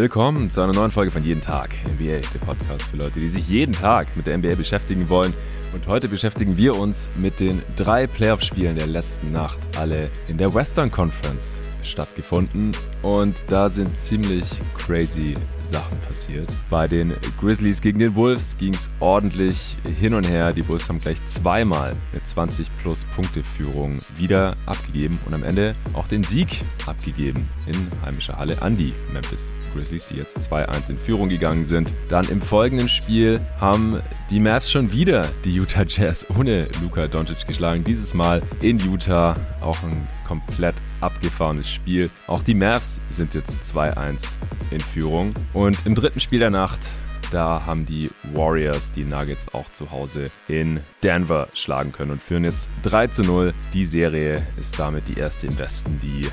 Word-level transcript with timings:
Willkommen 0.00 0.48
zu 0.48 0.62
einer 0.62 0.72
neuen 0.72 0.90
Folge 0.90 1.10
von 1.10 1.22
Jeden 1.22 1.42
Tag 1.42 1.74
NBA, 1.84 2.20
der 2.32 2.38
Podcast 2.38 2.84
für 2.84 2.96
Leute, 2.96 3.20
die 3.20 3.28
sich 3.28 3.46
jeden 3.48 3.72
Tag 3.72 4.16
mit 4.16 4.26
der 4.26 4.38
NBA 4.38 4.54
beschäftigen 4.54 5.10
wollen. 5.10 5.34
Und 5.74 5.86
heute 5.88 6.08
beschäftigen 6.08 6.56
wir 6.56 6.74
uns 6.74 7.10
mit 7.18 7.38
den 7.38 7.60
drei 7.76 8.06
Playoff-Spielen 8.06 8.76
der 8.76 8.86
letzten 8.86 9.30
Nacht, 9.30 9.58
alle 9.76 10.10
in 10.26 10.38
der 10.38 10.54
Western 10.54 10.90
Conference 10.90 11.58
stattgefunden. 11.82 12.72
Und 13.02 13.36
da 13.48 13.68
sind 13.68 13.94
ziemlich 13.98 14.48
crazy 14.74 15.36
Sachen 15.62 15.98
passiert. 16.00 16.48
Bei 16.68 16.86
den 16.86 17.14
Grizzlies 17.40 17.80
gegen 17.80 17.98
den 17.98 18.14
Wolves 18.14 18.56
ging 18.58 18.74
es 18.74 18.90
ordentlich 19.00 19.76
hin 19.98 20.14
und 20.14 20.28
her. 20.28 20.52
Die 20.52 20.62
Bulls 20.62 20.88
haben 20.88 20.98
gleich 20.98 21.24
zweimal 21.26 21.96
eine 22.12 22.24
20 22.24 22.68
plus 22.82 23.04
Punkte 23.16 23.42
Führung 23.42 23.98
wieder 24.16 24.56
abgegeben 24.66 25.18
und 25.26 25.34
am 25.34 25.42
Ende 25.42 25.74
auch 25.92 26.08
den 26.08 26.22
Sieg 26.22 26.62
abgegeben 26.86 27.48
in 27.66 27.88
heimischer 28.04 28.38
Halle 28.38 28.60
an 28.62 28.76
die 28.76 28.92
Memphis 29.12 29.52
Grizzlies, 29.72 30.06
die 30.08 30.16
jetzt 30.16 30.38
2-1 30.38 30.90
in 30.90 30.98
Führung 30.98 31.28
gegangen 31.28 31.64
sind. 31.64 31.92
Dann 32.08 32.28
im 32.28 32.40
folgenden 32.42 32.88
Spiel 32.88 33.40
haben 33.60 34.00
die 34.30 34.40
Mavs 34.40 34.70
schon 34.70 34.92
wieder 34.92 35.28
die 35.44 35.54
Utah 35.54 35.84
Jazz 35.86 36.26
ohne 36.36 36.68
Luka 36.82 37.06
Doncic 37.06 37.46
geschlagen. 37.46 37.84
Dieses 37.84 38.14
Mal 38.14 38.42
in 38.60 38.78
Utah 38.78 39.36
auch 39.60 39.82
ein 39.82 40.06
komplett 40.26 40.74
abgefahrenes 41.00 41.70
Spiel. 41.70 42.10
Auch 42.26 42.42
die 42.42 42.54
Mavs 42.54 43.00
sind 43.10 43.34
jetzt 43.34 43.62
2-1 43.74 44.24
in 44.70 44.80
Führung. 44.80 45.34
Und 45.52 45.78
im 45.84 45.94
dritten 45.94 46.20
Spiel 46.20 46.38
der 46.38 46.50
Nacht 46.50 46.88
da 47.30 47.64
haben 47.64 47.86
die 47.86 48.10
Warriors 48.34 48.90
die 48.90 49.04
Nuggets 49.04 49.54
auch 49.54 49.70
zu 49.72 49.90
Hause 49.92 50.30
in 50.48 50.80
Denver 51.02 51.48
schlagen 51.54 51.92
können 51.92 52.10
und 52.10 52.22
führen 52.22 52.42
jetzt 52.42 52.68
3 52.82 53.06
zu 53.06 53.22
0. 53.22 53.54
Die 53.72 53.84
Serie 53.84 54.44
ist 54.58 54.78
damit 54.78 55.06
die 55.06 55.18
erste 55.18 55.46
im 55.46 55.56
Westen, 55.56 55.96
die 56.00 56.26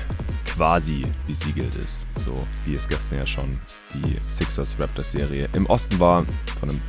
quasi 0.44 1.04
besiegelt 1.28 1.74
ist. 1.76 2.06
So 2.16 2.44
wie 2.64 2.74
es 2.74 2.88
gestern 2.88 3.18
ja 3.18 3.26
schon 3.26 3.60
die 3.94 4.16
Sixers 4.26 4.74
Raptors 4.78 5.12
Serie 5.12 5.48
im 5.52 5.66
Osten 5.66 6.00
war. 6.00 6.26
Von 6.58 6.70
einem 6.70 6.80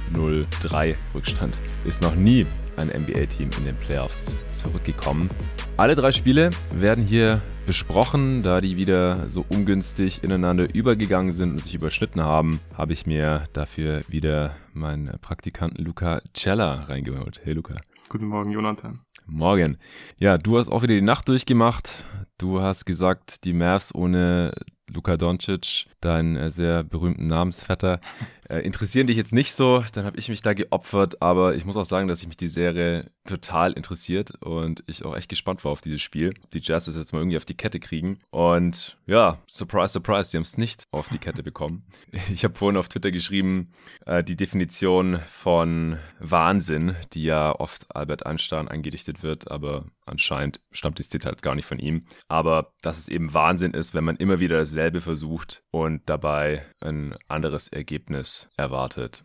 0-3 0.64 0.96
Rückstand 1.14 1.60
ist 1.86 2.02
noch 2.02 2.16
nie 2.16 2.48
ein 2.78 2.88
NBA-Team 2.88 3.52
in 3.58 3.66
den 3.66 3.76
Playoffs 3.76 4.32
zurückgekommen. 4.50 5.30
Alle 5.78 5.96
drei 5.96 6.12
Spiele 6.12 6.50
werden 6.72 7.04
hier 7.04 7.42
besprochen, 7.70 8.42
da 8.42 8.62
die 8.62 8.78
wieder 8.78 9.30
so 9.30 9.46
ungünstig 9.48 10.24
ineinander 10.24 10.74
übergegangen 10.74 11.34
sind 11.34 11.52
und 11.52 11.64
sich 11.64 11.76
überschnitten 11.76 12.20
haben, 12.20 12.62
habe 12.76 12.94
ich 12.94 13.06
mir 13.06 13.44
dafür 13.54 14.02
wieder 14.08 14.56
meinen 14.74 15.20
Praktikanten 15.22 15.86
Luca 15.86 16.20
Cella 16.34 16.86
reingeholt. 16.86 17.42
Hey 17.44 17.54
Luca. 17.54 17.76
Guten 18.10 18.26
Morgen, 18.26 18.50
Jonathan. 18.50 19.02
Morgen. 19.28 19.78
Ja, 20.18 20.40
du 20.40 20.58
hast 20.58 20.70
auch 20.70 20.82
wieder 20.82 20.96
die 20.96 21.04
Nacht 21.04 21.28
durchgemacht. 21.28 22.04
Du 22.40 22.60
hast 22.60 22.86
gesagt, 22.86 23.44
die 23.44 23.54
Mavs 23.54 23.94
ohne 23.94 24.52
Luka 24.92 25.16
Doncic, 25.16 25.86
deinen 26.02 26.36
äh, 26.36 26.52
sehr 26.52 26.84
berühmten 26.84 27.28
Namensvetter, 27.28 28.00
äh, 28.50 28.60
interessieren 28.60 29.08
dich 29.08 29.16
jetzt 29.16 29.32
nicht 29.32 29.54
so. 29.54 29.84
Dann 29.94 30.06
habe 30.06 30.18
ich 30.18 30.28
mich 30.28 30.42
da 30.42 30.54
geopfert, 30.54 31.22
aber 31.22 31.56
ich 31.56 31.66
muss 31.66 31.78
auch 31.78 31.86
sagen, 31.86 32.08
dass 32.08 32.20
sich 32.20 32.28
mich 32.28 32.38
die 32.38 32.48
Serie 32.48 33.12
total 33.26 33.74
interessiert 33.74 34.42
und 34.42 34.84
ich 34.88 35.06
auch 35.06 35.16
echt 35.16 35.30
gespannt 35.30 35.64
war 35.64 35.72
auf 35.72 35.82
dieses 35.82 36.02
Spiel. 36.02 36.34
Die 36.54 36.60
Jazz 36.60 36.86
das 36.86 36.96
jetzt 36.96 37.14
mal 37.14 37.20
irgendwie 37.20 37.38
auf 37.38 37.46
die 37.46 37.56
Kette 37.56 37.80
kriegen. 37.80 38.20
Und 38.32 38.98
ja, 39.06 39.38
surprise, 39.48 39.94
surprise, 39.94 40.32
die 40.32 40.38
haben 40.38 40.44
es 40.44 40.58
nicht 40.58 40.84
auf 40.92 41.10
die 41.10 41.20
Kette 41.20 41.44
bekommen. 41.44 41.80
Ich 42.32 42.44
habe 42.44 42.56
vorhin 42.56 42.78
auf 42.78 42.90
Twitter 42.90 43.12
geschrieben, 43.12 43.72
äh, 44.06 44.24
die 44.24 44.36
Definition 44.36 45.20
von 45.28 45.98
Wahnsinn, 46.20 46.96
die 47.14 47.24
ja 47.24 47.54
oft 47.54 47.94
Albert 47.96 48.26
Einstein 48.26 48.68
angedichtet 48.68 49.24
wird, 49.24 49.50
aber 49.52 49.86
anscheinend 50.06 50.62
stammt 50.72 51.00
das 51.00 51.10
Zitat 51.10 51.42
gar 51.42 51.56
nicht 51.56 51.66
von 51.66 51.80
ihm. 51.80 52.06
Aber 52.28 52.74
dass 52.82 52.98
es 52.98 53.08
eben 53.10 53.34
Wahnsinn 53.34 53.74
ist, 53.74 53.94
wenn 53.94 54.04
man 54.04 54.16
immer 54.16 54.40
wieder 54.40 54.58
dasselbe 54.58 55.02
versucht 55.02 55.64
und 55.72 55.89
dabei 56.06 56.66
ein 56.82 57.16
anderes 57.28 57.68
Ergebnis 57.68 58.50
erwartet. 58.58 59.24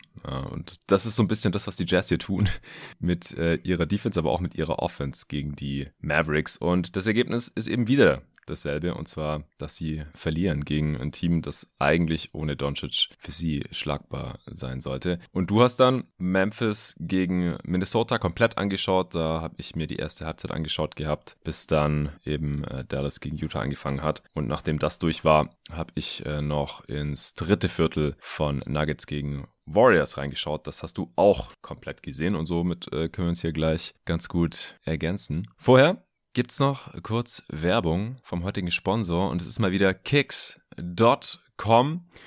Und 0.51 0.77
das 0.87 1.07
ist 1.07 1.17
so 1.17 1.23
ein 1.23 1.29
bisschen 1.29 1.53
das, 1.53 1.67
was 1.67 1.77
die 1.77 1.87
Jazz 1.87 2.09
hier 2.09 2.19
tun 2.19 2.49
mit 2.99 3.33
äh, 3.37 3.57
ihrer 3.57 3.87
Defense, 3.87 4.19
aber 4.19 4.31
auch 4.31 4.41
mit 4.41 4.55
ihrer 4.55 4.79
Offense 4.79 5.27
gegen 5.29 5.55
die 5.55 5.89
Mavericks. 6.01 6.57
Und 6.57 6.97
das 6.97 7.07
Ergebnis 7.07 7.49
ist 7.49 7.67
eben 7.67 7.89
wieder 7.89 8.23
dasselbe, 8.47 8.95
und 8.95 9.09
zwar, 9.09 9.45
dass 9.59 9.77
sie 9.77 10.05
verlieren 10.15 10.65
gegen 10.65 11.01
ein 11.01 11.13
Team, 11.13 11.43
das 11.43 11.73
eigentlich 11.79 12.35
ohne 12.35 12.57
Doncic 12.57 13.09
für 13.19 13.31
sie 13.31 13.65
schlagbar 13.71 14.39
sein 14.47 14.81
sollte. 14.81 15.19
Und 15.33 15.51
du 15.51 15.63
hast 15.63 15.77
dann 15.77 16.05
Memphis 16.19 16.95
gegen 16.99 17.57
Minnesota 17.65 18.19
komplett 18.19 18.59
angeschaut. 18.59 19.15
Da 19.15 19.41
habe 19.41 19.55
ich 19.59 19.77
mir 19.77 19.87
die 19.87 19.97
erste 19.97 20.27
Halbzeit 20.27 20.51
angeschaut 20.51 20.97
gehabt, 20.97 21.37
bis 21.45 21.67
dann 21.67 22.13
eben 22.25 22.65
äh, 22.65 22.85
Dallas 22.85 23.21
gegen 23.21 23.37
Utah 23.37 23.61
angefangen 23.61 24.03
hat. 24.03 24.23
Und 24.35 24.49
nachdem 24.49 24.79
das 24.79 24.99
durch 24.99 25.25
war, 25.25 25.51
habe 25.71 25.93
ich 25.95 26.25
äh, 26.27 26.43
noch 26.43 26.85
ins 26.85 27.35
dritte 27.35 27.69
Viertel 27.69 28.17
von 28.21 28.63
Nuggets 28.67 29.07
gegen 29.07 29.47
Warriors 29.67 30.19
reingeschaut. 30.19 30.67
Das 30.67 30.83
hast 30.83 30.99
du 30.99 31.13
auch 31.17 31.53
komplett 31.63 32.03
gesehen 32.03 32.35
und 32.35 32.47
somit 32.47 32.93
äh, 32.93 33.09
können 33.09 33.27
wir 33.27 33.31
uns 33.31 33.41
hier 33.41 33.53
gleich 33.53 33.95
ganz 34.05 34.29
gut 34.29 34.77
ergänzen. 34.85 35.49
Vorher 35.57 36.04
gibt's 36.35 36.59
noch 36.59 36.93
kurz 37.03 37.43
Werbung 37.49 38.17
vom 38.23 38.45
heutigen 38.45 38.71
Sponsor 38.71 39.31
und 39.31 39.41
es 39.41 39.49
ist 39.49 39.61
mal 39.61 39.73
wieder 39.73 39.95
kicks.com. 39.95 40.59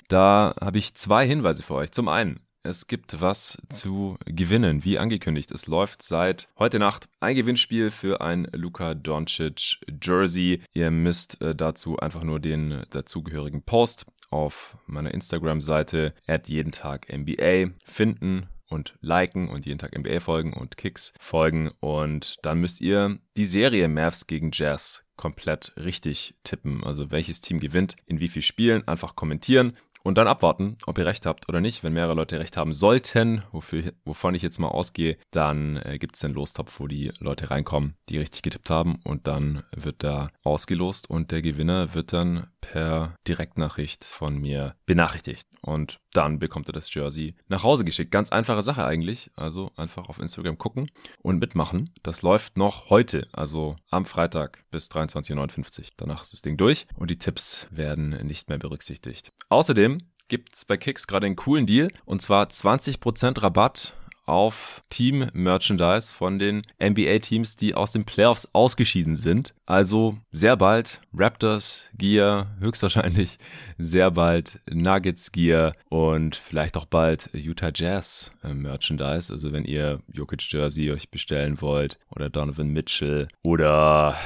Da 0.08 0.54
habe 0.60 0.78
ich 0.78 0.94
zwei 0.94 1.26
Hinweise 1.26 1.62
für 1.62 1.74
euch. 1.74 1.92
Zum 1.92 2.08
einen, 2.08 2.40
es 2.62 2.86
gibt 2.86 3.20
was 3.20 3.58
zu 3.68 4.16
gewinnen, 4.24 4.84
wie 4.84 4.98
angekündigt. 4.98 5.50
Es 5.52 5.66
läuft 5.66 6.02
seit 6.02 6.48
heute 6.58 6.78
Nacht 6.78 7.08
ein 7.20 7.36
Gewinnspiel 7.36 7.90
für 7.90 8.22
ein 8.22 8.48
Luka 8.52 8.94
Doncic 8.94 9.78
Jersey. 10.02 10.62
Ihr 10.72 10.90
müsst 10.90 11.40
äh, 11.42 11.54
dazu 11.54 11.98
einfach 11.98 12.24
nur 12.24 12.40
den 12.40 12.84
dazugehörigen 12.90 13.62
Post 13.62 14.06
auf 14.30 14.78
meiner 14.86 15.12
Instagram-Seite 15.12 16.14
at 16.26 16.48
jeden 16.48 16.72
Tag 16.72 17.12
NBA 17.12 17.72
finden 17.84 18.48
und 18.68 18.96
liken 19.00 19.48
und 19.48 19.66
jeden 19.66 19.78
Tag 19.78 19.96
NBA 19.96 20.20
folgen 20.20 20.52
und 20.52 20.76
Kicks 20.76 21.12
folgen. 21.20 21.70
Und 21.80 22.36
dann 22.42 22.60
müsst 22.60 22.80
ihr 22.80 23.18
die 23.36 23.44
Serie 23.44 23.88
Mavs 23.88 24.26
gegen 24.26 24.50
Jazz 24.52 25.04
komplett 25.16 25.72
richtig 25.76 26.34
tippen. 26.44 26.84
Also 26.84 27.10
welches 27.10 27.40
Team 27.40 27.60
gewinnt, 27.60 27.96
in 28.06 28.20
wie 28.20 28.28
viel 28.28 28.42
Spielen, 28.42 28.86
einfach 28.86 29.16
kommentieren 29.16 29.76
und 30.04 30.16
dann 30.16 30.28
abwarten, 30.28 30.78
ob 30.86 30.96
ihr 30.98 31.06
recht 31.06 31.26
habt 31.26 31.48
oder 31.48 31.60
nicht. 31.60 31.84
Wenn 31.84 31.92
mehrere 31.92 32.14
Leute 32.14 32.40
recht 32.40 32.56
haben 32.56 32.72
sollten, 32.72 33.42
wofür, 33.52 33.92
wovon 34.04 34.34
ich 34.34 34.42
jetzt 34.42 34.58
mal 34.58 34.68
ausgehe, 34.68 35.18
dann 35.30 35.76
äh, 35.76 35.98
gibt 35.98 36.14
es 36.14 36.22
den 36.22 36.32
Lostopf, 36.32 36.80
wo 36.80 36.86
die 36.86 37.12
Leute 37.18 37.50
reinkommen, 37.50 37.94
die 38.08 38.18
richtig 38.18 38.42
getippt 38.42 38.70
haben 38.70 39.00
und 39.04 39.26
dann 39.26 39.64
wird 39.74 40.02
da 40.02 40.30
ausgelost 40.44 41.10
und 41.10 41.30
der 41.30 41.42
Gewinner 41.42 41.94
wird 41.94 42.12
dann 42.12 42.48
per 42.72 43.14
Direktnachricht 43.26 44.04
von 44.04 44.36
mir 44.36 44.74
benachrichtigt 44.84 45.46
und 45.62 45.98
dann 46.12 46.38
bekommt 46.38 46.68
er 46.68 46.74
das 46.74 46.92
Jersey 46.92 47.34
nach 47.48 47.62
Hause 47.62 47.84
geschickt. 47.84 48.10
Ganz 48.10 48.30
einfache 48.30 48.60
Sache 48.60 48.84
eigentlich, 48.84 49.30
also 49.36 49.72
einfach 49.76 50.08
auf 50.08 50.18
Instagram 50.18 50.58
gucken 50.58 50.90
und 51.22 51.38
mitmachen. 51.38 51.90
Das 52.02 52.20
läuft 52.20 52.58
noch 52.58 52.90
heute, 52.90 53.26
also 53.32 53.76
am 53.90 54.04
Freitag 54.04 54.64
bis 54.70 54.90
23.59 54.90 55.78
Uhr. 55.78 55.86
Danach 55.96 56.22
ist 56.22 56.34
das 56.34 56.42
Ding 56.42 56.58
durch 56.58 56.86
und 56.94 57.10
die 57.10 57.18
Tipps 57.18 57.66
werden 57.70 58.10
nicht 58.26 58.50
mehr 58.50 58.58
berücksichtigt. 58.58 59.32
Außerdem 59.48 60.02
gibt's 60.28 60.66
bei 60.66 60.76
Kicks 60.76 61.06
gerade 61.06 61.24
einen 61.24 61.36
coolen 61.36 61.66
Deal 61.66 61.90
und 62.04 62.20
zwar 62.20 62.46
20% 62.48 63.42
Rabatt 63.42 63.94
auf 64.28 64.82
Team-Merchandise 64.90 66.14
von 66.14 66.38
den 66.38 66.62
NBA-Teams, 66.82 67.56
die 67.56 67.74
aus 67.74 67.92
den 67.92 68.04
Playoffs 68.04 68.48
ausgeschieden 68.52 69.16
sind. 69.16 69.54
Also 69.66 70.18
sehr 70.32 70.56
bald 70.56 71.00
Raptors 71.14 71.88
Gear, 71.96 72.48
höchstwahrscheinlich 72.60 73.38
sehr 73.78 74.10
bald 74.10 74.60
Nuggets 74.70 75.32
Gear 75.32 75.74
und 75.88 76.36
vielleicht 76.36 76.76
auch 76.76 76.86
bald 76.86 77.30
Utah 77.32 77.72
Jazz 77.74 78.32
äh, 78.44 78.54
Merchandise. 78.54 79.32
Also 79.32 79.52
wenn 79.52 79.64
ihr 79.64 80.00
Jokic 80.12 80.52
Jersey 80.52 80.90
euch 80.92 81.10
bestellen 81.10 81.60
wollt 81.60 81.98
oder 82.10 82.30
Donovan 82.30 82.68
Mitchell 82.68 83.28
oder 83.42 84.16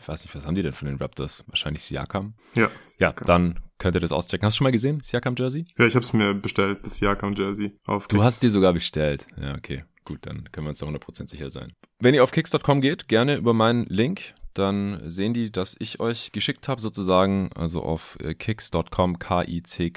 ich 0.00 0.06
weiß 0.06 0.24
nicht, 0.24 0.34
was 0.34 0.46
haben 0.46 0.54
die 0.54 0.62
denn 0.62 0.72
von 0.72 0.86
den 0.86 0.96
Raptors? 0.96 1.44
Wahrscheinlich 1.48 1.82
Siakam? 1.82 2.34
Ja. 2.54 2.70
Siakam. 2.84 3.26
Ja, 3.26 3.26
dann 3.26 3.60
könnt 3.78 3.96
ihr 3.96 4.00
das 4.00 4.12
auschecken. 4.12 4.46
Hast 4.46 4.54
du 4.56 4.58
schon 4.58 4.66
mal 4.66 4.72
gesehen, 4.72 5.00
Siakam 5.00 5.34
Jersey? 5.38 5.64
Ja, 5.78 5.86
ich 5.86 5.94
habe 5.94 6.04
es 6.04 6.12
mir 6.12 6.34
bestellt, 6.34 6.80
das 6.82 6.98
Siakam 6.98 7.32
Jersey. 7.34 7.76
Auf 7.86 8.08
du 8.08 8.22
hast 8.22 8.42
dir 8.42 8.50
sogar 8.50 8.72
bestellt. 8.72 9.26
Ja, 9.40 9.54
okay. 9.54 9.84
Gut, 10.04 10.18
dann 10.22 10.50
können 10.52 10.66
wir 10.66 10.70
uns 10.70 10.78
da 10.78 10.86
100% 10.86 11.28
sicher 11.28 11.50
sein. 11.50 11.72
Wenn 11.98 12.14
ihr 12.14 12.22
auf 12.22 12.32
kicks.com 12.32 12.80
geht, 12.80 13.08
gerne 13.08 13.36
über 13.36 13.52
meinen 13.52 13.84
Link, 13.86 14.34
dann 14.54 15.02
sehen 15.04 15.34
die, 15.34 15.52
dass 15.52 15.76
ich 15.78 16.00
euch 16.00 16.32
geschickt 16.32 16.66
habe, 16.66 16.80
sozusagen, 16.80 17.50
also 17.54 17.82
auf 17.82 18.16
äh, 18.20 18.34
kicks.com, 18.34 19.18
k-i-c-k-z.com 19.18 19.92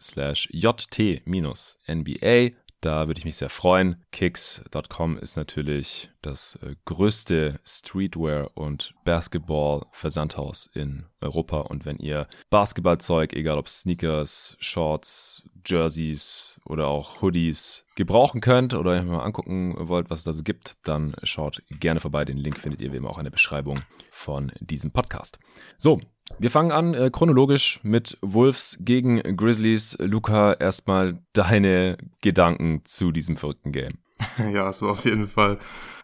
slash 0.00 0.48
jt-nba 0.52 2.50
da 2.82 3.06
würde 3.06 3.18
ich 3.18 3.24
mich 3.24 3.36
sehr 3.36 3.48
freuen. 3.48 4.02
Kicks.com 4.10 5.16
ist 5.16 5.36
natürlich 5.36 6.10
das 6.22 6.58
äh, 6.62 6.74
größte 6.84 7.60
Streetwear- 7.64 8.50
und 8.54 8.94
Basketball-Versandhaus 9.04 10.68
in 10.72 11.04
Europa. 11.20 11.60
Und 11.60 11.84
wenn 11.84 11.98
ihr 11.98 12.28
Basketballzeug, 12.50 13.32
egal 13.32 13.58
ob 13.58 13.68
Sneakers, 13.68 14.56
Shorts, 14.60 15.42
Jerseys 15.64 16.60
oder 16.64 16.88
auch 16.88 17.22
Hoodies 17.22 17.84
gebrauchen 17.94 18.40
könnt 18.40 18.74
oder 18.74 19.02
mal 19.02 19.22
angucken 19.22 19.74
wollt, 19.78 20.10
was 20.10 20.20
es 20.20 20.24
da 20.24 20.32
so 20.32 20.42
gibt, 20.42 20.74
dann 20.84 21.14
schaut 21.22 21.62
gerne 21.68 22.00
vorbei. 22.00 22.24
Den 22.24 22.38
Link 22.38 22.58
findet 22.58 22.80
ihr 22.80 22.92
wie 22.92 22.96
immer 22.96 23.10
auch 23.10 23.18
in 23.18 23.24
der 23.24 23.30
Beschreibung 23.30 23.80
von 24.10 24.52
diesem 24.60 24.90
Podcast. 24.90 25.38
So, 25.78 26.00
wir 26.38 26.50
fangen 26.50 26.72
an 26.72 26.94
äh, 26.94 27.10
chronologisch 27.10 27.80
mit 27.82 28.18
Wolves 28.22 28.78
gegen 28.80 29.20
Grizzlies. 29.36 29.96
Luca, 30.00 30.54
erstmal 30.54 31.18
deine 31.32 31.98
Gedanken 32.20 32.82
zu 32.84 33.12
diesem 33.12 33.36
verrückten 33.36 33.72
Game. 33.72 33.98
Ja, 34.52 34.68
es 34.68 34.82
war 34.82 34.92
auf 34.92 35.04
jeden 35.04 35.26
Fall 35.26 35.58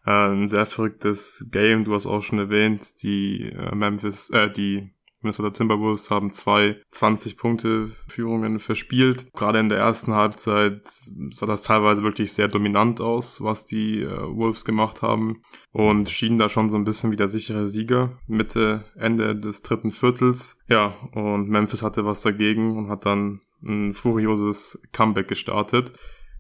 äh, 0.09 0.33
ein 0.33 0.49
sehr 0.49 0.67
verrücktes 0.67 1.47
Game. 1.51 1.85
Du 1.85 1.95
hast 1.95 2.07
auch 2.07 2.23
schon 2.23 2.39
erwähnt, 2.39 3.03
die 3.03 3.53
äh, 3.53 3.75
Memphis, 3.75 4.31
äh, 4.31 4.51
die 4.51 4.91
Minnesota 5.21 5.51
Timberwolves 5.51 6.11
haben 6.11 6.31
zwei 6.31 6.81
20-Punkte-Führungen 6.95 8.61
verspielt. 8.61 9.33
Gerade 9.33 9.59
in 9.59 9.69
der 9.69 9.79
ersten 9.79 10.15
Halbzeit 10.15 10.87
sah 10.87 11.47
das 11.47 11.65
teilweise 11.65 12.05
wirklich 12.05 12.33
sehr 12.33 12.47
dominant 12.47 13.01
aus, 13.01 13.43
was 13.43 13.67
die 13.67 14.01
äh, 14.01 14.09
Wolves 14.09 14.65
gemacht 14.65 15.03
haben 15.03 15.43
und 15.73 16.09
schienen 16.09 16.39
da 16.39 16.49
schon 16.49 16.71
so 16.71 16.77
ein 16.77 16.85
bisschen 16.85 17.11
wie 17.11 17.17
der 17.17 17.29
sichere 17.29 17.67
Sieger 17.67 18.19
Mitte, 18.29 18.85
Ende 18.95 19.35
des 19.35 19.63
dritten 19.63 19.91
Viertels. 19.91 20.59
Ja, 20.69 20.95
und 21.13 21.49
Memphis 21.49 21.83
hatte 21.83 22.05
was 22.05 22.23
dagegen 22.23 22.77
und 22.79 22.89
hat 22.89 23.05
dann 23.05 23.41
ein 23.63 23.93
furioses 23.93 24.81
Comeback 24.93 25.27
gestartet. 25.29 25.93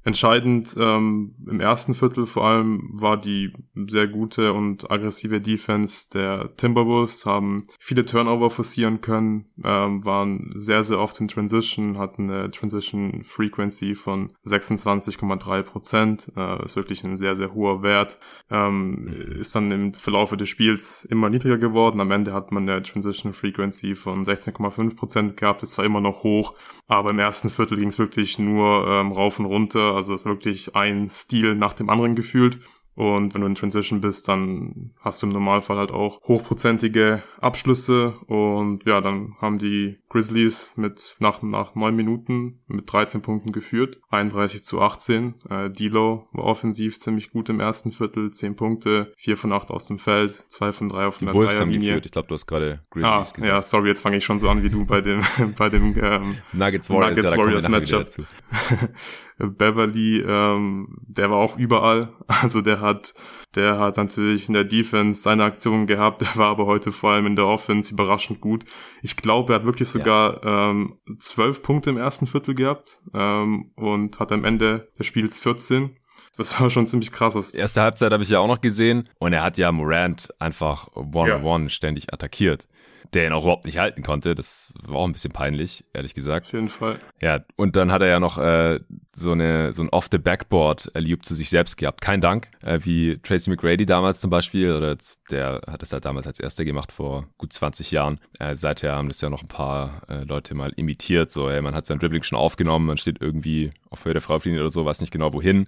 Entscheidend 0.08 0.74
ähm, 0.78 1.34
im 1.46 1.60
ersten 1.60 1.92
Viertel 1.92 2.24
vor 2.24 2.46
allem 2.46 2.88
war 2.94 3.20
die 3.20 3.52
sehr 3.74 4.08
gute 4.08 4.54
und 4.54 4.90
aggressive 4.90 5.38
Defense 5.38 6.08
der 6.08 6.56
Timberwolves, 6.56 7.26
haben 7.26 7.64
viele 7.78 8.06
Turnover 8.06 8.48
forcieren 8.48 9.02
können, 9.02 9.44
ähm, 9.62 10.02
waren 10.06 10.54
sehr, 10.54 10.82
sehr 10.82 10.98
oft 10.98 11.20
in 11.20 11.28
Transition, 11.28 11.98
hatten 11.98 12.30
eine 12.30 12.50
Transition 12.50 13.22
Frequency 13.22 13.94
von 13.94 14.32
26,3 14.46 15.62
Prozent, 15.62 16.32
äh, 16.34 16.64
ist 16.64 16.74
wirklich 16.74 17.04
ein 17.04 17.18
sehr, 17.18 17.36
sehr 17.36 17.52
hoher 17.52 17.82
Wert, 17.82 18.18
ähm, 18.50 19.08
ist 19.38 19.54
dann 19.54 19.70
im 19.70 19.92
Verlaufe 19.92 20.38
des 20.38 20.48
Spiels 20.48 21.04
immer 21.04 21.28
niedriger 21.28 21.58
geworden, 21.58 22.00
am 22.00 22.12
Ende 22.12 22.32
hat 22.32 22.50
man 22.50 22.66
eine 22.66 22.82
Transition 22.82 23.34
Frequency 23.34 23.94
von 23.94 24.24
16,5 24.24 24.96
Prozent 24.96 25.36
gehabt, 25.36 25.62
ist 25.62 25.72
zwar 25.72 25.84
immer 25.84 26.00
noch 26.00 26.22
hoch, 26.22 26.54
aber 26.86 27.10
im 27.10 27.18
ersten 27.18 27.50
Viertel 27.50 27.76
ging 27.76 27.88
es 27.88 27.98
wirklich 27.98 28.38
nur 28.38 28.86
ähm, 28.88 29.12
rauf 29.12 29.38
und 29.38 29.44
runter, 29.44 29.97
also 29.98 30.14
es 30.14 30.22
ist 30.22 30.26
wirklich 30.26 30.74
ein 30.74 31.08
Stil 31.10 31.54
nach 31.54 31.74
dem 31.74 31.90
anderen 31.90 32.16
gefühlt. 32.16 32.58
Und 32.94 33.32
wenn 33.32 33.42
du 33.42 33.46
in 33.46 33.54
Transition 33.54 34.00
bist, 34.00 34.26
dann 34.26 34.90
hast 35.00 35.22
du 35.22 35.28
im 35.28 35.32
Normalfall 35.32 35.76
halt 35.76 35.92
auch 35.92 36.20
hochprozentige 36.22 37.22
Abschlüsse. 37.40 38.14
Und 38.26 38.84
ja, 38.86 39.00
dann 39.00 39.36
haben 39.40 39.58
die 39.58 39.98
Grizzlies 40.08 40.72
mit 40.76 41.16
nach, 41.18 41.42
nach 41.42 41.74
neun 41.74 41.94
Minuten 41.94 42.60
mit 42.66 42.90
13 42.90 43.20
Punkten 43.20 43.52
geführt. 43.52 43.98
31 44.10 44.64
zu 44.64 44.80
18. 44.80 45.34
Äh, 45.48 45.54
D'Lo 45.66 46.24
war 46.32 46.44
offensiv 46.44 46.98
ziemlich 46.98 47.30
gut 47.30 47.48
im 47.48 47.60
ersten 47.60 47.92
Viertel. 47.92 48.30
10 48.30 48.56
Punkte, 48.56 49.12
4 49.18 49.36
von 49.36 49.52
8 49.52 49.70
aus 49.70 49.86
dem 49.86 49.98
Feld, 49.98 50.44
2 50.48 50.72
von 50.72 50.88
3 50.88 51.06
auf 51.06 51.18
der 51.18 51.32
Dreierlinie. 51.32 52.00
Ich 52.02 52.10
glaube, 52.10 52.28
du 52.28 52.34
hast 52.34 52.46
gerade 52.46 52.80
Grizzlies 52.90 53.10
ah, 53.10 53.20
gesagt. 53.20 53.44
Ja, 53.44 53.62
sorry, 53.62 53.88
jetzt 53.88 54.00
fange 54.00 54.16
ich 54.16 54.24
schon 54.24 54.38
so 54.38 54.48
an 54.48 54.62
wie 54.62 54.70
du 54.70 54.86
bei 54.86 55.00
dem, 55.00 55.22
bei 55.58 55.68
dem 55.68 55.94
ähm, 56.02 56.36
Nuggets 56.52 56.88
Warriors, 56.88 57.16
Nuggets 57.16 57.30
ja, 57.30 57.36
Warriors 57.36 57.68
Matchup. 57.68 58.08
Beverly, 59.38 60.20
ähm, 60.20 60.88
der 61.06 61.30
war 61.30 61.38
auch 61.38 61.56
überall. 61.56 62.12
Also 62.40 62.60
der 62.60 62.80
hat, 62.80 63.14
der 63.56 63.78
hat 63.78 63.96
natürlich 63.96 64.46
in 64.46 64.54
der 64.54 64.62
Defense 64.62 65.22
seine 65.22 65.44
Aktionen 65.44 65.86
gehabt, 65.86 66.20
der 66.20 66.36
war 66.36 66.50
aber 66.50 66.66
heute 66.66 66.92
vor 66.92 67.10
allem 67.10 67.26
in 67.26 67.36
der 67.36 67.46
Offense 67.46 67.92
überraschend 67.92 68.40
gut. 68.40 68.64
Ich 69.02 69.16
glaube, 69.16 69.52
er 69.52 69.58
hat 69.58 69.64
wirklich 69.64 69.88
sogar 69.98 70.44
ähm, 70.44 70.98
zwölf 71.18 71.62
Punkte 71.62 71.90
im 71.90 71.96
ersten 71.96 72.26
Viertel 72.26 72.54
gehabt 72.54 73.00
ähm, 73.14 73.72
und 73.76 74.18
hat 74.18 74.32
am 74.32 74.44
Ende 74.44 74.88
des 74.98 75.06
Spiels 75.06 75.38
14. 75.38 75.96
Das 76.36 76.60
war 76.60 76.70
schon 76.70 76.86
ziemlich 76.86 77.12
krass. 77.12 77.34
Was 77.34 77.50
Erste 77.50 77.82
Halbzeit 77.82 78.12
habe 78.12 78.22
ich 78.22 78.30
ja 78.30 78.38
auch 78.38 78.46
noch 78.46 78.60
gesehen 78.60 79.08
und 79.18 79.32
er 79.32 79.42
hat 79.42 79.58
ja 79.58 79.72
Morant 79.72 80.28
einfach 80.38 80.88
one-on-one 80.94 81.64
ja. 81.64 81.68
ständig 81.68 82.12
attackiert 82.12 82.68
der 83.14 83.26
ihn 83.26 83.32
auch 83.32 83.42
überhaupt 83.42 83.64
nicht 83.64 83.78
halten 83.78 84.02
konnte. 84.02 84.34
Das 84.34 84.74
war 84.82 84.96
auch 84.96 85.06
ein 85.06 85.12
bisschen 85.12 85.32
peinlich, 85.32 85.84
ehrlich 85.92 86.14
gesagt. 86.14 86.46
Auf 86.46 86.52
jeden 86.52 86.68
Fall. 86.68 86.98
Ja, 87.20 87.40
und 87.56 87.76
dann 87.76 87.90
hat 87.90 88.02
er 88.02 88.08
ja 88.08 88.20
noch 88.20 88.38
äh, 88.38 88.80
so 89.14 89.32
eine 89.32 89.72
so 89.72 89.82
ein 89.82 89.88
Off-the-Backboard 89.88 90.90
erlebt 90.94 91.24
zu 91.24 91.34
sich 91.34 91.48
selbst 91.48 91.76
gehabt. 91.76 92.00
Kein 92.00 92.20
Dank, 92.20 92.50
äh, 92.62 92.80
wie 92.82 93.18
Tracy 93.18 93.50
McGrady 93.50 93.86
damals 93.86 94.20
zum 94.20 94.30
Beispiel, 94.30 94.72
oder 94.72 94.96
der 95.30 95.60
hat 95.66 95.82
es 95.82 95.92
halt 95.92 96.04
damals 96.04 96.26
als 96.26 96.40
erster 96.40 96.64
gemacht 96.64 96.92
vor 96.92 97.26
gut 97.38 97.52
20 97.52 97.90
Jahren. 97.90 98.20
Äh, 98.38 98.54
seither 98.54 98.94
haben 98.94 99.08
das 99.08 99.20
ja 99.20 99.30
noch 99.30 99.42
ein 99.42 99.48
paar 99.48 100.02
äh, 100.08 100.24
Leute 100.24 100.54
mal 100.54 100.72
imitiert. 100.76 101.30
So, 101.30 101.48
ey, 101.48 101.60
man 101.62 101.74
hat 101.74 101.86
sein 101.86 101.98
Dribbling 101.98 102.22
schon 102.22 102.38
aufgenommen, 102.38 102.86
man 102.86 102.96
steht 102.96 103.20
irgendwie 103.20 103.72
auf 103.90 104.04
Höhe 104.04 104.12
der 104.12 104.22
Freiwurflinie 104.22 104.60
oder 104.60 104.70
so, 104.70 104.84
weiß 104.84 105.00
nicht 105.00 105.12
genau 105.12 105.32
wohin. 105.32 105.66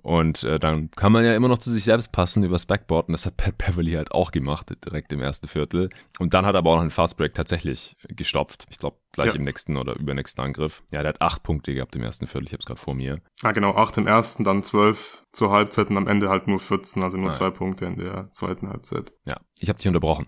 Und 0.00 0.44
äh, 0.44 0.58
dann 0.58 0.90
kann 0.92 1.12
man 1.12 1.24
ja 1.24 1.34
immer 1.34 1.48
noch 1.48 1.58
zu 1.58 1.70
sich 1.70 1.84
selbst 1.84 2.12
passen 2.12 2.42
übers 2.42 2.66
Backboard 2.66 3.08
und 3.08 3.12
das 3.12 3.26
hat 3.26 3.36
Pat 3.36 3.58
Beverly 3.58 3.92
halt 3.92 4.12
auch 4.12 4.30
gemacht, 4.30 4.72
direkt 4.84 5.12
im 5.12 5.20
ersten 5.20 5.48
Viertel. 5.48 5.90
Und 6.18 6.34
dann 6.34 6.46
hat 6.46 6.54
er 6.54 6.58
aber 6.58 6.70
auch 6.70 6.76
noch 6.76 6.82
einen 6.82 6.90
Fastbreak 6.90 7.34
tatsächlich 7.34 7.96
gestopft. 8.08 8.66
Ich 8.70 8.78
glaube, 8.78 8.96
gleich 9.12 9.32
ja. 9.32 9.34
im 9.34 9.44
nächsten 9.44 9.76
oder 9.76 9.96
übernächsten 9.96 10.42
Angriff. 10.42 10.82
Ja, 10.92 11.02
der 11.02 11.10
hat 11.10 11.20
acht 11.20 11.42
Punkte 11.42 11.74
gehabt 11.74 11.96
im 11.96 12.02
ersten 12.02 12.26
Viertel, 12.26 12.46
ich 12.46 12.52
habe 12.52 12.60
es 12.60 12.66
gerade 12.66 12.80
vor 12.80 12.94
mir. 12.94 13.20
Ah, 13.42 13.52
genau, 13.52 13.74
acht 13.74 13.96
im 13.98 14.06
ersten, 14.06 14.44
dann 14.44 14.62
zwölf 14.62 15.24
zur 15.32 15.50
Halbzeit 15.50 15.90
und 15.90 15.96
am 15.96 16.06
Ende 16.06 16.28
halt 16.28 16.46
nur 16.46 16.60
14, 16.60 17.02
also 17.02 17.16
nur 17.16 17.30
ah, 17.30 17.32
zwei. 17.32 17.50
Punkte 17.50 17.86
in 17.86 17.96
der 17.96 18.28
zweiten 18.32 18.68
Halbzeit. 18.68 18.97
Ja, 19.26 19.36
ich 19.58 19.68
habe 19.68 19.78
dich 19.78 19.86
unterbrochen. 19.86 20.26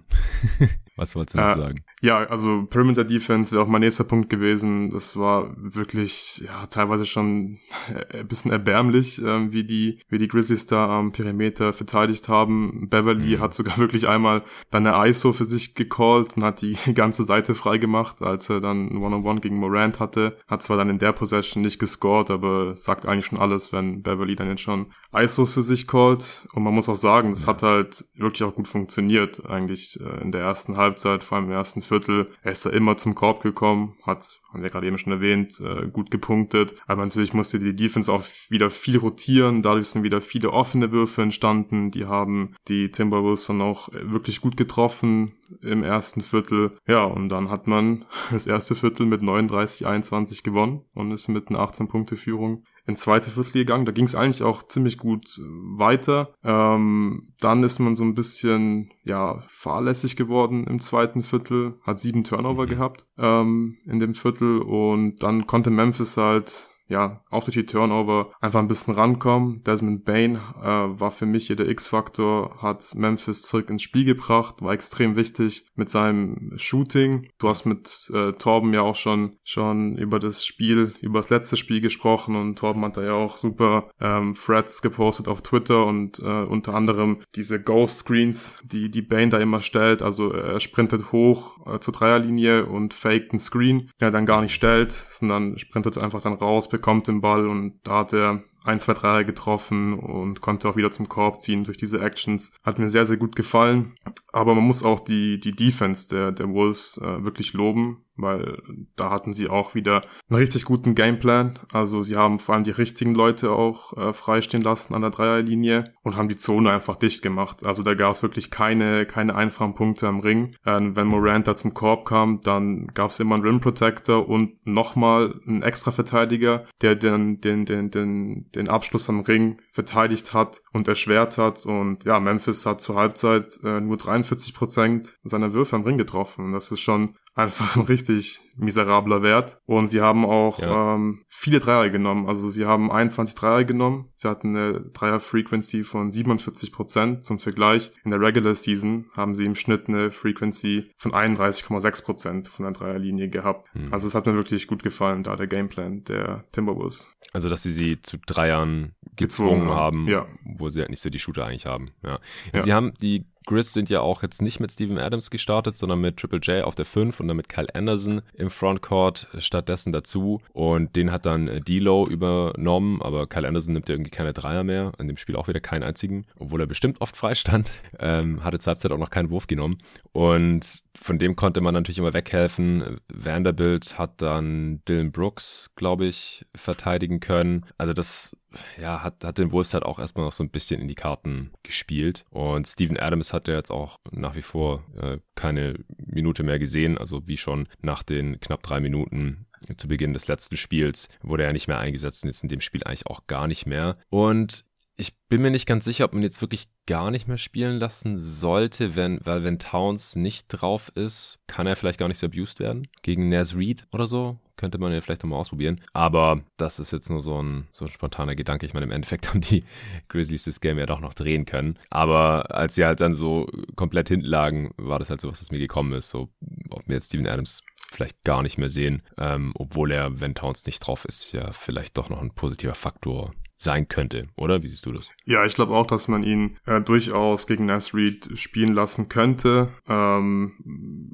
Was 0.96 1.14
wolltest 1.14 1.34
du 1.37 1.40
noch 1.40 1.56
äh, 1.56 1.61
sagen? 1.61 1.84
Ja, 2.02 2.20
also 2.25 2.64
Perimeter 2.64 3.05
Defense 3.05 3.52
wäre 3.52 3.62
auch 3.62 3.69
mein 3.69 3.82
nächster 3.82 4.05
Punkt 4.05 4.31
gewesen. 4.31 4.88
Das 4.88 5.19
war 5.19 5.55
wirklich, 5.58 6.43
ja, 6.47 6.67
teilweise 6.67 7.05
schon 7.05 7.58
ein 8.12 8.26
bisschen 8.26 8.50
erbärmlich, 8.50 9.23
äh, 9.23 9.52
wie 9.52 9.64
die, 9.64 9.99
wie 10.08 10.17
die 10.17 10.29
Grizzlies 10.29 10.64
da 10.64 10.99
am 10.99 11.12
Perimeter 11.12 11.75
verteidigt 11.75 12.29
haben. 12.29 12.88
Beverly 12.88 13.37
mhm. 13.37 13.41
hat 13.41 13.52
sogar 13.52 13.76
wirklich 13.79 14.08
einmal 14.08 14.43
dann 14.70 14.87
eine 14.87 15.11
ISO 15.11 15.35
für 15.35 15.44
sich 15.44 15.75
gecallt 15.75 16.37
und 16.37 16.43
hat 16.43 16.62
die 16.62 16.76
ganze 16.94 17.25
Seite 17.25 17.55
frei 17.55 17.76
gemacht, 17.76 18.23
als 18.23 18.49
er 18.49 18.61
dann 18.61 18.88
ein 18.88 18.96
One-on-One 18.96 19.41
gegen 19.41 19.58
Morant 19.58 20.00
hatte. 20.00 20.38
Hat 20.49 20.62
zwar 20.62 20.79
dann 20.79 20.88
in 20.88 20.99
der 20.99 21.12
Possession 21.12 21.62
nicht 21.62 21.79
gescored, 21.79 22.31
aber 22.31 22.76
sagt 22.76 23.05
eigentlich 23.05 23.26
schon 23.26 23.38
alles, 23.38 23.75
wenn 23.75 24.03
Beverly 24.03 24.37
dann 24.37 24.49
jetzt 24.49 24.62
schon 24.62 24.87
ISOs 25.14 25.53
für 25.53 25.62
sich 25.62 25.87
callt. 25.87 26.46
Und 26.55 26.62
man 26.62 26.73
muss 26.73 26.88
auch 26.88 26.94
sagen, 26.94 27.32
das 27.32 27.43
ja. 27.43 27.49
hat 27.49 27.62
halt 27.62 28.06
wirklich 28.14 28.43
auch 28.44 28.55
gut 28.55 28.69
funktioniert, 28.69 29.44
eigentlich 29.44 30.00
äh, 30.00 30.23
in 30.23 30.32
der 30.32 30.41
ersten 30.41 30.79
Halbzeit, 30.79 31.23
vor 31.23 31.37
allem 31.37 31.49
im 31.49 31.53
ersten 31.53 31.82
Viertel. 31.91 32.31
Er 32.43 32.53
ist 32.53 32.65
da 32.65 32.71
immer 32.71 32.97
zum 32.97 33.17
Korb 33.17 33.43
gekommen, 33.43 33.97
hat, 34.05 34.41
haben 34.53 34.63
wir 34.63 34.71
gerade 34.71 34.87
eben 34.87 34.97
schon 34.97 35.13
erwähnt, 35.13 35.61
äh, 35.61 35.89
gut 35.89 36.11
gepunktet. 36.11 36.75
Aber 36.87 37.03
natürlich 37.03 37.35
musste 37.35 37.59
die 37.59 37.75
Defense 37.75 38.13
auch 38.13 38.25
wieder 38.49 38.70
viel 38.70 38.97
rotieren. 38.97 39.63
Dadurch 39.63 39.89
sind 39.89 40.05
wieder 40.05 40.20
viele 40.20 40.53
offene 40.53 40.93
Würfe 40.93 41.23
entstanden. 41.23 41.91
Die 41.91 42.06
haben 42.06 42.55
die 42.69 42.93
Timberwolves 42.93 43.47
dann 43.47 43.61
auch 43.61 43.89
wirklich 43.93 44.41
gut 44.41 44.56
getroffen 44.56 45.32
im 45.63 45.82
ersten 45.82 46.23
Viertel. 46.23 46.79
Ja, 46.87 47.05
und 47.05 47.29
dann 47.29 47.51
hat 47.51 47.67
man 47.67 48.05
das 48.31 48.47
erste 48.47 48.77
Viertel 48.77 49.06
mit 49.06 49.20
39-21 49.20 50.44
gewonnen 50.44 50.85
und 50.94 51.11
ist 51.11 51.29
mit 51.29 51.49
einer 51.49 51.61
18-Punkte-Führung 51.61 52.65
in 52.91 52.97
zweite 52.97 53.31
Viertel 53.31 53.53
gegangen. 53.53 53.87
Da 53.87 53.93
ging 53.93 54.05
es 54.05 54.15
eigentlich 54.15 54.43
auch 54.43 54.63
ziemlich 54.63 54.99
gut 54.99 55.39
äh, 55.39 55.43
weiter. 55.79 56.35
Ähm, 56.44 57.32
dann 57.41 57.63
ist 57.63 57.79
man 57.79 57.94
so 57.94 58.05
ein 58.05 58.15
bisschen 58.15 58.91
ja 59.05 59.43
fahrlässig 59.47 60.17
geworden 60.17 60.67
im 60.67 60.81
zweiten 60.81 61.23
Viertel, 61.23 61.79
hat 61.82 62.01
sieben 62.01 62.25
Turnover 62.25 62.65
mhm. 62.65 62.69
gehabt 62.69 63.06
ähm, 63.17 63.79
in 63.87 64.01
dem 64.01 64.15
Viertel 64.15 64.61
und 64.61 65.23
dann 65.23 65.47
konnte 65.47 65.70
Memphis 65.70 66.17
halt 66.17 66.69
ja, 66.91 67.23
durch 67.31 67.55
die 67.55 67.65
Turnover 67.67 68.32
einfach 68.41 68.59
ein 68.59 68.69
bisschen 68.69 68.94
rankommen. 68.94 69.63
Desmond 69.65 70.05
Bain 70.05 70.37
äh, 70.37 70.65
war 70.65 71.13
für 71.13 71.27
mich 71.27 71.47
hier 71.47 71.56
der 71.56 71.69
X-Faktor, 71.69 72.61
hat 72.61 72.94
Memphis 72.94 73.43
zurück 73.43 73.70
ins 73.70 73.82
Spiel 73.82 74.05
gebracht, 74.05 74.56
war 74.61 74.73
extrem 74.73 75.17
wichtig 75.17 75.67
mit 75.77 75.89
seinem 75.89 76.53
Shooting. 76.56 77.29
Du 77.39 77.49
hast 77.49 77.65
mit 77.65 78.11
äh, 78.13 78.32
Torben 78.32 78.75
ja 78.75 78.82
auch 78.82 78.97
schon 78.97 79.37
schon 79.44 79.97
über 79.97 80.19
das 80.19 80.44
Spiel, 80.44 80.94
über 81.01 81.20
das 81.20 81.31
letzte 81.31 81.56
Spiel 81.56 81.81
gesprochen 81.81 82.35
und 82.35 82.59
Torben 82.59 82.85
hat 82.85 82.97
da 82.97 83.03
ja 83.03 83.13
auch 83.13 83.37
super 83.37 83.91
ähm, 84.01 84.35
Threads 84.35 84.82
gepostet 84.82 85.29
auf 85.29 85.43
Twitter 85.43 85.87
und 85.87 86.19
äh, 86.19 86.43
unter 86.43 86.75
anderem 86.75 87.19
diese 87.37 87.63
Ghost 87.63 88.01
Screens, 88.01 88.61
die 88.65 88.91
die 88.91 89.03
Bain 89.03 89.31
da 89.31 89.39
immer 89.39 89.63
stellt. 89.63 90.03
Also 90.03 90.32
er 90.32 90.59
sprintet 90.59 91.13
hoch 91.13 91.67
äh, 91.67 91.79
zur 91.79 91.94
Dreierlinie 91.94 92.67
und 92.67 92.94
faked 92.94 93.31
einen 93.31 93.39
Screen, 93.39 93.91
den 94.01 94.09
er 94.09 94.11
dann 94.11 94.27
gar 94.27 94.43
nicht 94.43 94.55
stellt, 94.55 94.93
sondern 94.93 95.56
sprintet 95.59 95.99
einfach 95.99 96.23
dann 96.23 96.35
raus, 96.35 96.69
bekommt 96.81 97.08
den 97.08 97.20
Ball 97.20 97.46
und 97.46 97.79
da 97.84 97.99
hat 97.99 98.15
er 98.15 98.43
ein, 98.64 98.81
zwei 98.81 98.94
Dreier 98.94 99.24
getroffen 99.24 99.94
und 99.94 100.40
konnte 100.40 100.69
auch 100.69 100.76
wieder 100.76 100.90
zum 100.90 101.08
Korb 101.08 101.40
ziehen 101.40 101.64
durch 101.64 101.79
diese 101.79 102.00
Actions. 102.00 102.52
Hat 102.62 102.79
mir 102.79 102.88
sehr, 102.88 103.05
sehr 103.05 103.17
gut 103.17 103.36
gefallen. 103.36 103.94
Aber 104.32 104.55
man 104.55 104.64
muss 104.64 104.82
auch 104.82 105.00
die, 105.00 105.40
die 105.40 105.52
Defense 105.52 106.08
der, 106.08 106.32
der 106.32 106.48
Wolves 106.48 106.98
äh, 107.02 107.24
wirklich 107.24 107.52
loben 107.52 108.05
weil 108.20 108.62
da 108.96 109.10
hatten 109.10 109.32
sie 109.32 109.48
auch 109.48 109.74
wieder 109.74 110.02
einen 110.29 110.38
richtig 110.38 110.64
guten 110.64 110.94
Gameplan. 110.94 111.58
Also 111.72 112.02
sie 112.02 112.17
haben 112.17 112.38
vor 112.38 112.55
allem 112.55 112.64
die 112.64 112.70
richtigen 112.70 113.14
Leute 113.14 113.52
auch 113.52 113.96
äh, 113.96 114.12
freistehen 114.12 114.62
lassen 114.62 114.94
an 114.94 115.02
der 115.02 115.10
Dreierlinie 115.10 115.93
und 116.02 116.17
haben 116.17 116.29
die 116.29 116.36
Zone 116.36 116.70
einfach 116.70 116.96
dicht 116.96 117.22
gemacht. 117.22 117.67
Also 117.67 117.82
da 117.82 117.94
gab 117.94 118.14
es 118.14 118.22
wirklich 118.22 118.50
keine, 118.50 119.06
keine 119.06 119.34
einfachen 119.34 119.74
Punkte 119.74 120.08
am 120.08 120.20
Ring. 120.20 120.56
Ähm, 120.67 120.96
wenn 120.96 121.06
Morant 121.06 121.48
da 121.48 121.55
zum 121.55 121.74
Korb 121.74 122.06
kam, 122.06 122.40
dann 122.43 122.88
gab 122.88 123.10
es 123.10 123.20
immer 123.20 123.34
einen 123.34 123.44
Rim 123.44 123.60
Protector 123.60 124.29
und 124.29 124.67
nochmal 124.67 125.40
einen 125.46 125.62
extra 125.62 125.90
Verteidiger, 125.90 126.67
der 126.82 126.94
den, 126.96 127.40
den, 127.40 127.64
den, 127.64 127.90
den, 127.90 128.50
den 128.55 128.69
Abschluss 128.69 129.09
am 129.09 129.21
Ring 129.21 129.61
verteidigt 129.73 130.33
hat 130.33 130.63
und 130.73 130.89
erschwert 130.89 131.39
hat. 131.39 131.65
Und 131.67 132.05
ja, 132.05 132.21
Memphis 132.21 132.67
hat 132.67 132.81
zur 132.81 132.97
Halbzeit 132.97 133.61
äh, 133.63 133.81
nur 133.81 133.97
43 133.97 134.55
Prozent 134.55 135.19
seiner 135.25 135.53
Würfe 135.53 135.77
am 135.77 135.85
Ring 135.85 135.99
getroffen. 135.99 136.53
Das 136.53 136.71
ist 136.71 136.81
schon 136.81 137.17
einfach 137.34 137.77
ein 137.77 137.82
richtig 137.82 138.41
miserabler 138.56 139.22
Wert. 139.22 139.58
Und 139.67 139.89
sie 139.89 140.01
haben 140.01 140.25
auch 140.25 140.58
ja. 140.58 140.94
ähm, 140.94 141.25
viele 141.29 141.60
Dreier 141.60 141.89
genommen. 141.91 142.29
Also 142.29 142.51
sie 142.51 142.67
haben 142.67 142.91
21 142.91 143.34
Dreier 143.34 143.65
genommen. 143.65 144.10
Sie 144.17 144.29
hatten 144.29 144.56
eine 144.56 144.81
Dreier-Frequency 144.81 145.84
von 145.84 146.10
47 146.10 146.72
Prozent. 146.72 147.25
Zum 147.25 147.39
Vergleich, 147.39 147.93
in 148.05 148.10
der 148.10 148.20
Regular 148.20 148.55
Season 148.55 149.06
haben 149.17 149.34
sie 149.34 149.46
im 149.46 149.55
Schnitt 149.55 149.89
eine 149.89 150.10
Frequency 150.10 150.91
von 150.96 151.13
31,6 151.13 152.05
Prozent 152.05 152.49
von 152.49 152.65
der 152.65 152.72
Dreierlinie 152.72 153.29
gehabt. 153.29 153.72
Hm. 153.75 153.93
Also 153.93 154.06
es 154.06 154.15
hat 154.15 154.27
mir 154.27 154.34
wirklich 154.34 154.67
gut 154.67 154.82
gefallen, 154.82 155.22
da 155.22 155.37
der 155.37 155.46
Gameplan 155.46 156.05
der 156.05 156.44
Timberwolves. 156.53 157.15
Also 157.32 157.49
dass 157.49 157.63
sie 157.63 157.72
sie 157.72 158.03
zu 158.03 158.19
Dreiern 158.19 158.94
gezwungen, 159.17 159.60
gezwungen 159.60 159.70
haben, 159.70 160.08
ja. 160.08 160.27
wo 160.44 160.69
sie 160.69 160.81
halt 160.81 160.91
nicht 160.91 161.03
so 161.03 161.10
die 161.10 161.19
Shooter 161.19 161.46
eigentlich 161.46 161.67
haben. 161.67 161.91
Ja. 162.03 162.19
ja. 162.53 162.63
Sie 162.63 162.72
haben 162.72 162.93
die 163.01 163.27
Grizz 163.51 163.73
sind 163.73 163.91
ja 163.91 164.01
auch 164.01 164.23
jetzt 164.23 164.43
nicht 164.43 164.61
mit 164.61 164.71
Steven 164.71 164.97
Adams 164.97 165.29
gestartet, 165.29 165.77
sondern 165.77 166.01
mit 166.01 166.17
Triple 166.19 166.39
J 166.39 166.63
auf 166.63 166.77
der 166.77 166.85
5 166.85 167.19
und 167.19 167.27
dann 167.27 167.37
mit 167.37 167.49
Kyle 167.49 167.67
Anderson 167.75 168.23
im 168.35 168.49
Frontcourt 168.49 169.27
stattdessen 169.39 169.93
dazu. 169.93 170.41
Und 170.53 170.95
den 170.95 171.11
hat 171.11 171.27
dann 171.27 171.49
äh, 171.49 171.61
D-Low 171.61 172.07
übernommen, 172.07 173.03
aber 173.03 173.27
Kyle 173.27 173.49
Anderson 173.49 173.75
nimmt 173.75 173.89
ja 173.89 173.97
irgendwie 173.97 174.13
keine 174.13 174.33
Dreier 174.33 174.63
mehr. 174.63 174.93
In 175.01 175.09
dem 175.09 175.17
Spiel 175.17 175.35
auch 175.35 175.49
wieder 175.49 175.59
keinen 175.59 175.83
einzigen, 175.83 176.27
obwohl 176.39 176.61
er 176.61 176.69
bestimmt 176.69 177.01
oft 177.01 177.17
freistand. 177.17 177.71
Ähm, 178.03 178.45
hatte 178.45 178.59
zur 178.59 178.71
Halbzeit 178.71 178.93
auch 178.93 178.99
noch 178.99 179.11
keinen 179.11 179.31
Wurf 179.31 179.47
genommen. 179.47 179.79
Und 180.13 180.83
von 180.97 181.19
dem 181.19 181.37
konnte 181.37 181.61
man 181.61 181.75
natürlich 181.75 181.99
immer 181.99 182.15
weghelfen. 182.15 182.99
Vanderbilt 183.13 183.99
hat 183.99 184.23
dann 184.23 184.81
Dylan 184.89 185.13
Brooks, 185.13 185.71
glaube 185.77 186.07
ich, 186.07 186.47
verteidigen 186.55 187.21
können. 187.21 187.67
Also 187.77 187.93
das 187.93 188.37
ja, 188.81 189.03
hat, 189.03 189.25
hat 189.25 189.39
den 189.39 189.53
Wolves 189.53 189.75
halt 189.75 189.85
auch 189.85 189.99
erstmal 189.99 190.27
noch 190.27 190.33
so 190.33 190.45
ein 190.45 190.51
bisschen 190.51 190.81
in 190.81 190.89
die 190.89 190.95
Karten 190.95 191.53
gespielt. 191.63 192.25
Und 192.31 192.67
Steven 192.67 192.99
Adams 192.99 193.33
hat 193.33 193.49
ja 193.49 193.55
jetzt 193.55 193.71
auch 193.71 193.99
nach 194.11 194.35
wie 194.35 194.43
vor 194.43 194.85
äh, 195.01 195.19
keine 195.35 195.85
Minute 195.99 196.43
mehr 196.43 196.59
gesehen. 196.59 196.99
Also 196.99 197.27
wie 197.27 197.37
schon 197.37 197.69
nach 197.81 198.03
den 198.03 198.41
knapp 198.41 198.63
drei 198.63 198.81
Minuten 198.81 199.47
zu 199.77 199.89
Beginn 199.89 200.15
des 200.15 200.29
letzten 200.29 200.57
Spiels 200.57 201.09
wurde 201.23 201.45
er 201.45 201.53
nicht 201.53 201.69
mehr 201.69 201.79
eingesetzt 201.79 202.25
und 202.25 202.29
jetzt 202.29 202.43
in 202.43 202.49
dem 202.49 202.61
Spiel 202.61 202.83
eigentlich 202.85 203.07
auch 203.07 203.27
gar 203.27 203.47
nicht 203.47 203.67
mehr. 203.67 203.99
Und 204.09 204.65
ich 204.97 205.17
bin 205.29 205.41
mir 205.41 205.51
nicht 205.51 205.67
ganz 205.67 205.87
sicher, 205.87 206.05
ob 206.05 206.13
man 206.13 206.23
jetzt 206.23 206.43
wirklich 206.43 206.69
gar 206.87 207.11
nicht 207.11 207.27
mehr 207.27 207.39
spielen 207.39 207.79
lassen 207.79 208.19
sollte, 208.19 208.97
wenn, 208.97 209.21
weil 209.25 209.45
wenn 209.45 209.59
Towns 209.59 210.15
nicht 210.15 210.49
drauf 210.49 210.91
ist, 210.95 211.39
kann 211.47 211.67
er 211.67 211.77
vielleicht 211.77 211.99
gar 211.99 212.09
nicht 212.09 212.19
so 212.19 212.27
abused 212.27 212.61
werden. 212.61 212.87
Gegen 213.03 213.31
Naz 213.31 213.55
Reed 213.55 213.87
oder 213.93 214.07
so 214.07 214.39
könnte 214.60 214.76
man 214.76 214.93
ja 214.93 215.00
vielleicht 215.00 215.22
nochmal 215.22 215.40
ausprobieren. 215.40 215.81
Aber 215.94 216.43
das 216.58 216.79
ist 216.79 216.93
jetzt 216.93 217.08
nur 217.08 217.22
so 217.22 217.43
ein, 217.43 217.67
so 217.72 217.86
ein 217.86 217.90
spontaner 217.90 218.36
Gedanke. 218.36 218.67
Ich 218.67 218.74
meine, 218.74 218.84
im 218.84 218.93
Endeffekt 218.93 219.29
haben 219.31 219.40
die 219.40 219.64
Grizzlies 220.08 220.44
das 220.44 220.60
Game 220.60 220.79
ja 220.79 220.84
doch 220.84 221.00
noch 221.00 221.14
drehen 221.14 221.46
können. 221.46 221.79
Aber 221.88 222.55
als 222.55 222.74
sie 222.74 222.84
halt 222.84 223.00
dann 223.00 223.14
so 223.14 223.46
komplett 223.74 224.08
hinten 224.08 224.26
lagen, 224.26 224.72
war 224.76 224.98
das 224.98 225.08
halt 225.08 225.22
so, 225.22 225.31
was 225.31 225.40
das 225.40 225.50
mir 225.50 225.58
gekommen 225.58 225.94
ist. 225.94 226.10
So, 226.10 226.29
ob 226.69 226.86
wir 226.86 226.96
jetzt 226.96 227.06
Steven 227.06 227.26
Adams 227.26 227.62
vielleicht 227.90 228.22
gar 228.22 228.43
nicht 228.43 228.58
mehr 228.58 228.70
sehen, 228.70 229.02
ähm, 229.17 229.52
obwohl 229.55 229.90
er, 229.90 230.20
wenn 230.20 230.34
Towns 230.34 230.64
nicht 230.67 230.79
drauf 230.81 231.05
ist, 231.06 231.32
ja 231.32 231.50
vielleicht 231.52 231.96
doch 231.96 232.08
noch 232.08 232.20
ein 232.20 232.31
positiver 232.31 232.74
Faktor 232.74 233.32
sein 233.56 233.88
könnte, 233.88 234.29
oder? 234.36 234.62
Wie 234.62 234.69
siehst 234.69 234.86
du 234.86 234.93
das? 234.93 235.10
Ja, 235.24 235.44
ich 235.44 235.55
glaube 235.55 235.74
auch, 235.74 235.86
dass 235.86 236.08
man 236.08 236.22
ihn 236.22 236.56
äh, 236.64 236.81
durchaus 236.81 237.46
gegen 237.46 237.67
Nas 237.67 237.93
Reed 237.93 238.31
spielen 238.38 238.72
lassen 238.72 239.08
könnte. 239.08 239.69
Ähm, 239.86 241.12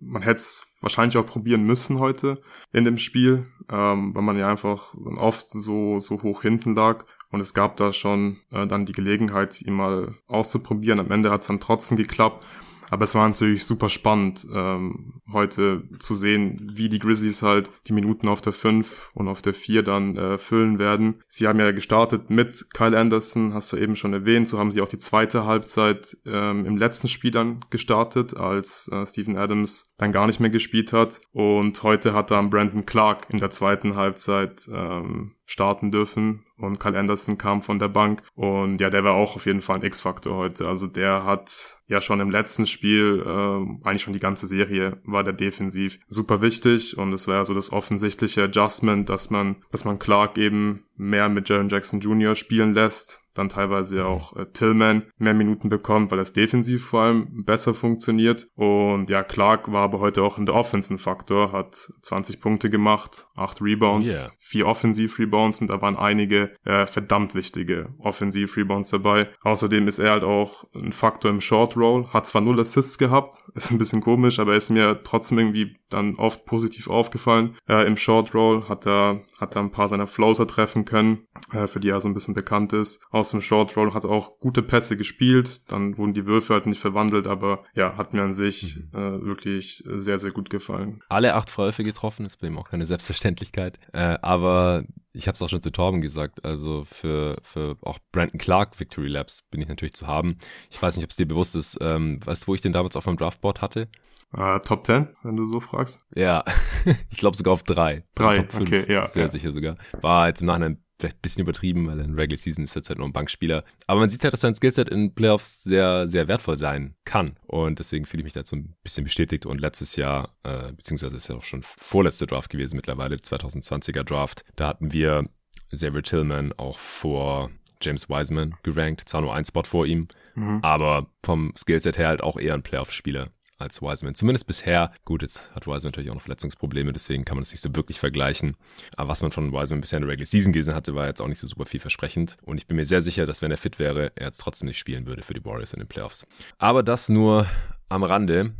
man 0.00 0.22
hätte 0.22 0.40
es 0.40 0.67
wahrscheinlich 0.80 1.16
auch 1.18 1.26
probieren 1.26 1.64
müssen 1.64 1.98
heute 1.98 2.40
in 2.72 2.84
dem 2.84 2.98
Spiel, 2.98 3.46
ähm, 3.70 4.14
weil 4.14 4.22
man 4.22 4.38
ja 4.38 4.48
einfach 4.48 4.94
oft 5.16 5.50
so, 5.50 5.98
so 5.98 6.22
hoch 6.22 6.42
hinten 6.42 6.74
lag. 6.74 7.04
Und 7.30 7.40
es 7.40 7.52
gab 7.52 7.76
da 7.76 7.92
schon 7.92 8.38
äh, 8.50 8.66
dann 8.66 8.86
die 8.86 8.92
Gelegenheit, 8.92 9.60
ihn 9.60 9.74
mal 9.74 10.14
auszuprobieren. 10.28 11.00
Am 11.00 11.10
Ende 11.10 11.30
hat 11.30 11.42
es 11.42 11.46
dann 11.48 11.60
trotzdem 11.60 11.96
geklappt. 11.96 12.44
Aber 12.90 13.04
es 13.04 13.14
war 13.14 13.28
natürlich 13.28 13.64
super 13.64 13.90
spannend, 13.90 14.46
ähm, 14.52 15.20
heute 15.32 15.82
zu 15.98 16.14
sehen, 16.14 16.70
wie 16.74 16.88
die 16.88 16.98
Grizzlies 16.98 17.42
halt 17.42 17.70
die 17.86 17.92
Minuten 17.92 18.28
auf 18.28 18.40
der 18.40 18.52
5 18.52 19.10
und 19.14 19.28
auf 19.28 19.42
der 19.42 19.54
4 19.54 19.82
dann 19.82 20.16
äh, 20.16 20.38
füllen 20.38 20.78
werden. 20.78 21.22
Sie 21.26 21.46
haben 21.46 21.60
ja 21.60 21.70
gestartet 21.72 22.30
mit 22.30 22.68
Kyle 22.74 22.98
Anderson, 22.98 23.54
hast 23.54 23.72
du 23.72 23.76
eben 23.76 23.96
schon 23.96 24.12
erwähnt. 24.12 24.48
So 24.48 24.58
haben 24.58 24.72
sie 24.72 24.80
auch 24.80 24.88
die 24.88 24.98
zweite 24.98 25.44
Halbzeit 25.44 26.16
ähm, 26.26 26.66
im 26.66 26.76
letzten 26.76 27.08
Spiel 27.08 27.30
dann 27.30 27.64
gestartet, 27.70 28.36
als 28.36 28.88
äh, 28.88 29.06
Steven 29.06 29.36
Adams 29.36 29.92
dann 29.98 30.12
gar 30.12 30.26
nicht 30.26 30.40
mehr 30.40 30.50
gespielt 30.50 30.92
hat. 30.92 31.20
Und 31.32 31.82
heute 31.82 32.14
hat 32.14 32.30
dann 32.30 32.50
Brandon 32.50 32.86
Clark 32.86 33.26
in 33.30 33.38
der 33.38 33.50
zweiten 33.50 33.96
Halbzeit 33.96 34.68
ähm, 34.72 35.32
starten 35.48 35.90
dürfen 35.90 36.44
und 36.58 36.78
Kyle 36.78 36.98
Anderson 36.98 37.38
kam 37.38 37.62
von 37.62 37.78
der 37.78 37.88
Bank 37.88 38.22
und 38.34 38.80
ja, 38.82 38.90
der 38.90 39.02
war 39.02 39.14
auch 39.14 39.34
auf 39.34 39.46
jeden 39.46 39.62
Fall 39.62 39.76
ein 39.76 39.82
X-Faktor 39.82 40.36
heute. 40.36 40.68
Also 40.68 40.86
der 40.86 41.24
hat 41.24 41.78
ja 41.86 42.02
schon 42.02 42.20
im 42.20 42.30
letzten 42.30 42.66
Spiel, 42.66 43.24
äh, 43.24 43.86
eigentlich 43.88 44.02
schon 44.02 44.12
die 44.12 44.20
ganze 44.20 44.46
Serie, 44.46 45.00
war 45.04 45.24
der 45.24 45.32
defensiv 45.32 46.00
super 46.08 46.42
wichtig 46.42 46.98
und 46.98 47.14
es 47.14 47.26
war 47.26 47.36
ja 47.36 47.44
so 47.46 47.54
das 47.54 47.72
offensichtliche 47.72 48.44
Adjustment, 48.44 49.08
dass 49.08 49.30
man, 49.30 49.56
dass 49.72 49.86
man 49.86 49.98
Clark 49.98 50.36
eben 50.36 50.84
mehr 50.96 51.30
mit 51.30 51.48
Jaron 51.48 51.70
Jackson 51.70 52.00
Jr. 52.00 52.34
spielen 52.34 52.74
lässt 52.74 53.22
dann 53.38 53.48
teilweise 53.48 54.04
auch 54.04 54.36
äh, 54.36 54.46
Tillman 54.52 55.04
mehr 55.18 55.34
Minuten 55.34 55.68
bekommt, 55.68 56.10
weil 56.10 56.18
das 56.18 56.32
defensiv 56.32 56.84
vor 56.84 57.02
allem 57.02 57.44
besser 57.44 57.72
funktioniert. 57.72 58.48
Und 58.54 59.08
ja, 59.10 59.22
Clark 59.22 59.70
war 59.72 59.82
aber 59.82 60.00
heute 60.00 60.22
auch 60.22 60.38
in 60.38 60.46
der 60.46 60.54
Offense 60.54 60.92
ein 60.92 60.98
Faktor, 60.98 61.52
hat 61.52 61.90
20 62.02 62.40
Punkte 62.40 62.68
gemacht, 62.68 63.26
8 63.36 63.62
Rebounds, 63.62 64.08
yeah. 64.08 64.32
4 64.38 64.66
Offensiv-Rebounds 64.66 65.60
und 65.60 65.68
da 65.68 65.80
waren 65.80 65.96
einige 65.96 66.50
äh, 66.64 66.86
verdammt 66.86 67.34
wichtige 67.34 67.94
Offensiv-Rebounds 67.98 68.90
dabei. 68.90 69.28
Außerdem 69.42 69.88
ist 69.88 69.98
er 69.98 70.10
halt 70.10 70.24
auch 70.24 70.64
ein 70.74 70.92
Faktor 70.92 71.30
im 71.30 71.40
Short 71.40 71.76
Roll, 71.76 72.08
hat 72.08 72.26
zwar 72.26 72.42
null 72.42 72.60
Assists 72.60 72.98
gehabt, 72.98 73.34
ist 73.54 73.70
ein 73.70 73.78
bisschen 73.78 74.00
komisch, 74.00 74.38
aber 74.38 74.56
ist 74.56 74.70
mir 74.70 75.00
trotzdem 75.04 75.38
irgendwie 75.38 75.76
dann 75.88 76.16
oft 76.16 76.44
positiv 76.44 76.88
aufgefallen. 76.88 77.56
Äh, 77.68 77.86
Im 77.86 77.96
Short 77.96 78.34
Roll 78.34 78.68
hat 78.68 78.86
er, 78.86 79.22
hat 79.40 79.56
er 79.56 79.62
ein 79.62 79.70
paar 79.70 79.88
seiner 79.88 80.06
Floater 80.06 80.46
treffen 80.46 80.84
können, 80.84 81.26
äh, 81.52 81.66
für 81.66 81.80
die 81.80 81.88
er 81.88 82.00
so 82.00 82.08
ein 82.08 82.14
bisschen 82.14 82.34
bekannt 82.34 82.72
ist. 82.72 83.02
Aus 83.28 83.32
dem 83.32 83.42
Short 83.42 83.76
Roll 83.76 83.92
hat 83.92 84.06
auch 84.06 84.38
gute 84.38 84.62
Pässe 84.62 84.96
gespielt, 84.96 85.70
dann 85.70 85.98
wurden 85.98 86.14
die 86.14 86.24
Würfe 86.24 86.54
halt 86.54 86.64
nicht 86.64 86.80
verwandelt, 86.80 87.26
aber 87.26 87.62
ja, 87.74 87.98
hat 87.98 88.14
mir 88.14 88.22
an 88.22 88.32
sich 88.32 88.76
mhm. 88.90 88.98
äh, 88.98 89.22
wirklich 89.22 89.84
sehr, 89.86 90.18
sehr 90.18 90.30
gut 90.30 90.48
gefallen. 90.48 91.02
Alle 91.10 91.34
acht 91.34 91.58
Würfe 91.58 91.84
getroffen, 91.84 92.24
ist 92.24 92.38
bei 92.38 92.46
ihm 92.46 92.56
auch 92.56 92.70
keine 92.70 92.86
Selbstverständlichkeit. 92.86 93.78
Äh, 93.92 94.16
aber 94.22 94.84
ich 95.12 95.28
habe 95.28 95.34
es 95.34 95.42
auch 95.42 95.50
schon 95.50 95.60
zu 95.60 95.70
Torben 95.70 96.00
gesagt, 96.00 96.42
also 96.42 96.86
für, 96.90 97.36
für 97.42 97.76
auch 97.82 97.98
Brandon 98.12 98.38
Clark 98.38 98.80
Victory 98.80 99.08
Labs 99.08 99.42
bin 99.50 99.60
ich 99.60 99.68
natürlich 99.68 99.92
zu 99.92 100.06
haben. 100.06 100.38
Ich 100.70 100.80
weiß 100.80 100.96
nicht, 100.96 101.04
ob 101.04 101.10
es 101.10 101.16
dir 101.16 101.28
bewusst 101.28 101.54
ist, 101.54 101.76
ähm, 101.82 102.20
weißt 102.24 102.44
du, 102.44 102.46
wo 102.46 102.54
ich 102.54 102.62
den 102.62 102.72
damals 102.72 102.96
auf 102.96 103.04
meinem 103.04 103.18
Draftboard 103.18 103.60
hatte? 103.60 103.88
Uh, 104.34 104.58
Top 104.60 104.86
10, 104.86 105.08
wenn 105.22 105.36
du 105.36 105.44
so 105.44 105.60
fragst. 105.60 106.02
Ja, 106.14 106.44
ich 107.10 107.18
glaube 107.18 107.36
sogar 107.36 107.52
auf 107.52 107.62
drei. 107.62 108.04
Drei, 108.14 108.40
also 108.40 108.58
okay, 108.58 108.90
ja. 108.90 109.06
Sehr 109.06 109.24
ja. 109.24 109.28
sicher 109.28 109.52
sogar. 109.52 109.76
War 110.00 110.28
jetzt 110.28 110.40
im 110.40 110.46
Nachhinein 110.46 110.82
vielleicht 110.98 111.16
ein 111.18 111.22
bisschen 111.22 111.42
übertrieben, 111.42 111.86
weil 111.86 112.00
in 112.00 112.14
Regular 112.14 112.38
Season 112.38 112.64
ist 112.64 112.74
jetzt 112.74 112.88
halt 112.88 112.98
nur 112.98 113.08
ein 113.08 113.12
Bankspieler. 113.12 113.64
Aber 113.86 114.00
man 114.00 114.10
sieht 114.10 114.24
halt, 114.24 114.32
dass 114.32 114.40
sein 114.40 114.54
Skillset 114.54 114.88
in 114.88 115.14
Playoffs 115.14 115.62
sehr, 115.62 116.08
sehr 116.08 116.28
wertvoll 116.28 116.56
sein 116.56 116.94
kann. 117.04 117.36
Und 117.46 117.78
deswegen 117.78 118.04
fühle 118.04 118.22
ich 118.22 118.24
mich 118.24 118.32
dazu 118.32 118.56
ein 118.56 118.74
bisschen 118.82 119.04
bestätigt. 119.04 119.46
Und 119.46 119.60
letztes 119.60 119.96
Jahr, 119.96 120.34
äh, 120.42 120.72
beziehungsweise 120.72 121.16
ist 121.16 121.28
ja 121.28 121.36
auch 121.36 121.44
schon 121.44 121.62
vorletzte 121.62 122.26
Draft 122.26 122.50
gewesen 122.50 122.76
mittlerweile, 122.76 123.16
2020er 123.16 124.02
Draft, 124.02 124.44
da 124.56 124.66
hatten 124.66 124.92
wir 124.92 125.28
Xavier 125.70 126.02
Tillman 126.02 126.52
auch 126.54 126.78
vor 126.78 127.50
James 127.80 128.08
Wiseman 128.08 128.56
gerankt. 128.62 129.08
Zwar 129.08 129.20
nur 129.20 129.34
ein 129.34 129.44
Spot 129.44 129.62
vor 129.62 129.86
ihm, 129.86 130.08
mhm. 130.34 130.58
aber 130.62 131.10
vom 131.22 131.52
Skillset 131.56 131.98
her 131.98 132.08
halt 132.08 132.22
auch 132.22 132.38
eher 132.38 132.54
ein 132.54 132.62
Playoff-Spieler 132.62 133.30
als 133.58 133.82
Wiseman. 133.82 134.14
Zumindest 134.14 134.46
bisher. 134.46 134.92
Gut, 135.04 135.22
jetzt 135.22 135.42
hat 135.54 135.66
Wiseman 135.66 135.90
natürlich 135.90 136.10
auch 136.10 136.14
noch 136.14 136.22
Verletzungsprobleme, 136.22 136.92
deswegen 136.92 137.24
kann 137.24 137.36
man 137.36 137.42
das 137.42 137.50
nicht 137.50 137.60
so 137.60 137.74
wirklich 137.74 137.98
vergleichen. 137.98 138.56
Aber 138.96 139.10
was 139.10 139.22
man 139.22 139.32
von 139.32 139.52
Wiseman 139.52 139.80
bisher 139.80 139.98
in 139.98 140.02
der 140.02 140.10
Regular 140.10 140.26
Season 140.26 140.52
gesehen 140.52 140.74
hatte, 140.74 140.94
war 140.94 141.06
jetzt 141.06 141.20
auch 141.20 141.28
nicht 141.28 141.40
so 141.40 141.46
super 141.46 141.66
vielversprechend. 141.66 142.36
Und 142.42 142.58
ich 142.58 142.66
bin 142.66 142.76
mir 142.76 142.84
sehr 142.84 143.02
sicher, 143.02 143.26
dass 143.26 143.42
wenn 143.42 143.50
er 143.50 143.58
fit 143.58 143.78
wäre, 143.78 144.12
er 144.14 144.26
jetzt 144.26 144.38
trotzdem 144.40 144.68
nicht 144.68 144.78
spielen 144.78 145.06
würde 145.06 145.22
für 145.22 145.34
die 145.34 145.44
Warriors 145.44 145.72
in 145.72 145.80
den 145.80 145.88
Playoffs. 145.88 146.26
Aber 146.58 146.82
das 146.82 147.08
nur 147.08 147.46
am 147.88 148.02
Rande. 148.02 148.52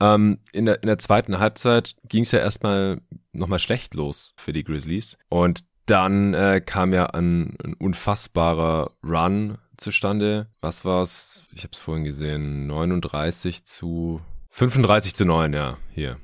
Ähm, 0.00 0.38
in, 0.52 0.66
der, 0.66 0.82
in 0.82 0.88
der 0.88 0.98
zweiten 0.98 1.38
Halbzeit 1.38 1.94
ging 2.08 2.24
es 2.24 2.32
ja 2.32 2.40
erstmal 2.40 3.00
nochmal 3.32 3.58
schlecht 3.58 3.94
los 3.94 4.34
für 4.36 4.52
die 4.52 4.64
Grizzlies. 4.64 5.16
Und 5.28 5.64
Dann 5.86 6.32
äh, 6.32 6.62
kam 6.64 6.94
ja 6.94 7.06
ein, 7.06 7.56
ein 7.62 7.74
unfassbarer 7.74 8.90
Run 9.04 9.58
zustande. 9.76 10.46
Was 10.60 10.84
war's? 10.84 11.44
Ich 11.54 11.62
habe 11.62 11.72
es 11.72 11.78
vorhin 11.78 12.04
gesehen. 12.04 12.66
39 12.66 13.64
zu 13.64 14.20
35 14.50 15.14
zu 15.14 15.24
9, 15.24 15.52
ja, 15.52 15.78
hier. 15.94 16.18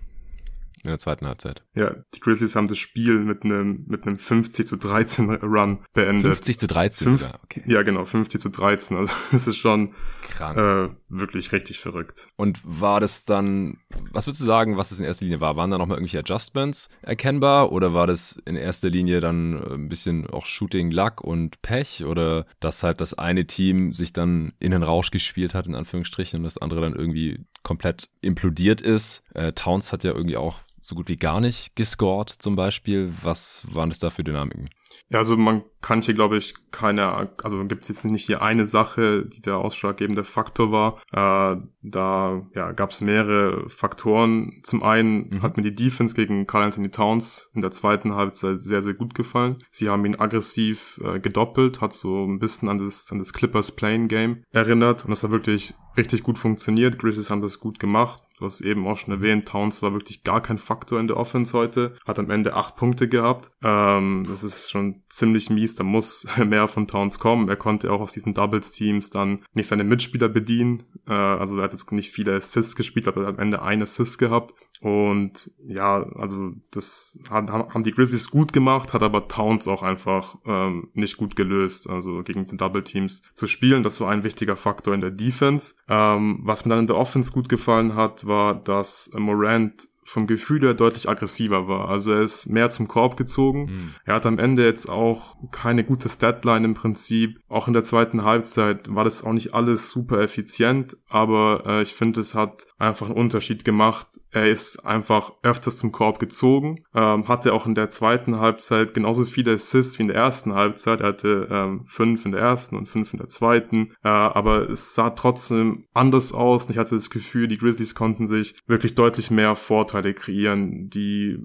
In 0.83 0.89
der 0.89 0.99
zweiten 0.99 1.27
Halbzeit. 1.27 1.63
Ja, 1.75 1.95
die 2.15 2.21
Grizzlies 2.21 2.57
haben 2.57 2.67
das 2.67 2.79
Spiel 2.79 3.19
mit 3.19 3.45
einem, 3.45 3.85
mit 3.87 4.07
einem 4.07 4.17
50 4.17 4.67
zu 4.67 4.77
13 4.77 5.31
Run 5.31 5.85
beendet. 5.93 6.25
50 6.25 6.59
zu 6.59 6.67
13 6.67 7.09
Fünf, 7.09 7.23
sogar, 7.23 7.41
okay. 7.45 7.63
Ja, 7.67 7.83
genau, 7.83 8.07
50 8.07 8.41
zu 8.41 8.49
13. 8.49 8.97
Also 8.97 9.13
es 9.33 9.47
ist 9.47 9.57
schon 9.57 9.95
Krank. 10.23 10.57
Äh, 10.57 10.95
wirklich 11.11 11.53
richtig 11.53 11.81
verrückt. 11.81 12.29
Und 12.37 12.61
war 12.65 13.01
das 13.01 13.25
dann, 13.25 13.79
was 14.11 14.27
würdest 14.27 14.41
du 14.41 14.47
sagen, 14.47 14.79
was 14.79 14.91
es 14.91 15.01
in 15.01 15.05
erster 15.05 15.27
Linie 15.27 15.41
war? 15.41 15.57
Waren 15.57 15.71
da 15.71 15.77
nochmal 15.77 15.99
irgendwelche 15.99 16.21
Adjustments 16.21 16.89
erkennbar 17.03 17.73
oder 17.73 17.93
war 17.93 18.07
das 18.07 18.41
in 18.47 18.57
erster 18.57 18.89
Linie 18.89 19.21
dann 19.21 19.63
ein 19.63 19.89
bisschen 19.91 20.29
auch 20.29 20.47
Shooting, 20.47 20.91
Luck 20.91 21.21
und 21.21 21.61
Pech 21.61 22.05
oder 22.05 22.47
dass 22.61 22.83
halt 22.83 23.03
das 23.03 23.13
eine 23.13 23.47
Team 23.47 23.93
sich 23.93 24.15
dann 24.15 24.55
in 24.61 24.71
den 24.71 24.83
Rausch 24.83 25.11
gespielt 25.11 25.53
hat, 25.53 25.67
in 25.67 25.75
Anführungsstrichen, 25.75 26.39
und 26.39 26.45
das 26.45 26.57
andere 26.57 26.81
dann 26.81 26.95
irgendwie 26.95 27.45
komplett 27.63 28.09
implodiert 28.23 28.81
ist? 28.81 29.23
Äh, 29.35 29.53
Towns 29.53 29.93
hat 29.93 30.05
ja 30.05 30.13
irgendwie 30.13 30.39
auch 30.39 30.61
so 30.81 30.95
gut 30.95 31.09
wie 31.09 31.17
gar 31.17 31.41
nicht 31.41 31.77
gescored 31.77 32.31
zum 32.31 32.57
Beispiel. 32.57 33.13
Was 33.23 33.67
waren 33.71 33.91
das 33.91 33.99
da 33.99 34.11
für 34.11 34.25
Dynamiken? 34.25 34.71
Ja, 35.09 35.19
also 35.19 35.37
man 35.37 35.63
kann 35.81 36.03
hier, 36.03 36.15
glaube 36.15 36.37
ich, 36.37 36.55
keine, 36.71 37.31
also 37.43 37.65
gibt 37.65 37.83
es 37.83 37.89
jetzt 37.89 38.05
nicht 38.05 38.27
hier 38.27 38.43
eine 38.43 38.67
Sache, 38.67 39.27
die 39.27 39.41
der 39.41 39.57
ausschlaggebende 39.57 40.25
Faktor 40.25 40.73
war. 40.73 41.01
Äh, 41.13 41.61
da 41.83 42.47
ja, 42.55 42.73
gab 42.73 42.91
es 42.91 43.01
mehrere 43.01 43.69
Faktoren. 43.69 44.61
Zum 44.63 44.83
einen 44.83 45.31
mhm. 45.31 45.43
hat 45.43 45.57
mir 45.57 45.63
die 45.63 45.75
Defense 45.75 46.15
gegen 46.15 46.47
Carl 46.47 46.65
Anthony 46.65 46.91
Towns 46.91 47.51
in 47.55 47.63
der 47.63 47.71
zweiten 47.71 48.15
Halbzeit 48.15 48.61
sehr, 48.61 48.83
sehr 48.83 48.95
gut 48.95 49.15
gefallen. 49.15 49.59
Sie 49.71 49.89
haben 49.89 50.05
ihn 50.05 50.17
aggressiv 50.17 51.01
äh, 51.05 51.19
gedoppelt, 51.19 51.81
hat 51.81 51.93
so 51.93 52.25
ein 52.25 52.39
bisschen 52.39 52.69
an 52.69 52.79
das, 52.79 53.11
an 53.11 53.19
das 53.19 53.33
Clippers 53.33 53.75
Playing 53.75 54.09
Game 54.09 54.45
erinnert 54.51 55.05
und 55.05 55.11
das 55.11 55.23
hat 55.23 55.31
wirklich 55.31 55.75
richtig 55.97 56.23
gut 56.23 56.39
funktioniert. 56.39 56.99
Grizzlies 56.99 57.31
haben 57.31 57.43
das 57.43 57.59
gut 57.59 57.79
gemacht. 57.79 58.23
Du 58.41 58.47
hast 58.47 58.63
eben 58.63 58.87
auch 58.87 58.97
schon 58.97 59.13
erwähnt, 59.13 59.47
Towns 59.47 59.83
war 59.83 59.93
wirklich 59.93 60.25
gar 60.25 60.41
kein 60.41 60.57
Faktor 60.57 60.99
in 60.99 61.09
der 61.09 61.19
Offense 61.19 61.53
heute, 61.53 61.95
hat 62.07 62.19
am 62.19 62.31
Ende 62.31 62.55
acht 62.55 62.75
Punkte 62.75 63.07
gehabt. 63.07 63.51
Ähm, 63.63 64.25
das 64.27 64.43
ist 64.43 64.71
schon 64.71 65.03
ziemlich 65.11 65.51
mies, 65.51 65.75
da 65.75 65.85
muss 65.85 66.27
mehr 66.45 66.67
von 66.67 66.87
Towns 66.87 67.19
kommen. 67.19 67.51
Er 67.51 67.57
konnte 67.57 67.93
auch 67.93 68.01
aus 68.01 68.13
diesen 68.13 68.33
Doubles-Teams 68.33 69.11
dann 69.11 69.45
nicht 69.53 69.67
seine 69.67 69.85
Mitspieler 69.85 70.31
bedienen. 70.31 70.85
Äh, 71.07 71.13
also 71.13 71.59
er 71.59 71.65
hat 71.65 71.73
jetzt 71.73 71.93
nicht 71.93 72.13
viele 72.13 72.35
Assists 72.35 72.77
gespielt, 72.77 73.09
aber 73.09 73.21
er 73.21 73.27
hat 73.27 73.35
am 73.35 73.43
Ende 73.43 73.61
ein 73.61 73.83
Assist 73.83 74.19
gehabt. 74.19 74.55
Und 74.81 75.51
ja, 75.67 76.03
also 76.17 76.53
das 76.71 77.19
haben 77.29 77.83
die 77.83 77.93
Grizzlies 77.93 78.31
gut 78.31 78.55
gemacht, 78.55 78.95
hat 78.95 79.03
aber 79.03 79.29
Towns 79.29 79.69
auch 79.69 79.83
einfach 79.83 80.39
ähm, 80.47 80.89
nicht 80.95 81.19
gut 81.19 81.37
gelöst, 81.37 81.89
also 81.89 82.23
gegen 82.23 82.47
die 82.47 82.57
Double 82.57 82.83
Teams 82.83 83.23
zu 83.35 83.47
spielen. 83.47 83.83
Das 83.83 84.01
war 84.01 84.11
ein 84.11 84.25
wichtiger 84.25 84.57
Faktor 84.57 84.95
in 84.95 85.03
der 85.03 85.11
Defense. 85.11 85.75
Ähm, 85.87 86.41
was 86.45 86.65
mir 86.65 86.71
dann 86.71 86.81
in 86.81 86.87
der 86.87 86.97
Offense 86.97 87.31
gut 87.31 87.51
gefallen 87.51 87.95
hat, 87.95 88.27
war, 88.27 88.55
dass 88.55 89.11
Morant 89.15 89.90
vom 90.03 90.27
Gefühl 90.27 90.63
her 90.63 90.75
deutlich 90.75 91.09
aggressiver 91.09 91.69
war. 91.69 91.89
Also 91.89 92.13
er 92.13 92.23
ist 92.23 92.47
mehr 92.47 92.71
zum 92.71 92.89
Korb 92.89 93.17
gezogen. 93.17 93.65
Mhm. 93.65 93.95
Er 94.05 94.15
hat 94.15 94.27
am 94.27 94.39
Ende 94.39 94.65
jetzt 94.65 94.89
auch 94.89 95.37
keine 95.51 95.85
gute 95.85 96.09
Statline 96.09 96.65
im 96.65 96.75
Prinzip. 96.75 97.41
Auch 97.49 97.67
in 97.69 97.75
der 97.75 97.85
zweiten 97.85 98.25
Halbzeit 98.25 98.93
war 98.95 99.05
das 99.05 99.23
auch 99.23 99.33
nicht 99.33 99.55
alles 99.55 99.91
super 99.91 100.21
effizient, 100.21 100.97
aber 101.09 101.65
äh, 101.67 101.83
ich 101.83 101.95
finde, 101.95 102.21
es 102.21 102.35
hat 102.35 102.67
einfach 102.79 103.07
einen 103.07 103.17
Unterschied 103.17 103.65
gemacht. 103.65 104.07
Er 104.31 104.51
ist 104.51 104.85
einfach 104.87 105.33
öfters 105.43 105.79
zum 105.79 105.93
Korb 105.93 106.19
gezogen, 106.19 106.85
ähm, 106.95 107.29
hatte 107.29 107.53
auch 107.53 107.67
in 107.67 107.75
der 107.75 107.91
zweiten 107.91 108.39
Halbzeit 108.39 108.95
genauso 108.95 109.25
viele 109.25 109.53
Assists 109.53 109.99
wie 109.99 110.03
in 110.03 110.09
der 110.09 110.17
ersten 110.17 110.55
Halbzeit. 110.55 111.01
Er 111.01 111.09
hatte 111.09 111.49
ähm, 111.51 111.85
fünf 111.85 112.25
in 112.25 112.33
der 112.33 112.41
ersten 112.41 112.77
und 112.77 112.89
fünf 112.89 113.13
in 113.13 113.19
der 113.19 113.29
zweiten, 113.29 113.93
äh, 114.03 114.09
aber 114.09 114.71
es 114.71 114.95
sah 114.95 115.11
trotzdem 115.11 115.85
anders 115.93 116.33
aus 116.33 116.65
und 116.65 116.73
ich 116.73 116.79
hatte 116.79 116.95
das 116.95 117.11
Gefühl, 117.11 117.49
die 117.49 117.59
Grizzlies 117.59 117.95
konnten 117.95 118.27
sich 118.27 118.55
wirklich 118.67 118.95
deutlich 118.95 119.31
mehr 119.31 119.57
Vorteile 119.57 119.90
Vorteile 119.91 120.15
kreieren. 120.15 120.89
Die 120.89 121.39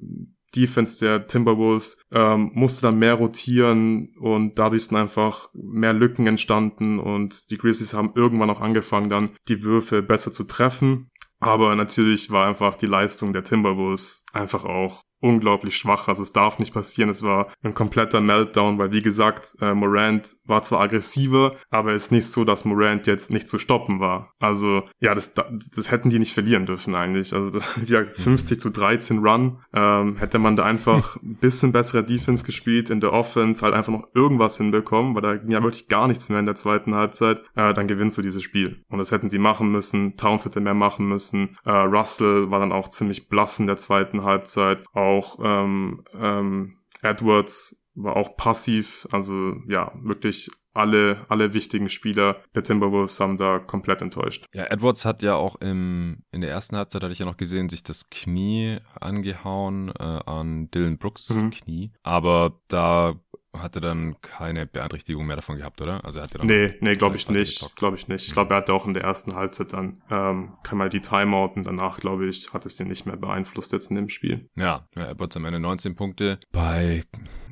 Defense 0.56 1.00
der 1.00 1.28
Timberwolves 1.28 1.98
ähm, 2.12 2.52
musste 2.54 2.84
dann 2.84 2.98
mehr 2.98 3.16
rotieren 3.16 4.14
und 4.20 4.58
dadurch 4.58 4.86
sind 4.86 4.98
einfach 4.98 5.50
mehr 5.54 5.94
Lücken 5.94 6.28
entstanden 6.28 7.00
und 7.00 7.50
die 7.50 7.58
Grizzlies 7.58 7.94
haben 7.94 8.14
irgendwann 8.16 8.50
auch 8.50 8.62
angefangen, 8.62 9.10
dann 9.10 9.32
die 9.50 9.64
Würfe 9.64 10.02
besser 10.02 10.32
zu 10.32 10.46
treffen. 10.46 11.12
Aber 11.40 11.76
natürlich 11.76 12.32
war 12.32 12.48
einfach 12.48 12.78
die 12.78 12.86
Leistung 12.86 13.34
der 13.34 13.44
Timberwolves 13.44 14.26
einfach 14.32 14.64
auch 14.64 15.04
unglaublich 15.20 15.78
schwach. 15.78 16.08
Also 16.08 16.24
es 16.24 16.34
darf 16.34 16.60
nicht 16.60 16.74
passieren. 16.74 17.10
Es 17.10 17.24
war 17.24 17.48
ein 17.64 17.74
kompletter 17.74 18.22
Meltdown, 18.22 18.78
weil 18.78 18.92
wie 18.92 19.02
gesagt, 19.02 19.56
äh, 19.62 19.74
Morant 19.74 20.36
war 20.46 20.62
zwar 20.62 20.82
aggressiver, 20.82 21.56
aber 21.70 21.94
es 21.94 22.06
ist 22.06 22.12
nicht 22.12 22.28
so, 22.28 22.44
dass 22.44 22.66
Morant 22.66 23.08
jetzt 23.08 23.32
nicht 23.32 23.48
zu 23.48 23.58
stoppen 23.58 24.00
war. 24.00 24.34
Also 24.40 24.84
ja, 25.00 25.16
das, 25.16 25.34
das 25.34 25.92
hätten 25.92 26.10
die 26.10 26.20
nicht 26.20 26.34
verlieren 26.34 26.66
dürfen 26.66 26.96
eigentlich. 26.96 27.34
Also 27.34 27.52
wie 27.76 27.86
gesagt, 27.86 28.10
50 28.10 28.60
zu 28.60 28.70
13 28.70 29.20
Run. 29.20 29.60
Ähm, 29.74 30.18
hätte 30.18 30.40
man 30.40 30.56
da 30.56 30.64
einfach 30.64 31.16
ein 31.24 31.38
bisschen 31.38 31.72
bessere 31.72 32.04
Defense 32.04 32.44
gespielt, 32.44 32.90
in 32.90 33.00
der 33.00 33.14
Offense 33.14 33.64
halt 33.64 33.74
einfach 33.74 33.94
noch 33.94 34.08
irgendwas 34.14 34.58
hinbekommen, 34.58 35.16
weil 35.16 35.22
da 35.22 35.36
ging 35.36 35.52
ja 35.52 35.64
wirklich 35.64 35.88
gar 35.88 36.08
nichts 36.08 36.30
mehr 36.30 36.40
in 36.40 36.46
der 36.46 36.56
zweiten 36.56 36.94
Halbzeit, 36.94 37.42
äh, 37.56 37.74
dann 37.74 37.88
gewinnst 37.88 38.18
du 38.18 38.22
dieses 38.22 38.44
Spiel. 38.44 38.84
Und 38.90 39.00
das 39.00 39.12
hätten 39.12 39.30
sie 39.30 39.40
machen 39.40 39.72
müssen. 39.72 40.18
Towns 40.18 40.46
hätte 40.46 40.60
mehr 40.60 40.74
machen 40.74 41.08
müssen. 41.08 41.58
Äh, 41.66 41.72
Russell 41.72 42.52
war 42.52 42.60
dann 42.60 42.72
auch 42.72 42.90
ziemlich 42.90 43.28
blass 43.28 43.60
in 43.60 43.68
der 43.68 43.78
zweiten 43.78 44.24
Halbzeit. 44.24 44.84
Auch 44.94 45.05
auch 45.06 45.40
ähm, 45.42 46.04
ähm, 46.14 46.78
Edwards 47.02 47.82
war 47.96 48.18
auch 48.18 48.36
passiv, 48.36 49.08
also 49.12 49.56
ja, 49.68 49.94
wirklich 50.02 50.50
alle, 50.76 51.26
alle 51.30 51.54
wichtigen 51.54 51.90
Spieler 51.90 52.44
der 52.54 52.64
Timberwolves 52.64 53.20
haben 53.20 53.38
da 53.38 53.60
komplett 53.60 54.02
enttäuscht. 54.02 54.46
Ja, 54.54 54.66
Edwards 54.66 55.06
hat 55.06 55.22
ja 55.22 55.36
auch 55.36 55.56
im, 55.62 56.24
in 56.32 56.42
der 56.42 56.50
ersten 56.50 56.76
Halbzeit, 56.76 57.02
hatte 57.02 57.14
ich 57.14 57.20
ja 57.20 57.26
noch 57.26 57.38
gesehen, 57.38 57.70
sich 57.70 57.82
das 57.82 58.10
Knie 58.10 58.80
angehauen 59.00 59.90
äh, 59.98 60.04
an 60.04 60.70
Dylan 60.72 60.98
Brooks 60.98 61.30
mhm. 61.30 61.52
Knie. 61.52 61.94
Aber 62.04 62.60
da 62.68 63.16
hatte 63.62 63.82
dann 63.82 64.16
keine 64.22 64.66
Beeinträchtigung 64.66 65.26
mehr 65.26 65.36
davon 65.36 65.58
gehabt, 65.58 65.82
oder? 65.82 66.04
Also 66.06 66.20
er 66.20 66.24
hatte 66.24 66.38
dann 66.38 66.48
Nee, 66.48 66.74
nee, 66.82 66.94
glaube 66.94 67.16
ich 67.16 67.30
nicht. 67.30 67.76
Glaube 67.76 67.98
ich 67.98 68.08
nicht. 68.08 68.28
Ich 68.28 68.34
glaube, 68.34 68.54
er 68.54 68.58
hatte 68.58 68.74
auch 68.74 68.86
in 68.86 68.94
der 68.94 69.04
ersten 69.04 69.36
Halbzeit 69.36 69.74
dann 69.74 70.02
ähm, 70.12 70.54
kann 70.64 70.78
man 70.78 70.90
die 70.90 71.02
Timeout 71.02 71.52
und 71.56 71.66
danach, 71.66 72.00
glaube 72.00 72.28
ich, 72.28 72.54
hat 72.54 72.66
es 72.66 72.78
den 72.78 72.88
nicht 72.88 73.06
mehr 73.06 73.18
beeinflusst 73.18 73.72
jetzt 73.72 73.90
in 73.90 73.96
dem 73.96 74.10
Spiel. 74.10 74.50
Ja, 74.56 74.88
ja 74.96 75.04
er 75.04 75.20
wird 75.20 75.36
am 75.36 75.46
Ende 75.46 75.60
19 75.60 75.96
Punkte 75.96 76.40
bei 76.52 77.04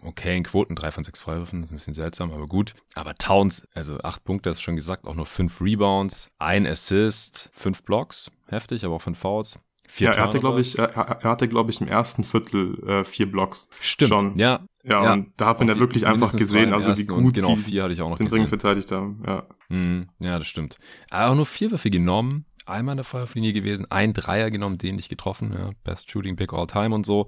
okayen 0.02 0.44
Quoten, 0.44 0.76
drei 0.76 0.92
von 0.92 1.04
sechs 1.04 1.22
Freiwürfen, 1.22 1.62
das 1.62 1.70
ist 1.70 1.74
ein 1.74 1.78
bisschen 1.78 1.94
seltsam, 1.94 2.32
aber 2.32 2.48
gut. 2.48 2.74
Aber 2.96 3.16
Towns, 3.16 3.68
also 3.74 4.00
acht 4.00 4.24
Punkte, 4.24 4.50
hast 4.50 4.60
du 4.60 4.64
schon 4.64 4.76
gesagt, 4.76 5.06
auch 5.06 5.16
nur 5.16 5.26
fünf 5.26 5.62
Rebounds, 5.62 6.30
ein 6.40 6.68
Assist, 6.68 7.50
fünf 7.54 7.84
Blocks, 7.84 8.32
heftig, 8.48 8.86
aber 8.86 8.96
auch 8.96 9.02
fünf 9.02 9.20
Fouls. 9.20 9.60
Vier 9.88 10.08
ja, 10.08 10.14
er 10.14 10.24
hatte, 10.24 10.40
glaube 10.40 10.62
ich, 10.62 10.80
er, 10.80 10.90
er 10.90 11.30
hatte, 11.30 11.48
glaube 11.48 11.72
ich, 11.72 11.82
im 11.82 11.88
ersten 11.88 12.24
Viertel 12.24 12.82
äh, 12.88 13.04
vier 13.04 13.32
Blocks. 13.32 13.70
Stimmt. 13.80 14.10
Schon. 14.10 14.38
Ja. 14.38 14.62
Ja, 14.84 15.04
ja. 15.04 15.14
und 15.14 15.32
da 15.38 15.48
hat 15.48 15.60
man 15.60 15.70
ja 15.70 15.80
wirklich 15.80 16.06
einfach 16.06 16.34
gesehen, 16.34 16.74
also 16.74 16.98
wie 16.98 17.06
gut 17.06 17.36
genau 17.36 17.56
vier 17.56 17.84
hatte 17.84 17.94
ich 17.94 18.02
auch 18.02 18.10
noch 18.10 18.18
den 18.18 18.28
Ring 18.28 18.48
verteidigt 18.48 18.92
haben. 18.92 19.24
Ja. 19.26 19.48
Mm, 19.70 20.10
ja, 20.20 20.38
das 20.38 20.48
stimmt. 20.48 20.78
Aber 21.10 21.32
auch 21.32 21.36
nur 21.36 21.46
vier 21.46 21.72
Würfe 21.72 21.90
genommen 21.90 22.46
einmal 22.66 22.94
in 22.94 22.98
der 22.98 23.04
Feuerlinie 23.04 23.54
gewesen, 23.54 23.86
ein 23.90 24.14
Dreier 24.14 24.52
genommen, 24.52 24.78
den 24.78 24.96
nicht 24.96 25.10
getroffen, 25.10 25.54
ja, 25.54 25.72
Best 25.84 26.10
Shooting 26.10 26.36
Pick 26.36 26.54
all 26.54 26.68
time 26.68 26.94
und 26.94 27.06
so. 27.06 27.28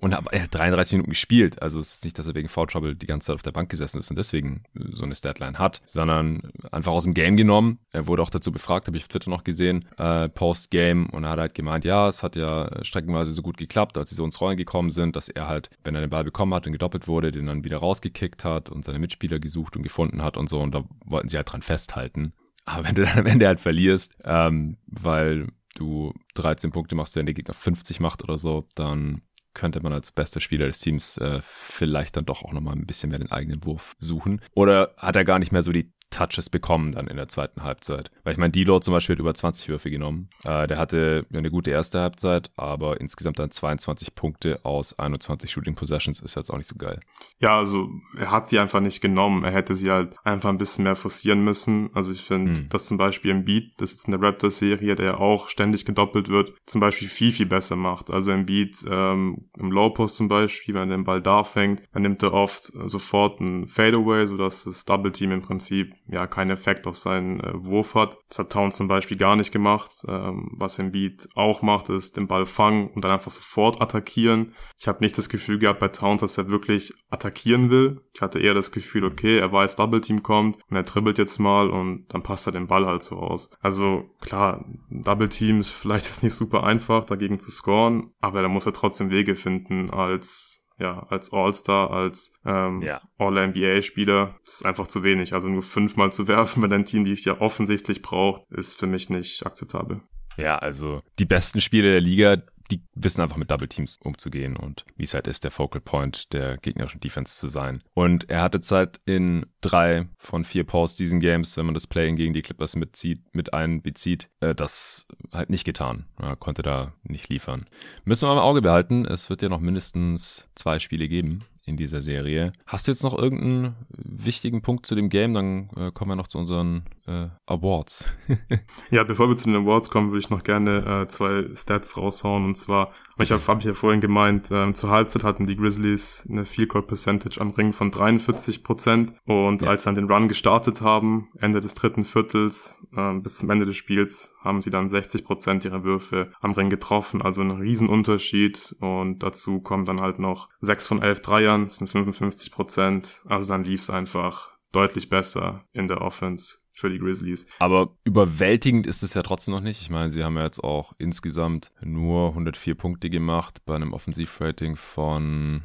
Und 0.00 0.14
hab, 0.14 0.32
er 0.32 0.44
hat 0.44 0.54
33 0.54 0.92
Minuten 0.92 1.10
gespielt. 1.10 1.62
Also 1.62 1.80
es 1.80 1.94
ist 1.94 2.04
nicht, 2.04 2.18
dass 2.18 2.26
er 2.26 2.34
wegen 2.34 2.48
Foul 2.48 2.66
Trouble 2.66 2.94
die 2.94 3.06
ganze 3.06 3.26
Zeit 3.26 3.34
auf 3.34 3.42
der 3.42 3.52
Bank 3.52 3.68
gesessen 3.68 3.98
ist 3.98 4.10
und 4.10 4.16
deswegen 4.16 4.64
so 4.74 5.04
eine 5.04 5.14
Statline 5.14 5.58
hat, 5.58 5.82
sondern 5.86 6.52
einfach 6.70 6.92
aus 6.92 7.04
dem 7.04 7.14
Game 7.14 7.36
genommen. 7.36 7.78
Er 7.92 8.06
wurde 8.06 8.22
auch 8.22 8.30
dazu 8.30 8.52
befragt, 8.52 8.86
habe 8.86 8.96
ich 8.96 9.04
auf 9.04 9.08
Twitter 9.08 9.30
noch 9.30 9.44
gesehen, 9.44 9.86
äh, 9.98 10.28
Post-Game 10.28 11.08
und 11.10 11.24
er 11.24 11.30
hat 11.30 11.38
halt 11.38 11.54
gemeint, 11.54 11.84
ja, 11.84 12.08
es 12.08 12.22
hat 12.22 12.36
ja 12.36 12.70
streckenweise 12.82 13.30
so 13.30 13.42
gut 13.42 13.56
geklappt, 13.56 13.96
als 13.98 14.10
sie 14.10 14.16
so 14.16 14.24
ins 14.24 14.40
Rollen 14.40 14.56
gekommen 14.56 14.90
sind, 14.90 15.16
dass 15.16 15.28
er 15.28 15.46
halt, 15.46 15.70
wenn 15.84 15.94
er 15.94 16.00
den 16.00 16.10
Ball 16.10 16.24
bekommen 16.24 16.54
hat 16.54 16.66
und 16.66 16.72
gedoppelt 16.72 17.08
wurde, 17.08 17.32
den 17.32 17.46
dann 17.46 17.64
wieder 17.64 17.78
rausgekickt 17.78 18.44
hat 18.44 18.70
und 18.70 18.84
seine 18.84 18.98
Mitspieler 18.98 19.38
gesucht 19.38 19.76
und 19.76 19.82
gefunden 19.82 20.22
hat 20.22 20.36
und 20.36 20.48
so 20.48 20.60
und 20.60 20.74
da 20.74 20.84
wollten 21.04 21.28
sie 21.28 21.36
halt 21.36 21.52
dran 21.52 21.62
festhalten. 21.62 22.32
Aber 22.66 22.84
wenn 22.84 22.94
du 22.94 23.04
dann 23.04 23.20
am 23.20 23.26
Ende 23.26 23.46
halt 23.46 23.60
verlierst, 23.60 24.18
ähm, 24.24 24.76
weil 24.86 25.46
du 25.74 26.12
13 26.34 26.72
Punkte 26.72 26.94
machst, 26.94 27.16
wenn 27.16 27.26
der 27.26 27.34
Gegner 27.34 27.54
50 27.54 28.00
macht 28.00 28.22
oder 28.22 28.38
so, 28.38 28.68
dann 28.74 29.22
könnte 29.54 29.80
man 29.80 29.92
als 29.92 30.12
bester 30.12 30.40
Spieler 30.40 30.66
des 30.66 30.80
Teams 30.80 31.16
äh, 31.16 31.40
vielleicht 31.42 32.16
dann 32.16 32.26
doch 32.26 32.42
auch 32.42 32.52
nochmal 32.52 32.74
ein 32.76 32.86
bisschen 32.86 33.08
mehr 33.08 33.18
den 33.18 33.32
eigenen 33.32 33.64
Wurf 33.64 33.96
suchen. 33.98 34.42
Oder 34.54 34.94
hat 34.98 35.16
er 35.16 35.24
gar 35.24 35.38
nicht 35.38 35.50
mehr 35.50 35.62
so 35.62 35.72
die 35.72 35.92
Touches 36.10 36.48
bekommen 36.48 36.92
dann 36.92 37.08
in 37.08 37.16
der 37.16 37.28
zweiten 37.28 37.62
Halbzeit. 37.62 38.10
Weil 38.24 38.32
ich 38.32 38.38
meine, 38.38 38.52
Deload 38.52 38.84
zum 38.84 38.94
Beispiel 38.94 39.14
hat 39.14 39.20
über 39.20 39.34
20 39.34 39.68
Würfe 39.68 39.90
genommen. 39.90 40.30
Äh, 40.44 40.66
der 40.66 40.78
hatte 40.78 41.26
eine 41.32 41.50
gute 41.50 41.70
erste 41.70 42.00
Halbzeit, 42.00 42.50
aber 42.56 43.00
insgesamt 43.00 43.38
dann 43.38 43.50
22 43.50 44.14
Punkte 44.14 44.60
aus 44.64 44.98
21 44.98 45.50
Shooting 45.50 45.74
Possessions 45.74 46.20
ist 46.20 46.36
jetzt 46.36 46.50
auch 46.50 46.56
nicht 46.56 46.68
so 46.68 46.76
geil. 46.76 47.00
Ja, 47.38 47.58
also 47.58 47.88
er 48.16 48.30
hat 48.30 48.46
sie 48.46 48.58
einfach 48.58 48.80
nicht 48.80 49.00
genommen. 49.00 49.44
Er 49.44 49.52
hätte 49.52 49.74
sie 49.74 49.90
halt 49.90 50.14
einfach 50.24 50.48
ein 50.48 50.58
bisschen 50.58 50.84
mehr 50.84 50.96
forcieren 50.96 51.44
müssen. 51.44 51.90
Also 51.92 52.12
ich 52.12 52.22
finde, 52.22 52.60
hm. 52.60 52.68
dass 52.68 52.86
zum 52.86 52.98
Beispiel 52.98 53.32
im 53.32 53.44
Beat, 53.44 53.72
das 53.78 53.92
ist 53.92 54.06
eine 54.06 54.20
Raptors-Serie, 54.20 54.94
der 54.94 55.20
auch 55.20 55.48
ständig 55.48 55.84
gedoppelt 55.84 56.28
wird, 56.28 56.54
zum 56.66 56.80
Beispiel 56.80 57.08
viel, 57.08 57.32
viel 57.32 57.46
besser 57.46 57.76
macht. 57.76 58.10
Also 58.10 58.32
im 58.32 58.46
Beat, 58.46 58.84
ähm, 58.88 59.48
im 59.58 59.70
Low 59.70 59.90
Post 59.90 60.16
zum 60.16 60.28
Beispiel, 60.28 60.74
wenn 60.74 60.90
er 60.90 60.96
den 60.96 61.04
Ball 61.04 61.20
da 61.20 61.44
fängt, 61.44 61.82
dann 61.92 62.02
nimmt 62.02 62.22
er 62.22 62.32
oft 62.32 62.72
sofort 62.84 63.40
ein 63.40 63.66
Fadeaway, 63.66 64.26
sodass 64.26 64.64
das 64.64 64.84
Double 64.84 65.12
Team 65.12 65.32
im 65.32 65.42
Prinzip 65.42 65.94
ja 66.08 66.26
keinen 66.26 66.50
Effekt 66.50 66.86
auf 66.86 66.96
seinen 66.96 67.40
äh, 67.40 67.52
Wurf 67.54 67.94
hat. 67.94 68.16
Das 68.28 68.38
hat 68.38 68.52
Towns 68.52 68.76
zum 68.76 68.88
Beispiel 68.88 69.16
gar 69.16 69.36
nicht 69.36 69.52
gemacht. 69.52 69.90
Ähm, 70.08 70.50
was 70.56 70.78
Embiid 70.78 71.28
auch 71.34 71.62
macht, 71.62 71.88
ist 71.88 72.16
den 72.16 72.26
Ball 72.26 72.46
fangen 72.46 72.88
und 72.90 73.04
dann 73.04 73.12
einfach 73.12 73.30
sofort 73.30 73.80
attackieren. 73.80 74.54
Ich 74.78 74.88
habe 74.88 75.00
nicht 75.00 75.16
das 75.18 75.28
Gefühl 75.28 75.58
gehabt 75.58 75.80
bei 75.80 75.88
Towns, 75.88 76.20
dass 76.20 76.38
er 76.38 76.48
wirklich 76.48 76.92
attackieren 77.10 77.70
will. 77.70 78.02
Ich 78.12 78.20
hatte 78.20 78.38
eher 78.38 78.54
das 78.54 78.72
Gefühl, 78.72 79.04
okay, 79.04 79.38
er 79.38 79.52
weiß, 79.52 79.76
Double 79.76 80.00
Team 80.00 80.22
kommt 80.22 80.58
und 80.68 80.76
er 80.76 80.84
dribbelt 80.84 81.18
jetzt 81.18 81.38
mal 81.38 81.70
und 81.70 82.06
dann 82.08 82.22
passt 82.22 82.46
er 82.46 82.52
den 82.52 82.66
Ball 82.66 82.86
halt 82.86 83.02
so 83.02 83.16
aus. 83.16 83.50
Also 83.60 84.10
klar, 84.20 84.64
Double 84.90 85.28
Team 85.28 85.60
ist 85.60 85.70
vielleicht 85.70 86.22
nicht 86.22 86.34
super 86.34 86.64
einfach, 86.64 87.04
dagegen 87.04 87.40
zu 87.40 87.50
scoren, 87.50 88.12
aber 88.20 88.42
da 88.42 88.48
muss 88.48 88.66
er 88.66 88.72
trotzdem 88.72 89.10
Wege 89.10 89.36
finden 89.36 89.90
als 89.90 90.65
ja, 90.78 91.06
als 91.08 91.32
All-Star, 91.32 91.90
als 91.90 92.32
ähm, 92.44 92.82
ja. 92.82 93.00
All-NBA-Spieler 93.18 94.36
ist 94.44 94.66
einfach 94.66 94.86
zu 94.86 95.02
wenig. 95.02 95.32
Also 95.32 95.48
nur 95.48 95.62
fünfmal 95.62 96.12
zu 96.12 96.28
werfen, 96.28 96.62
wenn 96.62 96.72
ein 96.72 96.84
Team 96.84 97.04
die 97.04 97.12
dich 97.12 97.24
ja 97.24 97.40
offensichtlich 97.40 98.02
braucht, 98.02 98.42
ist 98.52 98.78
für 98.78 98.86
mich 98.86 99.10
nicht 99.10 99.44
akzeptabel. 99.46 100.02
Ja, 100.36 100.58
also 100.58 101.02
die 101.18 101.24
besten 101.24 101.60
Spiele 101.60 101.92
der 101.92 102.00
Liga, 102.00 102.36
die 102.70 102.82
wissen 102.94 103.20
einfach 103.20 103.36
mit 103.36 103.50
Double 103.50 103.68
Teams 103.68 103.98
umzugehen 104.02 104.56
und 104.56 104.84
wie 104.96 105.04
es 105.04 105.14
halt 105.14 105.26
ist, 105.26 105.44
der 105.44 105.50
Focal 105.50 105.80
Point 105.80 106.32
der 106.32 106.56
gegnerischen 106.58 107.00
Defense 107.00 107.36
zu 107.36 107.48
sein. 107.48 107.82
Und 107.94 108.28
er 108.28 108.42
hatte 108.42 108.60
Zeit 108.60 109.00
in 109.06 109.46
drei 109.60 110.08
von 110.18 110.44
vier 110.44 110.64
Postseason 110.64 111.20
Games, 111.20 111.56
wenn 111.56 111.66
man 111.66 111.74
das 111.74 111.86
Playing 111.86 112.16
gegen 112.16 112.34
die 112.34 112.42
Clippers 112.42 112.76
mitzieht, 112.76 113.22
mit 113.32 113.52
einbezieht, 113.54 114.28
äh, 114.40 114.54
das 114.54 115.06
halt 115.32 115.50
nicht 115.50 115.64
getan. 115.64 116.06
Er 116.20 116.36
konnte 116.36 116.62
da 116.62 116.92
nicht 117.02 117.28
liefern. 117.28 117.66
Müssen 118.04 118.22
wir 118.22 118.34
mal 118.34 118.40
im 118.40 118.46
Auge 118.46 118.62
behalten. 118.62 119.04
Es 119.04 119.30
wird 119.30 119.42
ja 119.42 119.48
noch 119.48 119.60
mindestens 119.60 120.46
zwei 120.54 120.78
Spiele 120.78 121.08
geben 121.08 121.44
in 121.66 121.76
dieser 121.76 122.00
Serie. 122.00 122.52
Hast 122.64 122.86
du 122.86 122.92
jetzt 122.92 123.02
noch 123.02 123.18
irgendeinen 123.18 123.74
wichtigen 123.90 124.62
Punkt 124.62 124.86
zu 124.86 124.94
dem 124.94 125.08
Game? 125.08 125.34
Dann 125.34 125.68
äh, 125.76 125.90
kommen 125.90 126.12
wir 126.12 126.16
noch 126.16 126.28
zu 126.28 126.38
unseren 126.38 126.84
äh, 127.06 127.26
Awards. 127.46 128.04
ja, 128.90 129.02
bevor 129.02 129.28
wir 129.28 129.36
zu 129.36 129.46
den 129.46 129.56
Awards 129.56 129.90
kommen, 129.90 130.10
würde 130.10 130.20
ich 130.20 130.30
noch 130.30 130.44
gerne 130.44 131.02
äh, 131.02 131.08
zwei 131.08 131.46
Stats 131.54 131.96
raushauen. 131.96 132.44
Und 132.44 132.56
zwar, 132.56 132.92
ich 133.18 133.32
habe 133.32 133.42
hab 133.46 133.58
ich 133.58 133.64
ja 133.64 133.74
vorhin 133.74 134.00
gemeint, 134.00 134.50
äh, 134.50 134.72
zur 134.72 134.90
Halbzeit 134.90 135.24
hatten 135.24 135.46
die 135.46 135.56
Grizzlies 135.56 136.26
eine 136.30 136.44
Field 136.44 136.68
Goal 136.68 136.84
Percentage 136.84 137.40
am 137.40 137.50
Ring 137.50 137.72
von 137.72 137.90
43 137.90 138.62
Prozent. 138.62 139.12
Und 139.24 139.62
ja. 139.62 139.70
als 139.70 139.82
sie 139.82 139.86
dann 139.86 139.96
den 139.96 140.10
Run 140.10 140.28
gestartet 140.28 140.80
haben, 140.80 141.28
Ende 141.40 141.58
des 141.58 141.74
dritten 141.74 142.04
Viertels 142.04 142.80
äh, 142.96 143.14
bis 143.14 143.38
zum 143.38 143.50
Ende 143.50 143.66
des 143.66 143.76
Spiels, 143.76 144.34
haben 144.42 144.60
sie 144.60 144.70
dann 144.70 144.88
60 144.88 145.24
Prozent 145.24 145.64
ihrer 145.64 145.82
Würfe 145.82 146.30
am 146.40 146.52
Ring 146.52 146.70
getroffen. 146.70 147.22
Also 147.22 147.42
ein 147.42 147.50
Riesenunterschied. 147.50 148.76
Und 148.80 149.22
dazu 149.24 149.60
kommen 149.60 149.84
dann 149.84 150.00
halt 150.00 150.18
noch 150.18 150.48
6 150.60 150.86
von 150.86 151.02
11 151.02 151.22
Dreiern, 151.22 151.55
das 151.64 151.76
sind 151.76 151.88
55 151.88 152.50
Prozent. 152.52 153.22
Also 153.26 153.48
dann 153.48 153.64
lief 153.64 153.80
es 153.80 153.90
einfach 153.90 154.50
deutlich 154.72 155.08
besser 155.08 155.64
in 155.72 155.88
der 155.88 156.02
Offense 156.02 156.58
für 156.72 156.90
die 156.90 156.98
Grizzlies. 156.98 157.46
Aber 157.58 157.96
überwältigend 158.04 158.86
ist 158.86 159.02
es 159.02 159.14
ja 159.14 159.22
trotzdem 159.22 159.54
noch 159.54 159.62
nicht. 159.62 159.80
Ich 159.80 159.90
meine, 159.90 160.10
sie 160.10 160.22
haben 160.22 160.36
ja 160.36 160.44
jetzt 160.44 160.62
auch 160.62 160.92
insgesamt 160.98 161.72
nur 161.80 162.28
104 162.30 162.74
Punkte 162.74 163.08
gemacht 163.08 163.62
bei 163.64 163.74
einem 163.74 163.94
Offensivrating 163.94 164.76
von 164.76 165.62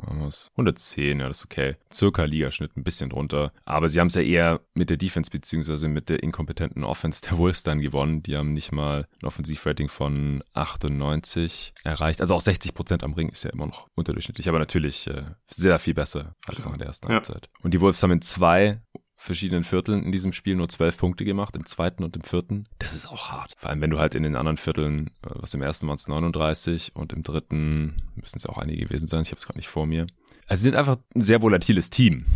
110, 0.00 1.20
ja, 1.20 1.28
das 1.28 1.38
ist 1.38 1.44
okay. 1.44 1.76
Circa 1.92 2.24
Ligaschnitt, 2.24 2.76
ein 2.76 2.84
bisschen 2.84 3.10
drunter. 3.10 3.52
Aber 3.64 3.88
sie 3.88 4.00
haben 4.00 4.08
es 4.08 4.14
ja 4.14 4.22
eher 4.22 4.60
mit 4.74 4.90
der 4.90 4.96
Defense 4.96 5.30
beziehungsweise 5.30 5.88
mit 5.88 6.08
der 6.08 6.22
inkompetenten 6.22 6.84
Offense 6.84 7.22
der 7.22 7.38
Wolves 7.38 7.62
dann 7.62 7.80
gewonnen. 7.80 8.22
Die 8.22 8.36
haben 8.36 8.52
nicht 8.52 8.72
mal 8.72 9.06
ein 9.22 9.26
Offensivrating 9.26 9.88
von 9.88 10.42
98 10.52 11.74
erreicht. 11.84 12.20
Also 12.20 12.34
auch 12.34 12.40
60 12.40 12.74
Prozent 12.74 13.04
am 13.04 13.14
Ring 13.14 13.28
ist 13.28 13.44
ja 13.44 13.50
immer 13.50 13.66
noch 13.66 13.88
unterdurchschnittlich, 13.94 14.48
aber 14.48 14.58
natürlich 14.58 15.06
äh, 15.06 15.24
sehr 15.48 15.78
viel 15.78 15.94
Vor 15.94 16.34
als 16.46 16.64
noch 16.64 16.72
in 16.72 16.78
der 16.78 16.88
ersten 16.88 17.06
ja. 17.08 17.14
Halbzeit. 17.14 17.48
Und 17.62 17.72
die 17.72 17.80
Wolves 17.80 18.02
haben 18.02 18.10
in 18.10 18.22
zwei 18.22 18.80
verschiedenen 19.24 19.64
Vierteln 19.64 20.04
in 20.04 20.12
diesem 20.12 20.32
Spiel 20.32 20.54
nur 20.54 20.68
zwölf 20.68 20.98
Punkte 20.98 21.24
gemacht, 21.24 21.56
im 21.56 21.64
zweiten 21.64 22.04
und 22.04 22.14
im 22.14 22.22
vierten. 22.22 22.68
Das 22.78 22.94
ist 22.94 23.06
auch 23.06 23.30
hart. 23.30 23.54
Vor 23.56 23.70
allem, 23.70 23.80
wenn 23.80 23.90
du 23.90 23.98
halt 23.98 24.14
in 24.14 24.22
den 24.22 24.36
anderen 24.36 24.58
Vierteln, 24.58 25.08
äh, 25.22 25.30
was 25.34 25.54
im 25.54 25.62
ersten 25.62 25.86
waren 25.88 25.96
es 25.96 26.08
39 26.08 26.94
und 26.94 27.12
im 27.12 27.22
dritten 27.22 28.02
müssen 28.16 28.36
es 28.36 28.46
auch 28.46 28.58
einige 28.58 28.84
gewesen 28.84 29.06
sein, 29.06 29.22
ich 29.22 29.30
habe 29.30 29.38
es 29.38 29.46
gerade 29.46 29.58
nicht 29.58 29.68
vor 29.68 29.86
mir. 29.86 30.06
Also 30.46 30.60
sie 30.60 30.68
sind 30.68 30.76
einfach 30.76 30.98
ein 31.14 31.22
sehr 31.22 31.40
volatiles 31.40 31.90
Team, 31.90 32.26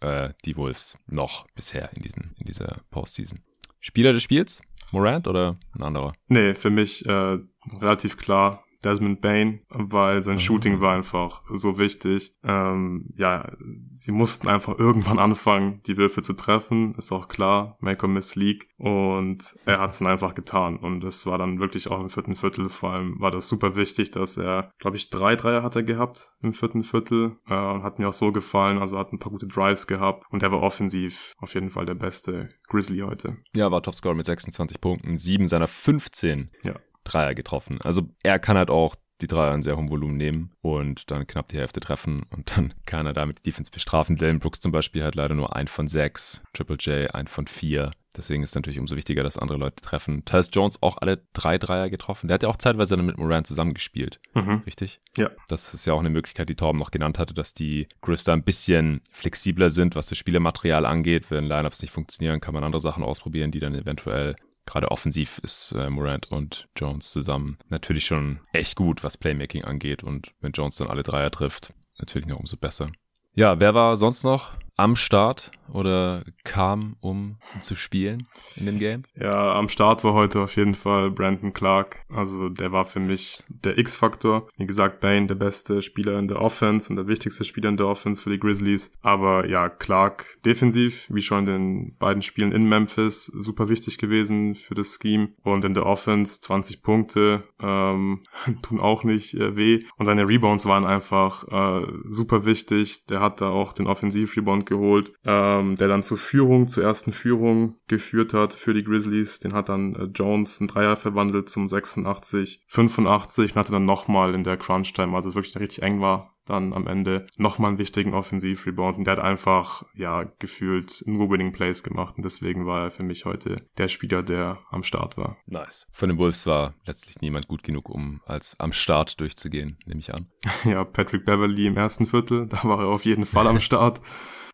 äh, 0.00 0.30
die 0.44 0.56
Wolves, 0.56 0.98
noch 1.06 1.46
bisher 1.54 1.90
in, 1.96 2.02
diesen, 2.02 2.34
in 2.38 2.46
dieser 2.46 2.82
Postseason. 2.90 3.40
Spieler 3.80 4.12
des 4.12 4.22
Spiels? 4.22 4.60
Morant 4.92 5.26
oder 5.26 5.58
ein 5.72 5.82
anderer? 5.82 6.12
Nee, 6.28 6.54
für 6.54 6.70
mich 6.70 7.04
äh, 7.06 7.38
relativ 7.80 8.16
klar 8.16 8.62
Desmond 8.86 9.20
Bain, 9.20 9.60
weil 9.68 10.22
sein 10.22 10.34
mhm. 10.34 10.40
Shooting 10.40 10.80
war 10.80 10.94
einfach 10.94 11.42
so 11.50 11.78
wichtig. 11.78 12.34
Ähm, 12.44 13.10
ja, 13.16 13.50
sie 13.90 14.12
mussten 14.12 14.48
einfach 14.48 14.78
irgendwann 14.78 15.18
anfangen, 15.26 15.80
die 15.86 15.96
Würfe 15.96 16.22
zu 16.22 16.34
treffen, 16.34 16.94
ist 16.96 17.12
auch 17.12 17.28
klar, 17.28 17.76
make 17.80 18.04
or 18.04 18.08
miss 18.08 18.36
league 18.36 18.68
und 18.78 19.56
er 19.64 19.80
hat 19.80 19.90
es 19.90 19.98
dann 19.98 20.08
einfach 20.08 20.34
getan 20.34 20.76
und 20.76 21.02
es 21.04 21.26
war 21.26 21.38
dann 21.38 21.58
wirklich 21.58 21.90
auch 21.90 22.00
im 22.00 22.10
vierten 22.10 22.36
Viertel, 22.36 22.68
vor 22.68 22.92
allem 22.92 23.20
war 23.20 23.30
das 23.30 23.48
super 23.48 23.76
wichtig, 23.76 24.10
dass 24.10 24.36
er, 24.36 24.70
glaube 24.78 24.96
ich, 24.96 25.10
drei 25.10 25.34
Dreier 25.34 25.62
hat 25.62 25.76
er 25.76 25.82
gehabt 25.82 26.30
im 26.42 26.52
vierten 26.52 26.84
Viertel 26.84 27.36
äh, 27.48 27.54
hat 27.54 27.98
mir 27.98 28.08
auch 28.08 28.12
so 28.12 28.32
gefallen, 28.32 28.78
also 28.78 28.98
hat 28.98 29.12
ein 29.12 29.18
paar 29.18 29.32
gute 29.32 29.46
Drives 29.46 29.86
gehabt 29.86 30.24
und 30.30 30.42
er 30.42 30.52
war 30.52 30.62
offensiv 30.62 31.34
auf 31.38 31.54
jeden 31.54 31.70
Fall 31.70 31.86
der 31.86 31.94
beste 31.94 32.50
Grizzly 32.68 33.00
heute. 33.00 33.36
Ja, 33.54 33.70
war 33.70 33.82
Topscorer 33.82 34.14
mit 34.14 34.26
26 34.26 34.80
Punkten, 34.80 35.18
sieben 35.18 35.46
seiner 35.46 35.68
15 35.68 36.50
ja. 36.64 36.74
Dreier 37.06 37.34
getroffen. 37.34 37.78
Also 37.82 38.08
er 38.22 38.38
kann 38.38 38.56
halt 38.56 38.70
auch 38.70 38.94
die 39.20 39.26
Dreier 39.26 39.54
in 39.54 39.62
sehr 39.62 39.76
hohem 39.76 39.88
Volumen 39.88 40.16
nehmen 40.16 40.52
und 40.60 41.10
dann 41.10 41.26
knapp 41.26 41.48
die 41.48 41.56
Hälfte 41.56 41.80
treffen 41.80 42.24
und 42.30 42.50
dann 42.56 42.74
kann 42.84 43.06
er 43.06 43.14
damit 43.14 43.38
die 43.38 43.50
Defense 43.50 43.70
bestrafen. 43.70 44.16
Dylan 44.16 44.40
Brooks 44.40 44.60
zum 44.60 44.72
Beispiel 44.72 45.04
hat 45.04 45.14
leider 45.14 45.34
nur 45.34 45.56
ein 45.56 45.68
von 45.68 45.88
sechs, 45.88 46.42
Triple 46.52 46.76
J 46.76 47.14
ein 47.14 47.26
von 47.26 47.46
vier. 47.46 47.92
Deswegen 48.16 48.42
ist 48.42 48.50
es 48.50 48.54
natürlich 48.54 48.78
umso 48.78 48.96
wichtiger, 48.96 49.22
dass 49.22 49.36
andere 49.36 49.58
Leute 49.58 49.82
treffen. 49.82 50.24
Tyus 50.24 50.48
Jones 50.50 50.82
auch 50.82 50.96
alle 50.98 51.22
drei 51.34 51.58
Dreier 51.58 51.90
getroffen. 51.90 52.28
Der 52.28 52.36
hat 52.36 52.42
ja 52.42 52.48
auch 52.48 52.56
zeitweise 52.56 52.96
dann 52.96 53.04
mit 53.04 53.18
Moran 53.18 53.44
zusammengespielt. 53.44 54.20
Mhm. 54.32 54.62
Richtig? 54.64 55.00
Ja. 55.18 55.30
Das 55.48 55.74
ist 55.74 55.84
ja 55.84 55.92
auch 55.92 56.00
eine 56.00 56.08
Möglichkeit, 56.08 56.48
die 56.48 56.54
Torben 56.54 56.78
noch 56.78 56.90
genannt 56.90 57.18
hatte, 57.18 57.34
dass 57.34 57.52
die 57.52 57.88
Chris 58.00 58.24
da 58.24 58.32
ein 58.32 58.42
bisschen 58.42 59.02
flexibler 59.12 59.68
sind, 59.68 59.96
was 59.96 60.06
das 60.06 60.16
Spielermaterial 60.16 60.86
angeht. 60.86 61.30
Wenn 61.30 61.44
Lineups 61.44 61.82
nicht 61.82 61.90
funktionieren, 61.90 62.40
kann 62.40 62.54
man 62.54 62.64
andere 62.64 62.80
Sachen 62.80 63.04
ausprobieren, 63.04 63.50
die 63.50 63.60
dann 63.60 63.74
eventuell 63.74 64.36
gerade 64.66 64.90
offensiv 64.90 65.38
ist 65.38 65.72
äh, 65.72 65.88
Morant 65.88 66.30
und 66.30 66.68
Jones 66.76 67.10
zusammen 67.10 67.56
natürlich 67.68 68.06
schon 68.06 68.40
echt 68.52 68.76
gut, 68.76 69.02
was 69.02 69.16
Playmaking 69.16 69.64
angeht. 69.64 70.02
Und 70.02 70.32
wenn 70.40 70.52
Jones 70.52 70.76
dann 70.76 70.88
alle 70.88 71.02
Dreier 71.02 71.30
trifft, 71.30 71.72
natürlich 71.98 72.28
noch 72.28 72.40
umso 72.40 72.56
besser. 72.56 72.90
Ja, 73.34 73.60
wer 73.60 73.74
war 73.74 73.96
sonst 73.96 74.24
noch 74.24 74.52
am 74.76 74.94
Start 74.96 75.50
oder 75.72 76.24
kam, 76.44 76.96
um 77.00 77.36
zu 77.60 77.74
spielen 77.74 78.26
in 78.56 78.66
dem 78.66 78.78
Game? 78.78 79.02
Ja, 79.18 79.54
am 79.54 79.68
Start 79.68 80.04
war 80.04 80.14
heute 80.14 80.40
auf 80.40 80.56
jeden 80.56 80.74
Fall 80.74 81.10
Brandon 81.10 81.52
Clark. 81.52 82.04
Also 82.08 82.48
der 82.48 82.72
war 82.72 82.84
für 82.84 83.00
mich 83.00 83.42
der 83.48 83.78
X-Faktor. 83.78 84.48
Wie 84.56 84.66
gesagt, 84.66 85.00
Bane 85.00 85.26
der 85.26 85.34
beste 85.34 85.82
Spieler 85.82 86.18
in 86.18 86.28
der 86.28 86.40
Offense 86.40 86.88
und 86.90 86.96
der 86.96 87.08
wichtigste 87.08 87.44
Spieler 87.44 87.68
in 87.68 87.76
der 87.76 87.86
Offense 87.86 88.22
für 88.22 88.30
die 88.30 88.38
Grizzlies. 88.38 88.92
Aber 89.02 89.48
ja, 89.48 89.68
Clark 89.68 90.38
defensiv, 90.44 91.06
wie 91.08 91.22
schon 91.22 91.38
in 91.38 91.46
den 91.46 91.96
beiden 91.98 92.22
Spielen 92.22 92.52
in 92.52 92.68
Memphis, 92.68 93.26
super 93.26 93.68
wichtig 93.68 93.98
gewesen 93.98 94.54
für 94.54 94.74
das 94.74 94.98
Scheme. 95.00 95.30
Und 95.42 95.64
in 95.64 95.74
der 95.74 95.86
Offense 95.86 96.40
20 96.40 96.82
Punkte 96.82 97.44
ähm, 97.60 98.24
tun 98.62 98.80
auch 98.80 99.04
nicht 99.04 99.34
äh, 99.34 99.56
weh. 99.56 99.84
Und 99.96 100.06
seine 100.06 100.28
Rebounds 100.28 100.66
waren 100.66 100.84
einfach 100.84 101.44
äh, 101.48 101.86
super 102.08 102.46
wichtig. 102.46 103.06
Der 103.06 103.20
hat 103.20 103.40
da 103.40 103.50
auch 103.50 103.72
den 103.72 103.86
Offensiv-Rebound 103.86 104.65
geholt. 104.66 105.12
Ähm, 105.24 105.76
der 105.76 105.88
dann 105.88 106.02
zur 106.02 106.18
Führung, 106.18 106.68
zur 106.68 106.84
ersten 106.84 107.12
Führung 107.12 107.76
geführt 107.88 108.34
hat 108.34 108.52
für 108.52 108.74
die 108.74 108.84
Grizzlies. 108.84 109.38
Den 109.38 109.52
hat 109.52 109.68
dann 109.68 109.94
äh, 109.94 110.04
Jones 110.04 110.60
ein 110.60 110.68
Dreier 110.68 110.96
verwandelt 110.96 111.48
zum 111.48 111.68
86, 111.68 112.64
85 112.68 113.52
und 113.52 113.56
hatte 113.58 113.72
dann 113.72 113.84
nochmal 113.84 114.34
in 114.34 114.44
der 114.44 114.56
Crunch-Time, 114.56 115.14
also 115.14 115.28
es 115.28 115.34
wirklich 115.34 115.58
richtig 115.58 115.82
eng 115.82 116.00
war, 116.00 116.36
dann 116.46 116.72
am 116.72 116.86
Ende 116.86 117.26
nochmal 117.36 117.70
einen 117.70 117.78
wichtigen 117.78 118.14
Offensiv-Rebound. 118.14 118.98
Und 118.98 119.06
der 119.06 119.16
hat 119.16 119.22
einfach, 119.22 119.84
ja, 119.94 120.24
gefühlt 120.38 121.02
nur 121.06 121.30
Winning 121.30 121.52
Plays 121.52 121.82
gemacht. 121.82 122.16
Und 122.16 122.24
deswegen 122.24 122.66
war 122.66 122.84
er 122.84 122.90
für 122.90 123.02
mich 123.02 123.24
heute 123.24 123.66
der 123.78 123.88
Spieler, 123.88 124.22
der 124.22 124.60
am 124.70 124.82
Start 124.82 125.16
war. 125.16 125.36
Nice. 125.46 125.86
Von 125.92 126.08
den 126.08 126.18
Wolves 126.18 126.46
war 126.46 126.74
letztlich 126.84 127.20
niemand 127.20 127.48
gut 127.48 127.62
genug, 127.62 127.90
um 127.90 128.20
als 128.24 128.58
am 128.58 128.72
Start 128.72 129.20
durchzugehen, 129.20 129.78
nehme 129.86 130.00
ich 130.00 130.14
an. 130.14 130.28
ja, 130.64 130.84
Patrick 130.84 131.24
Beverly 131.24 131.66
im 131.66 131.76
ersten 131.76 132.06
Viertel, 132.06 132.46
da 132.46 132.62
war 132.64 132.80
er 132.80 132.86
auf 132.86 133.04
jeden 133.04 133.26
Fall 133.26 133.46
am 133.46 133.60
Start. 133.66 134.00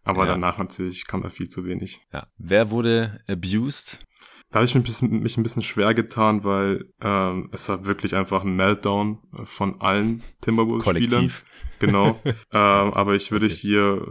Aber 0.05 0.25
Ja. 0.27 0.33
danach 0.33 0.59
natürlich 0.59 1.07
kam 1.07 1.23
da 1.23 1.29
viel 1.29 1.49
zu 1.49 1.65
wenig. 1.65 2.01
Ja. 2.13 2.27
Wer 2.39 2.71
wurde 2.71 3.21
abused? 3.29 4.01
Da 4.51 4.57
habe 4.57 4.67
ich 4.67 4.75
mich 4.75 4.83
ein, 4.83 4.87
bisschen, 4.87 5.21
mich 5.23 5.37
ein 5.39 5.43
bisschen 5.43 5.63
schwer 5.63 5.95
getan, 5.95 6.45
weil 6.45 6.85
ähm, 7.01 7.49
es 7.53 7.69
war 7.71 7.87
wirklich 7.87 8.15
einfach 8.15 8.45
ein 8.45 8.55
Meltdown 8.55 9.19
von 9.45 9.81
allen 9.81 10.23
Timberwolves-Spielern. 10.43 11.33
Genau. 11.79 12.21
ähm, 12.25 12.35
aber 12.53 13.15
ich 13.15 13.31
würde 13.33 13.47
Okay. 13.47 13.55
hier 13.55 14.07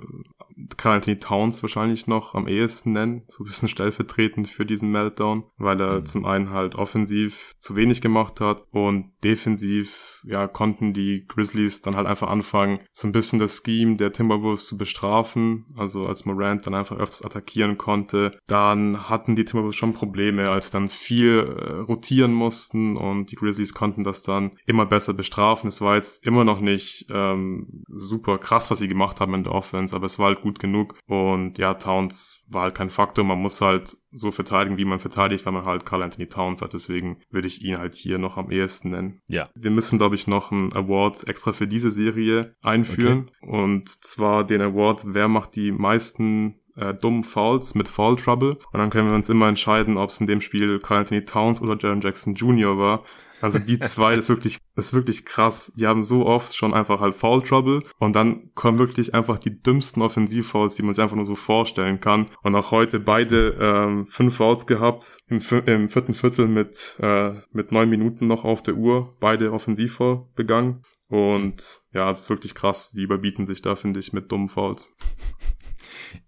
Carl 0.78 0.96
Anthony 0.96 1.20
Towns 1.20 1.62
wahrscheinlich 1.64 2.08
noch 2.08 2.36
am 2.36 2.48
ehesten 2.48 2.92
nennen, 2.94 3.24
so 3.28 3.44
ein 3.44 3.48
bisschen 3.48 3.68
stellvertretend 3.70 4.48
für 4.50 4.66
diesen 4.66 4.92
Meltdown, 4.92 5.44
weil 5.58 5.80
er 5.80 6.00
Mhm. 6.00 6.06
zum 6.06 6.26
einen 6.26 6.50
halt 6.52 6.76
offensiv 6.76 7.54
zu 7.60 7.76
wenig 7.76 8.02
gemacht 8.02 8.40
hat 8.42 8.64
und 8.72 9.12
defensiv, 9.24 10.22
ja, 10.24 10.48
konnten 10.48 10.94
die 10.94 11.26
Grizzlies 11.28 11.82
dann 11.82 11.96
halt 11.96 12.08
einfach 12.08 12.30
anfangen, 12.30 12.80
so 12.92 13.08
ein 13.08 13.12
bisschen 13.12 13.40
das 13.40 13.62
Scheme 13.66 13.96
der 13.98 14.12
Timberwolves 14.12 14.68
zu 14.68 14.78
bestrafen, 14.78 15.66
also 15.76 16.06
als 16.06 16.26
Morant 16.26 16.66
dann 16.66 16.74
einfach 16.76 16.98
öfters 16.98 17.24
attackieren 17.26 17.78
konnte, 17.78 18.38
dann 18.48 19.10
hatten 19.10 19.36
die 19.36 19.46
Timberwolves 19.46 19.76
schon 19.76 19.94
Probleme, 19.94 20.50
als 20.50 20.68
sie 20.68 20.72
dann 20.72 20.90
viel 20.90 21.40
äh, 21.40 21.74
rotieren 21.82 22.34
mussten 22.34 22.98
und 22.98 23.32
die 23.32 23.36
Grizzlies 23.36 23.74
konnten 23.74 24.04
das 24.04 24.24
dann 24.24 24.52
immer 24.66 24.86
besser 24.86 25.14
bestrafen. 25.14 25.68
Es 25.68 25.82
war 25.82 25.96
jetzt 25.96 26.26
immer 26.26 26.44
noch 26.44 26.60
nicht 26.62 27.08
ähm, 27.10 27.84
super 27.88 28.38
krass, 28.38 28.70
was 28.72 28.80
sie 28.80 28.88
gemacht 28.88 29.20
haben 29.20 29.34
in 29.34 29.44
der 29.44 29.54
Offense, 29.54 29.96
aber 29.96 30.06
es 30.06 30.20
war 30.20 30.28
halt 30.28 30.42
gut 30.42 30.51
genug 30.60 30.96
und 31.08 31.58
ja, 31.58 31.74
Towns 31.74 32.44
war 32.48 32.64
halt 32.64 32.76
kein 32.76 32.90
Faktor. 32.90 33.24
Man 33.24 33.40
muss 33.40 33.62
halt 33.62 33.98
so 34.12 34.32
verteidigen, 34.32 34.78
wie 34.78 34.86
man 34.86 35.00
verteidigt, 35.00 35.46
weil 35.46 35.54
man 35.54 35.66
halt 35.66 35.86
Carl 35.86 36.04
Anthony 36.04 36.28
Towns 36.28 36.62
hat. 36.62 36.74
Deswegen 36.74 37.18
würde 37.30 37.48
ich 37.48 37.64
ihn 37.64 37.78
halt 37.78 37.96
hier 37.96 38.18
noch 38.18 38.38
am 38.38 38.52
ehesten 38.52 38.92
nennen. 38.92 39.22
Ja. 39.28 39.50
Wir 39.56 39.72
müssen, 39.72 39.98
glaube 39.98 40.16
ich, 40.16 40.28
noch 40.28 40.52
einen 40.52 40.74
Award 40.74 41.28
extra 41.28 41.54
für 41.54 41.68
diese 41.68 41.92
Serie 41.92 42.56
einführen. 42.62 43.32
Und 43.42 43.90
zwar 43.90 44.44
den 44.44 44.62
Award, 44.62 45.04
wer 45.06 45.28
macht 45.28 45.56
die 45.56 45.72
meisten 45.72 46.62
äh, 46.76 46.94
dummen 46.94 47.24
Fouls 47.24 47.76
mit 47.76 47.88
Foul 47.88 48.16
Trouble. 48.18 48.58
Und 48.72 48.80
dann 48.80 48.90
können 48.90 49.08
wir 49.08 49.16
uns 49.16 49.30
immer 49.30 49.48
entscheiden, 49.48 49.98
ob 49.98 50.10
es 50.10 50.20
in 50.20 50.28
dem 50.28 50.42
Spiel 50.42 50.80
Carl 50.80 51.00
Anthony 51.00 51.24
Towns 51.24 51.62
oder 51.62 51.78
Jaron 51.78 52.02
Jackson 52.02 52.36
Jr. 52.36 52.78
war. 52.78 53.04
Also 53.42 53.60
die 53.60 53.80
zwei, 53.80 54.16
das 54.16 54.26
ist 54.26 54.30
wirklich, 54.30 54.58
das 54.76 54.88
ist 54.88 54.94
wirklich 54.94 55.26
krass. 55.26 55.74
Die 55.76 55.88
haben 55.88 56.04
so 56.04 56.26
oft 56.26 56.56
schon 56.56 56.74
einfach 56.74 57.00
halt 57.00 57.16
Foul 57.16 57.42
Trouble 57.44 57.84
und 58.00 58.16
dann 58.16 58.52
kommen 58.54 58.80
wirklich 58.80 59.14
einfach 59.14 59.40
die 59.40 59.62
dümmsten 59.62 60.02
Offensivfouls, 60.02 60.76
die 60.76 60.84
man 60.84 60.94
sich 60.94 61.04
einfach 61.04 61.16
nur 61.16 61.26
so 61.26 61.36
vorstellen 61.36 62.00
kann. 62.00 62.28
Und 62.44 62.56
auch 62.56 62.72
heute 62.72 63.00
beide 63.00 63.58
ähm, 63.60 64.08
fünf 64.08 64.36
Fouls 64.36 64.68
gehabt 64.68 65.18
im, 65.28 65.40
im 65.66 65.90
vierten 65.90 66.14
Viertel 66.14 66.48
mit 66.48 66.96
äh, 67.00 67.34
mit 67.52 67.72
neun 67.72 67.90
Minuten 67.90 68.28
noch 68.28 68.46
auf 68.46 68.62
der 68.64 68.76
Uhr, 68.76 69.16
beide 69.20 69.52
Offensivfoul 69.52 70.28
begangen. 70.36 70.84
Und 71.08 71.82
ja, 71.94 72.10
es 72.10 72.22
ist 72.22 72.30
wirklich 72.30 72.56
krass. 72.56 72.92
Die 72.92 73.02
überbieten 73.02 73.46
sich 73.46 73.62
da, 73.62 73.76
finde 73.76 74.00
ich, 74.00 74.14
mit 74.14 74.32
dummen 74.32 74.48
Fouls. 74.48 74.96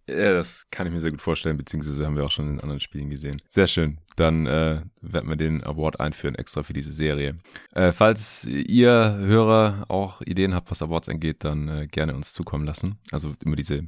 Ja, 0.08 0.34
das 0.34 0.68
kann 0.70 0.86
ich 0.86 0.94
mir 0.94 1.00
sehr 1.00 1.12
gut 1.12 1.22
vorstellen, 1.22 1.56
beziehungsweise 1.58 2.06
haben 2.06 2.18
wir 2.18 2.26
auch 2.26 2.32
schon 2.32 2.50
in 2.50 2.60
anderen 2.60 2.82
Spielen 2.82 3.10
gesehen. 3.10 3.42
Sehr 3.48 3.68
schön. 3.68 4.00
Dann 4.18 4.46
äh, 4.46 4.82
werden 5.02 5.30
wir 5.30 5.38
den 5.38 5.64
Award 5.64 6.00
einführen, 6.00 6.36
extra 6.36 6.62
für 6.62 6.74
diese 6.74 6.92
Serie. 6.92 7.38
Äh, 7.74 7.94
falls 7.94 8.46
ihr 8.46 8.90
Hörer 8.90 9.86
auch 9.88 10.22
Ideen 10.22 10.54
habt, 10.54 10.70
was 10.72 10.82
Awards 10.82 11.10
angeht, 11.10 11.44
dann 11.44 11.70
äh, 11.70 11.88
gerne 11.88 12.16
uns 12.16 12.34
zukommen 12.34 12.66
lassen. 12.66 12.98
Also 13.12 13.34
immer 13.44 13.56
diese 13.56 13.88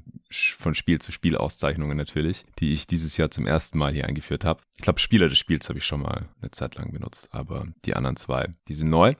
von 0.57 0.73
Spiel 0.73 0.99
zu 0.99 1.11
Spiel 1.11 1.37
Auszeichnungen 1.37 1.97
natürlich, 1.97 2.45
die 2.59 2.73
ich 2.73 2.87
dieses 2.87 3.17
Jahr 3.17 3.29
zum 3.29 3.45
ersten 3.45 3.77
Mal 3.77 3.93
hier 3.93 4.05
eingeführt 4.05 4.45
habe. 4.45 4.61
Ich 4.77 4.83
glaube, 4.83 4.99
Spieler 4.99 5.29
des 5.29 5.37
Spiels 5.37 5.67
habe 5.69 5.79
ich 5.79 5.85
schon 5.85 6.01
mal 6.01 6.29
eine 6.41 6.51
Zeit 6.51 6.75
lang 6.75 6.91
benutzt, 6.91 7.29
aber 7.31 7.67
die 7.85 7.95
anderen 7.95 8.15
zwei, 8.15 8.53
die 8.67 8.73
sind 8.73 8.89
neu. 8.89 9.13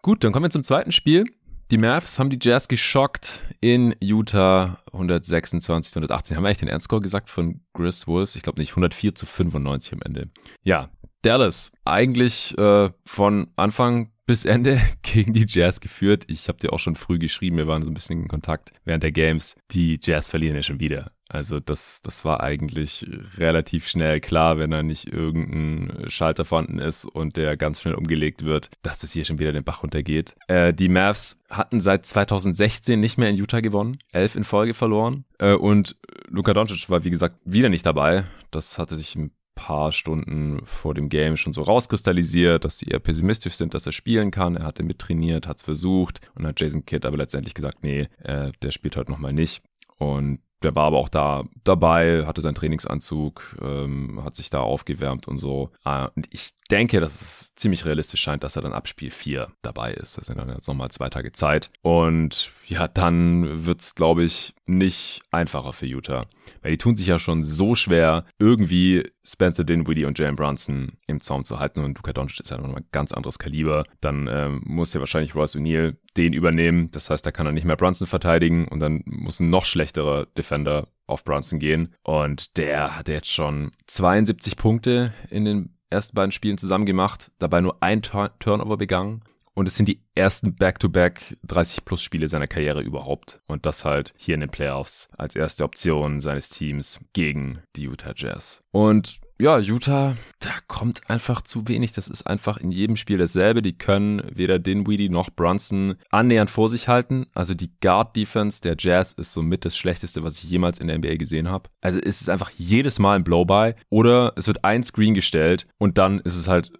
Gut, 0.00 0.24
dann 0.24 0.32
kommen 0.32 0.44
wir 0.44 0.50
zum 0.50 0.64
zweiten 0.64 0.92
Spiel. 0.92 1.26
Die 1.72 1.78
Mavs 1.78 2.20
haben 2.20 2.30
die 2.30 2.38
Jazz 2.40 2.68
geschockt 2.68 3.42
in 3.60 3.96
Utah 4.00 4.78
126 4.92 5.96
118. 5.96 6.36
Haben 6.36 6.44
wir 6.44 6.48
eigentlich 6.48 6.58
den 6.58 6.68
Endscore 6.68 7.00
gesagt 7.00 7.28
von 7.28 7.60
Grizz 7.72 8.06
Wolves? 8.06 8.36
Ich 8.36 8.42
glaube 8.42 8.60
nicht, 8.60 8.70
104 8.70 9.16
zu 9.16 9.26
95 9.26 9.94
am 9.94 10.02
Ende. 10.02 10.30
Ja, 10.62 10.90
Dallas 11.22 11.72
eigentlich 11.84 12.56
äh, 12.56 12.90
von 13.04 13.48
Anfang 13.56 14.12
bis 14.26 14.44
Ende 14.44 14.80
gegen 15.02 15.32
die 15.32 15.46
Jazz 15.48 15.80
geführt. 15.80 16.24
Ich 16.28 16.48
habe 16.48 16.58
dir 16.58 16.72
auch 16.72 16.80
schon 16.80 16.96
früh 16.96 17.18
geschrieben, 17.18 17.56
wir 17.56 17.68
waren 17.68 17.82
so 17.82 17.88
ein 17.88 17.94
bisschen 17.94 18.22
in 18.22 18.28
Kontakt 18.28 18.72
während 18.84 19.02
der 19.02 19.12
Games. 19.12 19.54
Die 19.70 19.98
Jazz 20.02 20.30
verlieren 20.30 20.56
ja 20.56 20.62
schon 20.62 20.80
wieder. 20.80 21.12
Also 21.28 21.58
das, 21.58 22.02
das 22.02 22.24
war 22.24 22.40
eigentlich 22.40 23.04
relativ 23.36 23.88
schnell 23.88 24.20
klar, 24.20 24.58
wenn 24.58 24.70
da 24.70 24.82
nicht 24.84 25.12
irgendein 25.12 26.08
Schalter 26.08 26.44
vorhanden 26.44 26.78
ist 26.78 27.04
und 27.04 27.36
der 27.36 27.56
ganz 27.56 27.80
schnell 27.80 27.94
umgelegt 27.94 28.44
wird, 28.44 28.70
dass 28.82 29.00
das 29.00 29.12
hier 29.12 29.24
schon 29.24 29.40
wieder 29.40 29.52
den 29.52 29.64
Bach 29.64 29.82
runtergeht. 29.82 30.36
Äh, 30.46 30.72
die 30.72 30.88
Mavs 30.88 31.40
hatten 31.50 31.80
seit 31.80 32.06
2016 32.06 33.00
nicht 33.00 33.18
mehr 33.18 33.30
in 33.30 33.36
Utah 33.36 33.60
gewonnen, 33.60 33.98
elf 34.12 34.36
in 34.36 34.44
Folge 34.44 34.72
verloren 34.72 35.24
äh, 35.38 35.54
und 35.54 35.96
Luka 36.28 36.54
Doncic 36.54 36.88
war 36.90 37.04
wie 37.04 37.10
gesagt 37.10 37.38
wieder 37.44 37.70
nicht 37.70 37.86
dabei. 37.86 38.24
Das 38.52 38.78
hatte 38.78 38.96
sich 38.96 39.16
ein 39.16 39.32
paar 39.56 39.90
Stunden 39.90 40.64
vor 40.64 40.94
dem 40.94 41.08
Game 41.08 41.36
schon 41.36 41.52
so 41.52 41.62
rauskristallisiert, 41.62 42.64
dass 42.64 42.78
sie 42.78 42.86
eher 42.86 43.00
pessimistisch 43.00 43.54
sind, 43.54 43.74
dass 43.74 43.86
er 43.86 43.92
spielen 43.92 44.30
kann. 44.30 44.54
Er 44.54 44.64
hatte 44.64 44.84
mittrainiert, 44.84 45.48
hat 45.48 45.56
es 45.56 45.62
versucht 45.64 46.20
und 46.36 46.46
hat 46.46 46.60
Jason 46.60 46.86
Kidd 46.86 47.04
aber 47.04 47.16
letztendlich 47.16 47.54
gesagt, 47.54 47.82
nee, 47.82 48.08
äh, 48.22 48.52
der 48.62 48.70
spielt 48.70 48.96
heute 48.96 49.10
nochmal 49.10 49.32
nicht. 49.32 49.62
Und 49.98 50.40
der 50.66 50.74
war 50.74 50.86
aber 50.86 50.98
auch 50.98 51.08
da 51.08 51.44
dabei, 51.62 52.26
hatte 52.26 52.40
seinen 52.40 52.56
Trainingsanzug, 52.56 53.56
ähm, 53.62 54.20
hat 54.24 54.34
sich 54.34 54.50
da 54.50 54.60
aufgewärmt 54.60 55.28
und 55.28 55.38
so. 55.38 55.70
Äh, 55.84 56.08
und 56.16 56.26
ich 56.30 56.50
denke, 56.72 56.98
dass 56.98 57.20
es 57.20 57.54
ziemlich 57.54 57.84
realistisch 57.84 58.20
scheint, 58.20 58.42
dass 58.42 58.56
er 58.56 58.62
dann 58.62 58.72
ab 58.72 58.88
Spiel 58.88 59.12
4 59.12 59.46
dabei 59.62 59.94
ist. 59.94 60.18
Das 60.18 60.26
sind 60.26 60.38
dann 60.38 60.48
jetzt 60.48 60.66
nochmal 60.66 60.90
zwei 60.90 61.08
Tage 61.08 61.30
Zeit. 61.30 61.70
Und 61.82 62.50
ja, 62.66 62.88
dann 62.88 63.64
wird's, 63.64 63.94
glaube 63.94 64.24
ich, 64.24 64.54
nicht 64.66 65.22
einfacher 65.30 65.72
für 65.72 65.86
Utah. 65.86 66.26
Weil 66.62 66.72
die 66.72 66.78
tun 66.78 66.96
sich 66.96 67.06
ja 67.06 67.20
schon 67.20 67.44
so 67.44 67.76
schwer, 67.76 68.24
irgendwie 68.40 69.08
Spencer 69.22 69.62
Dinwiddie 69.62 70.04
und 70.04 70.18
Jalen 70.18 70.34
Brunson 70.34 70.98
im 71.06 71.20
Zaum 71.20 71.44
zu 71.44 71.60
halten. 71.60 71.84
Und 71.84 71.96
Luka 71.96 72.12
Doncic 72.12 72.40
ist 72.40 72.50
ja 72.50 72.58
nochmal 72.58 72.80
ein 72.80 72.88
ganz 72.90 73.12
anderes 73.12 73.38
Kaliber. 73.38 73.84
Dann 74.00 74.28
ähm, 74.28 74.62
muss 74.64 74.94
ja 74.94 74.98
wahrscheinlich 74.98 75.36
Royce 75.36 75.54
O'Neal 75.54 75.94
den 76.16 76.32
übernehmen. 76.32 76.90
Das 76.90 77.10
heißt, 77.10 77.24
da 77.24 77.30
kann 77.30 77.46
er 77.46 77.52
nicht 77.52 77.64
mehr 77.64 77.76
Brunson 77.76 78.06
verteidigen. 78.06 78.68
Und 78.68 78.80
dann 78.80 79.02
muss 79.06 79.40
ein 79.40 79.50
noch 79.50 79.64
schlechterer 79.64 80.26
Defender 80.26 80.88
auf 81.06 81.24
Brunson 81.24 81.58
gehen. 81.58 81.94
Und 82.02 82.56
der 82.56 82.96
hat 82.96 83.08
jetzt 83.08 83.30
schon 83.30 83.72
72 83.86 84.56
Punkte 84.56 85.12
in 85.30 85.44
den 85.44 85.76
ersten 85.90 86.14
beiden 86.14 86.32
Spielen 86.32 86.58
zusammen 86.58 86.86
gemacht, 86.86 87.30
dabei 87.38 87.60
nur 87.60 87.82
ein 87.82 88.02
Tur 88.02 88.32
Turnover 88.38 88.76
begangen. 88.76 89.22
Und 89.54 89.66
es 89.68 89.76
sind 89.76 89.88
die 89.88 90.02
ersten 90.14 90.54
Back-to-Back 90.54 91.38
30-Plus-Spiele 91.48 92.28
seiner 92.28 92.46
Karriere 92.46 92.82
überhaupt. 92.82 93.40
Und 93.46 93.64
das 93.64 93.86
halt 93.86 94.12
hier 94.18 94.34
in 94.34 94.40
den 94.40 94.50
Playoffs 94.50 95.08
als 95.16 95.34
erste 95.34 95.64
Option 95.64 96.20
seines 96.20 96.50
Teams 96.50 97.00
gegen 97.14 97.60
die 97.74 97.84
Utah 97.84 98.12
Jazz. 98.14 98.60
Und 98.70 99.18
ja, 99.38 99.58
Utah, 99.58 100.16
da 100.40 100.50
kommt 100.66 101.10
einfach 101.10 101.42
zu 101.42 101.68
wenig. 101.68 101.92
Das 101.92 102.08
ist 102.08 102.26
einfach 102.26 102.56
in 102.56 102.72
jedem 102.72 102.96
Spiel 102.96 103.18
dasselbe. 103.18 103.60
Die 103.60 103.76
können 103.76 104.22
weder 104.32 104.58
Dinwiddie 104.58 105.10
noch 105.10 105.28
Brunson 105.30 105.96
annähernd 106.10 106.50
vor 106.50 106.68
sich 106.70 106.88
halten. 106.88 107.26
Also 107.34 107.54
die 107.54 107.70
Guard-Defense 107.80 108.62
der 108.62 108.76
Jazz 108.78 109.12
ist 109.12 109.32
somit 109.32 109.64
das 109.64 109.76
Schlechteste, 109.76 110.22
was 110.22 110.38
ich 110.38 110.44
jemals 110.44 110.78
in 110.78 110.86
der 110.86 110.98
NBA 110.98 111.16
gesehen 111.16 111.48
habe. 111.50 111.68
Also 111.82 111.98
es 111.98 112.20
ist 112.20 112.30
einfach 112.30 112.50
jedes 112.56 112.98
Mal 112.98 113.16
ein 113.16 113.24
Blow-by 113.24 113.74
oder 113.90 114.32
es 114.36 114.46
wird 114.46 114.64
ein 114.64 114.84
Screen 114.84 115.14
gestellt 115.14 115.66
und 115.78 115.98
dann 115.98 116.20
ist 116.20 116.36
es 116.36 116.48
halt 116.48 116.72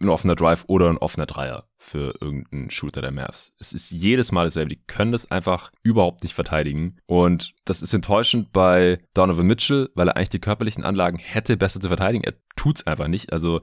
ein 0.00 0.08
offener 0.08 0.34
Drive 0.34 0.64
oder 0.66 0.88
ein 0.88 0.98
offener 0.98 1.26
Dreier 1.26 1.68
für 1.78 2.14
irgendeinen 2.20 2.70
Shooter 2.70 3.02
der 3.02 3.10
Mavs. 3.10 3.52
Es 3.58 3.72
ist 3.72 3.90
jedes 3.90 4.32
Mal 4.32 4.44
dasselbe. 4.44 4.70
Die 4.70 4.82
können 4.86 5.12
das 5.12 5.30
einfach 5.30 5.70
überhaupt 5.82 6.22
nicht 6.22 6.34
verteidigen. 6.34 6.96
Und 7.06 7.54
das 7.64 7.82
ist 7.82 7.92
enttäuschend 7.92 8.52
bei 8.52 9.00
Donovan 9.12 9.46
Mitchell, 9.46 9.90
weil 9.94 10.08
er 10.08 10.16
eigentlich 10.16 10.30
die 10.30 10.40
körperlichen 10.40 10.84
Anlagen 10.84 11.18
hätte, 11.18 11.56
besser 11.56 11.80
zu 11.80 11.88
verteidigen. 11.88 12.24
Er 12.24 12.34
tut's 12.56 12.86
einfach 12.86 13.08
nicht. 13.08 13.32
Also 13.32 13.60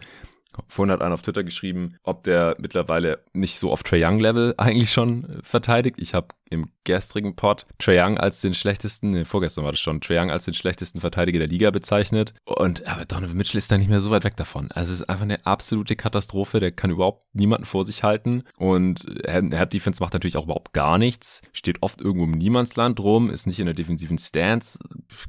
Vorhin 0.67 0.91
hat 0.91 1.01
einer 1.01 1.13
auf 1.13 1.21
Twitter 1.21 1.43
geschrieben, 1.43 1.95
ob 2.03 2.23
der 2.23 2.55
mittlerweile 2.59 3.23
nicht 3.33 3.57
so 3.57 3.71
auf 3.71 3.83
Trae 3.83 4.05
Young 4.05 4.19
Level 4.19 4.53
eigentlich 4.57 4.91
schon 4.91 5.25
äh, 5.25 5.37
verteidigt. 5.43 5.97
Ich 5.99 6.13
habe 6.13 6.27
im 6.49 6.69
gestrigen 6.83 7.35
Pod 7.35 7.65
Trae 7.79 8.01
Young 8.01 8.17
als 8.17 8.41
den 8.41 8.53
schlechtesten, 8.53 9.11
nee, 9.11 9.25
vorgestern 9.25 9.63
war 9.63 9.71
das 9.71 9.79
schon, 9.79 10.01
Trae 10.01 10.19
Young 10.19 10.31
als 10.31 10.45
den 10.45 10.53
schlechtesten 10.53 10.99
Verteidiger 10.99 11.39
der 11.39 11.47
Liga 11.47 11.71
bezeichnet. 11.71 12.33
Und 12.43 12.85
aber 12.87 13.05
Donovan 13.05 13.37
Mitchell 13.37 13.57
ist 13.57 13.71
da 13.71 13.77
nicht 13.77 13.89
mehr 13.89 14.01
so 14.01 14.11
weit 14.11 14.23
weg 14.23 14.35
davon. 14.35 14.69
Also 14.71 14.91
es 14.93 15.01
ist 15.01 15.09
einfach 15.09 15.23
eine 15.23 15.45
absolute 15.45 15.95
Katastrophe. 15.95 16.59
Der 16.59 16.71
kann 16.71 16.91
überhaupt 16.91 17.23
niemanden 17.33 17.65
vor 17.65 17.85
sich 17.85 18.03
halten. 18.03 18.43
Und 18.57 19.05
er 19.23 19.43
hat 19.59 19.73
Defense 19.73 20.03
macht 20.03 20.13
natürlich 20.13 20.37
auch 20.37 20.45
überhaupt 20.45 20.73
gar 20.73 20.97
nichts. 20.97 21.41
Steht 21.53 21.81
oft 21.81 22.01
irgendwo 22.01 22.25
im 22.25 22.31
Niemandsland 22.31 22.99
rum, 22.99 23.29
ist 23.29 23.47
nicht 23.47 23.59
in 23.59 23.65
der 23.65 23.73
defensiven 23.75 24.17
Stance, 24.17 24.79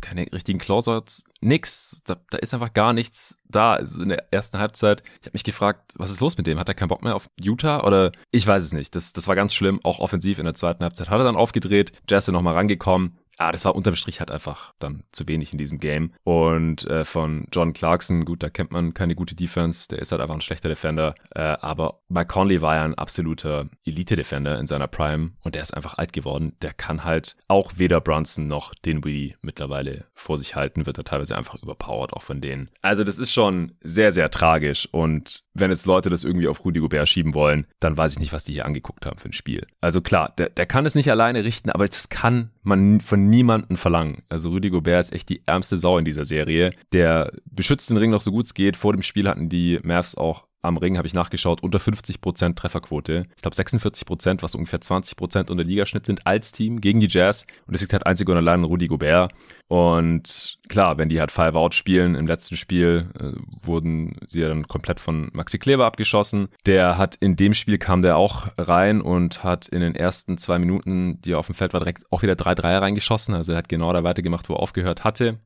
keine 0.00 0.32
richtigen 0.32 0.58
Closeouts, 0.58 1.24
nix. 1.42 2.02
Da, 2.04 2.16
da 2.30 2.38
ist 2.38 2.54
einfach 2.54 2.72
gar 2.72 2.92
nichts 2.92 3.36
da. 3.48 3.74
Also 3.74 4.02
in 4.02 4.08
der 4.10 4.32
ersten 4.32 4.58
Halbzeit, 4.58 5.02
ich 5.20 5.26
habe 5.26 5.34
mich 5.34 5.44
gefragt, 5.44 5.92
was 5.96 6.10
ist 6.10 6.20
los 6.20 6.36
mit 6.36 6.46
dem? 6.46 6.58
Hat 6.58 6.68
er 6.68 6.74
keinen 6.74 6.88
Bock 6.88 7.02
mehr 7.02 7.14
auf 7.14 7.28
Utah? 7.40 7.84
Oder 7.84 8.12
ich 8.30 8.46
weiß 8.46 8.64
es 8.64 8.72
nicht. 8.72 8.94
Das, 8.94 9.12
das 9.12 9.28
war 9.28 9.36
ganz 9.36 9.54
schlimm, 9.54 9.80
auch 9.82 9.98
offensiv 9.98 10.38
in 10.38 10.44
der 10.44 10.54
zweiten 10.54 10.82
Halbzeit 10.82 11.08
hat 11.10 11.20
er 11.20 11.24
dann 11.24 11.36
aufgedreht, 11.36 11.92
ist 12.08 12.28
nochmal 12.28 12.54
rangekommen, 12.54 13.18
ah, 13.38 13.52
das 13.52 13.64
war 13.64 13.74
unterm 13.74 13.96
Strich 13.96 14.20
halt 14.20 14.30
einfach 14.30 14.72
dann 14.78 15.04
zu 15.12 15.26
wenig 15.28 15.52
in 15.52 15.58
diesem 15.58 15.78
Game. 15.78 16.12
Und 16.24 16.84
äh, 16.86 17.04
von 17.04 17.46
John 17.52 17.72
Clarkson, 17.72 18.24
gut, 18.24 18.42
da 18.42 18.50
kennt 18.50 18.70
man 18.70 18.94
keine 18.94 19.14
gute 19.14 19.34
Defense, 19.34 19.88
der 19.88 19.98
ist 19.98 20.12
halt 20.12 20.20
einfach 20.20 20.34
ein 20.34 20.40
schlechter 20.40 20.68
Defender. 20.68 21.14
Äh, 21.34 21.56
aber 21.60 22.00
Mike 22.08 22.28
Conley 22.28 22.60
war 22.60 22.76
ja 22.76 22.84
ein 22.84 22.94
absoluter 22.94 23.68
Elite-Defender 23.84 24.58
in 24.58 24.66
seiner 24.66 24.88
Prime 24.88 25.32
und 25.42 25.54
der 25.54 25.62
ist 25.62 25.74
einfach 25.74 25.98
alt 25.98 26.12
geworden. 26.12 26.56
Der 26.62 26.72
kann 26.72 27.04
halt 27.04 27.36
auch 27.48 27.72
weder 27.76 28.00
Brunson 28.00 28.46
noch 28.46 28.74
den 28.74 29.04
Wee 29.04 29.36
mittlerweile 29.40 30.04
vor 30.14 30.38
sich 30.38 30.54
halten, 30.54 30.86
wird 30.86 30.98
er 30.98 31.04
teilweise 31.04 31.36
einfach 31.36 31.62
überpowered 31.62 32.12
auch 32.12 32.22
von 32.22 32.40
denen. 32.40 32.70
Also 32.80 33.04
das 33.04 33.18
ist 33.18 33.32
schon 33.32 33.72
sehr, 33.82 34.12
sehr 34.12 34.30
tragisch 34.30 34.88
und 34.92 35.44
wenn 35.54 35.70
jetzt 35.70 35.86
Leute 35.86 36.08
das 36.08 36.24
irgendwie 36.24 36.48
auf 36.48 36.64
Rudy 36.64 36.80
Gobert 36.80 37.08
schieben 37.08 37.34
wollen, 37.34 37.66
dann 37.80 37.96
weiß 37.96 38.14
ich 38.14 38.18
nicht, 38.18 38.32
was 38.32 38.44
die 38.44 38.54
hier 38.54 38.64
angeguckt 38.64 39.04
haben 39.04 39.18
für 39.18 39.28
ein 39.28 39.34
Spiel. 39.34 39.66
Also 39.80 40.00
klar, 40.00 40.32
der, 40.38 40.48
der 40.48 40.66
kann 40.66 40.86
es 40.86 40.94
nicht 40.94 41.10
alleine 41.10 41.44
richten, 41.44 41.70
aber 41.70 41.86
das 41.86 42.08
kann 42.08 42.50
man 42.62 43.00
von 43.00 43.21
niemandem 43.28 43.76
verlangen. 43.76 44.22
Also 44.28 44.50
Rudy 44.50 44.70
Gobert 44.70 45.06
ist 45.06 45.12
echt 45.12 45.28
die 45.28 45.42
ärmste 45.46 45.76
Sau 45.76 45.98
in 45.98 46.04
dieser 46.04 46.24
Serie. 46.24 46.72
Der 46.92 47.32
beschützt 47.44 47.90
den 47.90 47.96
Ring 47.96 48.10
noch 48.10 48.22
so 48.22 48.30
gut 48.30 48.46
es 48.46 48.54
geht. 48.54 48.76
Vor 48.76 48.92
dem 48.92 49.02
Spiel 49.02 49.28
hatten 49.28 49.48
die 49.48 49.80
Mavs 49.82 50.14
auch 50.14 50.46
am 50.62 50.76
Ring, 50.76 50.96
habe 50.96 51.06
ich 51.06 51.14
nachgeschaut, 51.14 51.62
unter 51.62 51.78
50% 51.78 52.54
Trefferquote. 52.54 53.26
Ich 53.36 53.42
glaube 53.42 53.56
46%, 53.56 54.42
was 54.42 54.54
ungefähr 54.54 54.80
20% 54.80 55.50
unter 55.50 55.64
Ligaschnitt 55.64 56.06
sind 56.06 56.26
als 56.26 56.52
Team 56.52 56.80
gegen 56.80 57.00
die 57.00 57.08
Jazz. 57.08 57.46
Und 57.66 57.74
es 57.74 57.80
liegt 57.80 57.92
halt 57.92 58.06
einzig 58.06 58.28
und 58.28 58.36
allein 58.36 58.60
an 58.60 58.64
Rudy 58.64 58.86
Gobert. 58.86 59.32
Und 59.68 60.58
klar, 60.68 60.98
wenn 60.98 61.08
die 61.08 61.18
halt 61.18 61.32
Five 61.32 61.54
Out 61.54 61.74
spielen, 61.74 62.14
im 62.14 62.26
letzten 62.26 62.56
Spiel 62.56 63.10
äh, 63.18 63.32
wurden 63.66 64.16
sie 64.26 64.40
ja 64.40 64.48
dann 64.48 64.68
komplett 64.68 65.00
von 65.00 65.30
Maxi 65.32 65.58
Kleber 65.58 65.86
abgeschossen. 65.86 66.48
Der 66.66 66.98
hat 66.98 67.16
in 67.16 67.36
dem 67.36 67.54
Spiel 67.54 67.78
kam 67.78 68.02
der 68.02 68.16
auch 68.16 68.48
rein 68.58 69.00
und 69.00 69.42
hat 69.42 69.68
in 69.68 69.80
den 69.80 69.94
ersten 69.94 70.38
zwei 70.38 70.58
Minuten, 70.58 71.20
die 71.22 71.32
er 71.32 71.38
auf 71.38 71.46
dem 71.46 71.54
Feld 71.54 71.72
war, 71.72 71.80
direkt 71.80 72.04
auch 72.12 72.22
wieder 72.22 72.36
drei 72.36 72.54
Dreier 72.54 72.82
reingeschossen. 72.82 73.34
Also 73.34 73.52
er 73.52 73.58
hat 73.58 73.68
genau 73.68 73.92
da 73.92 74.04
weitergemacht, 74.04 74.48
wo 74.48 74.54
er 74.54 74.60
aufgehört 74.60 75.04
hatte. 75.04 75.40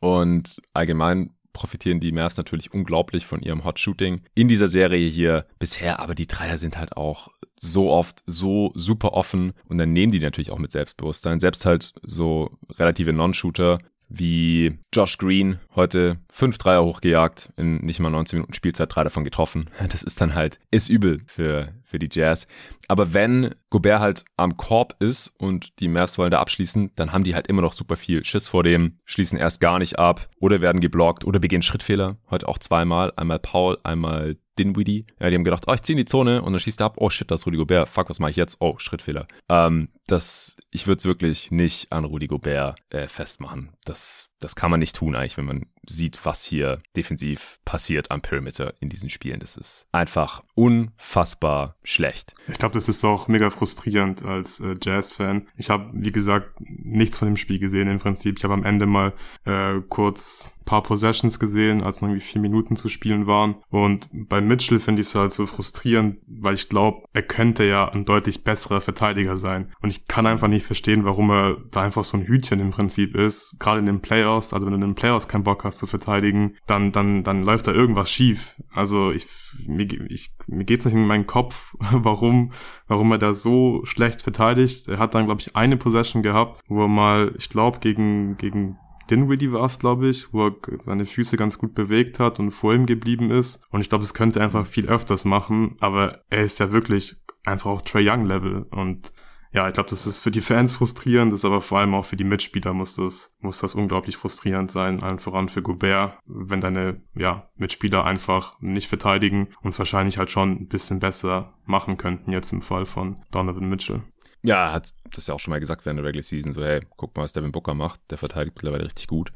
Und 0.00 0.60
allgemein 0.72 1.30
profitieren 1.52 2.00
die 2.00 2.12
Mavs 2.12 2.36
natürlich 2.36 2.72
unglaublich 2.72 3.26
von 3.26 3.42
ihrem 3.42 3.64
Hot 3.64 3.78
Shooting 3.78 4.22
in 4.34 4.48
dieser 4.48 4.68
Serie 4.68 5.08
hier 5.08 5.46
bisher, 5.58 6.00
aber 6.00 6.14
die 6.14 6.26
Dreier 6.26 6.58
sind 6.58 6.78
halt 6.78 6.96
auch 6.96 7.28
so 7.60 7.90
oft 7.90 8.22
so 8.26 8.72
super 8.74 9.12
offen 9.12 9.52
und 9.68 9.78
dann 9.78 9.92
nehmen 9.92 10.12
die 10.12 10.20
natürlich 10.20 10.50
auch 10.50 10.58
mit 10.58 10.72
Selbstbewusstsein. 10.72 11.40
Selbst 11.40 11.64
halt 11.64 11.92
so 12.02 12.50
relative 12.78 13.12
Non-Shooter 13.12 13.78
wie 14.08 14.78
Josh 14.92 15.16
Green 15.16 15.58
heute 15.74 16.18
fünf 16.30 16.58
Dreier 16.58 16.84
hochgejagt, 16.84 17.50
in 17.56 17.78
nicht 17.78 18.00
mal 18.00 18.10
19 18.10 18.38
Minuten 18.38 18.54
Spielzeit 18.54 18.94
drei 18.94 19.04
davon 19.04 19.24
getroffen. 19.24 19.70
Das 19.90 20.02
ist 20.02 20.20
dann 20.20 20.34
halt, 20.34 20.58
ist 20.70 20.88
übel 20.88 21.22
für, 21.26 21.72
für 21.92 21.98
die 21.98 22.08
Jazz. 22.10 22.46
Aber 22.88 23.14
wenn 23.14 23.54
Gobert 23.70 24.00
halt 24.00 24.24
am 24.36 24.56
Korb 24.56 24.96
ist 24.98 25.30
und 25.38 25.78
die 25.78 25.88
Mavs 25.88 26.18
wollen 26.18 26.30
da 26.30 26.40
abschließen, 26.40 26.90
dann 26.96 27.12
haben 27.12 27.22
die 27.22 27.34
halt 27.34 27.46
immer 27.46 27.62
noch 27.62 27.74
super 27.74 27.96
viel 27.96 28.24
Schiss 28.24 28.48
vor 28.48 28.64
dem, 28.64 28.98
schließen 29.04 29.38
erst 29.38 29.60
gar 29.60 29.78
nicht 29.78 29.98
ab 29.98 30.28
oder 30.40 30.60
werden 30.60 30.80
geblockt 30.80 31.24
oder 31.24 31.38
begehen 31.38 31.62
Schrittfehler. 31.62 32.16
Heute 32.30 32.48
auch 32.48 32.58
zweimal, 32.58 33.12
einmal 33.16 33.38
Paul, 33.38 33.78
einmal 33.84 34.36
Dinwiddie. 34.58 35.06
Ja, 35.20 35.28
die 35.28 35.36
haben 35.36 35.44
gedacht, 35.44 35.64
oh, 35.66 35.74
ich 35.74 35.82
zieh 35.82 35.92
in 35.92 35.98
die 35.98 36.04
Zone 36.04 36.42
und 36.42 36.52
dann 36.52 36.60
schießt 36.60 36.80
er 36.80 36.86
ab, 36.86 36.94
oh 36.96 37.10
shit, 37.10 37.30
das 37.30 37.42
ist 37.42 37.46
Rudy 37.46 37.58
Gobert, 37.58 37.88
fuck, 37.88 38.10
was 38.10 38.18
mache 38.18 38.30
ich 38.30 38.36
jetzt? 38.36 38.56
Oh, 38.60 38.78
Schrittfehler. 38.78 39.26
Ähm, 39.48 39.88
das, 40.06 40.56
ich 40.70 40.86
würde 40.86 40.98
es 40.98 41.04
wirklich 41.04 41.50
nicht 41.50 41.92
an 41.92 42.04
Rudy 42.04 42.26
Gobert 42.26 42.78
äh, 42.90 43.08
festmachen. 43.08 43.70
Das, 43.84 44.28
das 44.42 44.56
kann 44.56 44.70
man 44.70 44.80
nicht 44.80 44.96
tun 44.96 45.14
eigentlich, 45.14 45.36
wenn 45.36 45.44
man 45.44 45.66
sieht, 45.86 46.24
was 46.24 46.44
hier 46.44 46.82
defensiv 46.96 47.58
passiert 47.64 48.10
am 48.10 48.20
Perimeter 48.20 48.74
in 48.80 48.88
diesen 48.88 49.10
Spielen. 49.10 49.40
Das 49.40 49.56
ist 49.56 49.86
einfach 49.92 50.42
unfassbar 50.54 51.76
schlecht. 51.82 52.34
Ich 52.48 52.58
glaube, 52.58 52.74
das 52.74 52.88
ist 52.88 53.04
auch 53.04 53.28
mega 53.28 53.50
frustrierend 53.50 54.24
als 54.24 54.60
äh, 54.60 54.76
Jazz-Fan. 54.80 55.48
Ich 55.56 55.70
habe, 55.70 55.90
wie 55.92 56.12
gesagt, 56.12 56.60
nichts 56.60 57.18
von 57.18 57.28
dem 57.28 57.36
Spiel 57.36 57.58
gesehen 57.58 57.88
im 57.88 57.98
Prinzip. 57.98 58.38
Ich 58.38 58.44
habe 58.44 58.54
am 58.54 58.64
Ende 58.64 58.86
mal 58.86 59.12
äh, 59.44 59.80
kurz 59.88 60.52
paar 60.64 60.82
Possessions 60.82 61.38
gesehen, 61.38 61.82
als 61.82 62.00
noch 62.00 62.08
irgendwie 62.08 62.24
vier 62.24 62.40
Minuten 62.40 62.76
zu 62.76 62.88
spielen 62.88 63.26
waren. 63.26 63.56
Und 63.70 64.08
bei 64.12 64.40
Mitchell 64.40 64.78
finde 64.78 65.02
ich 65.02 65.08
es 65.08 65.14
halt 65.14 65.32
so 65.32 65.46
frustrierend, 65.46 66.18
weil 66.26 66.54
ich 66.54 66.68
glaube, 66.68 67.02
er 67.12 67.22
könnte 67.22 67.64
ja 67.64 67.88
ein 67.88 68.04
deutlich 68.04 68.44
besserer 68.44 68.80
Verteidiger 68.80 69.36
sein. 69.36 69.72
Und 69.80 69.90
ich 69.90 70.06
kann 70.06 70.26
einfach 70.26 70.48
nicht 70.48 70.66
verstehen, 70.66 71.04
warum 71.04 71.30
er 71.30 71.56
da 71.70 71.82
einfach 71.82 72.04
so 72.04 72.16
ein 72.16 72.26
Hütchen 72.26 72.60
im 72.60 72.70
Prinzip 72.70 73.14
ist. 73.14 73.56
Gerade 73.58 73.80
in 73.80 73.86
den 73.86 74.00
Playoffs, 74.00 74.52
also 74.52 74.66
wenn 74.66 74.72
du 74.72 74.76
in 74.76 74.92
den 74.92 74.94
Playoffs 74.94 75.28
keinen 75.28 75.44
Bock 75.44 75.64
hast 75.64 75.78
zu 75.78 75.86
verteidigen, 75.86 76.56
dann, 76.66 76.92
dann, 76.92 77.24
dann 77.24 77.42
läuft 77.42 77.66
da 77.66 77.72
irgendwas 77.72 78.10
schief. 78.10 78.56
Also 78.72 79.10
ich, 79.10 79.26
mir, 79.66 79.86
ich, 80.10 80.32
mir 80.46 80.64
geht's 80.64 80.84
nicht 80.84 80.94
in 80.94 81.06
meinen 81.06 81.26
Kopf, 81.26 81.74
warum, 81.92 82.52
warum 82.86 83.12
er 83.12 83.18
da 83.18 83.32
so 83.32 83.80
schlecht 83.84 84.22
verteidigt. 84.22 84.88
Er 84.88 84.98
hat 84.98 85.14
dann, 85.14 85.26
glaube 85.26 85.40
ich, 85.40 85.56
eine 85.56 85.76
Possession 85.76 86.22
gehabt, 86.22 86.60
wo 86.68 86.82
er 86.82 86.88
mal, 86.88 87.34
ich 87.38 87.48
glaube, 87.48 87.78
gegen, 87.80 88.36
gegen 88.36 88.78
Dinwiddie 89.12 89.52
war 89.52 89.66
es, 89.66 89.78
glaube 89.78 90.08
ich, 90.08 90.32
wo 90.32 90.46
er 90.46 90.54
seine 90.78 91.04
Füße 91.04 91.36
ganz 91.36 91.58
gut 91.58 91.74
bewegt 91.74 92.18
hat 92.18 92.38
und 92.38 92.50
vor 92.50 92.72
ihm 92.72 92.86
geblieben 92.86 93.30
ist. 93.30 93.62
Und 93.70 93.82
ich 93.82 93.90
glaube, 93.90 94.04
es 94.04 94.14
könnte 94.14 94.40
einfach 94.40 94.66
viel 94.66 94.88
öfters 94.88 95.26
machen, 95.26 95.76
aber 95.80 96.22
er 96.30 96.42
ist 96.42 96.60
ja 96.60 96.72
wirklich 96.72 97.16
einfach 97.44 97.70
auf 97.70 97.82
Trey 97.82 98.08
Young 98.08 98.24
Level 98.24 98.66
und 98.70 99.12
ja, 99.54 99.68
ich 99.68 99.74
glaube, 99.74 99.90
das 99.90 100.06
ist 100.06 100.20
für 100.20 100.30
die 100.30 100.40
Fans 100.40 100.72
frustrierend, 100.72 101.30
ist 101.34 101.44
aber 101.44 101.60
vor 101.60 101.78
allem 101.78 101.94
auch 101.94 102.06
für 102.06 102.16
die 102.16 102.24
Mitspieler 102.24 102.72
muss 102.72 102.94
das, 102.94 103.36
muss 103.40 103.58
das 103.58 103.74
unglaublich 103.74 104.16
frustrierend 104.16 104.70
sein, 104.70 105.02
allen 105.02 105.18
voran 105.18 105.50
für 105.50 105.60
Gobert, 105.60 106.18
wenn 106.24 106.62
deine, 106.62 107.02
ja, 107.14 107.50
Mitspieler 107.56 108.04
einfach 108.04 108.58
nicht 108.60 108.88
verteidigen 108.88 109.48
und 109.60 109.70
es 109.70 109.78
wahrscheinlich 109.78 110.16
halt 110.16 110.30
schon 110.30 110.52
ein 110.52 110.68
bisschen 110.68 111.00
besser 111.00 111.52
machen 111.66 111.98
könnten, 111.98 112.32
jetzt 112.32 112.52
im 112.52 112.62
Fall 112.62 112.86
von 112.86 113.20
Donovan 113.30 113.68
Mitchell. 113.68 114.02
Ja, 114.42 114.66
er 114.66 114.72
hat 114.72 114.92
das 115.16 115.26
ja 115.26 115.34
auch 115.34 115.38
schon 115.38 115.52
mal 115.52 115.60
gesagt 115.60 115.84
während 115.84 115.98
der 115.98 116.06
Regular 116.06 116.22
Season, 116.22 116.52
so 116.52 116.64
hey, 116.64 116.80
guck 116.96 117.16
mal, 117.16 117.22
was 117.22 117.32
Devin 117.32 117.52
Booker 117.52 117.74
macht, 117.74 118.00
der 118.10 118.18
verteidigt 118.18 118.56
mittlerweile 118.56 118.84
richtig 118.84 119.06
gut. 119.06 119.32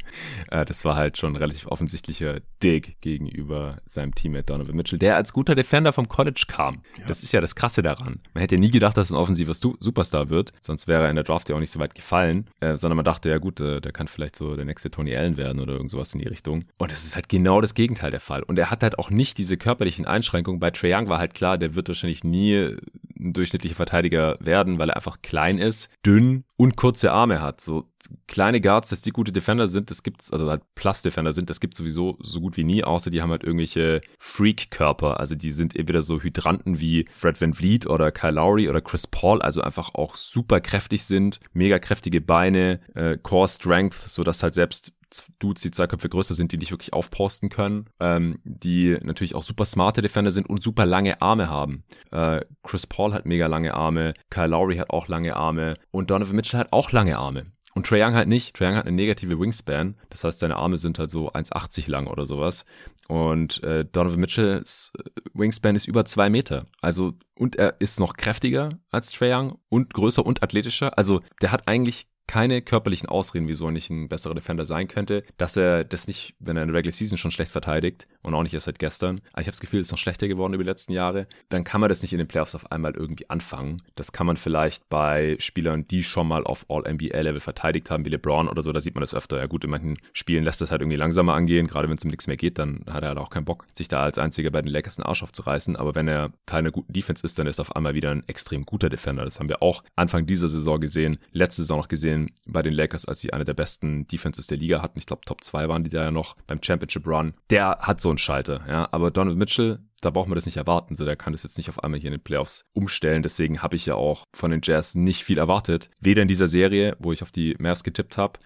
Äh, 0.50 0.64
das 0.64 0.84
war 0.84 0.96
halt 0.96 1.16
schon 1.16 1.32
ein 1.32 1.36
relativ 1.36 1.66
offensichtlicher 1.66 2.40
Dig 2.62 2.96
gegenüber 3.00 3.78
seinem 3.86 4.14
Teammate 4.14 4.44
Donovan 4.44 4.74
Mitchell, 4.74 4.98
der 4.98 5.16
als 5.16 5.32
guter 5.32 5.54
Defender 5.54 5.92
vom 5.92 6.08
College 6.08 6.44
kam. 6.48 6.82
Ja. 6.98 7.06
Das 7.08 7.22
ist 7.22 7.32
ja 7.32 7.40
das 7.40 7.54
Krasse 7.54 7.82
daran. 7.82 8.20
Man 8.34 8.40
hätte 8.40 8.58
nie 8.58 8.70
gedacht, 8.70 8.96
dass 8.96 9.10
ein 9.10 9.16
offensiver 9.16 9.54
Superstar 9.54 10.30
wird, 10.30 10.52
sonst 10.60 10.86
wäre 10.86 11.04
er 11.04 11.10
in 11.10 11.16
der 11.16 11.24
Draft 11.24 11.48
ja 11.48 11.56
auch 11.56 11.60
nicht 11.60 11.72
so 11.72 11.78
weit 11.78 11.94
gefallen, 11.94 12.48
äh, 12.60 12.76
sondern 12.76 12.96
man 12.96 13.04
dachte, 13.04 13.28
ja 13.28 13.38
gut, 13.38 13.60
äh, 13.60 13.80
der 13.80 13.92
kann 13.92 14.08
vielleicht 14.08 14.36
so 14.36 14.56
der 14.56 14.64
nächste 14.64 14.90
Tony 14.90 15.14
Allen 15.14 15.36
werden 15.36 15.60
oder 15.60 15.74
irgend 15.74 15.90
sowas 15.90 16.12
in 16.14 16.20
die 16.20 16.28
Richtung. 16.28 16.64
Und 16.78 16.90
es 16.90 17.04
ist 17.04 17.14
halt 17.14 17.28
genau 17.28 17.60
das 17.60 17.74
Gegenteil 17.74 18.10
der 18.10 18.20
Fall. 18.20 18.42
Und 18.42 18.58
er 18.58 18.70
hat 18.70 18.82
halt 18.82 18.98
auch 18.98 19.10
nicht 19.10 19.38
diese 19.38 19.56
körperlichen 19.56 20.06
Einschränkungen. 20.06 20.60
Bei 20.60 20.70
Trae 20.70 20.94
Young 20.94 21.08
war 21.08 21.18
halt 21.18 21.34
klar, 21.34 21.58
der 21.58 21.74
wird 21.74 21.88
wahrscheinlich 21.88 22.24
nie 22.24 22.76
ein 23.18 23.32
durchschnittlicher 23.32 23.74
Verteidiger 23.74 24.36
werden, 24.40 24.78
weil 24.78 24.90
er 24.90 24.95
einfach 24.96 25.22
klein 25.22 25.58
ist, 25.58 25.90
dünn 26.04 26.44
und 26.56 26.76
kurze 26.76 27.12
Arme 27.12 27.40
hat. 27.40 27.60
So 27.60 27.88
kleine 28.26 28.60
Guards, 28.60 28.90
dass 28.90 29.00
die 29.00 29.10
gute 29.10 29.32
Defender 29.32 29.68
sind, 29.68 29.90
das 29.90 30.02
gibt's, 30.02 30.32
also 30.32 30.48
halt 30.48 30.62
Plus-Defender 30.74 31.32
sind, 31.32 31.50
das 31.50 31.60
gibt's 31.60 31.78
sowieso 31.78 32.18
so 32.20 32.40
gut 32.40 32.56
wie 32.56 32.64
nie, 32.64 32.84
außer 32.84 33.10
die 33.10 33.22
haben 33.22 33.30
halt 33.30 33.44
irgendwelche 33.44 34.00
Freak-Körper. 34.18 35.20
Also 35.20 35.34
die 35.34 35.50
sind 35.50 35.76
entweder 35.76 36.02
so 36.02 36.20
Hydranten 36.22 36.80
wie 36.80 37.06
Fred 37.10 37.40
Van 37.40 37.54
Vliet 37.54 37.86
oder 37.86 38.12
Kyle 38.12 38.32
Lowry 38.32 38.68
oder 38.68 38.80
Chris 38.80 39.06
Paul, 39.06 39.42
also 39.42 39.60
einfach 39.60 39.94
auch 39.94 40.14
super 40.14 40.60
kräftig 40.60 41.04
sind, 41.04 41.40
mega 41.52 41.78
kräftige 41.78 42.20
Beine, 42.20 42.80
äh, 42.94 43.16
Core 43.16 43.48
Strength, 43.48 44.08
so 44.08 44.22
dass 44.22 44.42
halt 44.42 44.54
selbst 44.54 44.92
Dudes, 45.38 45.62
die 45.62 45.70
zwei 45.70 45.86
Köpfe 45.86 46.08
größer 46.08 46.34
sind, 46.34 46.52
die 46.52 46.58
nicht 46.58 46.70
wirklich 46.70 46.92
aufposten 46.92 47.48
können, 47.48 47.88
ähm, 48.00 48.38
die 48.44 48.96
natürlich 49.02 49.34
auch 49.34 49.42
super 49.42 49.64
smarte 49.64 50.02
Defender 50.02 50.32
sind 50.32 50.48
und 50.48 50.62
super 50.62 50.86
lange 50.86 51.22
Arme 51.22 51.48
haben. 51.48 51.84
Äh, 52.10 52.40
Chris 52.62 52.86
Paul 52.86 53.12
hat 53.12 53.26
mega 53.26 53.46
lange 53.46 53.74
Arme, 53.74 54.14
Kyle 54.30 54.48
Lowry 54.48 54.76
hat 54.76 54.90
auch 54.90 55.08
lange 55.08 55.36
Arme 55.36 55.76
und 55.90 56.10
Donovan 56.10 56.36
Mitchell 56.36 56.60
hat 56.60 56.72
auch 56.72 56.92
lange 56.92 57.18
Arme. 57.18 57.46
Und 57.76 57.86
Trae 57.86 58.02
Young 58.02 58.14
halt 58.14 58.26
nicht. 58.26 58.56
Trae 58.56 58.68
Young 58.68 58.76
hat 58.76 58.86
eine 58.86 58.96
negative 58.96 59.38
Wingspan. 59.38 59.98
Das 60.08 60.24
heißt, 60.24 60.38
seine 60.38 60.56
Arme 60.56 60.78
sind 60.78 60.98
halt 60.98 61.10
so 61.10 61.30
1,80 61.30 61.90
lang 61.90 62.06
oder 62.06 62.24
sowas. 62.24 62.64
Und 63.06 63.62
äh, 63.64 63.84
Donovan 63.84 64.20
Mitchells 64.20 64.92
äh, 64.98 65.02
Wingspan 65.34 65.76
ist 65.76 65.86
über 65.86 66.06
zwei 66.06 66.30
Meter. 66.30 66.64
Also, 66.80 67.12
und 67.34 67.56
er 67.56 67.78
ist 67.78 68.00
noch 68.00 68.16
kräftiger 68.16 68.70
als 68.90 69.10
Trae 69.12 69.30
Young 69.30 69.58
und 69.68 69.92
größer 69.92 70.24
und 70.24 70.42
athletischer. 70.42 70.96
Also, 70.96 71.20
der 71.42 71.52
hat 71.52 71.68
eigentlich 71.68 72.08
keine 72.26 72.62
körperlichen 72.62 73.08
Ausreden, 73.08 73.48
wieso 73.48 73.66
er 73.66 73.72
nicht 73.72 73.90
ein 73.90 74.08
besserer 74.08 74.34
Defender 74.34 74.66
sein 74.66 74.88
könnte, 74.88 75.24
dass 75.36 75.56
er 75.56 75.84
das 75.84 76.06
nicht, 76.06 76.34
wenn 76.38 76.56
er 76.56 76.62
in 76.62 76.68
der 76.68 76.76
Regular 76.76 76.92
Season 76.92 77.18
schon 77.18 77.30
schlecht 77.30 77.52
verteidigt 77.52 78.06
und 78.22 78.34
auch 78.34 78.42
nicht 78.42 78.54
erst 78.54 78.66
seit 78.66 78.78
gestern, 78.78 79.20
aber 79.32 79.42
ich 79.42 79.46
habe 79.46 79.52
das 79.52 79.60
Gefühl, 79.60 79.80
es 79.80 79.86
ist 79.86 79.92
noch 79.92 79.98
schlechter 79.98 80.28
geworden 80.28 80.54
über 80.54 80.64
die 80.64 80.70
letzten 80.70 80.92
Jahre, 80.92 81.26
dann 81.48 81.64
kann 81.64 81.80
man 81.80 81.88
das 81.88 82.02
nicht 82.02 82.12
in 82.12 82.18
den 82.18 82.28
Playoffs 82.28 82.54
auf 82.54 82.70
einmal 82.72 82.94
irgendwie 82.96 83.30
anfangen. 83.30 83.82
Das 83.94 84.12
kann 84.12 84.26
man 84.26 84.36
vielleicht 84.36 84.88
bei 84.88 85.36
Spielern, 85.38 85.86
die 85.86 86.02
schon 86.02 86.28
mal 86.28 86.44
auf 86.44 86.66
All-NBA-Level 86.68 87.40
verteidigt 87.40 87.90
haben, 87.90 88.04
wie 88.04 88.10
LeBron 88.10 88.48
oder 88.48 88.62
so, 88.62 88.72
da 88.72 88.80
sieht 88.80 88.94
man 88.94 89.02
das 89.02 89.14
öfter. 89.14 89.38
Ja 89.38 89.46
gut, 89.46 89.64
in 89.64 89.70
manchen 89.70 89.98
Spielen 90.12 90.44
lässt 90.44 90.60
das 90.60 90.70
halt 90.70 90.80
irgendwie 90.80 90.96
langsamer 90.96 91.34
angehen, 91.34 91.68
gerade 91.68 91.88
wenn 91.88 91.96
es 91.96 92.04
um 92.04 92.10
nichts 92.10 92.26
mehr 92.26 92.36
geht, 92.36 92.58
dann 92.58 92.84
hat 92.88 93.02
er 93.02 93.10
halt 93.10 93.18
auch 93.18 93.30
keinen 93.30 93.44
Bock, 93.44 93.66
sich 93.72 93.88
da 93.88 94.02
als 94.02 94.18
einziger 94.18 94.50
bei 94.50 94.62
den 94.62 94.72
Lakers 94.72 94.98
einen 94.98 95.06
Arsch 95.06 95.22
aufzureißen, 95.22 95.76
aber 95.76 95.94
wenn 95.94 96.08
er 96.08 96.32
Teil 96.46 96.60
einer 96.60 96.70
guten 96.70 96.92
Defense 96.92 97.24
ist, 97.24 97.38
dann 97.38 97.46
ist 97.46 97.58
er 97.58 97.62
auf 97.62 97.76
einmal 97.76 97.94
wieder 97.94 98.10
ein 98.10 98.26
extrem 98.26 98.66
guter 98.66 98.88
Defender. 98.88 99.24
Das 99.24 99.38
haben 99.38 99.48
wir 99.48 99.62
auch 99.62 99.84
Anfang 99.94 100.26
dieser 100.26 100.48
Saison 100.48 100.80
gesehen, 100.80 101.18
letzte 101.32 101.62
Saison 101.62 101.78
noch 101.78 101.88
gesehen 101.88 102.15
Spielen 102.16 102.30
bei 102.46 102.62
den 102.62 102.72
Lakers, 102.72 103.04
als 103.04 103.20
sie 103.20 103.32
eine 103.32 103.44
der 103.44 103.54
besten 103.54 104.06
Defenses 104.06 104.46
der 104.46 104.58
Liga 104.58 104.82
hatten. 104.82 104.98
Ich 104.98 105.06
glaube, 105.06 105.22
Top 105.24 105.42
2 105.42 105.68
waren 105.68 105.84
die 105.84 105.90
da 105.90 106.04
ja 106.04 106.10
noch 106.10 106.36
beim 106.46 106.62
Championship 106.62 107.06
Run. 107.06 107.34
Der 107.50 107.78
hat 107.80 108.00
so 108.00 108.08
einen 108.08 108.18
Schalter, 108.18 108.64
ja. 108.68 108.88
Aber 108.92 109.10
Donovan 109.10 109.38
Mitchell, 109.38 109.80
da 110.00 110.10
braucht 110.10 110.28
man 110.28 110.36
das 110.36 110.46
nicht 110.46 110.56
erwarten. 110.56 110.94
So, 110.94 111.04
der 111.04 111.16
kann 111.16 111.32
das 111.32 111.42
jetzt 111.42 111.58
nicht 111.58 111.68
auf 111.68 111.82
einmal 111.82 112.00
hier 112.00 112.08
in 112.08 112.18
den 112.18 112.24
Playoffs 112.24 112.64
umstellen. 112.72 113.22
Deswegen 113.22 113.62
habe 113.62 113.76
ich 113.76 113.86
ja 113.86 113.94
auch 113.94 114.24
von 114.34 114.50
den 114.50 114.60
Jazz 114.62 114.94
nicht 114.94 115.24
viel 115.24 115.38
erwartet. 115.38 115.90
Weder 116.00 116.22
in 116.22 116.28
dieser 116.28 116.48
Serie, 116.48 116.96
wo 116.98 117.12
ich 117.12 117.22
auf 117.22 117.30
die 117.30 117.54
Mavs 117.58 117.84
getippt 117.84 118.16
habe, 118.16 118.38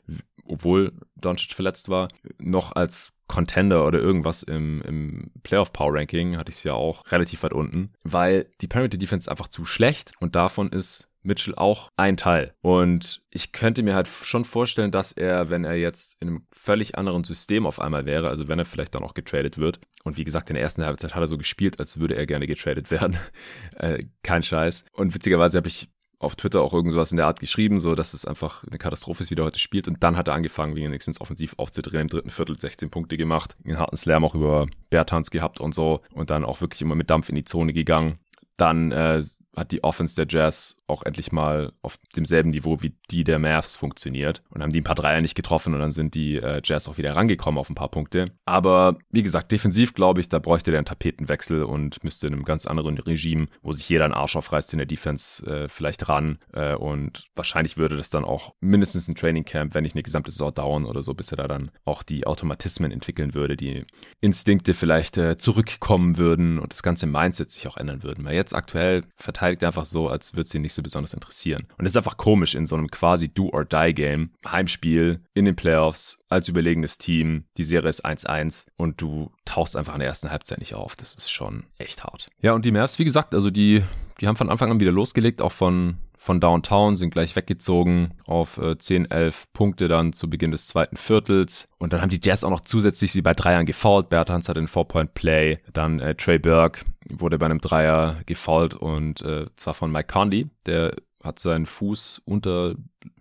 obwohl 0.45 0.93
Doncic 1.17 1.53
verletzt 1.53 1.89
war, 1.89 2.09
noch 2.39 2.73
als 2.73 3.13
Contender 3.29 3.87
oder 3.87 4.01
irgendwas 4.01 4.43
im, 4.43 4.83
im 4.83 5.31
Playoff 5.45 5.73
Power 5.73 5.95
Ranking 5.95 6.37
hatte 6.37 6.51
ich 6.51 6.57
es 6.57 6.65
ja 6.65 6.73
auch 6.73 7.05
relativ 7.13 7.45
weit 7.45 7.53
unten, 7.53 7.93
weil 8.03 8.47
die 8.61 8.67
Perimeter 8.67 8.99
Defense 8.99 9.31
einfach 9.31 9.47
zu 9.47 9.65
schlecht 9.65 10.11
und 10.19 10.35
davon 10.35 10.71
ist 10.71 11.10
Mitchell 11.23 11.55
auch 11.55 11.91
ein 11.97 12.17
Teil. 12.17 12.55
Und 12.63 13.23
ich 13.31 13.53
könnte 13.53 13.83
mir 13.83 13.95
halt 13.95 14.09
schon 14.09 14.45
vorstellen, 14.45 14.91
dass 14.91 15.13
er, 15.13 15.51
wenn 15.51 15.65
er 15.65 15.77
jetzt 15.77 16.21
in 16.21 16.29
einem 16.29 16.47
völlig 16.51 16.97
anderen 16.97 17.25
System 17.25 17.67
auf 17.67 17.81
einmal 17.81 18.07
wäre, 18.07 18.29
also 18.29 18.49
wenn 18.49 18.59
er 18.59 18.65
vielleicht 18.65 18.95
dann 18.95 19.03
auch 19.03 19.15
getradet 19.15 19.59
wird, 19.59 19.81
und 20.05 20.17
wie 20.17 20.25
gesagt, 20.25 20.49
in 20.51 20.55
der 20.55 20.63
ersten 20.63 20.85
Halbzeit 20.85 21.15
hat 21.15 21.23
er 21.23 21.27
so 21.27 21.37
gespielt, 21.37 21.79
als 21.79 22.01
würde 22.01 22.17
er 22.17 22.27
gerne 22.27 22.47
getradet 22.47 22.91
werden. 22.91 23.19
äh, 23.77 24.05
kein 24.23 24.43
Scheiß. 24.43 24.85
Und 24.93 25.15
witzigerweise 25.15 25.59
habe 25.59 25.69
ich 25.69 25.89
auf 26.21 26.37
Twitter 26.37 26.61
auch 26.61 26.75
irgendwas 26.75 27.11
in 27.11 27.17
der 27.17 27.27
Art 27.27 27.41
geschrieben, 27.41 27.81
so 27.81 27.95
dass 27.95 28.13
es 28.13 28.27
einfach 28.27 28.63
eine 28.65 28.77
Katastrophe 28.77 29.23
ist, 29.23 29.31
wie 29.31 29.35
der 29.35 29.47
heute 29.47 29.59
spielt. 29.59 29.89
Und 29.89 30.03
dann 30.03 30.17
hat 30.17 30.29
er 30.29 30.35
angefangen, 30.35 30.77
wenigstens 30.77 31.21
offensiv 31.21 31.55
aufzudrehen. 31.57 32.03
Im 32.03 32.09
dritten 32.09 32.31
Viertel 32.31 32.61
16 32.61 32.91
Punkte 32.91 33.17
gemacht, 33.17 33.57
einen 33.65 33.79
harten 33.79 33.97
Slam 33.97 34.25
auch 34.25 34.35
über 34.35 34.67
Bertans 34.91 35.31
gehabt 35.31 35.61
und 35.61 35.75
so. 35.75 36.03
Und 36.13 36.29
dann 36.29 36.45
auch 36.45 36.61
wirklich 36.61 36.83
immer 36.83 36.95
mit 36.95 37.09
Dampf 37.09 37.31
in 37.31 37.37
die 37.37 37.45
Zone 37.45 37.73
gegangen. 37.73 38.19
Dann 38.57 38.93
äh, 38.93 39.23
hat 39.57 39.73
die 39.73 39.83
Offense 39.83 40.15
der 40.15 40.27
Jazz 40.29 40.77
auch 40.87 41.03
endlich 41.03 41.33
mal 41.33 41.73
auf 41.83 41.99
demselben 42.17 42.51
Niveau 42.51 42.83
wie 42.83 42.95
die 43.11 43.25
der 43.25 43.39
Mavs 43.39 43.77
funktioniert 43.77 44.43
und 44.51 44.63
haben 44.63 44.73
die 44.73 44.81
ein 44.81 44.85
paar 44.85 44.95
Dreier 44.95 45.21
nicht 45.21 45.35
getroffen 45.35 45.75
und 45.75 45.81
dann 45.81 45.93
sind 45.93 46.15
die 46.15 46.37
äh, 46.37 46.61
Jazz 46.65 46.89
auch 46.89 46.99
wieder 46.99 47.15
rangekommen 47.17 47.59
auf 47.59 47.69
ein 47.69 47.75
paar 47.75 47.91
Punkte. 47.91 48.33
Aber 48.45 48.99
wie 49.11 49.23
gesagt, 49.23 49.53
defensiv 49.53 49.95
glaube 49.95 50.21
ich, 50.21 50.29
da 50.29 50.39
bräuchte 50.39 50.71
der 50.71 50.79
einen 50.79 50.87
Tapetenwechsel 50.87 51.65
und 51.65 52.03
müsste 52.05 52.27
in 52.27 52.35
einem 52.35 52.45
ganz 52.45 52.67
anderen 52.67 52.99
Regime, 52.99 53.49
wo 53.63 53.73
sich 53.73 53.89
jeder 53.89 54.05
einen 54.05 54.15
Arsch 54.15 54.37
aufreißt 54.37 54.73
in 54.73 54.79
der 54.79 54.87
Defense, 54.87 55.45
äh, 55.47 55.69
vielleicht 55.69 56.09
ran. 56.09 56.39
Äh, 56.53 56.75
und 56.75 57.29
wahrscheinlich 57.35 57.77
würde 57.77 57.97
das 57.97 58.11
dann 58.11 58.25
auch 58.25 58.55
mindestens 58.61 59.09
ein 59.09 59.15
Training 59.15 59.45
Camp, 59.45 59.75
wenn 59.75 59.83
nicht 59.83 59.95
eine 59.95 60.03
gesamte 60.03 60.31
Saison 60.31 60.55
dauern 60.55 60.85
oder 60.85 61.03
so, 61.03 61.15
bis 61.15 61.33
er 61.33 61.37
da 61.37 61.49
dann 61.49 61.71
auch 61.85 62.03
die 62.03 62.27
Automatismen 62.27 62.93
entwickeln 62.93 63.35
würde, 63.35 63.57
die 63.57 63.85
Instinkte 64.21 64.75
vielleicht 64.75 65.19
äh, 65.19 65.37
zurückkommen 65.37 66.19
würden 66.19 66.59
und 66.59 66.73
das 66.73 66.83
ganze 66.83 67.07
Mindset 67.07 67.51
sich 67.51 67.67
auch 67.69 67.77
ändern 67.77 68.03
würden. 68.03 68.25
Weil 68.25 68.35
jetzt 68.35 68.55
aktuell 68.55 69.03
verteidigt 69.17 69.40
er 69.41 69.69
einfach 69.69 69.85
so, 69.85 70.09
als 70.09 70.35
würde 70.35 70.47
es 70.47 70.55
ihn 70.55 70.63
nicht 70.63 70.75
so 70.75 70.83
besonders 70.83 71.15
interessieren. 71.15 71.67
Und 71.79 71.87
es 71.87 71.93
ist 71.93 71.97
einfach 71.97 72.17
komisch 72.17 72.55
in 72.55 72.67
so 72.67 72.77
einem 72.77 72.91
quasi 72.91 73.29
Do-or-Die-Game, 73.29 74.31
Heimspiel 74.47 75.23
in 75.35 75.45
den 75.45 75.57
Playoffs 75.57 76.19
als 76.29 76.49
überlegenes 76.49 76.99
Team. 76.99 77.45
Die 77.57 77.65
Serie 77.65 77.91
ist 77.91 78.05
1-1 78.05 78.67
und 78.77 79.01
du 79.01 79.33
tauchst 79.45 79.77
einfach 79.77 79.95
in 79.95 80.01
der 80.01 80.09
ersten 80.09 80.31
Halbzeit 80.31 80.59
nicht 80.59 80.75
auf. 80.75 80.97
Das 80.97 81.15
ist 81.15 81.31
schon 81.31 81.65
echt 81.79 82.05
hart. 82.05 82.29
Ja, 82.41 82.53
und 82.53 82.65
die 82.65 82.73
Mavs, 82.73 82.99
wie 82.99 83.05
gesagt, 83.05 83.35
also 83.35 83.51
die, 83.51 83.83
die 84.21 84.29
haben 84.29 84.37
von 84.37 84.51
Anfang 84.51 84.71
an 84.71 84.81
wieder 84.81 84.93
losgelegt, 84.93 85.43
auch 85.43 85.53
von 85.53 85.99
von 86.21 86.39
Downtown, 86.39 86.99
sind 86.99 87.13
gleich 87.13 87.35
weggezogen 87.35 88.11
auf 88.27 88.59
äh, 88.59 88.77
10, 88.77 89.11
11 89.11 89.51
Punkte 89.55 89.89
dann 89.89 90.13
zu 90.13 90.29
Beginn 90.29 90.51
des 90.51 90.67
zweiten 90.67 90.99
Viertels. 90.99 91.67
Und 91.79 91.95
dann 91.95 92.03
haben 92.03 92.11
die 92.11 92.21
Jazz 92.23 92.45
auch 92.45 92.51
noch 92.51 92.61
zusätzlich 92.61 93.11
sie 93.11 93.23
bei 93.23 93.33
Dreiern 93.33 93.65
gefoult. 93.65 94.11
Bertans 94.11 94.47
hat 94.47 94.59
den 94.59 94.69
Four-Point-Play. 94.69 95.61
Dann 95.73 95.99
äh, 95.99 96.15
Trey 96.15 96.39
Burke 96.39 96.83
wurde 97.09 97.39
bei 97.39 97.47
einem 97.47 97.63
Dreier 97.63 98.21
gefoult 98.27 98.75
und 98.75 99.23
äh, 99.23 99.47
zwar 99.57 99.73
von 99.73 99.91
Mike 99.91 100.13
Conley, 100.13 100.51
der 100.67 100.95
hat 101.25 101.39
seinen 101.39 101.65
Fuß 101.65 102.21
unter 102.27 102.75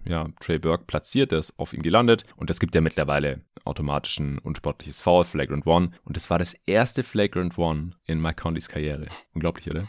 ja, 0.10 0.28
Trey 0.40 0.60
Burke 0.60 0.86
platziert, 0.86 1.32
der 1.32 1.40
ist 1.40 1.58
auf 1.58 1.74
ihm 1.74 1.82
gelandet 1.82 2.26
und 2.36 2.50
das 2.50 2.60
gibt 2.60 2.76
ja 2.76 2.82
mittlerweile 2.82 3.42
automatisch 3.64 4.20
ein 4.20 4.40
unsportliches 4.40 5.02
Foul, 5.02 5.24
Flagrant 5.24 5.68
One 5.68 5.92
und 6.04 6.18
das 6.18 6.30
war 6.30 6.40
das 6.40 6.56
erste 6.66 7.04
Flagrant 7.04 7.58
One 7.58 7.92
in 8.06 8.22
Mike 8.22 8.42
Conleys 8.42 8.68
Karriere. 8.68 9.06
Unglaublich, 9.34 9.70
oder? 9.70 9.86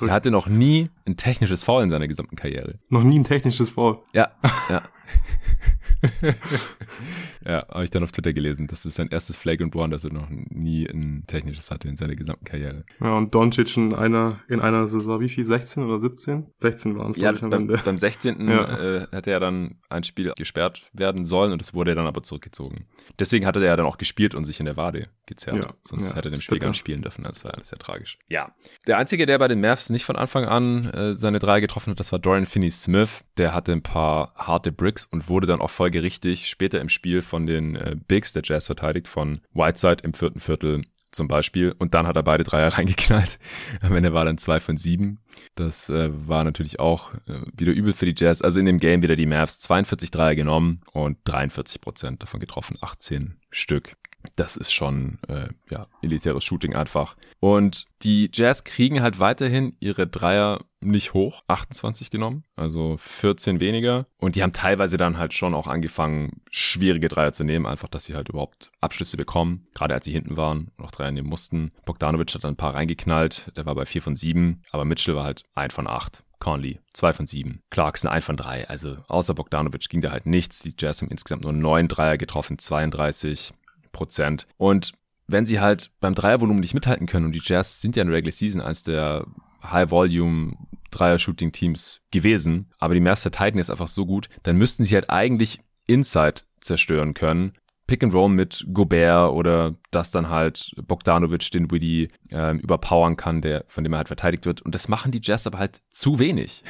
Er 0.00 0.12
hatte 0.12 0.30
noch 0.30 0.46
nie 0.46 0.90
ein 1.04 1.16
technisches 1.16 1.64
Foul 1.64 1.82
in 1.82 1.90
seiner 1.90 2.08
gesamten 2.08 2.36
Karriere. 2.36 2.78
Noch 2.88 3.02
nie 3.02 3.18
ein 3.18 3.24
technisches 3.24 3.70
Foul? 3.70 3.98
Ja, 4.12 4.30
ja. 4.70 4.82
ja, 7.44 7.66
habe 7.68 7.84
ich 7.84 7.90
dann 7.90 8.02
auf 8.02 8.12
Twitter 8.12 8.32
gelesen. 8.32 8.66
Das 8.66 8.84
ist 8.84 8.94
sein 8.94 9.08
erstes 9.08 9.36
Flagrant 9.36 9.74
One, 9.76 9.90
dass 9.90 10.04
er 10.04 10.12
noch 10.12 10.28
nie 10.28 10.86
ein 10.86 11.24
technisches 11.26 11.70
hatte 11.70 11.88
in 11.88 11.96
seiner 11.96 12.16
gesamten 12.16 12.44
Karriere. 12.44 12.84
Ja, 13.00 13.16
und 13.16 13.34
Doncic 13.34 13.76
in 13.76 13.94
einer, 13.94 14.40
in 14.48 14.60
einer 14.60 14.86
Saison, 14.86 15.20
wie 15.20 15.28
viel? 15.28 15.44
16 15.44 15.82
oder 15.84 15.98
17? 15.98 16.46
16 16.58 16.98
waren 16.98 17.10
es, 17.10 17.16
ja, 17.16 17.32
ich, 17.32 17.42
am 17.42 17.50
beim, 17.50 17.62
Ende. 17.62 17.80
beim 17.84 17.98
16. 17.98 18.48
Ja. 18.52 18.78
Äh, 18.78 19.06
hätte 19.12 19.30
er 19.30 19.40
dann 19.40 19.76
ein 19.88 20.04
Spiel 20.04 20.32
gesperrt 20.36 20.82
werden 20.92 21.24
sollen 21.24 21.52
und 21.52 21.62
das 21.62 21.72
wurde 21.72 21.92
er 21.92 21.94
dann 21.94 22.06
aber 22.06 22.22
zurückgezogen. 22.22 22.86
Deswegen 23.18 23.46
hatte 23.46 23.60
er 23.60 23.66
ja 23.66 23.76
dann 23.76 23.86
auch 23.86 23.98
gespielt 23.98 24.34
und 24.34 24.44
sich 24.44 24.60
in 24.60 24.66
der 24.66 24.76
Wade 24.76 25.08
gezerrt. 25.26 25.56
Ja, 25.56 25.74
Sonst 25.84 26.10
ja, 26.10 26.16
hätte 26.16 26.28
er 26.28 26.32
dem 26.32 26.40
Spiel 26.40 26.58
gar 26.58 26.68
nicht 26.68 26.78
spielen 26.78 27.02
dürfen. 27.02 27.24
Das 27.24 27.44
war 27.44 27.54
alles 27.54 27.68
sehr 27.68 27.78
tragisch. 27.78 28.18
Ja. 28.28 28.54
Der 28.86 28.98
Einzige, 28.98 29.26
der 29.26 29.38
bei 29.38 29.48
den 29.48 29.60
Mavs 29.60 29.90
nicht 29.90 30.04
von 30.04 30.16
Anfang 30.16 30.44
an 30.44 30.86
äh, 30.90 31.14
seine 31.14 31.38
drei 31.38 31.60
getroffen 31.60 31.92
hat, 31.92 32.00
das 32.00 32.12
war 32.12 32.18
Dorian 32.18 32.46
Finney-Smith. 32.46 33.24
Der 33.36 33.54
hatte 33.54 33.72
ein 33.72 33.82
paar 33.82 34.34
harte 34.34 34.72
Bricks 34.72 35.04
und 35.04 35.28
wurde 35.28 35.46
dann 35.46 35.60
auch 35.60 35.70
folgerichtig 35.92 36.48
später 36.48 36.80
im 36.80 36.88
Spiel 36.88 37.20
von 37.20 37.46
den 37.46 37.76
äh, 37.76 37.96
Bigs 38.08 38.32
der 38.32 38.42
Jazz 38.42 38.64
verteidigt, 38.64 39.08
von 39.08 39.42
Whiteside 39.52 40.02
im 40.04 40.14
vierten 40.14 40.40
Viertel 40.40 40.84
zum 41.10 41.28
Beispiel. 41.28 41.74
Und 41.78 41.92
dann 41.92 42.06
hat 42.06 42.16
er 42.16 42.22
beide 42.22 42.44
Dreier 42.44 42.68
reingeknallt. 42.78 43.38
Am 43.82 43.94
Ende 43.94 44.14
war 44.14 44.24
dann 44.24 44.38
zwei 44.38 44.58
von 44.58 44.78
sieben. 44.78 45.18
Das 45.54 45.90
äh, 45.90 46.08
war 46.26 46.44
natürlich 46.44 46.80
auch 46.80 47.12
äh, 47.28 47.40
wieder 47.54 47.72
übel 47.72 47.92
für 47.92 48.06
die 48.06 48.14
Jazz. 48.16 48.40
Also 48.40 48.58
in 48.58 48.64
dem 48.64 48.78
Game 48.78 49.02
wieder 49.02 49.16
die 49.16 49.26
Mavs 49.26 49.58
42 49.58 50.10
Dreier 50.10 50.34
genommen 50.34 50.80
und 50.92 51.18
43 51.24 51.82
Prozent 51.82 52.22
davon 52.22 52.40
getroffen, 52.40 52.78
18 52.80 53.36
Stück 53.50 53.96
das 54.36 54.56
ist 54.56 54.72
schon 54.72 55.18
äh, 55.28 55.48
ja 55.70 55.86
elitäres 56.02 56.44
Shooting 56.44 56.74
einfach. 56.74 57.16
Und 57.40 57.84
die 58.02 58.30
Jazz 58.32 58.64
kriegen 58.64 59.02
halt 59.02 59.18
weiterhin 59.18 59.74
ihre 59.80 60.06
Dreier 60.06 60.60
nicht 60.80 61.14
hoch, 61.14 61.42
28 61.46 62.10
genommen, 62.10 62.44
also 62.56 62.96
14 62.98 63.60
weniger. 63.60 64.06
Und 64.18 64.34
die 64.34 64.42
haben 64.42 64.52
teilweise 64.52 64.96
dann 64.96 65.18
halt 65.18 65.32
schon 65.32 65.54
auch 65.54 65.66
angefangen, 65.66 66.42
schwierige 66.50 67.08
Dreier 67.08 67.32
zu 67.32 67.44
nehmen, 67.44 67.66
einfach, 67.66 67.88
dass 67.88 68.04
sie 68.04 68.14
halt 68.14 68.28
überhaupt 68.28 68.70
Abschlüsse 68.80 69.16
bekommen, 69.16 69.66
gerade 69.74 69.94
als 69.94 70.04
sie 70.04 70.12
hinten 70.12 70.36
waren 70.36 70.72
und 70.76 70.84
auch 70.84 70.90
Dreier 70.90 71.12
nehmen 71.12 71.28
mussten. 71.28 71.72
Bogdanovic 71.84 72.34
hat 72.34 72.44
dann 72.44 72.54
ein 72.54 72.56
paar 72.56 72.74
reingeknallt, 72.74 73.52
der 73.56 73.66
war 73.66 73.74
bei 73.74 73.86
4 73.86 74.02
von 74.02 74.16
7, 74.16 74.62
aber 74.72 74.84
Mitchell 74.84 75.14
war 75.14 75.24
halt 75.24 75.44
1 75.54 75.72
von 75.72 75.86
8. 75.86 76.24
Conley, 76.42 76.80
2 76.94 77.12
von 77.12 77.26
7. 77.28 77.60
Clarkson 77.70 78.10
1 78.10 78.24
von 78.24 78.36
3. 78.36 78.68
Also 78.68 78.96
außer 79.06 79.32
Bogdanovic 79.32 79.88
ging 79.88 80.00
da 80.00 80.10
halt 80.10 80.26
nichts. 80.26 80.58
Die 80.58 80.74
Jazz 80.76 81.00
haben 81.00 81.08
insgesamt 81.08 81.44
nur 81.44 81.52
9 81.52 81.86
Dreier 81.86 82.18
getroffen, 82.18 82.58
32. 82.58 83.52
Prozent. 83.92 84.46
Und 84.56 84.92
wenn 85.26 85.46
sie 85.46 85.60
halt 85.60 85.90
beim 86.00 86.14
Dreiervolumen 86.14 86.60
nicht 86.60 86.74
mithalten 86.74 87.06
können 87.06 87.26
und 87.26 87.32
die 87.32 87.42
Jazz 87.42 87.80
sind 87.80 87.96
ja 87.96 88.02
in 88.02 88.08
der 88.08 88.16
Regular 88.16 88.32
Season 88.32 88.60
eines 88.60 88.82
der 88.82 89.26
High-Volume 89.62 90.56
Dreier-Shooting-Teams 90.90 92.02
gewesen, 92.10 92.70
aber 92.78 92.94
die 92.94 93.00
Mavs 93.00 93.22
verteidigen 93.22 93.58
ist 93.58 93.70
einfach 93.70 93.88
so 93.88 94.04
gut, 94.04 94.28
dann 94.42 94.56
müssten 94.56 94.84
sie 94.84 94.94
halt 94.94 95.10
eigentlich 95.10 95.60
Inside 95.86 96.42
zerstören 96.60 97.14
können. 97.14 97.54
Pick 97.88 98.04
and 98.04 98.14
Roll 98.14 98.30
mit 98.30 98.64
Gobert 98.72 99.32
oder 99.32 99.74
dass 99.90 100.10
dann 100.10 100.30
halt 100.30 100.72
Bogdanovic 100.86 101.50
den 101.50 101.70
Widdy 101.70 102.08
äh, 102.30 102.56
überpowern 102.56 103.16
kann, 103.16 103.42
der, 103.42 103.64
von 103.68 103.84
dem 103.84 103.92
er 103.92 103.98
halt 103.98 104.08
verteidigt 104.08 104.46
wird. 104.46 104.62
Und 104.62 104.74
das 104.74 104.88
machen 104.88 105.12
die 105.12 105.20
Jazz 105.22 105.46
aber 105.46 105.58
halt 105.58 105.82
zu 105.90 106.18
wenig. 106.18 106.62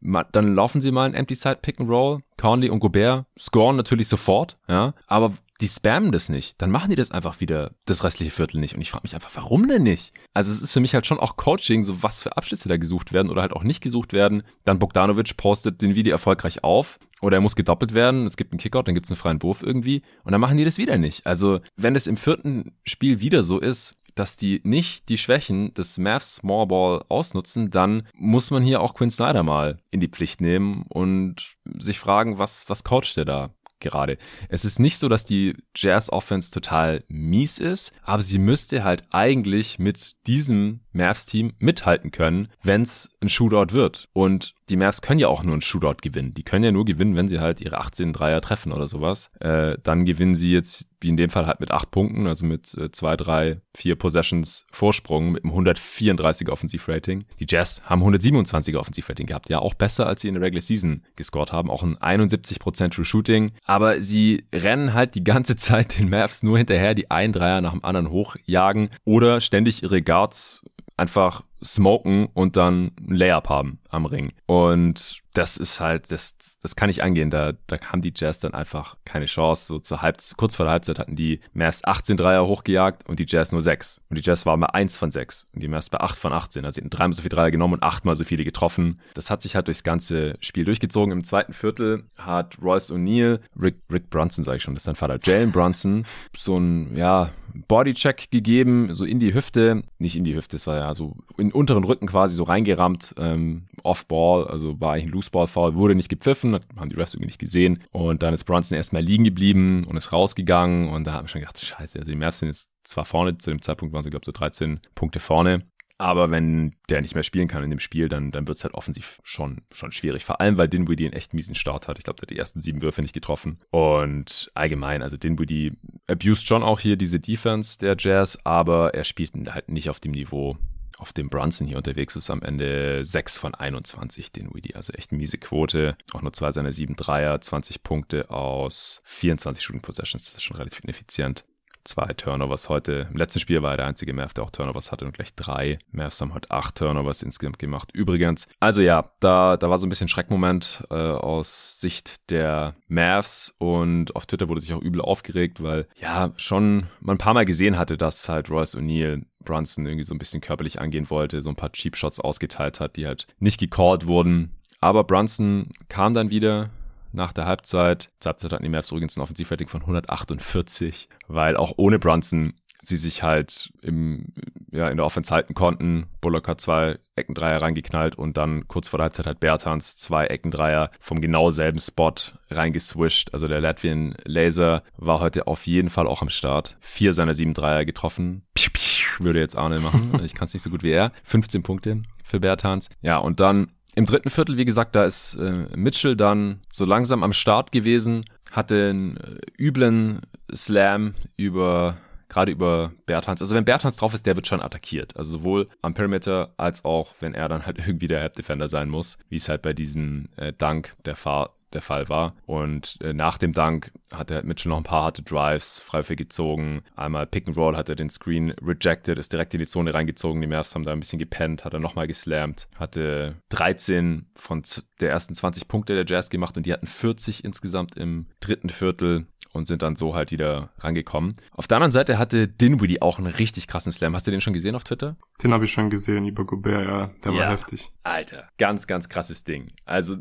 Dann 0.32 0.54
laufen 0.54 0.80
sie 0.80 0.92
mal 0.92 1.04
ein 1.04 1.14
Empty 1.14 1.34
Side 1.34 1.58
Pick 1.60 1.80
and 1.80 1.90
Roll. 1.90 2.20
Conley 2.38 2.70
und 2.70 2.80
Gobert 2.80 3.26
scoren 3.38 3.76
natürlich 3.76 4.08
sofort, 4.08 4.58
ja. 4.68 4.94
Aber 5.06 5.34
die 5.60 5.68
spammen 5.68 6.12
das 6.12 6.28
nicht, 6.28 6.60
dann 6.60 6.70
machen 6.70 6.90
die 6.90 6.96
das 6.96 7.10
einfach 7.10 7.40
wieder 7.40 7.72
das 7.84 8.02
restliche 8.02 8.30
Viertel 8.30 8.60
nicht. 8.60 8.74
Und 8.74 8.80
ich 8.80 8.90
frage 8.90 9.02
mich 9.04 9.14
einfach, 9.14 9.30
warum 9.34 9.68
denn 9.68 9.82
nicht? 9.82 10.12
Also 10.32 10.50
es 10.50 10.62
ist 10.62 10.72
für 10.72 10.80
mich 10.80 10.94
halt 10.94 11.06
schon 11.06 11.20
auch 11.20 11.36
Coaching, 11.36 11.84
so 11.84 12.02
was 12.02 12.22
für 12.22 12.36
Abschlüsse 12.36 12.68
da 12.68 12.76
gesucht 12.76 13.12
werden 13.12 13.30
oder 13.30 13.42
halt 13.42 13.52
auch 13.52 13.62
nicht 13.62 13.82
gesucht 13.82 14.12
werden. 14.12 14.42
Dann 14.64 14.78
Bogdanovic 14.78 15.36
postet 15.36 15.82
den 15.82 15.94
Video 15.94 16.12
erfolgreich 16.12 16.64
auf 16.64 16.98
oder 17.20 17.36
er 17.36 17.40
muss 17.42 17.56
gedoppelt 17.56 17.92
werden, 17.92 18.26
es 18.26 18.36
gibt 18.36 18.52
einen 18.52 18.58
Kickout, 18.58 18.84
dann 18.84 18.94
gibt 18.94 19.06
es 19.06 19.12
einen 19.12 19.18
freien 19.18 19.42
Wurf 19.42 19.62
irgendwie 19.62 20.02
und 20.24 20.32
dann 20.32 20.40
machen 20.40 20.56
die 20.56 20.64
das 20.64 20.78
wieder 20.78 20.96
nicht. 20.96 21.26
Also 21.26 21.60
wenn 21.76 21.94
es 21.94 22.06
im 22.06 22.16
vierten 22.16 22.72
Spiel 22.84 23.20
wieder 23.20 23.42
so 23.42 23.58
ist, 23.58 23.96
dass 24.14 24.36
die 24.36 24.60
nicht 24.64 25.08
die 25.08 25.18
Schwächen 25.18 25.72
des 25.74 25.98
Mavs 25.98 26.36
Small 26.36 26.66
Ball 26.66 27.04
ausnutzen, 27.08 27.70
dann 27.70 28.08
muss 28.14 28.50
man 28.50 28.62
hier 28.62 28.80
auch 28.80 28.94
Quinn 28.94 29.10
Snyder 29.10 29.42
mal 29.42 29.78
in 29.90 30.00
die 30.00 30.08
Pflicht 30.08 30.40
nehmen 30.40 30.84
und 30.88 31.56
sich 31.78 31.98
fragen, 31.98 32.38
was, 32.38 32.68
was 32.68 32.84
coacht 32.84 33.16
der 33.16 33.24
da? 33.24 33.50
Gerade. 33.80 34.18
Es 34.48 34.64
ist 34.64 34.78
nicht 34.78 34.98
so, 34.98 35.08
dass 35.08 35.24
die 35.24 35.56
Jazz 35.74 36.10
Offense 36.10 36.50
total 36.50 37.04
mies 37.08 37.58
ist, 37.58 37.92
aber 38.02 38.22
sie 38.22 38.38
müsste 38.38 38.84
halt 38.84 39.04
eigentlich 39.10 39.78
mit 39.78 40.16
diesem 40.26 40.80
Mavs-Team 40.92 41.52
mithalten 41.58 42.10
können, 42.10 42.48
wenn 42.62 42.82
es 42.82 43.10
ein 43.20 43.28
Shootout 43.28 43.72
wird. 43.72 44.08
Und 44.12 44.54
die 44.68 44.76
Mavs 44.76 45.02
können 45.02 45.20
ja 45.20 45.28
auch 45.28 45.42
nur 45.42 45.56
ein 45.56 45.62
Shootout 45.62 45.96
gewinnen. 46.00 46.32
Die 46.34 46.44
können 46.44 46.64
ja 46.64 46.72
nur 46.72 46.84
gewinnen, 46.84 47.16
wenn 47.16 47.28
sie 47.28 47.40
halt 47.40 47.60
ihre 47.60 47.78
18 47.78 48.12
Dreier 48.12 48.40
treffen 48.40 48.72
oder 48.72 48.86
sowas. 48.86 49.30
Äh, 49.40 49.76
dann 49.82 50.04
gewinnen 50.04 50.34
sie 50.34 50.52
jetzt, 50.52 50.86
wie 51.00 51.08
in 51.08 51.16
dem 51.16 51.30
Fall 51.30 51.46
halt 51.46 51.60
mit 51.60 51.72
acht 51.72 51.90
Punkten, 51.90 52.26
also 52.26 52.46
mit 52.46 52.72
äh, 52.74 52.90
zwei, 52.92 53.16
drei, 53.16 53.60
vier 53.74 53.96
Possessions 53.96 54.66
Vorsprung 54.70 55.32
mit 55.32 55.44
einem 55.44 55.54
134er 55.54 56.50
Offensivrating. 56.50 57.24
Die 57.40 57.46
Jazz 57.48 57.82
haben 57.84 58.02
127er 58.02 58.78
Offensivrating 58.78 59.26
gehabt. 59.26 59.48
Ja, 59.48 59.58
auch 59.58 59.74
besser, 59.74 60.06
als 60.06 60.20
sie 60.20 60.28
in 60.28 60.34
der 60.34 60.42
Regular 60.42 60.62
Season 60.62 61.02
gescored 61.16 61.52
haben. 61.52 61.70
Auch 61.70 61.82
ein 61.82 61.96
71% 61.96 62.90
True 62.90 63.04
Shooting. 63.04 63.52
Aber 63.64 64.00
sie 64.00 64.44
rennen 64.54 64.94
halt 64.94 65.14
die 65.16 65.24
ganze 65.24 65.56
Zeit 65.60 65.98
den 65.98 66.10
Mavs 66.10 66.42
nur 66.42 66.58
hinterher, 66.58 66.94
die 66.94 67.10
einen 67.10 67.32
Dreier 67.32 67.60
nach 67.60 67.72
dem 67.72 67.84
anderen 67.84 68.10
hochjagen 68.10 68.90
oder 69.04 69.40
ständig 69.40 69.82
ihre 69.82 70.00
Guards 70.00 70.62
einfach 71.00 71.42
smoken 71.62 72.26
und 72.32 72.56
dann 72.56 72.92
ein 73.00 73.16
Layup 73.16 73.48
haben 73.48 73.78
am 73.88 74.06
Ring. 74.06 74.32
Und 74.46 75.22
das 75.32 75.56
ist 75.56 75.78
halt, 75.78 76.10
das, 76.10 76.34
das 76.60 76.74
kann 76.74 76.88
nicht 76.88 77.02
angehen. 77.02 77.30
Da, 77.30 77.52
da 77.66 77.78
haben 77.80 78.02
die 78.02 78.12
Jazz 78.14 78.40
dann 78.40 78.54
einfach 78.54 78.96
keine 79.04 79.26
Chance. 79.26 79.66
So 79.66 79.78
zur 79.78 80.02
Halbzeit, 80.02 80.36
kurz 80.36 80.56
vor 80.56 80.66
der 80.66 80.72
Halbzeit 80.72 80.98
hatten 80.98 81.16
die 81.16 81.40
Mavs 81.52 81.84
18 81.84 82.16
Dreier 82.16 82.46
hochgejagt 82.46 83.08
und 83.08 83.18
die 83.18 83.26
Jazz 83.28 83.52
nur 83.52 83.62
6. 83.62 84.00
Und 84.08 84.18
die 84.18 84.22
Jazz 84.22 84.44
waren 84.46 84.60
bei 84.60 84.68
1 84.68 84.96
von 84.96 85.10
6 85.10 85.48
und 85.54 85.62
die 85.62 85.68
Mavs 85.68 85.88
bei 85.88 86.00
8 86.00 86.18
von 86.18 86.32
18. 86.32 86.64
Also 86.64 86.74
sie 86.74 86.80
hatten 86.80 86.90
dreimal 86.90 87.14
so 87.14 87.22
viele 87.22 87.34
Dreier 87.34 87.50
genommen 87.50 87.74
und 87.74 87.82
achtmal 87.82 88.16
so 88.16 88.24
viele 88.24 88.44
getroffen. 88.44 89.00
Das 89.14 89.30
hat 89.30 89.42
sich 89.42 89.54
halt 89.54 89.68
durchs 89.68 89.84
ganze 89.84 90.36
Spiel 90.40 90.64
durchgezogen. 90.64 91.12
Im 91.12 91.24
zweiten 91.24 91.52
Viertel 91.52 92.04
hat 92.16 92.58
Royce 92.60 92.90
O'Neal, 92.90 93.40
Rick, 93.60 93.76
Rick 93.90 94.10
Brunson 94.10 94.44
sage 94.44 94.56
ich 94.56 94.62
schon, 94.62 94.74
das 94.74 94.82
ist 94.82 94.86
sein 94.86 94.96
Vater, 94.96 95.18
Jalen 95.22 95.52
Brunson, 95.52 96.04
so 96.36 96.58
ein, 96.58 96.96
ja, 96.96 97.30
Bodycheck 97.68 98.30
gegeben, 98.30 98.94
so 98.94 99.04
in 99.04 99.20
die 99.20 99.34
Hüfte, 99.34 99.82
nicht 99.98 100.16
in 100.16 100.24
die 100.24 100.34
Hüfte, 100.34 100.56
es 100.56 100.66
war 100.66 100.76
ja 100.76 100.94
so 100.94 101.16
in 101.36 101.49
den 101.50 101.58
unteren 101.58 101.84
Rücken 101.84 102.06
quasi 102.06 102.34
so 102.34 102.44
reingerammt, 102.44 103.14
ähm, 103.18 103.66
off-ball, 103.82 104.46
also 104.46 104.80
war 104.80 104.92
eigentlich 104.92 105.06
ein 105.06 105.12
Loose-Ball-Foul, 105.12 105.74
wurde 105.74 105.94
nicht 105.94 106.08
gepfiffen, 106.08 106.58
haben 106.76 106.90
die 106.90 106.96
Refs 106.96 107.14
irgendwie 107.14 107.26
nicht 107.26 107.38
gesehen 107.38 107.82
und 107.92 108.22
dann 108.22 108.34
ist 108.34 108.44
Brunson 108.44 108.76
erstmal 108.76 109.02
liegen 109.02 109.24
geblieben 109.24 109.84
und 109.88 109.96
ist 109.96 110.12
rausgegangen 110.12 110.88
und 110.88 111.06
da 111.06 111.12
haben 111.12 111.24
wir 111.24 111.28
schon 111.28 111.40
gedacht, 111.40 111.58
scheiße, 111.58 111.98
also 111.98 112.10
die 112.10 112.16
Mavs 112.16 112.38
sind 112.38 112.48
jetzt 112.48 112.70
zwar 112.84 113.04
vorne, 113.04 113.38
zu 113.38 113.50
dem 113.50 113.62
Zeitpunkt 113.62 113.94
waren 113.94 114.02
sie 114.02 114.10
glaube 114.10 114.22
ich 114.22 114.26
so 114.26 114.32
13 114.32 114.80
Punkte 114.94 115.20
vorne, 115.20 115.64
aber 116.00 116.30
wenn 116.30 116.76
der 116.88 117.02
nicht 117.02 117.14
mehr 117.14 117.22
spielen 117.22 117.46
kann 117.46 117.62
in 117.62 117.68
dem 117.68 117.78
Spiel, 117.78 118.08
dann, 118.08 118.30
dann 118.30 118.48
wird 118.48 118.56
es 118.56 118.64
halt 118.64 118.72
offensiv 118.72 119.20
schon, 119.22 119.60
schon 119.70 119.92
schwierig. 119.92 120.24
Vor 120.24 120.40
allem, 120.40 120.56
weil 120.56 120.66
Dinwiddie 120.66 121.04
einen 121.04 121.12
echt 121.12 121.34
miesen 121.34 121.54
Start 121.54 121.88
hat. 121.88 121.98
Ich 121.98 122.04
glaube, 122.04 122.16
der 122.16 122.22
hat 122.22 122.30
die 122.30 122.38
ersten 122.38 122.62
sieben 122.62 122.80
Würfe 122.80 123.02
nicht 123.02 123.12
getroffen. 123.12 123.58
Und 123.70 124.50
allgemein, 124.54 125.02
also 125.02 125.18
Dinwiddie 125.18 125.72
abused 126.06 126.46
schon 126.46 126.62
auch 126.62 126.80
hier 126.80 126.96
diese 126.96 127.20
Defense 127.20 127.78
der 127.78 127.96
Jazz, 127.98 128.38
aber 128.44 128.94
er 128.94 129.04
spielt 129.04 129.32
halt 129.52 129.68
nicht 129.68 129.90
auf 129.90 130.00
dem 130.00 130.12
Niveau, 130.12 130.56
auf 131.00 131.12
dem 131.12 131.28
Brunson 131.28 131.66
hier 131.66 131.76
unterwegs 131.76 132.16
ist, 132.16 132.30
am 132.30 132.42
Ende 132.42 133.04
6 133.04 133.38
von 133.38 133.54
21, 133.54 134.32
den 134.32 134.54
Weedy. 134.54 134.74
Also 134.74 134.92
echt 134.92 135.12
miese 135.12 135.38
Quote. 135.38 135.96
Auch 136.12 136.22
nur 136.22 136.32
zwei 136.32 136.52
seiner 136.52 136.72
sieben 136.72 136.94
Dreier, 136.94 137.40
20 137.40 137.82
Punkte 137.82 138.30
aus 138.30 139.00
24 139.04 139.62
Shooting 139.62 139.82
Possessions. 139.82 140.24
Das 140.24 140.34
ist 140.34 140.42
schon 140.42 140.56
relativ 140.56 140.80
ineffizient 140.80 141.44
zwei 141.84 142.06
Turnovers 142.12 142.68
heute. 142.68 143.08
Im 143.10 143.16
letzten 143.16 143.40
Spiel 143.40 143.62
war 143.62 143.72
er 143.72 143.78
der 143.78 143.86
einzige 143.86 144.12
Mavs, 144.12 144.34
der 144.34 144.44
auch 144.44 144.50
Turnovers 144.50 144.92
hatte 144.92 145.04
und 145.04 145.12
gleich 145.12 145.34
drei. 145.34 145.78
Mavs 145.92 146.20
haben 146.20 146.34
heute 146.34 146.50
acht 146.50 146.76
Turnovers 146.76 147.22
insgesamt 147.22 147.58
gemacht. 147.58 147.90
Übrigens, 147.92 148.46
also 148.60 148.80
ja, 148.80 149.10
da, 149.20 149.56
da 149.56 149.70
war 149.70 149.78
so 149.78 149.86
ein 149.86 149.90
bisschen 149.90 150.08
Schreckmoment 150.08 150.84
äh, 150.90 150.94
aus 150.94 151.80
Sicht 151.80 152.30
der 152.30 152.76
Mavs 152.88 153.54
und 153.58 154.14
auf 154.16 154.26
Twitter 154.26 154.48
wurde 154.48 154.60
sich 154.60 154.72
auch 154.72 154.82
übel 154.82 155.00
aufgeregt, 155.00 155.62
weil 155.62 155.86
ja 156.00 156.32
schon 156.36 156.86
man 157.00 157.16
ein 157.16 157.18
paar 157.18 157.34
Mal 157.34 157.44
gesehen 157.44 157.78
hatte, 157.78 157.96
dass 157.96 158.28
halt 158.28 158.50
Royce 158.50 158.76
O'Neal 158.76 159.24
Brunson 159.44 159.86
irgendwie 159.86 160.04
so 160.04 160.14
ein 160.14 160.18
bisschen 160.18 160.40
körperlich 160.40 160.80
angehen 160.80 161.10
wollte, 161.10 161.42
so 161.42 161.48
ein 161.48 161.56
paar 161.56 161.72
Cheap 161.72 161.96
Shots 161.96 162.20
ausgeteilt 162.20 162.80
hat, 162.80 162.96
die 162.96 163.06
halt 163.06 163.26
nicht 163.38 163.60
gecallt 163.60 164.06
wurden. 164.06 164.52
Aber 164.80 165.04
Brunson 165.04 165.68
kam 165.88 166.14
dann 166.14 166.30
wieder, 166.30 166.70
nach 167.12 167.32
der 167.32 167.46
Halbzeit. 167.46 168.10
Zur 168.20 168.30
Halbzeit 168.30 168.52
hatten 168.52 168.62
die 168.62 168.68
Mavs 168.68 168.90
übrigens 168.90 169.16
ein 169.16 169.22
Offensivrating 169.22 169.68
von 169.68 169.80
148, 169.82 171.08
weil 171.28 171.56
auch 171.56 171.74
ohne 171.76 171.98
Brunson 171.98 172.54
sie 172.82 172.96
sich 172.96 173.22
halt 173.22 173.70
im, 173.82 174.32
ja, 174.72 174.88
in 174.88 174.96
der 174.96 175.04
Offense 175.04 175.32
halten 175.34 175.54
konnten. 175.54 176.06
Bullock 176.22 176.48
hat 176.48 176.62
zwei 176.62 176.98
Eckendreier 177.14 177.60
reingeknallt 177.60 178.14
und 178.14 178.38
dann 178.38 178.68
kurz 178.68 178.88
vor 178.88 178.98
der 178.98 179.04
Halbzeit 179.04 179.26
hat 179.26 179.40
Bertans 179.40 179.96
zwei 179.96 180.26
Eckendreier 180.26 180.90
vom 180.98 181.20
genau 181.20 181.50
selben 181.50 181.78
Spot 181.78 182.14
reingeswischt. 182.50 183.34
Also 183.34 183.48
der 183.48 183.60
Latvian 183.60 184.14
Laser 184.24 184.82
war 184.96 185.20
heute 185.20 185.46
auf 185.46 185.66
jeden 185.66 185.90
Fall 185.90 186.06
auch 186.06 186.22
am 186.22 186.30
Start. 186.30 186.78
Vier 186.80 187.12
seiner 187.12 187.34
sieben 187.34 187.52
Dreier 187.52 187.84
getroffen. 187.84 188.46
Piu, 188.54 188.70
piu, 188.72 188.89
würde 189.18 189.40
jetzt 189.40 189.58
Arne 189.58 189.80
machen. 189.80 190.12
Ich 190.24 190.34
kann 190.34 190.46
es 190.46 190.54
nicht 190.54 190.62
so 190.62 190.70
gut 190.70 190.82
wie 190.82 190.90
er. 190.90 191.12
15 191.24 191.62
Punkte 191.62 192.02
für 192.22 192.40
Bertans. 192.40 192.88
Ja, 193.02 193.16
und 193.18 193.40
dann 193.40 193.72
im 193.94 194.06
dritten 194.06 194.30
Viertel, 194.30 194.56
wie 194.56 194.64
gesagt, 194.64 194.94
da 194.94 195.04
ist 195.04 195.34
äh, 195.34 195.66
Mitchell 195.74 196.16
dann 196.16 196.60
so 196.70 196.84
langsam 196.84 197.22
am 197.22 197.32
Start 197.32 197.72
gewesen, 197.72 198.24
hatte 198.52 198.90
einen 198.90 199.16
äh, 199.16 199.38
üblen 199.58 200.20
Slam 200.54 201.14
über 201.36 201.96
gerade 202.30 202.52
über 202.52 202.92
Berthans. 203.04 203.42
Also 203.42 203.54
wenn 203.54 203.64
Berthans 203.64 203.96
drauf 203.96 204.14
ist, 204.14 204.24
der 204.24 204.36
wird 204.36 204.46
schon 204.46 204.62
attackiert. 204.62 205.16
Also 205.16 205.38
sowohl 205.38 205.66
am 205.82 205.92
Perimeter 205.94 206.54
als 206.56 206.84
auch, 206.84 207.14
wenn 207.20 207.34
er 207.34 207.48
dann 207.48 207.66
halt 207.66 207.78
irgendwie 207.86 208.08
der 208.08 208.20
Help 208.20 208.34
Defender 208.34 208.68
sein 208.68 208.88
muss, 208.88 209.18
wie 209.28 209.36
es 209.36 209.48
halt 209.48 209.60
bei 209.62 209.74
diesem 209.74 210.28
äh, 210.36 210.52
Dank 210.56 210.94
der 211.04 211.16
Fahr 211.16 211.56
der 211.72 211.82
Fall 211.82 212.08
war. 212.08 212.34
Und 212.46 212.98
äh, 213.00 213.12
nach 213.12 213.38
dem 213.38 213.52
Dank 213.52 213.92
hat 214.12 214.30
er 214.30 214.44
Mitchell 214.44 214.70
noch 214.70 214.78
ein 214.78 214.84
paar 214.84 215.04
harte 215.04 215.22
Drives 215.22 215.78
frei 215.78 216.02
für 216.02 216.16
gezogen. 216.16 216.82
Einmal 216.96 217.26
Pick 217.26 217.46
and 217.48 217.56
Roll 217.56 217.76
hat 217.76 217.88
er 217.88 217.96
den 217.96 218.10
Screen 218.10 218.50
rejected, 218.62 219.18
ist 219.18 219.32
direkt 219.32 219.54
in 219.54 219.60
die 219.60 219.66
Zone 219.66 219.94
reingezogen. 219.94 220.40
Die 220.40 220.48
Mavs 220.48 220.74
haben 220.74 220.84
da 220.84 220.92
ein 220.92 221.00
bisschen 221.00 221.18
gepennt, 221.18 221.64
hat 221.64 221.74
er 221.74 221.80
nochmal 221.80 222.06
geslammt, 222.06 222.68
hatte 222.76 223.36
13 223.50 224.26
von 224.36 224.62
der 225.00 225.10
ersten 225.10 225.34
20 225.34 225.68
Punkte 225.68 225.94
der 225.94 226.04
Jazz 226.06 226.30
gemacht 226.30 226.56
und 226.56 226.66
die 226.66 226.72
hatten 226.72 226.86
40 226.86 227.44
insgesamt 227.44 227.96
im 227.96 228.26
dritten 228.40 228.68
Viertel 228.68 229.26
und 229.52 229.66
sind 229.66 229.82
dann 229.82 229.96
so 229.96 230.14
halt 230.14 230.30
wieder 230.30 230.70
rangekommen. 230.78 231.34
Auf 231.52 231.66
der 231.66 231.76
anderen 231.76 231.92
Seite 231.92 232.18
hatte 232.18 232.48
Dinwiddie 232.48 233.02
auch 233.02 233.18
einen 233.18 233.32
richtig 233.32 233.66
krassen 233.66 233.92
Slam. 233.92 234.14
Hast 234.14 234.26
du 234.26 234.30
den 234.30 234.40
schon 234.40 234.52
gesehen 234.52 234.74
auf 234.74 234.84
Twitter? 234.84 235.16
Den 235.42 235.52
habe 235.52 235.64
ich 235.64 235.72
schon 235.72 235.90
gesehen 235.90 236.26
über 236.26 236.44
Gobert, 236.44 236.86
ja. 236.86 237.10
Der 237.24 237.32
ja, 237.32 237.38
war 237.40 237.50
heftig. 237.50 237.90
Alter, 238.02 238.48
ganz, 238.58 238.86
ganz 238.86 239.08
krasses 239.08 239.44
Ding. 239.44 239.72
Also 239.84 240.16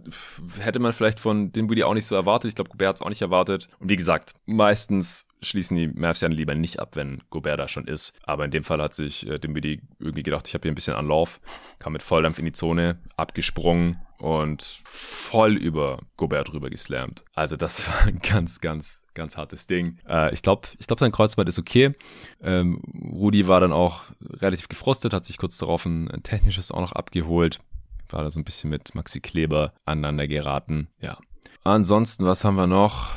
hätte 0.60 0.80
man 0.80 0.94
vielleicht 0.94 1.20
von 1.20 1.39
Dinwiddie 1.48 1.84
auch 1.84 1.94
nicht 1.94 2.06
so 2.06 2.16
erwartet. 2.16 2.50
Ich 2.50 2.56
glaube, 2.56 2.70
Gobert 2.70 2.90
hat 2.90 2.96
es 2.98 3.02
auch 3.02 3.10
nicht 3.10 3.22
erwartet. 3.22 3.70
Und 3.80 3.90
wie 3.90 3.96
gesagt, 3.96 4.34
meistens 4.46 5.28
schließen 5.42 5.78
die 5.78 5.88
Mavs 5.88 6.22
ja 6.22 6.28
lieber 6.28 6.56
nicht 6.56 6.80
ab, 6.80 6.96
wenn 6.96 7.22
Gobert 7.30 7.60
da 7.60 7.68
schon 7.68 7.88
ist. 7.88 8.14
Aber 8.24 8.46
in 8.46 8.52
dem 8.52 8.64
Fall 8.64 8.82
hat 8.82 8.94
sich 8.94 9.28
äh, 9.28 9.40
Dinwiddie 9.40 9.82
irgendwie 10.00 10.24
gedacht, 10.24 10.48
ich 10.48 10.54
habe 10.54 10.64
hier 10.64 10.72
ein 10.72 10.76
bisschen 10.76 10.96
Anlauf, 10.96 11.40
kam 11.80 11.94
mit 11.94 12.04
Volldampf 12.04 12.40
in 12.40 12.46
die 12.46 12.52
Zone, 12.52 13.00
abgesprungen 13.16 14.02
und 14.18 14.62
voll 14.62 15.56
über 15.56 16.00
Gobert 16.18 16.52
drüber 16.52 16.70
geslammt. 16.70 17.24
Also 17.34 17.56
das 17.56 17.88
war 17.88 18.08
ein 18.08 18.20
ganz, 18.20 18.60
ganz 18.60 19.04
ganz 19.20 19.38
hartes 19.38 19.68
Ding. 19.68 19.98
Äh, 20.08 20.34
ich 20.34 20.42
glaube, 20.42 20.70
ich 20.78 20.88
glaube, 20.88 21.02
sein 21.02 21.12
Kreuzband 21.12 21.50
ist 21.50 21.60
okay. 21.60 21.94
Ähm, 22.42 22.82
Rudi 23.12 23.48
war 23.48 23.60
dann 23.60 23.74
auch 23.74 24.04
relativ 24.22 24.70
gefrustet, 24.70 25.14
hat 25.14 25.26
sich 25.26 25.38
kurz 25.38 25.58
darauf 25.58 25.86
ein, 25.86 26.10
ein 26.10 26.24
technisches 26.24 26.72
auch 26.72 26.80
noch 26.80 26.94
abgeholt. 26.94 27.60
War 28.10 28.24
da 28.24 28.32
so 28.32 28.40
ein 28.40 28.46
bisschen 28.46 28.70
mit 28.70 28.96
Maxi 28.96 29.20
Kleber 29.20 29.74
aneinander 29.86 30.28
geraten. 30.28 30.88
Ja. 31.02 31.20
Ansonsten, 31.70 32.26
was 32.26 32.44
haben 32.44 32.56
wir 32.56 32.66
noch? 32.66 33.10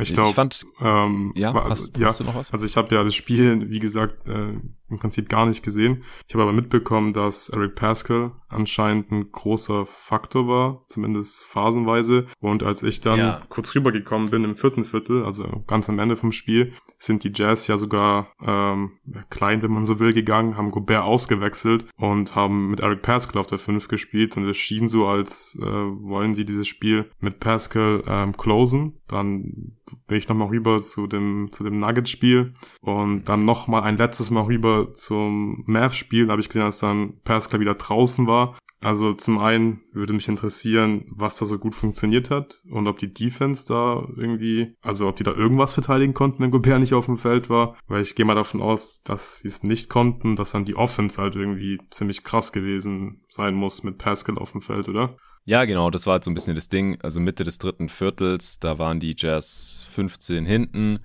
Ich 0.00 0.14
glaube, 0.14 0.48
ähm, 0.80 1.32
ja, 1.34 1.52
hast, 1.68 1.96
ja, 1.96 2.06
hast 2.06 2.20
du 2.20 2.24
noch 2.24 2.34
was? 2.34 2.52
Also 2.52 2.66
ich 2.66 2.76
habe 2.76 2.94
ja 2.94 3.02
das 3.04 3.14
Spiel, 3.14 3.68
wie 3.70 3.78
gesagt, 3.78 4.28
äh, 4.28 4.54
im 4.90 4.98
Prinzip 4.98 5.28
gar 5.28 5.46
nicht 5.46 5.62
gesehen. 5.62 6.04
Ich 6.26 6.34
habe 6.34 6.44
aber 6.44 6.52
mitbekommen, 6.52 7.12
dass 7.12 7.48
Eric 7.50 7.74
Pascal 7.74 8.32
anscheinend 8.48 9.10
ein 9.12 9.30
großer 9.30 9.84
Faktor 9.84 10.48
war, 10.48 10.84
zumindest 10.86 11.44
phasenweise. 11.44 12.26
Und 12.40 12.62
als 12.62 12.82
ich 12.82 13.00
dann 13.00 13.18
ja. 13.18 13.42
kurz 13.48 13.74
rübergekommen 13.74 14.30
bin 14.30 14.44
im 14.44 14.56
vierten 14.56 14.84
Viertel, 14.84 15.24
also 15.24 15.62
ganz 15.66 15.88
am 15.88 15.98
Ende 15.98 16.16
vom 16.16 16.32
Spiel, 16.32 16.72
sind 16.96 17.22
die 17.24 17.32
Jazz 17.34 17.66
ja 17.66 17.76
sogar 17.76 18.32
ähm, 18.40 18.92
klein, 19.28 19.62
wenn 19.62 19.72
man 19.72 19.84
so 19.84 20.00
will, 20.00 20.12
gegangen, 20.12 20.56
haben 20.56 20.70
Gobert 20.70 21.04
ausgewechselt 21.04 21.84
und 21.96 22.34
haben 22.34 22.70
mit 22.70 22.80
Eric 22.80 23.02
Pascal 23.02 23.40
auf 23.40 23.46
der 23.46 23.58
5 23.58 23.88
gespielt. 23.88 24.36
Und 24.36 24.48
es 24.48 24.56
schien 24.56 24.88
so, 24.88 25.06
als 25.06 25.58
äh, 25.60 25.64
wollen 25.64 26.34
sie 26.34 26.46
dieses 26.46 26.66
Spiel 26.66 27.10
mit 27.20 27.40
Pascal 27.40 28.02
ähm, 28.06 28.36
closen. 28.36 28.94
Dann 29.06 29.76
bin 30.06 30.18
ich 30.18 30.28
nochmal 30.28 30.48
rüber 30.48 30.80
zu 30.80 31.06
dem, 31.06 31.48
zu 31.52 31.64
dem 31.64 31.78
Nuggets-Spiel 31.78 32.52
und 32.80 33.28
dann 33.28 33.44
nochmal 33.44 33.82
ein 33.82 33.96
letztes 33.96 34.30
Mal 34.30 34.44
rüber 34.44 34.92
zum 34.94 35.64
Mav-Spiel. 35.66 36.26
Da 36.26 36.32
habe 36.32 36.40
ich 36.40 36.48
gesehen, 36.48 36.62
dass 36.62 36.78
dann 36.78 37.14
Pascal 37.24 37.60
wieder 37.60 37.74
draußen 37.74 38.26
war. 38.26 38.56
Also 38.80 39.12
zum 39.12 39.38
einen 39.38 39.80
würde 39.92 40.12
mich 40.12 40.28
interessieren, 40.28 41.04
was 41.10 41.36
da 41.36 41.44
so 41.44 41.58
gut 41.58 41.74
funktioniert 41.74 42.30
hat 42.30 42.62
und 42.70 42.86
ob 42.86 42.98
die 42.98 43.12
Defense 43.12 43.66
da 43.66 44.06
irgendwie, 44.16 44.74
also 44.82 45.08
ob 45.08 45.16
die 45.16 45.24
da 45.24 45.32
irgendwas 45.32 45.74
verteidigen 45.74 46.14
konnten, 46.14 46.42
wenn 46.42 46.52
Gobert 46.52 46.78
nicht 46.78 46.94
auf 46.94 47.06
dem 47.06 47.18
Feld 47.18 47.50
war, 47.50 47.76
weil 47.88 48.02
ich 48.02 48.14
gehe 48.14 48.24
mal 48.24 48.36
davon 48.36 48.62
aus, 48.62 49.02
dass 49.02 49.40
sie 49.40 49.48
es 49.48 49.64
nicht 49.64 49.88
konnten, 49.88 50.36
dass 50.36 50.52
dann 50.52 50.64
die 50.64 50.76
Offense 50.76 51.20
halt 51.20 51.34
irgendwie 51.34 51.80
ziemlich 51.90 52.22
krass 52.22 52.52
gewesen 52.52 53.22
sein 53.28 53.54
muss 53.54 53.82
mit 53.82 53.98
Pascal 53.98 54.38
auf 54.38 54.52
dem 54.52 54.60
Feld, 54.60 54.88
oder? 54.88 55.16
Ja, 55.44 55.64
genau, 55.64 55.90
das 55.90 56.06
war 56.06 56.12
halt 56.12 56.24
so 56.24 56.30
ein 56.30 56.34
bisschen 56.34 56.54
das 56.54 56.68
Ding. 56.68 57.00
Also 57.02 57.20
Mitte 57.20 57.42
des 57.42 57.58
dritten 57.58 57.88
Viertels, 57.88 58.58
da 58.60 58.78
waren 58.78 59.00
die 59.00 59.16
Jazz 59.16 59.88
15 59.90 60.44
hinten. 60.44 61.00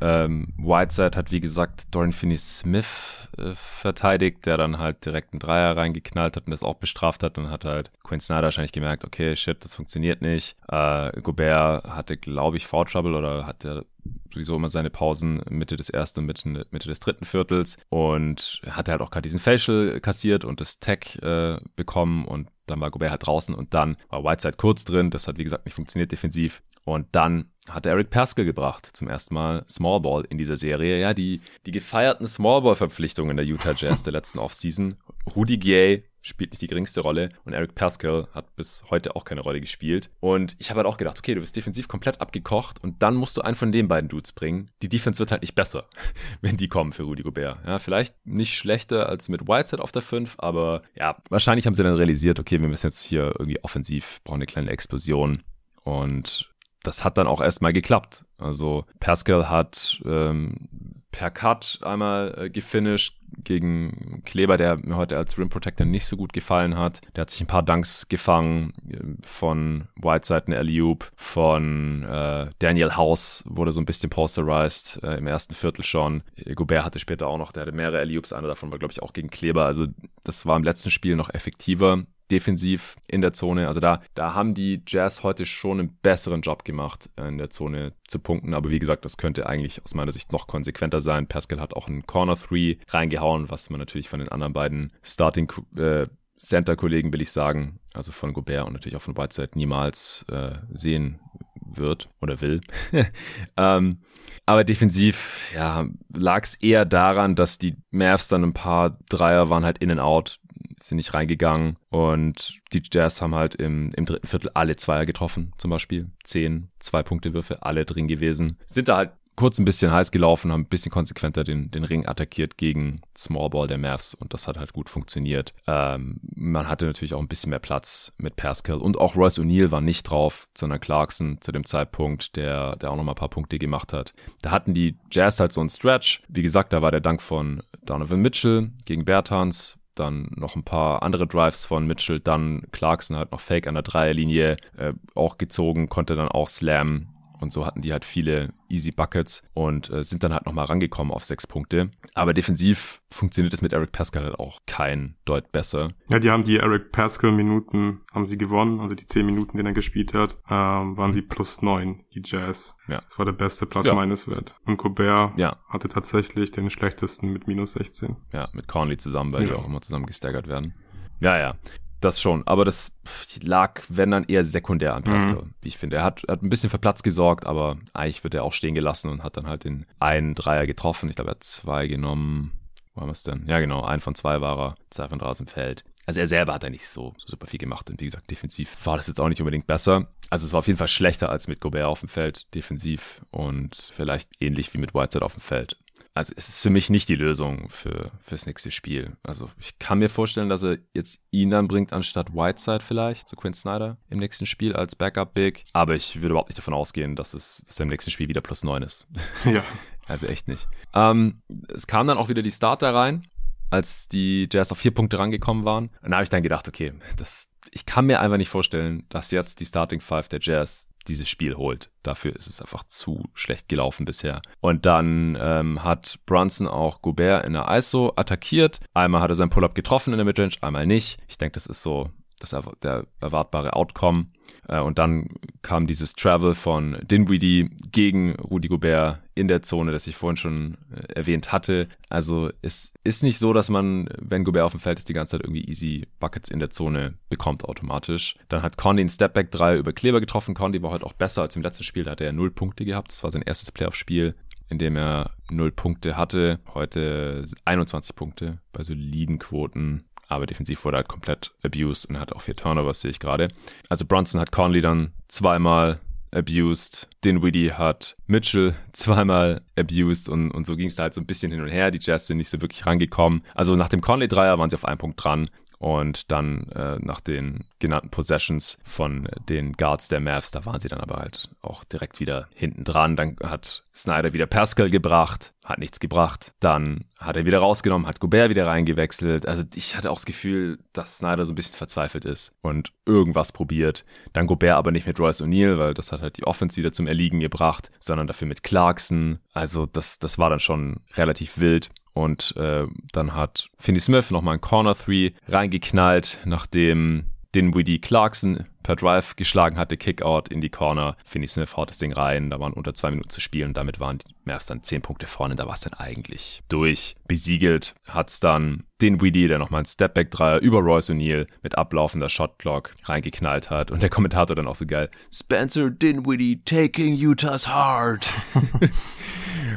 Ähm, 0.00 0.54
Whiteside 0.56 1.16
hat, 1.16 1.30
wie 1.30 1.40
gesagt, 1.40 1.86
Dorian 1.90 2.12
Finney-Smith 2.12 3.28
äh, 3.36 3.52
verteidigt, 3.54 4.46
der 4.46 4.56
dann 4.56 4.78
halt 4.78 5.04
direkt 5.04 5.32
einen 5.32 5.40
Dreier 5.40 5.76
reingeknallt 5.76 6.36
hat 6.36 6.46
und 6.46 6.52
das 6.52 6.62
auch 6.62 6.76
bestraft 6.76 7.22
hat. 7.22 7.36
Dann 7.36 7.50
hat 7.50 7.64
halt 7.64 7.90
Quinn 8.04 8.20
Snyder 8.20 8.44
wahrscheinlich 8.44 8.72
gemerkt, 8.72 9.04
okay, 9.04 9.34
shit, 9.36 9.64
das 9.64 9.74
funktioniert 9.74 10.22
nicht. 10.22 10.56
Äh, 10.68 11.20
Gobert 11.20 11.84
hatte, 11.84 12.16
glaube 12.16 12.56
ich, 12.56 12.66
Foul 12.66 12.86
Trouble 12.86 13.14
oder 13.16 13.46
hatte 13.46 13.86
sowieso 14.32 14.56
immer 14.56 14.68
seine 14.68 14.90
Pausen 14.90 15.42
Mitte 15.50 15.76
des 15.76 15.90
ersten 15.90 16.24
Mitte, 16.24 16.48
Mitte 16.70 16.88
des 16.88 17.00
dritten 17.00 17.24
Viertels 17.24 17.76
und 17.88 18.62
hatte 18.66 18.92
halt 18.92 19.00
auch 19.00 19.10
gerade 19.10 19.22
diesen 19.22 19.40
Facial 19.40 20.00
kassiert 20.00 20.44
und 20.44 20.60
das 20.60 20.80
Tag 20.80 21.16
äh, 21.22 21.58
bekommen 21.76 22.24
und 22.24 22.48
dann 22.70 22.80
war 22.80 22.90
Gobert 22.90 23.10
halt 23.10 23.26
draußen 23.26 23.54
und 23.54 23.74
dann 23.74 23.96
war 24.08 24.24
Whiteside 24.24 24.56
kurz 24.56 24.84
drin. 24.84 25.10
Das 25.10 25.28
hat, 25.28 25.38
wie 25.38 25.44
gesagt, 25.44 25.64
nicht 25.64 25.74
funktioniert 25.74 26.12
defensiv. 26.12 26.62
Und 26.84 27.06
dann 27.12 27.50
hat 27.68 27.84
Eric 27.84 28.10
Pascal 28.10 28.44
gebracht, 28.44 28.88
zum 28.94 29.08
ersten 29.08 29.34
Mal 29.34 29.64
Small 29.68 30.00
Ball 30.00 30.24
in 30.30 30.38
dieser 30.38 30.56
Serie. 30.56 30.98
Ja, 30.98 31.12
die, 31.12 31.40
die 31.66 31.70
gefeierten 31.70 32.26
Small 32.26 32.62
Ball 32.62 32.76
Verpflichtungen 32.76 33.36
der 33.36 33.44
Utah 33.44 33.74
Jazz 33.76 34.02
der 34.04 34.12
letzten 34.12 34.38
Offseason. 34.38 34.96
Rudy 35.36 35.58
Gay 35.58 36.04
spielt 36.28 36.50
nicht 36.50 36.62
die 36.62 36.66
geringste 36.66 37.00
Rolle 37.00 37.30
und 37.44 37.52
Eric 37.52 37.74
Pascal 37.74 38.28
hat 38.32 38.54
bis 38.56 38.84
heute 38.90 39.16
auch 39.16 39.24
keine 39.24 39.40
Rolle 39.40 39.60
gespielt. 39.60 40.10
Und 40.20 40.54
ich 40.58 40.70
habe 40.70 40.78
halt 40.78 40.86
auch 40.86 40.96
gedacht, 40.96 41.18
okay, 41.18 41.34
du 41.34 41.40
bist 41.40 41.56
defensiv 41.56 41.88
komplett 41.88 42.20
abgekocht 42.20 42.82
und 42.82 43.02
dann 43.02 43.14
musst 43.14 43.36
du 43.36 43.40
einen 43.40 43.56
von 43.56 43.72
den 43.72 43.88
beiden 43.88 44.08
Dudes 44.08 44.32
bringen. 44.32 44.70
Die 44.82 44.88
Defense 44.88 45.18
wird 45.18 45.32
halt 45.32 45.42
nicht 45.42 45.54
besser, 45.54 45.86
wenn 46.40 46.56
die 46.56 46.68
kommen 46.68 46.92
für 46.92 47.02
Rudy 47.02 47.22
Gobert. 47.22 47.58
Ja, 47.66 47.78
vielleicht 47.78 48.14
nicht 48.26 48.54
schlechter 48.54 49.08
als 49.08 49.28
mit 49.28 49.48
Whiteside 49.48 49.82
auf 49.82 49.92
der 49.92 50.02
5, 50.02 50.36
aber 50.38 50.82
ja, 50.94 51.16
wahrscheinlich 51.30 51.66
haben 51.66 51.74
sie 51.74 51.82
dann 51.82 51.94
realisiert, 51.94 52.38
okay, 52.38 52.60
wir 52.60 52.68
müssen 52.68 52.86
jetzt 52.86 53.02
hier 53.02 53.34
irgendwie 53.38 53.62
offensiv, 53.64 54.20
brauchen 54.24 54.38
eine 54.38 54.46
kleine 54.46 54.70
Explosion. 54.70 55.42
Und 55.84 56.50
das 56.82 57.04
hat 57.04 57.18
dann 57.18 57.26
auch 57.26 57.40
erstmal 57.40 57.72
geklappt. 57.72 58.24
Also 58.38 58.84
Pascal 59.00 59.48
hat 59.48 60.00
ähm, 60.04 60.68
per 61.10 61.30
Cut 61.30 61.80
einmal 61.82 62.34
äh, 62.36 62.50
gefinisht 62.50 63.17
gegen 63.44 64.22
Kleber, 64.24 64.56
der 64.56 64.76
mir 64.76 64.96
heute 64.96 65.16
als 65.16 65.38
Rim 65.38 65.48
Protector 65.48 65.86
nicht 65.86 66.06
so 66.06 66.16
gut 66.16 66.32
gefallen 66.32 66.76
hat. 66.76 67.00
Der 67.16 67.22
hat 67.22 67.30
sich 67.30 67.40
ein 67.40 67.46
paar 67.46 67.62
Dunks 67.62 68.08
gefangen 68.08 68.72
äh, 68.88 69.26
von 69.26 69.88
Whiteside 69.96 70.44
und 70.46 70.54
Alley-Oop, 70.54 71.10
von 71.16 72.04
äh, 72.04 72.50
Daniel 72.58 72.96
House 72.96 73.44
wurde 73.46 73.72
so 73.72 73.80
ein 73.80 73.86
bisschen 73.86 74.10
posterized 74.10 75.02
äh, 75.02 75.18
im 75.18 75.26
ersten 75.26 75.54
Viertel 75.54 75.84
schon. 75.84 76.22
Gobert 76.54 76.84
hatte 76.84 76.98
später 76.98 77.26
auch 77.26 77.38
noch, 77.38 77.52
der 77.52 77.62
hatte 77.62 77.72
mehrere 77.72 77.98
Alley-Oops, 77.98 78.32
einer 78.32 78.48
davon 78.48 78.70
war 78.70 78.78
glaube 78.78 78.92
ich 78.92 79.02
auch 79.02 79.12
gegen 79.12 79.28
Kleber. 79.28 79.64
Also 79.64 79.86
das 80.24 80.46
war 80.46 80.56
im 80.56 80.64
letzten 80.64 80.90
Spiel 80.90 81.16
noch 81.16 81.32
effektiver 81.32 82.04
defensiv 82.30 82.96
in 83.06 83.20
der 83.20 83.32
Zone. 83.32 83.68
Also 83.68 83.80
da, 83.80 84.02
da 84.14 84.34
haben 84.34 84.54
die 84.54 84.82
Jazz 84.86 85.22
heute 85.22 85.46
schon 85.46 85.80
einen 85.80 85.98
besseren 86.02 86.42
Job 86.42 86.64
gemacht, 86.64 87.08
in 87.16 87.38
der 87.38 87.50
Zone 87.50 87.92
zu 88.06 88.18
punkten. 88.18 88.54
Aber 88.54 88.70
wie 88.70 88.78
gesagt, 88.78 89.04
das 89.04 89.16
könnte 89.16 89.46
eigentlich 89.46 89.84
aus 89.84 89.94
meiner 89.94 90.12
Sicht 90.12 90.32
noch 90.32 90.46
konsequenter 90.46 91.00
sein. 91.00 91.26
Pascal 91.26 91.60
hat 91.60 91.74
auch 91.74 91.88
einen 91.88 92.06
Corner 92.06 92.36
Three 92.36 92.76
reingehauen, 92.88 93.50
was 93.50 93.70
man 93.70 93.78
natürlich 93.80 94.08
von 94.08 94.20
den 94.20 94.28
anderen 94.28 94.52
beiden 94.52 94.92
Starting 95.02 95.52
äh, 95.76 96.06
Center-Kollegen, 96.38 97.12
will 97.12 97.22
ich 97.22 97.32
sagen, 97.32 97.80
also 97.94 98.12
von 98.12 98.32
Gobert 98.32 98.66
und 98.66 98.72
natürlich 98.72 98.96
auch 98.96 99.02
von 99.02 99.16
Whiteside 99.16 99.50
niemals 99.54 100.24
äh, 100.30 100.52
sehen 100.72 101.20
wird 101.60 102.08
oder 102.22 102.40
will. 102.40 102.60
ähm, 103.56 103.98
aber 104.46 104.64
defensiv, 104.64 105.50
ja, 105.54 105.86
lag 106.14 106.44
es 106.44 106.54
eher 106.54 106.84
daran, 106.84 107.34
dass 107.34 107.58
die 107.58 107.76
Mavs 107.90 108.28
dann 108.28 108.44
ein 108.44 108.54
paar 108.54 108.98
Dreier 109.08 109.50
waren 109.50 109.64
halt 109.64 109.78
in 109.78 109.90
and 109.90 110.00
out 110.00 110.38
sind 110.80 110.96
nicht 110.96 111.14
reingegangen. 111.14 111.76
Und 111.90 112.60
die 112.72 112.82
Jazz 112.90 113.22
haben 113.22 113.34
halt 113.34 113.54
im, 113.54 113.90
im 113.94 114.06
dritten 114.06 114.26
Viertel 114.26 114.50
alle 114.54 114.76
Zweier 114.76 115.06
getroffen, 115.06 115.52
zum 115.58 115.70
Beispiel. 115.70 116.10
Zehn 116.24 116.70
Zwei-Punkte-Würfe, 116.78 117.62
alle 117.62 117.84
drin 117.84 118.08
gewesen. 118.08 118.58
Sind 118.66 118.88
da 118.88 118.96
halt 118.96 119.12
kurz 119.38 119.56
ein 119.60 119.64
bisschen 119.64 119.92
heiß 119.92 120.10
gelaufen, 120.10 120.50
haben 120.50 120.62
ein 120.62 120.68
bisschen 120.68 120.90
konsequenter 120.90 121.44
den, 121.44 121.70
den 121.70 121.84
Ring 121.84 122.06
attackiert 122.06 122.58
gegen 122.58 123.02
Small 123.16 123.50
Ball 123.50 123.68
der 123.68 123.78
Mavs 123.78 124.12
und 124.12 124.34
das 124.34 124.48
hat 124.48 124.58
halt 124.58 124.72
gut 124.72 124.88
funktioniert. 124.88 125.54
Ähm, 125.68 126.18
man 126.34 126.68
hatte 126.68 126.86
natürlich 126.86 127.14
auch 127.14 127.20
ein 127.20 127.28
bisschen 127.28 127.50
mehr 127.50 127.60
Platz 127.60 128.12
mit 128.18 128.34
Pascal 128.34 128.78
und 128.78 128.98
auch 128.98 129.14
Royce 129.14 129.38
O'Neill 129.38 129.70
war 129.70 129.80
nicht 129.80 130.10
drauf, 130.10 130.48
sondern 130.58 130.80
Clarkson 130.80 131.38
zu 131.40 131.52
dem 131.52 131.64
Zeitpunkt, 131.64 132.34
der, 132.34 132.74
der 132.76 132.90
auch 132.90 132.96
noch 132.96 133.04
mal 133.04 133.12
ein 133.12 133.14
paar 133.14 133.28
Punkte 133.28 133.60
gemacht 133.60 133.92
hat. 133.92 134.12
Da 134.42 134.50
hatten 134.50 134.74
die 134.74 134.98
Jazz 135.12 135.38
halt 135.38 135.52
so 135.52 135.60
einen 135.60 135.70
Stretch. 135.70 136.20
Wie 136.26 136.42
gesagt, 136.42 136.72
da 136.72 136.82
war 136.82 136.90
der 136.90 137.00
Dank 137.00 137.22
von 137.22 137.62
Donovan 137.86 138.20
Mitchell 138.20 138.72
gegen 138.86 139.04
Bertans, 139.04 139.77
dann 139.98 140.30
noch 140.36 140.56
ein 140.56 140.64
paar 140.64 141.02
andere 141.02 141.26
Drives 141.26 141.66
von 141.66 141.86
Mitchell, 141.86 142.20
dann 142.20 142.62
Clarkson 142.72 143.16
halt 143.16 143.32
noch 143.32 143.40
Fake 143.40 143.66
an 143.66 143.74
der 143.74 143.82
Dreierlinie 143.82 144.56
äh, 144.76 144.92
auch 145.14 145.38
gezogen, 145.38 145.88
konnte 145.88 146.16
dann 146.16 146.28
auch 146.28 146.48
slammen 146.48 147.14
und 147.40 147.52
so 147.52 147.66
hatten 147.66 147.82
die 147.82 147.92
halt 147.92 148.04
viele 148.04 148.52
easy 148.68 148.90
Buckets 148.90 149.42
und 149.54 149.90
äh, 149.90 150.04
sind 150.04 150.22
dann 150.22 150.32
halt 150.32 150.46
nochmal 150.46 150.66
rangekommen 150.66 151.12
auf 151.12 151.24
sechs 151.24 151.46
Punkte. 151.46 151.90
Aber 152.14 152.34
defensiv 152.34 153.00
funktioniert 153.10 153.54
es 153.54 153.62
mit 153.62 153.72
Eric 153.72 153.92
Pascal 153.92 154.24
halt 154.24 154.38
auch 154.38 154.60
kein 154.66 155.16
Deut 155.24 155.50
besser. 155.52 155.92
Ja, 156.08 156.18
die 156.18 156.30
haben 156.30 156.44
die 156.44 156.58
Eric 156.58 156.92
Pascal 156.92 157.32
Minuten, 157.32 158.00
haben 158.12 158.26
sie 158.26 158.38
gewonnen, 158.38 158.80
also 158.80 158.94
die 158.94 159.06
zehn 159.06 159.26
Minuten, 159.26 159.56
die 159.56 159.64
er 159.64 159.72
gespielt 159.72 160.14
hat, 160.14 160.36
ähm, 160.50 160.96
waren 160.96 161.12
sie 161.12 161.22
plus 161.22 161.62
neun, 161.62 162.04
die 162.14 162.22
Jazz. 162.24 162.76
Ja. 162.88 163.00
Das 163.00 163.18
war 163.18 163.24
der 163.24 163.32
beste 163.32 163.66
Plus-Minus-Wert. 163.66 164.56
Und 164.64 164.76
Gobert 164.76 165.38
ja. 165.38 165.56
hatte 165.68 165.88
tatsächlich 165.88 166.50
den 166.50 166.70
schlechtesten 166.70 167.32
mit 167.32 167.46
minus 167.46 167.72
16. 167.72 168.16
Ja, 168.32 168.48
mit 168.52 168.68
Conley 168.68 168.96
zusammen, 168.96 169.32
weil 169.32 169.42
ja. 169.42 169.48
die 169.48 169.54
auch 169.54 169.66
immer 169.66 169.80
zusammen 169.80 170.06
gestaggert 170.06 170.48
werden. 170.48 170.74
Ja, 171.20 171.38
ja 171.38 171.54
das 172.00 172.20
schon. 172.20 172.46
Aber 172.46 172.64
das 172.64 172.98
lag, 173.42 173.82
wenn 173.88 174.10
dann, 174.10 174.24
eher 174.24 174.44
sekundär 174.44 174.94
an 174.94 175.02
Pascal, 175.02 175.42
mhm. 175.42 175.54
wie 175.62 175.68
ich 175.68 175.78
finde. 175.78 175.96
Er 175.96 176.04
hat, 176.04 176.22
hat 176.28 176.42
ein 176.42 176.50
bisschen 176.50 176.70
für 176.70 176.78
Platz 176.78 177.02
gesorgt, 177.02 177.46
aber 177.46 177.76
eigentlich 177.92 178.24
wird 178.24 178.34
er 178.34 178.44
auch 178.44 178.52
stehen 178.52 178.74
gelassen 178.74 179.10
und 179.10 179.22
hat 179.22 179.36
dann 179.36 179.46
halt 179.46 179.64
den 179.64 179.86
einen 179.98 180.34
Dreier 180.34 180.66
getroffen. 180.66 181.08
Ich 181.08 181.16
glaube, 181.16 181.30
er 181.30 181.36
hat 181.36 181.44
zwei 181.44 181.86
genommen. 181.86 182.52
Wo 182.94 183.00
haben 183.00 183.08
wir 183.08 183.12
es 183.12 183.22
denn? 183.22 183.44
Ja, 183.46 183.60
genau. 183.60 183.82
Ein 183.82 184.00
von 184.00 184.14
zwei 184.14 184.40
war 184.40 184.58
er, 184.58 184.74
zwei 184.90 185.08
von 185.08 185.18
dem 185.18 185.46
Feld. 185.46 185.84
Also 186.06 186.20
er 186.20 186.26
selber 186.26 186.54
hat 186.54 186.64
er 186.64 186.70
nicht 186.70 186.88
so, 186.88 187.12
so 187.18 187.26
super 187.28 187.46
viel 187.46 187.58
gemacht. 187.58 187.90
Und 187.90 188.00
wie 188.00 188.06
gesagt, 188.06 188.30
defensiv 188.30 188.78
war 188.84 188.96
das 188.96 189.08
jetzt 189.08 189.20
auch 189.20 189.28
nicht 189.28 189.40
unbedingt 189.40 189.66
besser. 189.66 190.06
Also 190.30 190.46
es 190.46 190.52
war 190.52 190.60
auf 190.60 190.66
jeden 190.66 190.78
Fall 190.78 190.88
schlechter 190.88 191.28
als 191.28 191.48
mit 191.48 191.60
Gobert 191.60 191.84
auf 191.84 192.00
dem 192.00 192.08
Feld, 192.08 192.46
defensiv. 192.54 193.20
Und 193.30 193.92
vielleicht 193.94 194.30
ähnlich 194.40 194.72
wie 194.72 194.78
mit 194.78 194.94
Whiteside 194.94 195.24
auf 195.24 195.34
dem 195.34 195.42
Feld 195.42 195.76
also 196.18 196.34
es 196.36 196.48
ist 196.48 196.62
für 196.62 196.70
mich 196.70 196.90
nicht 196.90 197.08
die 197.08 197.14
Lösung 197.14 197.68
für 197.70 198.10
fürs 198.22 198.44
nächste 198.44 198.72
Spiel. 198.72 199.16
Also 199.22 199.52
ich 199.60 199.78
kann 199.78 200.00
mir 200.00 200.08
vorstellen, 200.08 200.48
dass 200.48 200.64
er 200.64 200.78
jetzt 200.92 201.20
ihn 201.30 201.50
dann 201.50 201.68
bringt 201.68 201.92
anstatt 201.92 202.34
Whiteside 202.34 202.80
vielleicht, 202.80 203.28
so 203.28 203.36
Quinn 203.36 203.54
Snyder 203.54 203.98
im 204.10 204.18
nächsten 204.18 204.44
Spiel 204.44 204.74
als 204.74 204.96
Backup 204.96 205.32
Big. 205.32 205.64
Aber 205.74 205.94
ich 205.94 206.16
würde 206.16 206.30
überhaupt 206.30 206.48
nicht 206.48 206.58
davon 206.58 206.74
ausgehen, 206.74 207.14
dass 207.14 207.34
es 207.34 207.62
dass 207.68 207.78
er 207.78 207.84
im 207.84 207.90
nächsten 207.90 208.10
Spiel 208.10 208.28
wieder 208.28 208.40
plus 208.40 208.64
neun 208.64 208.82
ist. 208.82 209.06
Ja. 209.44 209.62
also 210.08 210.26
echt 210.26 210.48
nicht. 210.48 210.66
Ähm, 210.92 211.40
es 211.72 211.86
kam 211.86 212.08
dann 212.08 212.18
auch 212.18 212.28
wieder 212.28 212.42
die 212.42 212.50
Starter 212.50 212.92
rein, 212.92 213.28
als 213.70 214.08
die 214.08 214.48
Jazz 214.50 214.72
auf 214.72 214.78
vier 214.78 214.90
Punkte 214.90 215.20
rangekommen 215.20 215.64
waren. 215.64 215.90
Und 216.02 216.10
da 216.10 216.16
habe 216.16 216.24
ich 216.24 216.30
dann 216.30 216.42
gedacht, 216.42 216.66
okay, 216.66 216.94
das, 217.16 217.48
ich 217.70 217.86
kann 217.86 218.06
mir 218.06 218.18
einfach 218.18 218.38
nicht 218.38 218.48
vorstellen, 218.48 219.04
dass 219.08 219.30
jetzt 219.30 219.60
die 219.60 219.66
Starting 219.66 220.00
Five 220.00 220.28
der 220.28 220.40
Jazz 220.42 220.88
dieses 221.08 221.28
Spiel 221.28 221.56
holt. 221.56 221.90
Dafür 222.02 222.34
ist 222.36 222.46
es 222.46 222.60
einfach 222.60 222.84
zu 222.84 223.24
schlecht 223.34 223.68
gelaufen 223.68 224.04
bisher. 224.04 224.40
Und 224.60 224.86
dann 224.86 225.36
ähm, 225.40 225.84
hat 225.84 226.18
Brunson 226.26 226.68
auch 226.68 227.02
Gobert 227.02 227.44
in 227.44 227.54
der 227.54 227.68
ISO 227.68 228.12
attackiert. 228.16 228.80
Einmal 228.94 229.20
hat 229.20 229.30
er 229.30 229.36
sein 229.36 229.50
Pull-up 229.50 229.74
getroffen 229.74 230.12
in 230.12 230.18
der 230.18 230.24
Midrange, 230.24 230.54
einmal 230.60 230.86
nicht. 230.86 231.18
Ich 231.28 231.38
denke, 231.38 231.54
das 231.54 231.66
ist 231.66 231.82
so 231.82 232.10
das 232.38 232.54
der 232.82 233.06
erwartbare 233.20 233.74
Outcome. 233.74 234.26
Äh, 234.68 234.80
und 234.80 234.98
dann 234.98 235.28
kam 235.62 235.86
dieses 235.86 236.14
Travel 236.14 236.54
von 236.54 236.98
Dinwiddie 237.02 237.70
gegen 237.92 238.34
Rudy 238.36 238.68
Gobert 238.68 239.20
in 239.34 239.48
der 239.48 239.62
Zone, 239.62 239.92
das 239.92 240.06
ich 240.06 240.16
vorhin 240.16 240.36
schon 240.36 240.78
äh, 240.90 241.14
erwähnt 241.14 241.52
hatte. 241.52 241.88
Also 242.08 242.50
es 242.62 242.92
ist 243.04 243.22
nicht 243.22 243.38
so, 243.38 243.52
dass 243.52 243.70
man, 243.70 244.08
wenn 244.18 244.44
Gobert 244.44 244.64
auf 244.64 244.72
dem 244.72 244.80
Feld 244.80 244.98
ist, 244.98 245.08
die 245.08 245.14
ganze 245.14 245.32
Zeit 245.32 245.42
irgendwie 245.42 245.64
easy 245.64 246.06
Buckets 246.20 246.48
in 246.48 246.58
der 246.58 246.70
Zone 246.70 247.14
bekommt 247.28 247.64
automatisch. 247.64 248.36
Dann 248.48 248.62
hat 248.62 248.76
Conley 248.76 249.02
einen 249.02 249.10
Stepback 249.10 249.50
3 249.50 249.78
über 249.78 249.92
Kleber 249.92 250.20
getroffen. 250.20 250.54
Conley 250.54 250.82
war 250.82 250.90
heute 250.90 251.06
auch 251.06 251.12
besser 251.12 251.42
als 251.42 251.56
im 251.56 251.62
letzten 251.62 251.84
Spiel. 251.84 252.04
Da 252.04 252.12
hatte 252.12 252.24
er 252.24 252.32
null 252.32 252.50
Punkte 252.50 252.84
gehabt. 252.84 253.12
Das 253.12 253.22
war 253.22 253.30
sein 253.30 253.42
erstes 253.42 253.72
Playoff-Spiel 253.72 254.34
in 254.70 254.78
dem 254.78 254.96
er 254.96 255.30
null 255.50 255.72
Punkte 255.72 256.16
hatte. 256.16 256.60
Heute 256.74 257.44
21 257.64 258.14
Punkte 258.14 258.58
bei 258.72 258.82
soliden 258.82 259.38
Quoten 259.38 260.04
aber 260.28 260.46
defensiv 260.46 260.84
wurde 260.84 260.96
er 260.96 260.98
halt 260.98 261.08
komplett 261.08 261.52
abused 261.62 262.06
und 262.06 262.20
hat 262.20 262.32
auch 262.32 262.42
vier 262.42 262.54
Turnovers, 262.54 263.00
sehe 263.00 263.10
ich 263.10 263.18
gerade. 263.18 263.48
Also 263.88 264.04
Bronson 264.04 264.40
hat 264.40 264.52
Conley 264.52 264.80
dann 264.80 265.12
zweimal 265.26 266.00
abused, 266.30 267.08
Dinwiddie 267.24 267.72
hat 267.72 268.16
Mitchell 268.26 268.74
zweimal 268.92 269.62
abused 269.76 270.28
und, 270.28 270.50
und 270.50 270.66
so 270.66 270.76
ging 270.76 270.88
es 270.88 270.96
da 270.96 271.04
halt 271.04 271.14
so 271.14 271.20
ein 271.20 271.26
bisschen 271.26 271.50
hin 271.50 271.62
und 271.62 271.68
her. 271.68 271.90
Die 271.90 272.00
Jazz 272.00 272.26
sind 272.26 272.36
nicht 272.36 272.50
so 272.50 272.60
wirklich 272.60 272.84
rangekommen. 272.86 273.42
Also 273.54 273.74
nach 273.74 273.88
dem 273.88 274.02
Conley-Dreier 274.02 274.58
waren 274.58 274.70
sie 274.70 274.76
auf 274.76 274.84
einen 274.84 274.98
Punkt 274.98 275.22
dran 275.22 275.50
Und 275.78 276.30
dann 276.32 276.68
äh, 276.70 276.98
nach 277.00 277.20
den 277.20 277.64
genannten 277.78 278.10
Possessions 278.10 278.78
von 278.84 279.28
den 279.48 279.74
Guards 279.74 280.08
der 280.08 280.20
Mavs, 280.20 280.50
da 280.50 280.64
waren 280.64 280.80
sie 280.80 280.88
dann 280.88 281.00
aber 281.00 281.16
halt 281.16 281.48
auch 281.62 281.84
direkt 281.84 282.18
wieder 282.18 282.48
hinten 282.54 282.84
dran. 282.84 283.14
Dann 283.14 283.36
hat 283.42 283.84
Snyder 283.94 284.34
wieder 284.34 284.46
Pascal 284.46 284.90
gebracht, 284.90 285.52
hat 285.64 285.78
nichts 285.78 286.00
gebracht. 286.00 286.52
Dann 286.58 287.04
hat 287.16 287.36
er 287.36 287.46
wieder 287.46 287.58
rausgenommen, 287.58 288.08
hat 288.08 288.20
Gobert 288.20 288.50
wieder 288.50 288.66
reingewechselt. 288.66 289.46
Also 289.46 289.62
ich 289.74 289.96
hatte 289.96 290.10
auch 290.10 290.16
das 290.16 290.24
Gefühl, 290.24 290.78
dass 290.92 291.18
Snyder 291.18 291.46
so 291.46 291.52
ein 291.52 291.56
bisschen 291.56 291.76
verzweifelt 291.76 292.24
ist 292.24 292.52
und 292.60 292.92
irgendwas 293.06 293.52
probiert. 293.52 294.04
Dann 294.32 294.46
Gobert 294.46 294.76
aber 294.76 294.90
nicht 294.90 295.06
mit 295.06 295.20
Royce 295.20 295.42
O'Neal, 295.42 295.78
weil 295.78 295.94
das 295.94 296.10
hat 296.10 296.22
halt 296.22 296.38
die 296.38 296.46
Offense 296.46 296.76
wieder 296.76 296.92
zum 296.92 297.06
Erliegen 297.06 297.38
gebracht, 297.38 297.90
sondern 298.00 298.26
dafür 298.26 298.48
mit 298.48 298.64
Clarkson. 298.64 299.38
Also 299.52 299.86
das, 299.86 300.18
das 300.18 300.38
war 300.38 300.50
dann 300.50 300.60
schon 300.60 301.00
relativ 301.14 301.58
wild. 301.58 301.88
Und 302.18 302.56
äh, 302.56 302.88
dann 303.12 303.36
hat 303.36 303.70
Finney 303.78 304.00
Smith 304.00 304.32
nochmal 304.32 304.54
ein 304.54 304.60
Corner 304.60 304.96
Three 304.96 305.30
reingeknallt, 305.46 306.38
nachdem 306.44 307.26
Dinwiddie 307.54 308.00
Clarkson 308.00 308.66
per 308.82 308.96
Drive 308.96 309.36
geschlagen 309.36 309.76
hatte, 309.76 309.96
Kickout 309.96 310.48
in 310.48 310.60
die 310.60 310.68
Corner. 310.68 311.16
Finney 311.24 311.46
Smith 311.46 311.76
haut 311.76 311.90
das 311.90 311.98
Ding 311.98 312.12
rein, 312.12 312.50
da 312.50 312.58
waren 312.58 312.72
unter 312.72 312.92
zwei 312.92 313.10
Minuten 313.10 313.30
zu 313.30 313.40
spielen. 313.40 313.72
Damit 313.72 314.00
waren 314.00 314.18
die 314.18 314.34
Mavs 314.48 314.66
dann 314.66 314.82
zehn 314.82 315.00
Punkte 315.00 315.26
vorne, 315.26 315.54
da 315.54 315.66
war 315.66 315.74
es 315.74 315.80
dann 315.80 315.94
eigentlich 315.94 316.62
durch. 316.68 317.14
Besiegelt 317.28 317.94
hat's 318.08 318.40
dann 318.40 318.84
Dinwiddie, 319.00 319.46
der 319.46 319.58
nochmal 319.58 319.80
einen 319.80 319.86
Stepback-Dreier 319.86 320.58
über 320.58 320.80
Royce 320.80 321.10
O'Neal 321.10 321.46
mit 321.62 321.78
ablaufender 321.78 322.28
Shotclock 322.28 322.94
reingeknallt 323.04 323.70
hat 323.70 323.92
und 323.92 324.02
der 324.02 324.10
Kommentator 324.10 324.56
dann 324.56 324.66
auch 324.66 324.74
so 324.74 324.86
geil, 324.86 325.10
Spencer 325.32 325.90
Dinwiddie 325.90 326.62
taking 326.64 327.14
Utah's 327.14 327.68
heart. 327.68 328.32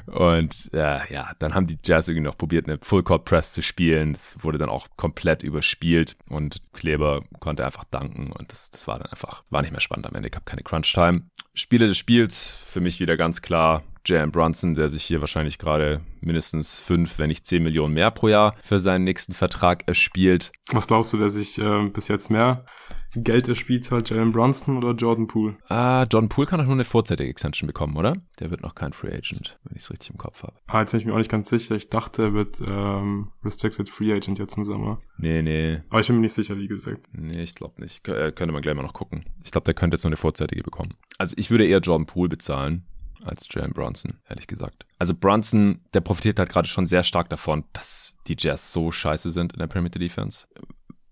Und 0.06 0.70
äh, 0.74 1.12
ja, 1.14 1.32
dann 1.40 1.54
haben 1.54 1.68
die 1.68 1.78
Jazz 1.84 2.08
irgendwie 2.08 2.26
noch 2.26 2.38
probiert, 2.38 2.68
eine 2.68 2.80
Full 2.82 3.04
Court 3.04 3.26
Press 3.26 3.52
zu 3.52 3.62
spielen. 3.62 4.12
Es 4.12 4.36
wurde 4.42 4.58
dann 4.58 4.70
auch 4.70 4.88
komplett 4.96 5.44
überspielt 5.44 6.16
und 6.30 6.62
Kleber 6.74 7.24
konnte 7.40 7.66
einfach 7.66 7.84
danken 7.86 8.32
und 8.32 8.52
das, 8.52 8.72
das 8.72 8.88
war 8.88 9.00
dann 9.00 9.08
einfach, 9.08 9.44
war 9.50 9.62
nicht 9.62 9.72
mehr 9.72 9.82
spannend 9.82 10.08
am 10.08 10.16
Ende. 10.16 10.30
Ich 10.30 10.36
habe 10.36 10.46
keine 10.46 10.64
Crunch-Time. 10.64 11.24
Spiele 11.54 11.88
des 11.88 11.98
Spiels, 11.98 12.58
für 12.66 12.82
mich 12.82 13.00
wieder 13.00 13.18
ganz 13.18 13.42
klar 13.42 13.84
Jalen 14.06 14.32
Brunson, 14.32 14.76
der 14.76 14.90
sich 14.90 15.04
hier 15.04 15.22
wahrscheinlich 15.22 15.58
gerade 15.58 16.02
mindestens 16.22 16.80
fünf, 16.80 17.20
wenn 17.20 17.28
nicht 17.28 17.46
zehn 17.46 17.64
Millionen 17.64 17.94
mehr 17.94 18.12
pro 18.12 18.28
Jahr 18.28 18.56
für 18.64 18.80
seinen 18.80 19.04
nächsten 19.04 19.34
Vertrag 19.34 19.88
erspielt. 19.88 20.52
Was 20.72 20.88
glaubst 20.88 21.14
du, 21.14 21.18
der 21.18 21.30
sich 21.30 21.58
äh, 21.60 21.90
bis 21.90 22.08
jetzt 22.08 22.30
mehr 22.30 22.66
Geld 23.16 23.50
erspielt 23.50 23.92
hat, 23.92 24.10
Jalen 24.10 24.32
Brunson 24.32 24.78
oder 24.78 24.92
Jordan 24.94 25.28
Poole? 25.28 25.58
Ah, 25.68 26.04
Jordan 26.04 26.30
Poole 26.30 26.48
kann 26.48 26.60
doch 26.60 26.66
nur 26.66 26.76
eine 26.76 26.86
vorzeitige 26.86 27.30
Extension 27.30 27.68
bekommen, 27.68 27.98
oder? 27.98 28.16
Der 28.40 28.52
wird 28.52 28.62
noch 28.62 28.74
kein 28.74 28.94
Free 28.94 29.12
Agent, 29.12 29.60
wenn 29.64 29.76
ich 29.76 29.84
es 29.84 29.92
richtig 29.92 30.12
im 30.12 30.18
Kopf 30.18 30.44
habe. 30.44 30.54
Ah, 30.68 30.80
jetzt 30.80 30.92
bin 30.92 31.02
ich 31.02 31.06
mir 31.06 31.14
auch 31.14 31.18
nicht 31.18 31.32
ganz 31.32 31.50
sicher. 31.50 31.76
Ich 31.76 31.90
dachte, 31.90 32.24
er 32.24 32.34
wird 32.34 32.62
ähm, 32.66 33.32
Restricted 33.44 33.90
Free 33.90 34.14
Agent 34.14 34.40
jetzt 34.40 34.58
im 34.58 34.66
Sommer. 34.66 35.00
Nee, 35.18 35.42
nee. 35.42 35.82
Aber 35.90 36.00
ich 36.00 36.08
bin 36.08 36.18
mir 36.18 36.22
nicht 36.22 36.34
sicher, 36.34 36.58
wie 36.58 36.68
gesagt. 36.68 37.08
Nee, 37.12 37.44
ich 37.44 37.56
glaube 37.56 37.82
nicht. 37.82 38.04
K 38.04 38.14
äh, 38.14 38.32
könnte 38.32 38.54
man 38.54 38.62
gleich 38.62 38.76
mal 38.76 38.84
noch 38.84 38.94
gucken. 38.94 39.26
Ich 39.44 39.52
glaube, 39.52 39.66
der 39.66 39.74
könnte 39.74 39.96
jetzt 39.96 40.04
nur 40.04 40.10
eine 40.10 40.18
vorzeitige 40.18 40.64
bekommen. 40.64 40.94
Also 41.18 41.36
ich 41.38 41.52
würde 41.52 41.66
eher 41.66 41.80
Jordan 41.80 42.06
Poole 42.06 42.30
bezahlen 42.30 42.86
als 43.24 43.48
Jalen 43.50 43.74
Brunson, 43.74 44.20
ehrlich 44.30 44.48
gesagt. 44.48 44.86
Also 44.98 45.14
Brunson, 45.14 45.82
der 45.94 46.02
profitiert 46.02 46.40
halt 46.40 46.50
gerade 46.50 46.68
schon 46.68 46.88
sehr 46.88 47.04
stark 47.04 47.30
davon, 47.30 47.64
dass 47.74 48.16
die 48.28 48.36
Jazz 48.38 48.72
so 48.72 48.92
scheiße 48.92 49.32
sind 49.32 49.54
in 49.54 49.60
der 49.60 49.68
Perimeter 49.68 50.00
Defense 50.00 50.48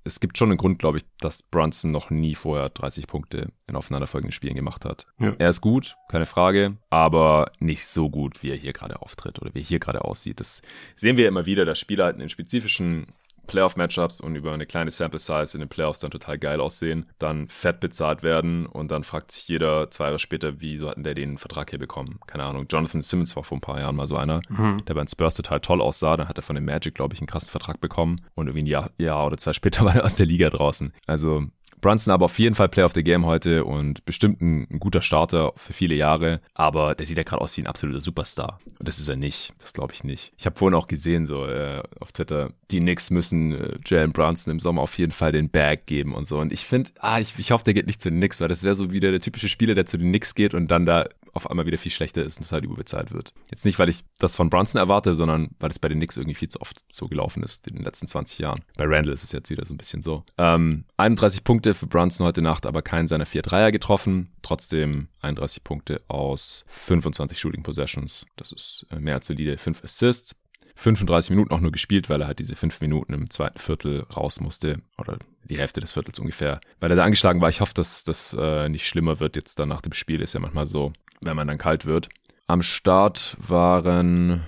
es 0.10 0.20
gibt 0.20 0.38
schon 0.38 0.49
einen 0.49 0.57
Grund, 0.57 0.80
glaube 0.80 0.97
ich, 0.97 1.03
dass 1.20 1.43
Brunson 1.43 1.91
noch 1.91 2.10
nie 2.10 2.36
vorher 2.36 2.70
30 2.70 3.07
Punkte 3.07 3.51
in 3.68 3.76
aufeinanderfolgenden 3.76 4.32
Spielen 4.32 4.55
gemacht 4.55 4.86
hat. 4.86 5.05
Ja. 5.20 5.36
Er 5.38 5.49
ist 5.49 5.62
gut, 5.62 5.95
keine 6.10 6.26
Frage, 6.26 6.78
aber 6.89 7.51
nicht 7.60 7.86
so 7.86 8.10
gut, 8.10 8.41
wie 8.41 8.49
er 8.49 8.57
hier 8.57 8.74
gerade 8.74 9.01
auftritt 9.01 9.39
oder 9.39 9.53
wie 9.53 9.60
er 9.60 9.66
hier 9.66 9.80
gerade 9.80 10.03
aussieht. 10.03 10.39
Das 10.39 10.62
sehen 10.95 11.18
wir 11.18 11.28
immer 11.28 11.45
wieder, 11.45 11.66
dass 11.66 11.80
Spieler 11.80 12.05
halt 12.05 12.20
in 12.20 12.30
spezifischen 12.30 13.07
Playoff-Matchups 13.50 14.22
und 14.22 14.36
über 14.36 14.54
eine 14.54 14.68
kleine 14.68 14.91
Sample-Size 14.91 15.56
in 15.56 15.60
den 15.60 15.70
Playoffs 15.70 16.00
dann 16.00 16.12
total 16.12 16.38
geil 16.38 16.62
aussehen, 16.62 17.08
dann 17.18 17.50
fett 17.50 17.80
bezahlt 17.80 18.22
werden 18.22 18.68
und 18.68 18.91
dann 18.91 19.04
fragt 19.04 19.32
sich 19.32 19.47
jeder 19.47 19.89
zwei 19.89 20.06
Jahre 20.06 20.20
später, 20.20 20.62
wieso 20.62 20.88
hatten 20.88 21.04
der 21.04 21.16
den 21.16 21.38
Vertrag 21.38 21.72
hier 21.72 21.80
bekommen? 21.80 22.20
Keine 22.28 22.43
Ahnung. 22.43 22.68
Jonathan 22.70 23.02
Simmons 23.02 23.36
war 23.36 23.43
vor 23.43 23.58
ein 23.58 23.62
paar 23.62 23.80
Jahren 23.80 23.95
mal 23.95 24.08
so 24.08 24.16
einer, 24.16 24.41
mhm. 24.50 24.86
der 24.86 24.93
bei 24.93 25.04
den 25.04 25.08
Spurs 25.08 25.34
total 25.34 25.60
toll 25.60 25.82
aussah. 25.82 26.16
Dann 26.16 26.30
hat 26.30 26.38
er 26.38 26.43
von 26.43 26.56
den 26.56 26.66
Magic, 26.66 26.93
glaube 26.93 27.16
ich, 27.16 27.22
einen 27.22 27.28
krassen 27.28 27.50
Vertrag 27.50 27.82
bekommen 27.82 28.22
und 28.36 28.47
irgendwie 28.47 28.64
ein 28.64 28.68
Jahr, 28.68 28.91
Jahr 28.97 29.26
oder 29.26 29.38
zwei 29.38 29.54
später 29.54 29.84
war 29.86 29.95
er 29.95 30.06
aus 30.06 30.16
der 30.16 30.28
Liga 30.28 30.50
draußen. 30.50 30.93
Also 31.08 31.45
Brunson 31.82 32.14
aber 32.14 32.26
auf 32.26 32.40
jeden 32.40 32.56
Fall 32.56 32.70
Player 32.70 32.86
of 32.86 32.94
the 32.94 33.04
Game 33.04 33.26
heute 33.26 33.66
und 33.66 34.06
bestimmt 34.06 34.42
ein, 34.42 34.68
ein 34.70 34.80
guter 34.80 35.02
Starter 35.02 35.54
für 35.56 35.74
viele 35.74 35.96
Jahre. 35.96 36.42
Aber 36.54 36.96
der 36.96 37.06
sieht 37.06 37.18
ja 37.18 37.24
gerade 37.24 37.42
aus 37.42 37.56
wie 37.58 37.62
ein 37.62 37.68
absoluter 37.68 38.02
Superstar. 38.02 38.60
Und 38.78 38.88
das 38.88 39.00
ist 39.00 39.10
er 39.10 39.16
nicht. 39.16 39.54
Das 39.60 39.74
glaube 39.74 39.94
ich 39.94 40.04
nicht. 40.04 40.32
Ich 40.38 40.46
habe 40.46 40.58
vorhin 40.58 40.78
auch 40.78 40.88
gesehen, 40.88 41.26
so 41.26 41.46
äh, 41.46 41.84
auf 42.00 42.12
Twitter, 42.12 42.52
die 42.72 42.80
Knicks 42.80 43.10
müssen 43.10 43.54
äh, 43.54 43.78
Jalen 43.86 44.12
Brunson 44.12 44.52
im 44.52 44.60
Sommer 44.60 44.82
auf 44.82 44.98
jeden 44.98 45.12
Fall 45.12 45.32
den 45.32 45.50
Bag 45.50 45.86
geben 45.86 46.14
und 46.14 46.28
so. 46.28 46.40
Und 46.40 46.54
ich 46.54 46.66
finde, 46.66 46.92
ah, 47.00 47.20
ich, 47.20 47.34
ich 47.38 47.52
hoffe, 47.52 47.64
der 47.64 47.74
geht 47.74 47.88
nicht 47.88 48.02
zu 48.02 48.10
den 48.10 48.20
Knicks, 48.20 48.42
weil 48.42 48.48
das 48.48 48.64
wäre 48.64 48.76
so 48.76 48.92
wieder 48.92 49.12
der 49.12 49.22
typische 49.22 49.50
Spieler, 49.50 49.76
der 49.76 49.86
zu 49.86 49.98
den 49.98 50.10
Knicks 50.10 50.36
geht 50.36 50.54
und 50.54 50.70
dann 50.70 50.86
da 50.86 51.08
auf 51.40 51.50
einmal 51.50 51.66
wieder 51.66 51.78
viel 51.78 51.92
schlechter 51.92 52.24
ist 52.24 52.38
und 52.38 52.44
total 52.44 52.66
überbezahlt 52.66 53.14
wird. 53.14 53.34
Jetzt 53.50 53.64
nicht, 53.64 53.80
weil 53.80 53.88
ich 53.88 54.04
das 54.20 54.36
von 54.36 54.50
Brunson 54.50 54.80
erwarte, 54.80 55.16
sondern 55.16 55.52
weil 55.60 55.72
es 55.72 55.80
bei 55.80 55.88
den 55.88 56.00
Knicks 56.00 56.18
irgendwie 56.18 56.36
viel 56.36 56.50
zu 56.50 56.60
oft 56.60 56.78
so 56.92 57.08
gelaufen 57.08 57.44
ist 57.44 57.66
in 57.68 57.76
den 57.76 57.86
letzten 57.86 58.08
20 58.08 58.40
Jahren. 58.40 58.64
Bei 58.78 58.86
Randall 58.86 59.14
ist 59.14 59.24
es 59.24 59.32
jetzt 59.32 59.50
wieder 59.50 59.66
so 59.66 59.74
ein 59.74 59.78
bisschen 59.78 60.02
so. 60.02 60.26
Ähm, 60.38 60.84
31 60.98 61.46
Punkte 61.46 61.74
für 61.74 61.88
Brunson 61.88 62.28
heute 62.28 62.42
Nacht, 62.42 62.66
aber 62.66 62.82
keinen 62.82 63.08
seiner 63.08 63.26
vier 63.26 63.42
Dreier 63.42 63.72
getroffen. 63.72 64.34
Trotzdem 64.42 65.08
31 65.22 65.64
Punkte 65.64 66.02
aus 66.10 66.66
25 66.68 67.40
Shooting 67.40 67.64
Possessions. 67.64 68.26
Das 68.36 68.52
ist 68.52 68.86
äh, 68.92 69.00
mehr 69.00 69.16
als 69.16 69.28
solide. 69.28 69.58
5 69.58 69.84
Assists. 69.84 70.36
35 70.80 71.30
Minuten 71.32 71.54
auch 71.54 71.60
nur 71.60 71.72
gespielt, 71.72 72.10
weil 72.10 72.22
er 72.22 72.28
halt 72.28 72.40
diese 72.40 72.56
5 72.56 72.82
Minuten 72.82 73.14
im 73.14 73.30
zweiten 73.30 73.60
Viertel 73.60 74.06
raus 74.16 74.40
musste. 74.40 74.82
Oder 74.98 75.18
die 75.44 75.58
Hälfte 75.58 75.82
des 75.82 75.92
Viertels 75.92 76.20
ungefähr. 76.20 76.62
Weil 76.80 76.92
er 76.92 76.96
da 76.96 77.04
angeschlagen 77.04 77.42
war. 77.42 77.50
Ich 77.50 77.62
hoffe, 77.62 77.74
dass 77.74 78.04
das 78.04 78.36
äh, 78.38 78.70
nicht 78.70 78.88
schlimmer 78.88 79.20
wird 79.20 79.36
jetzt 79.36 79.60
dann 79.60 79.70
nach 79.70 79.82
dem 79.82 79.94
Spiel. 79.94 80.22
Ist 80.22 80.34
ja 80.34 80.40
manchmal 80.40 80.68
so 80.68 80.94
wenn 81.22 81.36
man 81.36 81.48
dann 81.48 81.58
kalt 81.58 81.86
wird. 81.86 82.10
Am 82.48 82.62
Start 82.62 83.38
waren 83.40 84.44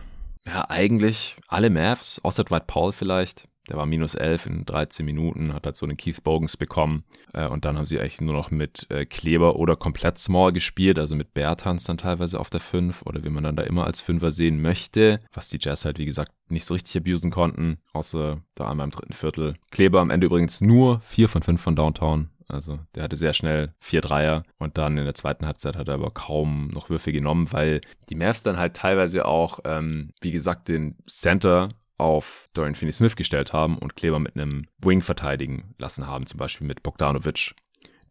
ja 0.46 0.70
eigentlich 0.70 1.38
alle 1.48 1.70
Mavs, 1.70 2.20
außer 2.24 2.44
Dwight 2.44 2.68
Paul 2.68 2.94
vielleicht. 2.94 3.48
Der 3.72 3.78
war 3.78 3.86
minus 3.86 4.16
11 4.16 4.48
in 4.48 4.66
13 4.66 5.06
Minuten, 5.06 5.54
hat 5.54 5.66
halt 5.66 5.78
so 5.78 5.86
einen 5.86 5.96
Keith 5.96 6.22
Bogans 6.26 6.58
bekommen. 6.58 7.06
Äh, 7.34 7.48
und 7.48 7.64
dann 7.64 7.78
haben 7.78 7.86
sie 7.86 8.02
eigentlich 8.02 8.20
nur 8.20 8.34
noch 8.34 8.52
mit 8.52 8.86
äh, 8.92 9.06
Kleber 9.06 9.56
oder 9.56 9.78
komplett 9.78 10.18
Small 10.18 10.52
gespielt, 10.52 11.00
also 11.00 11.16
mit 11.16 11.34
Bertans 11.34 11.86
dann 11.86 11.98
teilweise 11.98 12.38
auf 12.38 12.50
der 12.50 12.60
5 12.60 13.04
oder 13.04 13.24
wie 13.24 13.30
man 13.30 13.46
dann 13.46 13.56
da 13.56 13.64
immer 13.64 13.86
als 13.86 14.02
Fünfer 14.02 14.34
sehen 14.34 14.62
möchte, 14.62 15.22
was 15.32 15.48
die 15.48 15.60
Jazz 15.62 15.86
halt 15.86 16.00
wie 16.00 16.06
gesagt 16.06 16.34
nicht 16.50 16.66
so 16.66 16.74
richtig 16.74 16.98
abusen 16.98 17.32
konnten, 17.32 17.78
außer 17.94 18.42
da 18.56 18.70
einmal 18.70 18.88
im 18.88 18.92
dritten 18.92 19.14
Viertel. 19.14 19.56
Kleber 19.72 20.02
am 20.02 20.10
Ende 20.10 20.28
übrigens 20.28 20.60
nur 20.60 21.00
4 21.06 21.30
von 21.30 21.42
5 21.42 21.62
von 21.62 21.78
Downtown, 21.78 22.30
also 22.50 22.80
der 22.96 23.04
hatte 23.04 23.16
sehr 23.16 23.34
schnell 23.34 23.74
vier 23.80 24.02
Dreier 24.02 24.44
und 24.60 24.78
dann 24.78 24.98
in 24.98 25.06
der 25.06 25.16
zweiten 25.16 25.46
Halbzeit 25.46 25.78
hat 25.78 25.88
er 25.88 25.94
aber 25.94 26.12
kaum 26.12 26.68
noch 26.68 26.90
Würfe 26.90 27.14
genommen, 27.14 27.48
weil 27.52 27.80
die 28.10 28.16
Mavs 28.16 28.44
dann 28.44 28.58
halt 28.58 28.76
teilweise 28.76 29.26
auch, 29.26 29.60
ähm, 29.64 30.12
wie 30.20 30.32
gesagt, 30.32 30.68
den 30.68 30.98
Center 31.08 31.70
auf 32.02 32.50
Dorian 32.54 32.74
Finney-Smith 32.74 33.16
gestellt 33.16 33.54
haben 33.54 33.78
und 33.78 33.96
Kleber 33.96 34.20
mit 34.20 34.36
einem 34.36 34.66
Wing 34.80 35.04
verteidigen 35.04 35.76
lassen 35.78 36.08
haben, 36.08 36.26
zum 36.26 36.40
Beispiel 36.40 36.66
mit 36.66 36.82
Bogdanovic. 36.82 37.54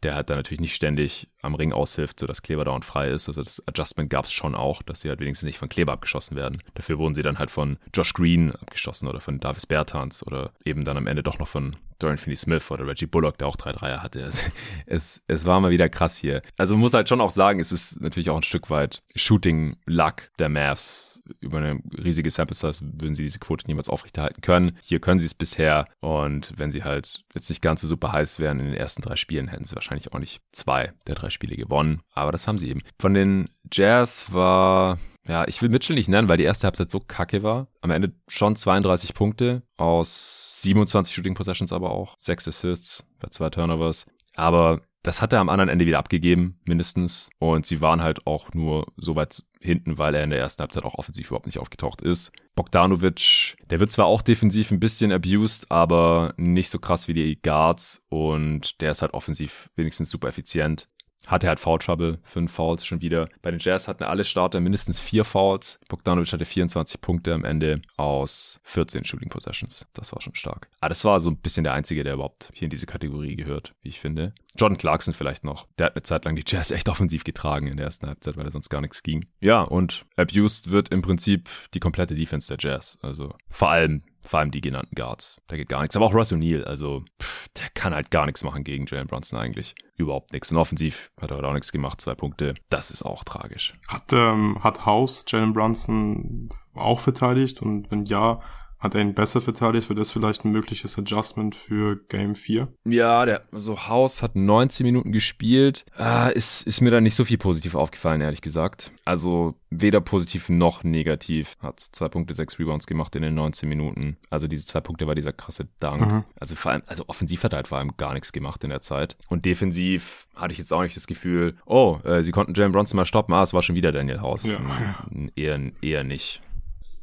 Der 0.04 0.14
halt 0.14 0.30
dann 0.30 0.38
natürlich 0.38 0.60
nicht 0.60 0.76
ständig 0.76 1.28
am 1.42 1.54
Ring 1.54 1.72
aushilft, 1.72 2.20
sodass 2.20 2.42
Kleber 2.42 2.64
dauernd 2.64 2.84
frei 2.84 3.10
ist. 3.10 3.28
Also 3.28 3.42
das 3.42 3.66
Adjustment 3.66 4.10
gab 4.10 4.24
es 4.24 4.32
schon 4.32 4.54
auch, 4.54 4.82
dass 4.82 5.00
sie 5.00 5.08
halt 5.08 5.20
wenigstens 5.20 5.46
nicht 5.46 5.58
von 5.58 5.68
Kleber 5.68 5.92
abgeschossen 5.92 6.36
werden. 6.36 6.62
Dafür 6.74 6.98
wurden 6.98 7.14
sie 7.14 7.22
dann 7.22 7.38
halt 7.38 7.50
von 7.50 7.78
Josh 7.94 8.12
Green 8.12 8.52
abgeschossen 8.52 9.08
oder 9.08 9.20
von 9.20 9.40
Davis 9.40 9.66
Bertans 9.66 10.26
oder 10.26 10.52
eben 10.64 10.84
dann 10.84 10.96
am 10.96 11.06
Ende 11.06 11.22
doch 11.22 11.38
noch 11.38 11.48
von 11.48 11.76
Dorian 12.00 12.18
Finney-Smith 12.18 12.70
oder 12.70 12.86
Reggie 12.86 13.06
Bullock, 13.06 13.38
der 13.38 13.46
auch 13.46 13.56
drei 13.56 13.72
Dreier 13.72 14.02
hatte. 14.02 14.20
Also, 14.30 14.42
es, 14.86 15.22
es 15.26 15.44
war 15.44 15.60
mal 15.60 15.70
wieder 15.70 15.88
krass 15.88 16.16
hier. 16.16 16.42
Also 16.56 16.74
man 16.74 16.82
muss 16.82 16.94
halt 16.94 17.08
schon 17.08 17.20
auch 17.20 17.30
sagen, 17.30 17.58
es 17.58 17.72
ist 17.72 18.00
natürlich 18.00 18.30
auch 18.30 18.36
ein 18.36 18.42
Stück 18.42 18.70
weit 18.70 19.02
Shooting-Luck 19.16 20.30
der 20.38 20.48
Mavs. 20.48 21.20
Über 21.40 21.58
eine 21.58 21.80
riesige 21.96 22.30
Sample 22.30 22.54
Size 22.54 22.80
würden 22.82 23.14
sie 23.14 23.24
diese 23.24 23.38
Quote 23.38 23.66
niemals 23.66 23.88
aufrechterhalten 23.88 24.40
können. 24.40 24.78
Hier 24.82 25.00
können 25.00 25.18
sie 25.18 25.26
es 25.26 25.34
bisher 25.34 25.86
und 26.00 26.52
wenn 26.56 26.70
sie 26.70 26.84
halt 26.84 27.24
jetzt 27.34 27.48
nicht 27.48 27.62
ganz 27.62 27.80
so 27.80 27.88
super 27.88 28.12
heiß 28.12 28.38
wären 28.38 28.60
in 28.60 28.66
den 28.66 28.74
ersten 28.74 29.02
drei 29.02 29.16
Spielen, 29.16 29.48
hätten 29.48 29.64
sie 29.64 29.74
wahrscheinlich 29.74 30.12
auch 30.12 30.18
nicht 30.18 30.40
zwei 30.52 30.92
der 31.06 31.14
drei 31.14 31.29
Spiele 31.30 31.56
gewonnen. 31.56 32.00
Aber 32.12 32.32
das 32.32 32.46
haben 32.46 32.58
sie 32.58 32.68
eben. 32.68 32.82
Von 32.98 33.14
den 33.14 33.48
Jazz 33.72 34.32
war 34.32 34.98
ja, 35.28 35.46
ich 35.46 35.60
will 35.62 35.68
Mitchell 35.68 35.96
nicht 35.96 36.08
nennen, 36.08 36.28
weil 36.28 36.38
die 36.38 36.44
erste 36.44 36.64
Halbzeit 36.64 36.90
so 36.90 36.98
kacke 36.98 37.42
war. 37.42 37.68
Am 37.82 37.90
Ende 37.90 38.12
schon 38.26 38.56
32 38.56 39.14
Punkte 39.14 39.62
aus 39.76 40.62
27 40.62 41.14
Shooting 41.14 41.34
Possessions 41.34 41.72
aber 41.72 41.90
auch. 41.90 42.16
Sechs 42.18 42.48
Assists 42.48 43.04
bei 43.20 43.28
zwei 43.28 43.50
Turnovers. 43.50 44.06
Aber 44.34 44.80
das 45.02 45.22
hat 45.22 45.32
er 45.32 45.40
am 45.40 45.48
anderen 45.48 45.68
Ende 45.68 45.86
wieder 45.86 45.98
abgegeben, 45.98 46.58
mindestens. 46.64 47.30
Und 47.38 47.64
sie 47.64 47.80
waren 47.80 48.02
halt 48.02 48.26
auch 48.26 48.52
nur 48.54 48.86
so 48.96 49.14
weit 49.16 49.44
hinten, 49.60 49.98
weil 49.98 50.14
er 50.14 50.24
in 50.24 50.30
der 50.30 50.40
ersten 50.40 50.60
Halbzeit 50.60 50.84
auch 50.84 50.94
offensiv 50.94 51.28
überhaupt 51.28 51.46
nicht 51.46 51.58
aufgetaucht 51.58 52.02
ist. 52.02 52.32
Bogdanovic, 52.54 53.56
der 53.70 53.80
wird 53.80 53.92
zwar 53.92 54.06
auch 54.06 54.22
defensiv 54.22 54.70
ein 54.70 54.80
bisschen 54.80 55.12
abused, 55.12 55.70
aber 55.70 56.34
nicht 56.36 56.70
so 56.70 56.78
krass 56.78 57.08
wie 57.08 57.14
die 57.14 57.40
Guards. 57.40 58.04
Und 58.08 58.80
der 58.80 58.90
ist 58.90 59.02
halt 59.02 59.14
offensiv 59.14 59.70
wenigstens 59.76 60.10
super 60.10 60.28
effizient. 60.28 60.88
Hatte 61.26 61.48
halt 61.48 61.60
Foul 61.60 61.78
Trouble, 61.78 62.18
fünf 62.22 62.52
Fouls 62.52 62.84
schon 62.84 63.00
wieder. 63.00 63.28
Bei 63.42 63.50
den 63.50 63.60
Jazz 63.60 63.88
hatten 63.88 64.04
alle 64.04 64.24
Starter 64.24 64.60
mindestens 64.60 65.00
vier 65.00 65.24
Fouls. 65.24 65.78
Bogdanovic 65.88 66.32
hatte 66.32 66.44
24 66.44 67.00
Punkte 67.00 67.34
am 67.34 67.44
Ende 67.44 67.82
aus 67.96 68.58
14 68.64 69.04
Shooting 69.04 69.28
Possessions. 69.28 69.86
Das 69.92 70.12
war 70.12 70.20
schon 70.20 70.34
stark. 70.34 70.68
Aber 70.80 70.88
das 70.88 71.04
war 71.04 71.20
so 71.20 71.30
ein 71.30 71.36
bisschen 71.36 71.64
der 71.64 71.74
einzige, 71.74 72.04
der 72.04 72.14
überhaupt 72.14 72.50
hier 72.52 72.66
in 72.66 72.70
diese 72.70 72.86
Kategorie 72.86 73.36
gehört, 73.36 73.74
wie 73.82 73.90
ich 73.90 74.00
finde. 74.00 74.34
Jordan 74.56 74.78
Clarkson 74.78 75.14
vielleicht 75.14 75.44
noch. 75.44 75.66
Der 75.78 75.86
hat 75.86 75.96
eine 75.96 76.02
Zeit 76.02 76.24
lang 76.24 76.34
die 76.34 76.44
Jazz 76.46 76.70
echt 76.70 76.88
offensiv 76.88 77.24
getragen 77.24 77.66
in 77.66 77.76
der 77.76 77.86
ersten 77.86 78.06
Halbzeit, 78.06 78.36
weil 78.36 78.46
er 78.46 78.50
sonst 78.50 78.68
gar 78.68 78.80
nichts 78.80 79.02
ging. 79.02 79.26
Ja, 79.40 79.62
und 79.62 80.06
abused 80.16 80.70
wird 80.70 80.88
im 80.88 81.02
Prinzip 81.02 81.48
die 81.74 81.80
komplette 81.80 82.14
Defense 82.14 82.48
der 82.48 82.58
Jazz. 82.58 82.98
Also 83.02 83.34
vor 83.48 83.70
allem 83.70 84.02
vor 84.22 84.40
allem 84.40 84.50
die 84.50 84.60
genannten 84.60 84.94
Guards. 84.94 85.40
Da 85.48 85.56
geht 85.56 85.68
gar 85.68 85.80
nichts. 85.80 85.96
Aber 85.96 86.06
auch 86.06 86.14
Russ 86.14 86.32
O'Neill, 86.32 86.64
also 86.64 87.04
pff, 87.20 87.48
der 87.56 87.68
kann 87.74 87.94
halt 87.94 88.10
gar 88.10 88.26
nichts 88.26 88.44
machen 88.44 88.64
gegen 88.64 88.86
Jalen 88.86 89.06
Brunson 89.06 89.38
eigentlich. 89.38 89.74
Überhaupt 89.96 90.32
nichts. 90.32 90.50
Und 90.50 90.58
offensiv 90.58 91.10
hat 91.20 91.30
er 91.30 91.36
halt 91.36 91.46
auch 91.46 91.52
nichts 91.52 91.72
gemacht. 91.72 92.00
Zwei 92.00 92.14
Punkte. 92.14 92.54
Das 92.68 92.90
ist 92.90 93.02
auch 93.02 93.24
tragisch. 93.24 93.74
Hat, 93.88 94.12
ähm, 94.12 94.62
hat 94.62 94.86
House 94.86 95.24
Jalen 95.28 95.52
Brunson 95.52 96.48
auch 96.74 97.00
verteidigt? 97.00 97.60
Und 97.62 97.90
wenn 97.90 98.04
ja, 98.04 98.40
hat 98.80 98.94
er 98.94 99.02
ihn 99.02 99.14
besser 99.14 99.40
verteidigt? 99.40 99.88
Wird 99.88 99.98
das 99.98 100.10
vielleicht 100.10 100.44
ein 100.44 100.52
mögliches 100.52 100.98
Adjustment 100.98 101.54
für 101.54 101.96
Game 102.08 102.34
4? 102.34 102.68
Ja, 102.86 103.26
der, 103.26 103.44
also 103.52 103.88
House 103.88 104.22
hat 104.22 104.34
19 104.34 104.84
Minuten 104.86 105.12
gespielt. 105.12 105.84
Äh, 105.98 106.34
ist, 106.34 106.66
ist 106.66 106.80
mir 106.80 106.90
da 106.90 107.00
nicht 107.00 107.14
so 107.14 107.24
viel 107.24 107.38
positiv 107.38 107.74
aufgefallen, 107.74 108.22
ehrlich 108.22 108.40
gesagt. 108.40 108.90
Also 109.04 109.54
weder 109.68 110.00
positiv 110.00 110.48
noch 110.48 110.82
negativ. 110.82 111.56
Hat 111.60 111.80
zwei 111.92 112.08
Punkte, 112.08 112.34
sechs 112.34 112.58
Rebounds 112.58 112.86
gemacht 112.86 113.14
in 113.16 113.22
den 113.22 113.34
19 113.34 113.68
Minuten. 113.68 114.16
Also 114.30 114.48
diese 114.48 114.64
zwei 114.64 114.80
Punkte 114.80 115.06
war 115.06 115.14
dieser 115.14 115.32
krasse 115.32 115.68
Dank. 115.78 116.00
Mhm. 116.00 116.24
Also 116.40 116.54
vor 116.54 116.72
allem, 116.72 116.82
also 116.86 117.04
offensiv 117.06 117.44
hat 117.44 117.52
er 117.52 117.56
halt 117.56 117.68
vor 117.68 117.78
allem 117.78 117.96
gar 117.98 118.14
nichts 118.14 118.32
gemacht 118.32 118.64
in 118.64 118.70
der 118.70 118.80
Zeit. 118.80 119.16
Und 119.28 119.44
defensiv 119.44 120.26
hatte 120.34 120.52
ich 120.52 120.58
jetzt 120.58 120.72
auch 120.72 120.82
nicht 120.82 120.96
das 120.96 121.06
Gefühl, 121.06 121.56
oh, 121.66 121.98
äh, 122.04 122.22
sie 122.22 122.32
konnten 122.32 122.54
Jalen 122.54 122.72
Bronson 122.72 122.96
mal 122.96 123.04
stoppen. 123.04 123.34
Ah, 123.34 123.42
es 123.42 123.52
war 123.52 123.62
schon 123.62 123.76
wieder 123.76 123.92
Daniel 123.92 124.20
House. 124.22 124.44
Ja. 124.44 124.58
Eher, 125.36 125.60
eher 125.82 126.04
nicht. 126.04 126.42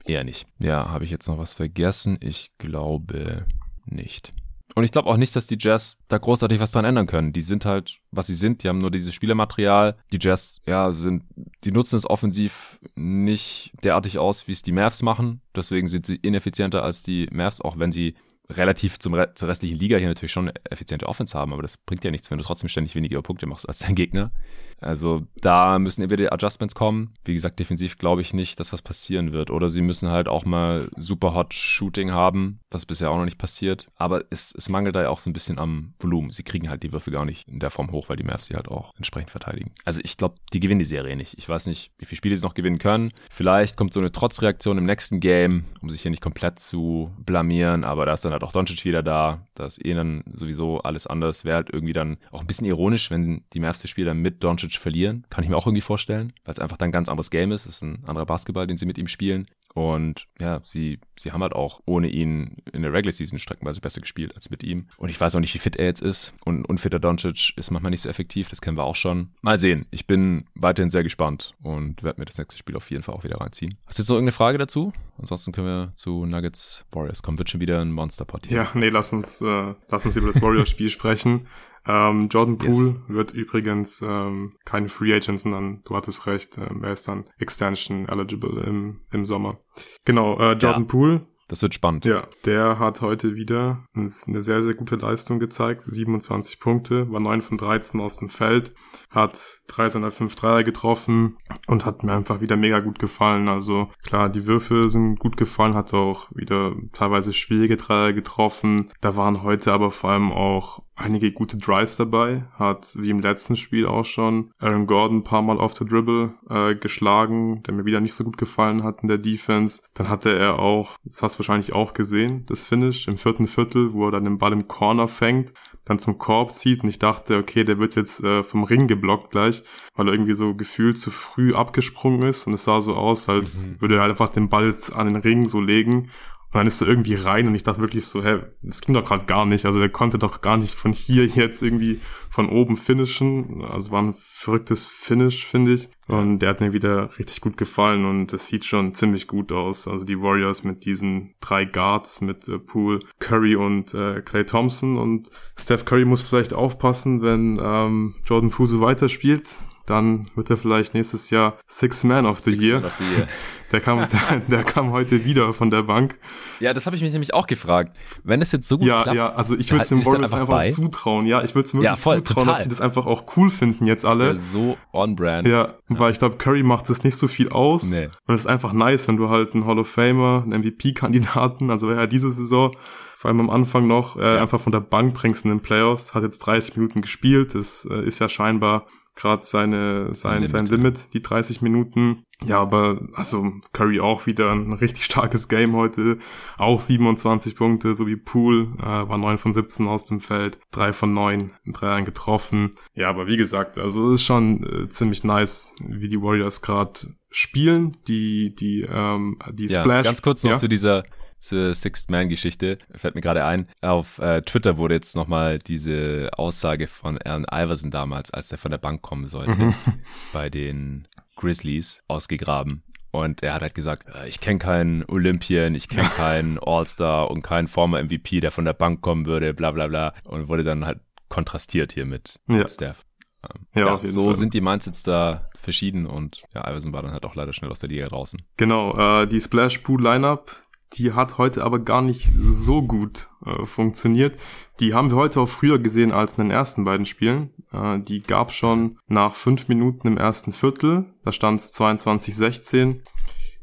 Eher 0.08 0.24
nicht. 0.24 0.48
Ja, 0.60 0.90
habe 0.90 1.04
ich 1.04 1.12
jetzt 1.12 1.28
noch 1.28 1.38
was 1.38 1.54
vergessen? 1.54 2.18
Ich 2.22 2.52
glaube 2.58 3.46
nicht. 3.86 4.34
Und 4.76 4.84
ich 4.84 4.92
glaube 4.92 5.10
auch 5.10 5.18
nicht, 5.18 5.36
dass 5.36 5.48
die 5.48 5.58
Jazz 5.60 5.98
da 6.08 6.18
großartig 6.18 6.60
was 6.60 6.72
dran 6.72 6.86
ändern 6.86 7.08
können. 7.08 7.34
Die 7.34 7.42
sind 7.42 7.66
halt, 7.66 8.00
was 8.12 8.28
sie 8.28 8.36
sind. 8.36 8.64
Die 8.64 8.70
haben 8.70 8.78
nur 8.78 8.92
dieses 8.92 9.16
Spielermaterial. 9.16 9.98
Die 10.12 10.20
Jazz, 10.22 10.62
ja, 10.68 10.92
sind, 10.92 11.24
die 11.64 11.72
nutzen 11.72 11.96
es 11.96 12.08
offensiv 12.08 12.80
nicht 12.96 13.72
derartig 13.84 14.20
aus, 14.20 14.48
wie 14.48 14.52
es 14.52 14.62
die 14.62 14.72
Mavs 14.72 15.02
machen. 15.02 15.42
Deswegen 15.56 15.88
sind 15.88 16.06
sie 16.06 16.16
ineffizienter 16.16 16.84
als 16.84 17.02
die 17.02 17.28
Mavs, 17.32 17.60
auch 17.60 17.80
wenn 17.80 17.92
sie 17.92 18.16
relativ 18.50 19.00
zum 19.00 19.14
Re 19.14 19.34
zur 19.36 19.50
restlichen 19.50 19.78
Liga 19.78 19.98
hier 19.98 20.08
natürlich 20.08 20.32
schon 20.32 20.52
effiziente 20.70 21.08
Offense 21.08 21.38
haben, 21.38 21.54
aber 21.54 21.62
das 21.62 21.78
bringt 21.78 22.04
ja 22.06 22.12
nichts, 22.12 22.32
wenn 22.32 22.38
du 22.38 22.44
trotzdem 22.44 22.70
ständig 22.70 22.96
weniger 22.96 23.22
Punkte 23.22 23.46
machst 23.46 23.68
als 23.68 23.80
dein 23.80 23.96
Gegner. 23.96 24.32
Also 24.80 25.24
da 25.42 25.80
müssen 25.80 26.04
entweder 26.04 26.32
Adjustments 26.34 26.76
kommen. 26.76 27.14
Wie 27.26 27.34
gesagt, 27.34 27.60
defensiv 27.60 27.98
glaube 27.98 28.22
ich 28.22 28.34
nicht, 28.34 28.60
dass 28.60 28.74
was 28.74 28.82
passieren 28.82 29.32
wird. 29.34 29.50
Oder 29.52 29.70
sie 29.70 29.82
müssen 29.82 30.10
halt 30.10 30.28
auch 30.28 30.46
mal 30.46 30.90
super 30.96 31.34
hot 31.34 31.54
Shooting 31.54 32.12
haben, 32.12 32.60
was 32.70 32.86
bisher 32.86 33.12
auch 33.12 33.18
noch 33.18 33.26
nicht 33.26 33.38
passiert. 33.38 33.88
Aber 33.96 34.24
es, 34.30 34.54
es 34.56 34.70
mangelt 34.70 34.96
da 34.96 35.02
ja 35.04 35.10
auch 35.10 35.20
so 35.20 35.30
ein 35.30 35.34
bisschen 35.34 35.60
am 35.60 35.94
Volumen. 36.00 36.32
Sie 36.32 36.44
kriegen 36.44 36.70
halt 36.70 36.84
die 36.84 36.92
Würfe 36.92 37.12
gar 37.12 37.26
nicht 37.26 37.48
in 37.48 37.60
der 37.60 37.72
Form 37.72 37.92
hoch, 37.92 38.10
weil 38.10 38.18
die 38.18 38.24
Mavs 38.24 38.46
sie 38.46 38.56
halt 38.56 38.68
auch 38.68 38.94
entsprechend 38.98 39.32
verteidigen. 39.32 39.72
Also 39.86 40.02
ich 40.04 40.18
glaube, 40.18 40.36
die 40.54 40.60
gewinnen 40.60 40.80
die 40.80 40.86
Serie 40.86 41.16
nicht. 41.16 41.38
Ich 41.38 41.48
weiß 41.48 41.68
nicht, 41.68 41.92
wie 41.98 42.06
viele 42.06 42.18
Spiele 42.18 42.38
sie 42.38 42.46
noch 42.46 42.54
gewinnen 42.54 42.80
können. 42.80 43.12
Vielleicht 43.30 43.78
kommt 43.78 43.94
so 43.94 44.00
eine 44.00 44.12
Trotzreaktion 44.12 44.78
im 44.78 44.86
nächsten 44.86 45.20
Game, 45.20 45.66
um 45.82 45.90
sich 45.90 46.02
hier 46.02 46.12
nicht 46.12 46.22
komplett 46.22 46.60
zu 46.60 47.12
blamieren. 47.18 47.84
Aber 47.84 48.06
da 48.06 48.14
ist 48.14 48.26
dann 48.26 48.32
halt 48.32 48.44
auch 48.44 48.52
Doncic 48.52 48.86
wieder 48.86 49.04
da. 49.04 49.48
Da 49.56 49.66
ist 49.66 49.84
eh 49.84 49.94
dann 49.94 50.24
sowieso 50.34 50.80
alles 50.82 51.08
anders. 51.08 51.46
Wäre 51.46 51.58
halt 51.58 51.70
irgendwie 51.72 51.94
dann 51.94 52.18
auch 52.32 52.42
ein 52.42 52.48
bisschen 52.48 52.68
ironisch, 52.68 53.10
wenn 53.10 53.44
die 53.54 53.60
Mavs 53.60 53.82
das 53.82 53.90
Spiel 53.90 54.06
dann 54.06 54.20
mit 54.20 54.44
Doncic 54.44 54.67
Doncic 54.68 54.82
verlieren. 54.82 55.26
Kann 55.30 55.44
ich 55.44 55.50
mir 55.50 55.58
auch 55.58 55.66
irgendwie 55.66 55.82
vorstellen, 55.82 56.34
weil 56.46 56.54
es 56.54 56.60
einfach 56.60 56.78
dann 56.78 56.90
ein 56.90 56.94
ganz 56.94 57.10
anderes 57.10 57.30
Game 57.30 57.52
ist. 57.52 57.66
Es 57.66 57.78
ist 57.78 57.82
ein 57.84 58.04
anderer 58.06 58.26
Basketball, 58.26 58.68
den 58.68 58.78
sie 58.78 58.86
mit 58.86 58.98
ihm 58.98 59.08
spielen. 59.08 59.48
Und 59.74 60.28
ja, 60.40 60.62
sie, 60.64 61.00
sie 61.20 61.32
haben 61.32 61.44
halt 61.44 61.54
auch 61.54 61.82
ohne 61.86 62.08
ihn 62.08 62.58
in 62.74 62.82
der 62.82 62.94
Regular 62.94 63.14
Season 63.14 63.38
streckenweise 63.38 63.80
besser 63.80 64.02
gespielt 64.02 64.34
als 64.36 64.50
mit 64.50 64.64
ihm. 64.64 64.88
Und 64.98 65.10
ich 65.10 65.22
weiß 65.22 65.36
auch 65.36 65.40
nicht, 65.40 65.54
wie 65.54 65.60
fit 65.60 65.76
er 65.76 65.86
jetzt 65.86 66.02
ist. 66.02 66.34
Und 66.44 66.66
unfitter 66.66 67.00
Doncic 67.00 67.54
ist 67.56 67.70
manchmal 67.70 67.92
nicht 67.92 68.02
so 68.02 68.10
effektiv. 68.10 68.50
Das 68.50 68.60
kennen 68.60 68.78
wir 68.78 68.86
auch 68.86 68.96
schon. 68.96 69.30
Mal 69.42 69.60
sehen. 69.60 69.86
Ich 69.92 70.08
bin 70.08 70.46
weiterhin 70.56 70.90
sehr 70.90 71.04
gespannt 71.04 71.54
und 71.62 72.02
werde 72.02 72.20
mir 72.20 72.26
das 72.26 72.38
nächste 72.40 72.58
Spiel 72.58 72.76
auf 72.76 72.90
jeden 72.90 73.04
Fall 73.04 73.14
auch 73.14 73.24
wieder 73.24 73.40
reinziehen. 73.40 73.78
Hast 73.86 74.00
du 74.00 74.02
jetzt 74.02 74.10
noch 74.10 74.16
irgendeine 74.16 74.32
Frage 74.32 74.58
dazu? 74.58 74.94
Ansonsten 75.20 75.52
können 75.52 75.68
wir 75.68 75.94
zu 75.96 76.26
Nuggets 76.26 76.86
Warriors 76.92 77.22
kommen. 77.22 77.38
Wird 77.38 77.52
schon 77.52 77.62
wieder 77.62 77.80
ein 77.80 77.92
Monster-Partie. 77.92 78.54
Ja, 78.54 78.70
nee, 78.74 78.90
lass 78.90 79.14
uns, 79.14 79.42
äh, 79.42 79.74
lass 79.90 80.06
uns 80.06 80.16
über 80.16 80.28
das 80.28 80.42
Warriors-Spiel 80.42 80.90
sprechen. 80.90 81.48
Ähm, 81.88 82.28
Jordan 82.30 82.58
Poole 82.58 82.88
yes. 82.88 82.96
wird 83.08 83.34
übrigens 83.34 84.02
ähm, 84.02 84.54
keine 84.66 84.90
Free 84.90 85.14
Agent, 85.14 85.40
sondern 85.40 85.82
du 85.86 85.96
hattest 85.96 86.28
recht, 86.28 86.58
ähm, 86.58 86.84
er 86.84 86.94
ist 86.94 87.08
dann 87.08 87.26
Extension 87.40 88.08
eligible 88.08 88.62
im, 88.64 89.02
im 89.12 89.26
Sommer. 89.26 89.60
Genau, 90.06 90.38
äh, 90.38 90.54
Jordan 90.54 90.84
ja. 90.84 90.88
Poole 90.88 91.28
das 91.48 91.62
wird 91.62 91.74
spannend. 91.74 92.04
Ja, 92.04 92.28
der 92.46 92.78
hat 92.78 93.02
heute 93.02 93.36
wieder 93.36 93.86
eine 93.96 94.10
sehr, 94.10 94.62
sehr 94.62 94.74
gute 94.74 94.98
Leistung 94.98 95.40
gezeigt. 95.40 95.84
27 95.86 96.60
Punkte, 96.60 97.10
war 97.10 97.22
9 97.22 97.42
von 97.42 97.58
13 97.58 98.02
aus 98.02 98.18
dem 98.18 98.30
Feld, 98.30 98.74
hat 99.10 99.57
3 99.68 99.90
seiner 99.90 100.12
5 100.12 100.36
Dreier 100.36 100.64
getroffen 100.64 101.38
und 101.68 101.86
hat 101.86 102.04
mir 102.04 102.14
einfach 102.14 102.42
wieder 102.42 102.58
mega 102.58 102.80
gut 102.80 103.00
gefallen. 103.00 103.48
Also 103.48 103.90
klar, 104.04 104.30
die 104.30 104.46
Würfe 104.46 104.90
sind 104.90 105.20
gut 105.20 105.38
gefallen, 105.38 105.76
hat 105.76 105.94
auch 105.94 106.28
wieder 106.34 106.74
teilweise 106.94 107.34
schwierige 107.34 107.78
Dreier 107.78 108.14
getroffen. 108.14 108.90
Da 109.02 109.16
waren 109.16 109.44
heute 109.44 109.74
aber 109.74 109.92
vor 109.92 110.12
allem 110.12 110.32
auch 110.32 110.82
einige 110.98 111.32
gute 111.32 111.58
Drives 111.58 111.96
dabei, 111.96 112.46
hat 112.54 112.96
wie 112.98 113.12
im 113.12 113.20
letzten 113.20 113.56
Spiel 113.56 113.86
auch 113.86 114.06
schon 114.06 114.52
Aaron 114.60 114.88
Gordon 114.88 115.18
ein 115.18 115.24
paar 115.24 115.44
Mal 115.44 115.60
auf 115.60 115.76
der 115.76 115.88
Dribble 115.88 116.34
äh, 116.50 116.76
geschlagen, 116.76 117.62
der 117.64 117.76
mir 117.76 117.86
wieder 117.86 118.02
nicht 118.02 118.16
so 118.16 118.24
gut 118.24 118.38
gefallen 118.38 118.84
hat 118.84 119.02
in 119.04 119.08
der 119.08 119.20
Defense. 119.20 119.84
Dann 119.94 120.10
hatte 120.10 120.36
er 120.36 120.60
auch, 120.60 120.98
das 121.04 121.22
hast 121.22 121.36
du 121.36 121.40
wahrscheinlich 121.40 121.74
auch 121.74 121.94
gesehen, 121.94 122.46
das 122.48 122.66
Finish 122.66 123.08
im 123.08 123.18
vierten 123.18 123.48
Viertel, 123.48 123.94
wo 123.94 124.06
er 124.06 124.12
dann 124.12 124.24
den 124.24 124.40
Ball 124.40 124.54
im 124.54 124.68
Corner 124.68 125.08
fängt, 125.08 125.54
dann 125.88 126.00
zum 126.00 126.18
Korb 126.18 126.52
zieht 126.52 126.84
und 126.84 126.90
ich 126.90 127.00
dachte, 127.00 127.38
okay, 127.38 127.64
der 127.64 127.80
wird 127.80 127.96
jetzt 127.96 128.24
äh, 128.24 128.44
vom 128.44 128.64
Ring 128.64 128.88
geblockt 128.88 129.32
gleich, 129.32 129.64
weil 129.96 130.08
er 130.08 130.14
irgendwie 130.14 130.34
so 130.34 130.54
gefühlt 130.54 130.98
zu 130.98 131.12
früh 131.12 131.54
abgesprungen 131.54 132.28
ist 132.28 132.48
und 132.48 132.54
es 132.54 132.64
sah 132.64 132.82
so 132.82 132.96
aus, 132.96 133.30
als 133.30 133.66
mhm. 133.66 133.82
würde 133.82 133.96
er 133.96 134.02
halt 134.02 134.12
einfach 134.12 134.30
den 134.30 134.50
Ball 134.50 134.74
an 134.94 135.08
den 135.08 135.16
Ring 135.18 135.48
so 135.48 135.62
legen 135.62 136.10
und 136.54 136.60
dann 136.60 136.68
ist 136.68 136.82
er 136.82 136.88
irgendwie 136.88 137.16
rein 137.16 137.46
und 137.48 137.56
ich 137.56 137.64
dachte 137.64 137.82
wirklich 137.82 138.06
so, 138.06 138.24
hä, 138.24 138.40
das 138.62 138.80
ging 138.80 138.96
doch 138.96 139.04
gerade 139.04 139.26
gar 139.26 139.46
nicht. 139.46 139.66
Also 139.66 139.80
der 139.80 139.90
konnte 139.90 140.18
doch 140.18 140.40
gar 140.40 140.56
nicht 140.56 140.74
von 140.74 140.94
hier 140.94 141.26
jetzt 141.36 141.62
irgendwie 141.62 142.00
von 142.30 142.48
oben 142.48 142.78
finishen. 142.78 143.64
Also 143.64 143.92
war 143.92 144.02
ein 144.02 144.16
verrücktes 144.18 144.88
Finish, 144.88 145.46
finde 145.46 145.74
ich. 145.74 145.90
Und 146.08 146.40
der 146.40 146.50
hat 146.50 146.62
mir 146.62 146.72
wieder 146.72 147.18
richtig 147.20 147.42
gut 147.42 147.58
gefallen 147.58 148.06
und 148.06 148.32
es 148.32 148.48
sieht 148.48 148.64
schon 148.64 148.94
ziemlich 148.94 149.28
gut 149.28 149.52
aus. 149.52 149.90
Also 149.90 150.06
die 150.06 150.22
Warriors 150.22 150.64
mit 150.64 150.86
diesen 150.86 151.36
drei 151.42 151.66
Guards, 151.66 152.22
mit 152.22 152.48
äh, 152.48 152.60
Poole, 152.60 153.02
Curry 153.20 153.58
und 153.58 153.94
äh, 153.94 154.22
Clay 154.22 154.46
Thompson. 154.46 154.98
Und 154.98 155.30
Steph 155.58 155.84
Curry 155.84 156.06
muss 156.06 156.22
vielleicht 156.22 156.54
aufpassen, 156.54 157.22
wenn 157.22 157.60
ähm, 157.62 158.16
Jordan 158.26 158.52
Poole 158.52 158.70
so 158.70 158.80
weiterspielt 158.80 159.50
dann 159.88 160.30
wird 160.36 160.50
er 160.50 160.58
vielleicht 160.58 160.94
nächstes 160.94 161.30
Jahr 161.30 161.58
Six 161.66 162.04
Man 162.04 162.26
of 162.26 162.42
the, 162.42 162.52
Year. 162.52 162.84
Of 162.86 162.94
the 163.00 163.16
year. 163.16 163.28
Der, 163.72 163.82
kam, 163.82 164.00
der, 164.00 164.40
der, 164.48 164.64
kam 164.64 164.92
heute 164.92 165.26
wieder 165.26 165.52
von 165.52 165.70
der 165.70 165.84
Bank. 165.84 166.18
Ja, 166.62 166.74
das 166.74 166.86
habe 166.86 166.96
ich 166.96 167.02
mich 167.02 167.12
nämlich 167.12 167.34
auch 167.34 167.48
gefragt. 167.48 167.94
Wenn 168.24 168.42
es 168.42 168.54
jetzt 168.54 168.66
so 168.66 168.78
gut 168.78 168.88
ja, 168.88 169.04
klappt. 169.04 169.18
Ja, 169.18 169.34
also 169.34 169.58
ich 169.58 169.70
würde 169.72 169.82
es 169.82 169.90
dem 169.90 170.06
Warriors 170.06 170.32
einfach, 170.32 170.58
einfach 170.58 170.74
zutrauen. 170.74 171.26
Ja, 171.26 171.44
ich 171.44 171.54
würde 171.54 171.68
es 171.68 171.74
wirklich 171.74 171.84
ja, 171.84 171.98
voll, 171.98 172.24
zutrauen, 172.24 172.46
total. 172.46 172.54
dass 172.54 172.64
sie 172.64 172.70
das 172.70 172.80
einfach 172.80 173.06
auch 173.06 173.26
cool 173.36 173.50
finden 173.50 173.86
jetzt 173.86 174.06
alle. 174.06 174.38
so 174.38 174.78
on-brand. 174.94 175.46
Ja, 175.50 175.52
ja, 175.66 175.76
weil 175.90 176.14
ich 176.14 176.20
glaube, 176.20 176.38
Curry 176.38 176.64
macht 176.64 176.90
das 176.90 177.04
nicht 177.04 177.18
so 177.18 177.28
viel 177.28 177.50
aus. 177.50 177.90
Nee. 177.92 178.06
Und 178.26 178.36
es 178.36 178.44
ist 178.44 178.48
einfach 178.48 178.72
nice, 178.72 179.06
wenn 179.10 179.18
du 179.18 179.28
halt 179.28 179.54
einen 179.54 179.66
Hall 179.66 179.80
of 179.80 179.90
Famer, 179.90 180.44
einen 180.46 180.62
MVP-Kandidaten, 180.62 181.70
also 181.70 181.92
ja 181.92 182.08
diese 182.08 182.32
Saison, 182.32 182.74
vor 183.18 183.30
allem 183.30 183.42
am 183.42 183.50
Anfang 183.50 183.86
noch, 183.86 184.16
äh, 184.16 184.22
ja. 184.22 184.42
einfach 184.42 184.62
von 184.62 184.72
der 184.72 184.80
Bank 184.80 185.14
bringst 185.14 185.44
in 185.44 185.50
den 185.50 185.60
Playoffs, 185.60 186.14
hat 186.14 186.24
jetzt 186.24 186.40
30 186.40 186.78
Minuten 186.78 187.02
gespielt, 187.02 187.54
das 187.54 187.86
äh, 187.92 188.02
ist 188.06 188.20
ja 188.20 188.30
scheinbar 188.30 188.86
gerade 189.18 189.44
seine 189.44 190.14
sein 190.14 190.36
Limit, 190.44 190.50
sein 190.50 190.66
Limit, 190.68 191.06
die 191.14 191.22
30 191.22 191.62
Minuten. 191.62 192.24
Ja, 192.46 192.62
aber 192.62 193.02
also 193.14 193.52
Curry 193.74 194.00
auch 194.00 194.28
wieder 194.28 194.52
ein 194.52 194.72
richtig 194.82 195.04
starkes 195.04 195.48
Game 195.50 195.76
heute, 195.76 196.20
auch 196.58 196.80
27 196.80 197.56
Punkte, 197.56 197.96
so 197.96 198.08
wie 198.08 198.16
Poole, 198.16 198.68
äh, 198.80 198.86
war 198.86 199.18
9 199.18 199.38
von 199.40 199.54
17 199.54 199.88
aus 199.88 200.06
dem 200.06 200.22
Feld, 200.22 200.60
3 200.72 200.94
von 200.94 201.14
9 201.14 201.52
in 201.66 201.74
3 201.74 202.02
getroffen. 202.02 202.72
Ja, 202.94 203.10
aber 203.10 203.28
wie 203.28 203.38
gesagt, 203.38 203.78
also 203.78 204.14
ist 204.14 204.24
schon 204.24 204.64
äh, 204.64 204.90
ziemlich 204.90 205.24
nice, 205.24 205.76
wie 205.80 206.08
die 206.08 206.22
Warriors 206.22 206.62
gerade 206.62 207.16
spielen, 207.30 207.98
die 208.08 208.56
die 208.56 208.82
ähm, 208.82 209.40
die 209.52 209.66
ja, 209.66 209.82
Splash. 209.82 210.06
Ganz 210.06 210.22
kurz 210.22 210.44
noch 210.44 210.52
ja? 210.52 210.58
zu 210.58 210.70
dieser 210.70 211.04
zur 211.40 211.76
Sixth 211.76 212.10
Man 212.10 212.30
Geschichte 212.30 212.80
fällt 212.92 213.16
mir 213.16 213.22
gerade 213.22 213.46
ein. 213.46 213.68
Auf 213.82 214.20
äh, 214.20 214.42
Twitter 214.42 214.78
wurde 214.78 214.96
jetzt 214.96 215.16
nochmal 215.16 215.60
diese 215.60 216.30
Aussage 216.38 216.88
von 216.88 217.18
Allen 217.20 217.46
Iverson 217.52 217.92
damals, 217.92 218.32
als 218.32 218.52
er 218.52 218.58
von 218.58 218.72
der 218.72 218.78
Bank 218.78 219.02
kommen 219.02 219.28
sollte, 219.28 219.58
mhm. 219.60 219.76
bei 220.34 220.50
den 220.50 221.08
Grizzlies 221.36 222.02
ausgegraben. 222.08 222.84
Und 223.12 223.42
er 223.42 223.54
hat 223.54 223.62
halt 223.62 223.76
gesagt, 223.76 224.08
äh, 224.14 224.28
ich 224.28 224.40
kenne 224.40 224.60
keinen 224.60 225.04
Olympian, 225.06 225.76
ich 225.76 225.88
kenne 225.88 226.10
keinen 226.16 226.60
All-Star 226.60 227.32
und 227.32 227.42
keinen 227.42 227.68
former 227.68 228.04
MVP, 228.04 228.40
der 228.40 228.52
von 228.52 228.66
der 228.66 228.74
Bank 228.74 229.02
kommen 229.02 229.26
würde, 229.26 229.54
bla 229.54 229.72
bla 229.72 229.88
bla. 229.88 230.14
Und 230.26 230.48
wurde 230.48 230.64
dann 230.64 230.86
halt 230.86 231.00
kontrastiert 231.30 231.92
hier 231.94 232.06
mit, 232.06 232.40
ja. 232.48 232.56
mit 232.56 232.72
Steph. 232.72 233.06
Ähm, 233.44 233.68
ja, 233.76 234.00
ja 234.02 234.06
so 234.06 234.26
Fall. 234.26 234.36
sind 234.36 234.54
die 234.54 234.62
Mindsets 234.62 235.04
da 235.04 235.50
verschieden 235.62 236.06
und 236.06 236.44
ja, 236.54 236.70
Iverson 236.70 236.94
war 236.94 237.02
dann 237.02 237.12
halt 237.12 237.26
auch 237.26 237.36
leider 237.36 237.54
schnell 237.54 237.72
aus 237.72 237.80
der 237.80 237.90
Liga 237.90 238.08
draußen. 238.08 238.42
Genau, 238.56 239.22
äh, 239.22 239.28
die 239.28 239.40
Splash 239.40 239.80
Pool 239.80 240.02
Lineup, 240.02 240.56
die 240.94 241.14
hat 241.14 241.38
heute 241.38 241.64
aber 241.64 241.80
gar 241.80 242.02
nicht 242.02 242.32
so 242.50 242.82
gut 242.82 243.30
äh, 243.46 243.66
funktioniert. 243.66 244.40
Die 244.80 244.94
haben 244.94 245.10
wir 245.10 245.18
heute 245.18 245.42
auch 245.42 245.50
früher 245.50 245.80
gesehen 245.80 246.12
als 246.12 246.34
in 246.34 246.46
den 246.46 246.52
ersten 246.52 246.86
beiden 246.86 247.06
Spielen. 247.06 247.50
Äh, 247.72 248.00
die 248.00 248.22
gab 248.22 248.54
schon 248.54 248.98
nach 249.08 249.36
fünf 249.36 249.68
Minuten 249.68 250.08
im 250.08 250.18
ersten 250.18 250.54
Viertel. 250.54 251.06
Da 251.24 251.32
stand 251.32 251.60
es 251.60 251.74
22-16 251.74 253.02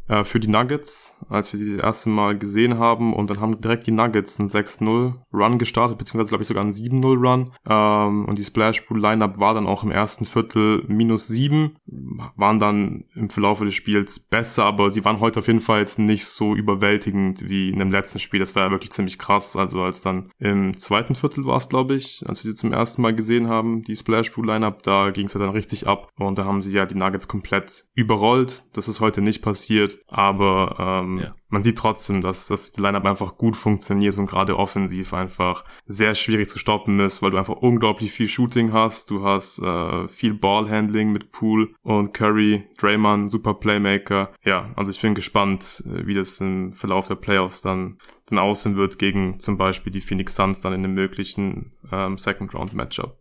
äh, 0.08 0.24
für 0.24 0.40
die 0.40 0.48
Nuggets, 0.48 1.16
als 1.28 1.52
wir 1.52 1.60
die 1.60 1.76
das 1.76 1.82
erste 1.82 2.10
Mal 2.10 2.36
gesehen 2.38 2.78
haben. 2.78 3.14
Und 3.14 3.30
dann 3.30 3.40
haben 3.40 3.60
direkt 3.60 3.86
die 3.86 3.92
Nuggets 3.92 4.38
einen 4.38 4.48
6-0 4.48 5.14
Run 5.32 5.58
gestartet, 5.58 5.98
beziehungsweise 5.98 6.28
glaube 6.28 6.42
ich 6.42 6.48
sogar 6.48 6.62
einen 6.62 6.72
7-0 6.72 7.26
Run. 7.26 7.52
Ähm, 7.68 8.26
und 8.26 8.38
die 8.38 8.44
Splash 8.44 8.82
Pool 8.82 9.00
Lineup 9.00 9.38
war 9.38 9.54
dann 9.54 9.66
auch 9.66 9.82
im 9.82 9.90
ersten 9.90 10.26
Viertel 10.26 10.84
minus 10.88 11.28
7, 11.28 11.76
waren 12.36 12.58
dann 12.58 13.04
im 13.14 13.30
Verlauf 13.30 13.60
des 13.60 13.74
Spiels 13.74 14.18
besser, 14.18 14.64
aber 14.64 14.90
sie 14.90 15.04
waren 15.04 15.20
heute 15.20 15.38
auf 15.38 15.46
jeden 15.46 15.60
Fall 15.60 15.80
jetzt 15.80 15.98
nicht 15.98 16.26
so 16.26 16.54
überwältigend 16.54 17.48
wie 17.48 17.70
in 17.70 17.78
dem 17.78 17.90
letzten 17.90 18.18
Spiel. 18.18 18.40
Das 18.40 18.54
war 18.54 18.64
ja 18.64 18.70
wirklich 18.70 18.92
ziemlich 18.92 19.18
krass. 19.18 19.56
Also 19.56 19.82
als 19.82 20.02
dann 20.02 20.30
im 20.38 20.76
zweiten 20.76 21.14
Viertel 21.14 21.46
war 21.46 21.56
es, 21.56 21.68
glaube 21.68 21.94
ich, 21.94 22.22
als 22.26 22.44
wir 22.44 22.50
sie 22.50 22.56
zum 22.56 22.72
ersten 22.72 23.02
Mal 23.02 23.14
gesehen 23.14 23.48
haben, 23.48 23.82
die 23.82 23.96
Splash 23.96 24.30
Pool 24.30 24.46
Lineup, 24.46 24.82
da 24.82 25.10
ging 25.10 25.26
es 25.26 25.34
ja 25.34 25.40
dann 25.40 25.50
richtig 25.50 25.86
ab. 25.86 26.08
Und 26.18 26.38
da 26.38 26.44
haben 26.44 26.62
sie 26.62 26.76
ja 26.76 26.86
die 26.86 26.94
Nuggets 26.94 27.28
komplett 27.28 27.86
überrollt. 27.94 28.64
Das 28.72 28.88
ist 28.88 29.00
heute 29.00 29.22
nicht 29.22 29.42
passiert 29.42 29.93
aber 30.08 30.76
ähm, 30.78 31.18
ja. 31.18 31.34
man 31.48 31.62
sieht 31.62 31.78
trotzdem, 31.78 32.20
dass, 32.20 32.48
dass 32.48 32.72
die 32.72 32.80
Lineup 32.80 33.04
einfach 33.04 33.36
gut 33.36 33.56
funktioniert 33.56 34.16
und 34.18 34.26
gerade 34.26 34.58
offensiv 34.58 35.14
einfach 35.14 35.64
sehr 35.86 36.14
schwierig 36.14 36.48
zu 36.48 36.58
stoppen 36.58 37.00
ist, 37.00 37.22
weil 37.22 37.30
du 37.30 37.38
einfach 37.38 37.56
unglaublich 37.56 38.12
viel 38.12 38.28
Shooting 38.28 38.72
hast, 38.72 39.10
du 39.10 39.24
hast 39.24 39.60
äh, 39.60 40.08
viel 40.08 40.34
Ballhandling 40.34 41.12
mit 41.12 41.32
Pool 41.32 41.74
und 41.82 42.12
Curry, 42.12 42.64
Draymond, 42.78 43.30
super 43.30 43.54
Playmaker. 43.54 44.32
Ja, 44.44 44.70
also 44.76 44.90
ich 44.90 45.00
bin 45.00 45.14
gespannt, 45.14 45.82
äh, 45.86 46.06
wie 46.06 46.14
das 46.14 46.40
im 46.40 46.72
Verlauf 46.72 47.08
der 47.08 47.16
Playoffs 47.16 47.62
dann 47.62 47.98
dann 48.26 48.38
aussehen 48.38 48.76
wird 48.76 48.98
gegen 48.98 49.38
zum 49.38 49.58
Beispiel 49.58 49.92
die 49.92 50.00
Phoenix 50.00 50.34
Suns 50.34 50.60
dann 50.60 50.72
in 50.72 50.84
einem 50.84 50.94
möglichen 50.94 51.72
ähm, 51.92 52.18
Second 52.18 52.54
Round 52.54 52.74
Matchup. 52.74 53.18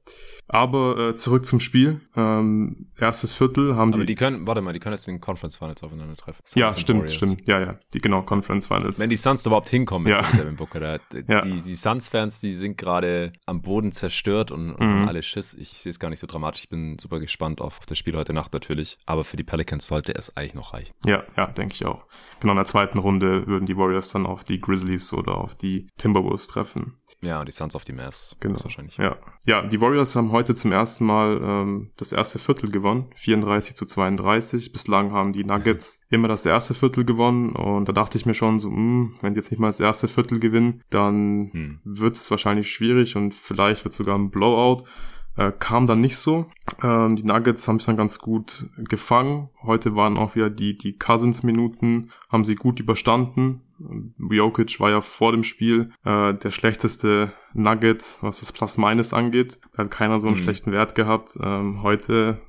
Aber 0.47 0.97
äh, 0.97 1.15
zurück 1.15 1.45
zum 1.45 1.59
Spiel. 1.59 2.01
Ähm, 2.15 2.87
erstes 2.99 3.33
Viertel 3.33 3.75
haben 3.75 3.93
Aber 3.93 4.01
die. 4.01 4.07
die 4.07 4.15
können, 4.15 4.45
warte 4.45 4.61
mal, 4.61 4.73
die 4.73 4.79
können 4.79 4.93
jetzt 4.93 5.07
in 5.07 5.15
den 5.15 5.21
Conference 5.21 5.57
Finals 5.57 5.83
aufeinander 5.83 6.15
treffen. 6.15 6.41
Suns 6.45 6.59
ja, 6.59 6.77
stimmt, 6.77 7.01
Warriors. 7.01 7.15
stimmt. 7.15 7.47
Ja, 7.47 7.59
ja. 7.59 7.79
Die 7.93 7.99
genau 7.99 8.21
Conference 8.21 8.67
Finals. 8.67 8.99
Wenn 8.99 9.09
die 9.09 9.17
Suns 9.17 9.45
überhaupt 9.45 9.69
hinkommen 9.69 10.07
ja. 10.07 10.21
mit 10.21 10.41
Devin 10.41 10.55
Booker, 10.55 10.79
da, 10.79 10.97
ja. 11.27 11.41
die, 11.41 11.61
die 11.61 11.75
Suns-Fans, 11.75 12.41
die 12.41 12.53
sind 12.53 12.77
gerade 12.77 13.33
am 13.45 13.61
Boden 13.61 13.91
zerstört 13.91 14.51
und, 14.51 14.71
und 14.71 14.85
mhm. 14.85 14.91
haben 14.91 15.07
alle 15.07 15.23
Schiss. 15.23 15.53
Ich 15.53 15.69
sehe 15.69 15.89
es 15.89 15.99
gar 15.99 16.09
nicht 16.09 16.19
so 16.19 16.27
dramatisch. 16.27 16.63
Ich 16.63 16.69
bin 16.69 16.97
super 16.99 17.19
gespannt 17.19 17.61
auf 17.61 17.79
das 17.85 17.97
Spiel 17.97 18.15
heute 18.15 18.33
Nacht 18.33 18.53
natürlich. 18.53 18.97
Aber 19.05 19.23
für 19.23 19.37
die 19.37 19.43
Pelicans 19.43 19.87
sollte 19.87 20.13
es 20.13 20.35
eigentlich 20.35 20.55
noch 20.55 20.73
reichen. 20.73 20.93
Ja, 21.05 21.23
ja, 21.37 21.47
denke 21.47 21.73
ich 21.73 21.85
auch. 21.85 22.05
Genau 22.41 22.53
in 22.53 22.57
der 22.57 22.65
zweiten 22.65 22.97
Runde 22.97 23.47
würden 23.47 23.65
die 23.65 23.77
Warriors 23.77 24.09
dann 24.09 24.25
auf 24.25 24.43
die 24.43 24.59
Grizzlies 24.59 25.13
oder 25.13 25.37
auf 25.37 25.55
die 25.55 25.87
Timberwolves 25.97 26.47
treffen. 26.47 26.97
Ja, 27.23 27.39
und 27.39 27.47
die 27.47 27.53
Suns 27.53 27.75
auf 27.75 27.85
die 27.85 27.93
Mavs. 27.93 28.35
Genau. 28.39 28.61
Wahrscheinlich. 28.61 28.97
Ja. 28.97 29.15
ja, 29.45 29.61
die 29.61 29.79
Warriors 29.79 30.15
haben 30.15 30.31
heute 30.33 30.53
zum 30.53 30.73
ersten 30.73 31.05
Mal 31.05 31.39
ähm, 31.41 31.91
das 31.95 32.11
erste 32.11 32.39
Viertel 32.39 32.69
gewonnen. 32.69 33.05
34 33.15 33.75
zu 33.75 33.85
32. 33.85 34.73
Bislang 34.73 35.13
haben 35.13 35.31
die 35.31 35.45
Nuggets 35.45 36.01
immer 36.09 36.27
das 36.27 36.45
erste 36.45 36.73
Viertel 36.73 37.05
gewonnen. 37.05 37.55
Und 37.55 37.87
da 37.87 37.93
dachte 37.93 38.17
ich 38.17 38.25
mir 38.25 38.33
schon 38.33 38.59
so, 38.59 38.69
mh, 38.69 38.75
hm, 38.75 39.15
wenn 39.21 39.33
sie 39.33 39.39
jetzt 39.39 39.51
nicht 39.51 39.59
mal 39.59 39.67
das 39.69 39.79
erste 39.79 40.09
Viertel 40.09 40.39
gewinnen, 40.39 40.83
dann 40.89 41.49
hm. 41.53 41.79
wird 41.85 42.17
es 42.17 42.29
wahrscheinlich 42.29 42.69
schwierig 42.69 43.15
und 43.15 43.33
vielleicht 43.33 43.85
wird 43.85 43.93
sogar 43.93 44.17
ein 44.17 44.29
Blowout. 44.29 44.83
Äh, 45.35 45.51
kam 45.57 45.85
dann 45.85 46.01
nicht 46.01 46.17
so. 46.17 46.45
Ähm, 46.81 47.15
die 47.15 47.23
Nuggets 47.23 47.67
haben 47.67 47.77
es 47.77 47.85
dann 47.85 47.97
ganz 47.97 48.19
gut 48.19 48.67
gefangen. 48.77 49.49
Heute 49.63 49.95
waren 49.95 50.17
auch 50.17 50.35
wieder 50.35 50.49
die, 50.49 50.77
die 50.77 50.97
Cousins-Minuten, 50.97 52.11
haben 52.29 52.45
sie 52.45 52.55
gut 52.55 52.79
überstanden. 52.79 53.61
Jokic 54.17 54.79
war 54.79 54.91
ja 54.91 55.01
vor 55.01 55.31
dem 55.31 55.43
Spiel 55.43 55.91
äh, 56.05 56.33
der 56.33 56.51
schlechteste 56.51 57.33
Nugget, 57.53 58.19
was 58.21 58.39
das 58.39 58.51
Plus-Minus 58.51 59.13
angeht. 59.13 59.59
Da 59.73 59.83
hat 59.83 59.91
keiner 59.91 60.19
so 60.19 60.27
einen 60.27 60.37
mhm. 60.37 60.43
schlechten 60.43 60.71
Wert 60.71 60.95
gehabt. 60.95 61.37
Ähm, 61.41 61.81
heute 61.81 62.41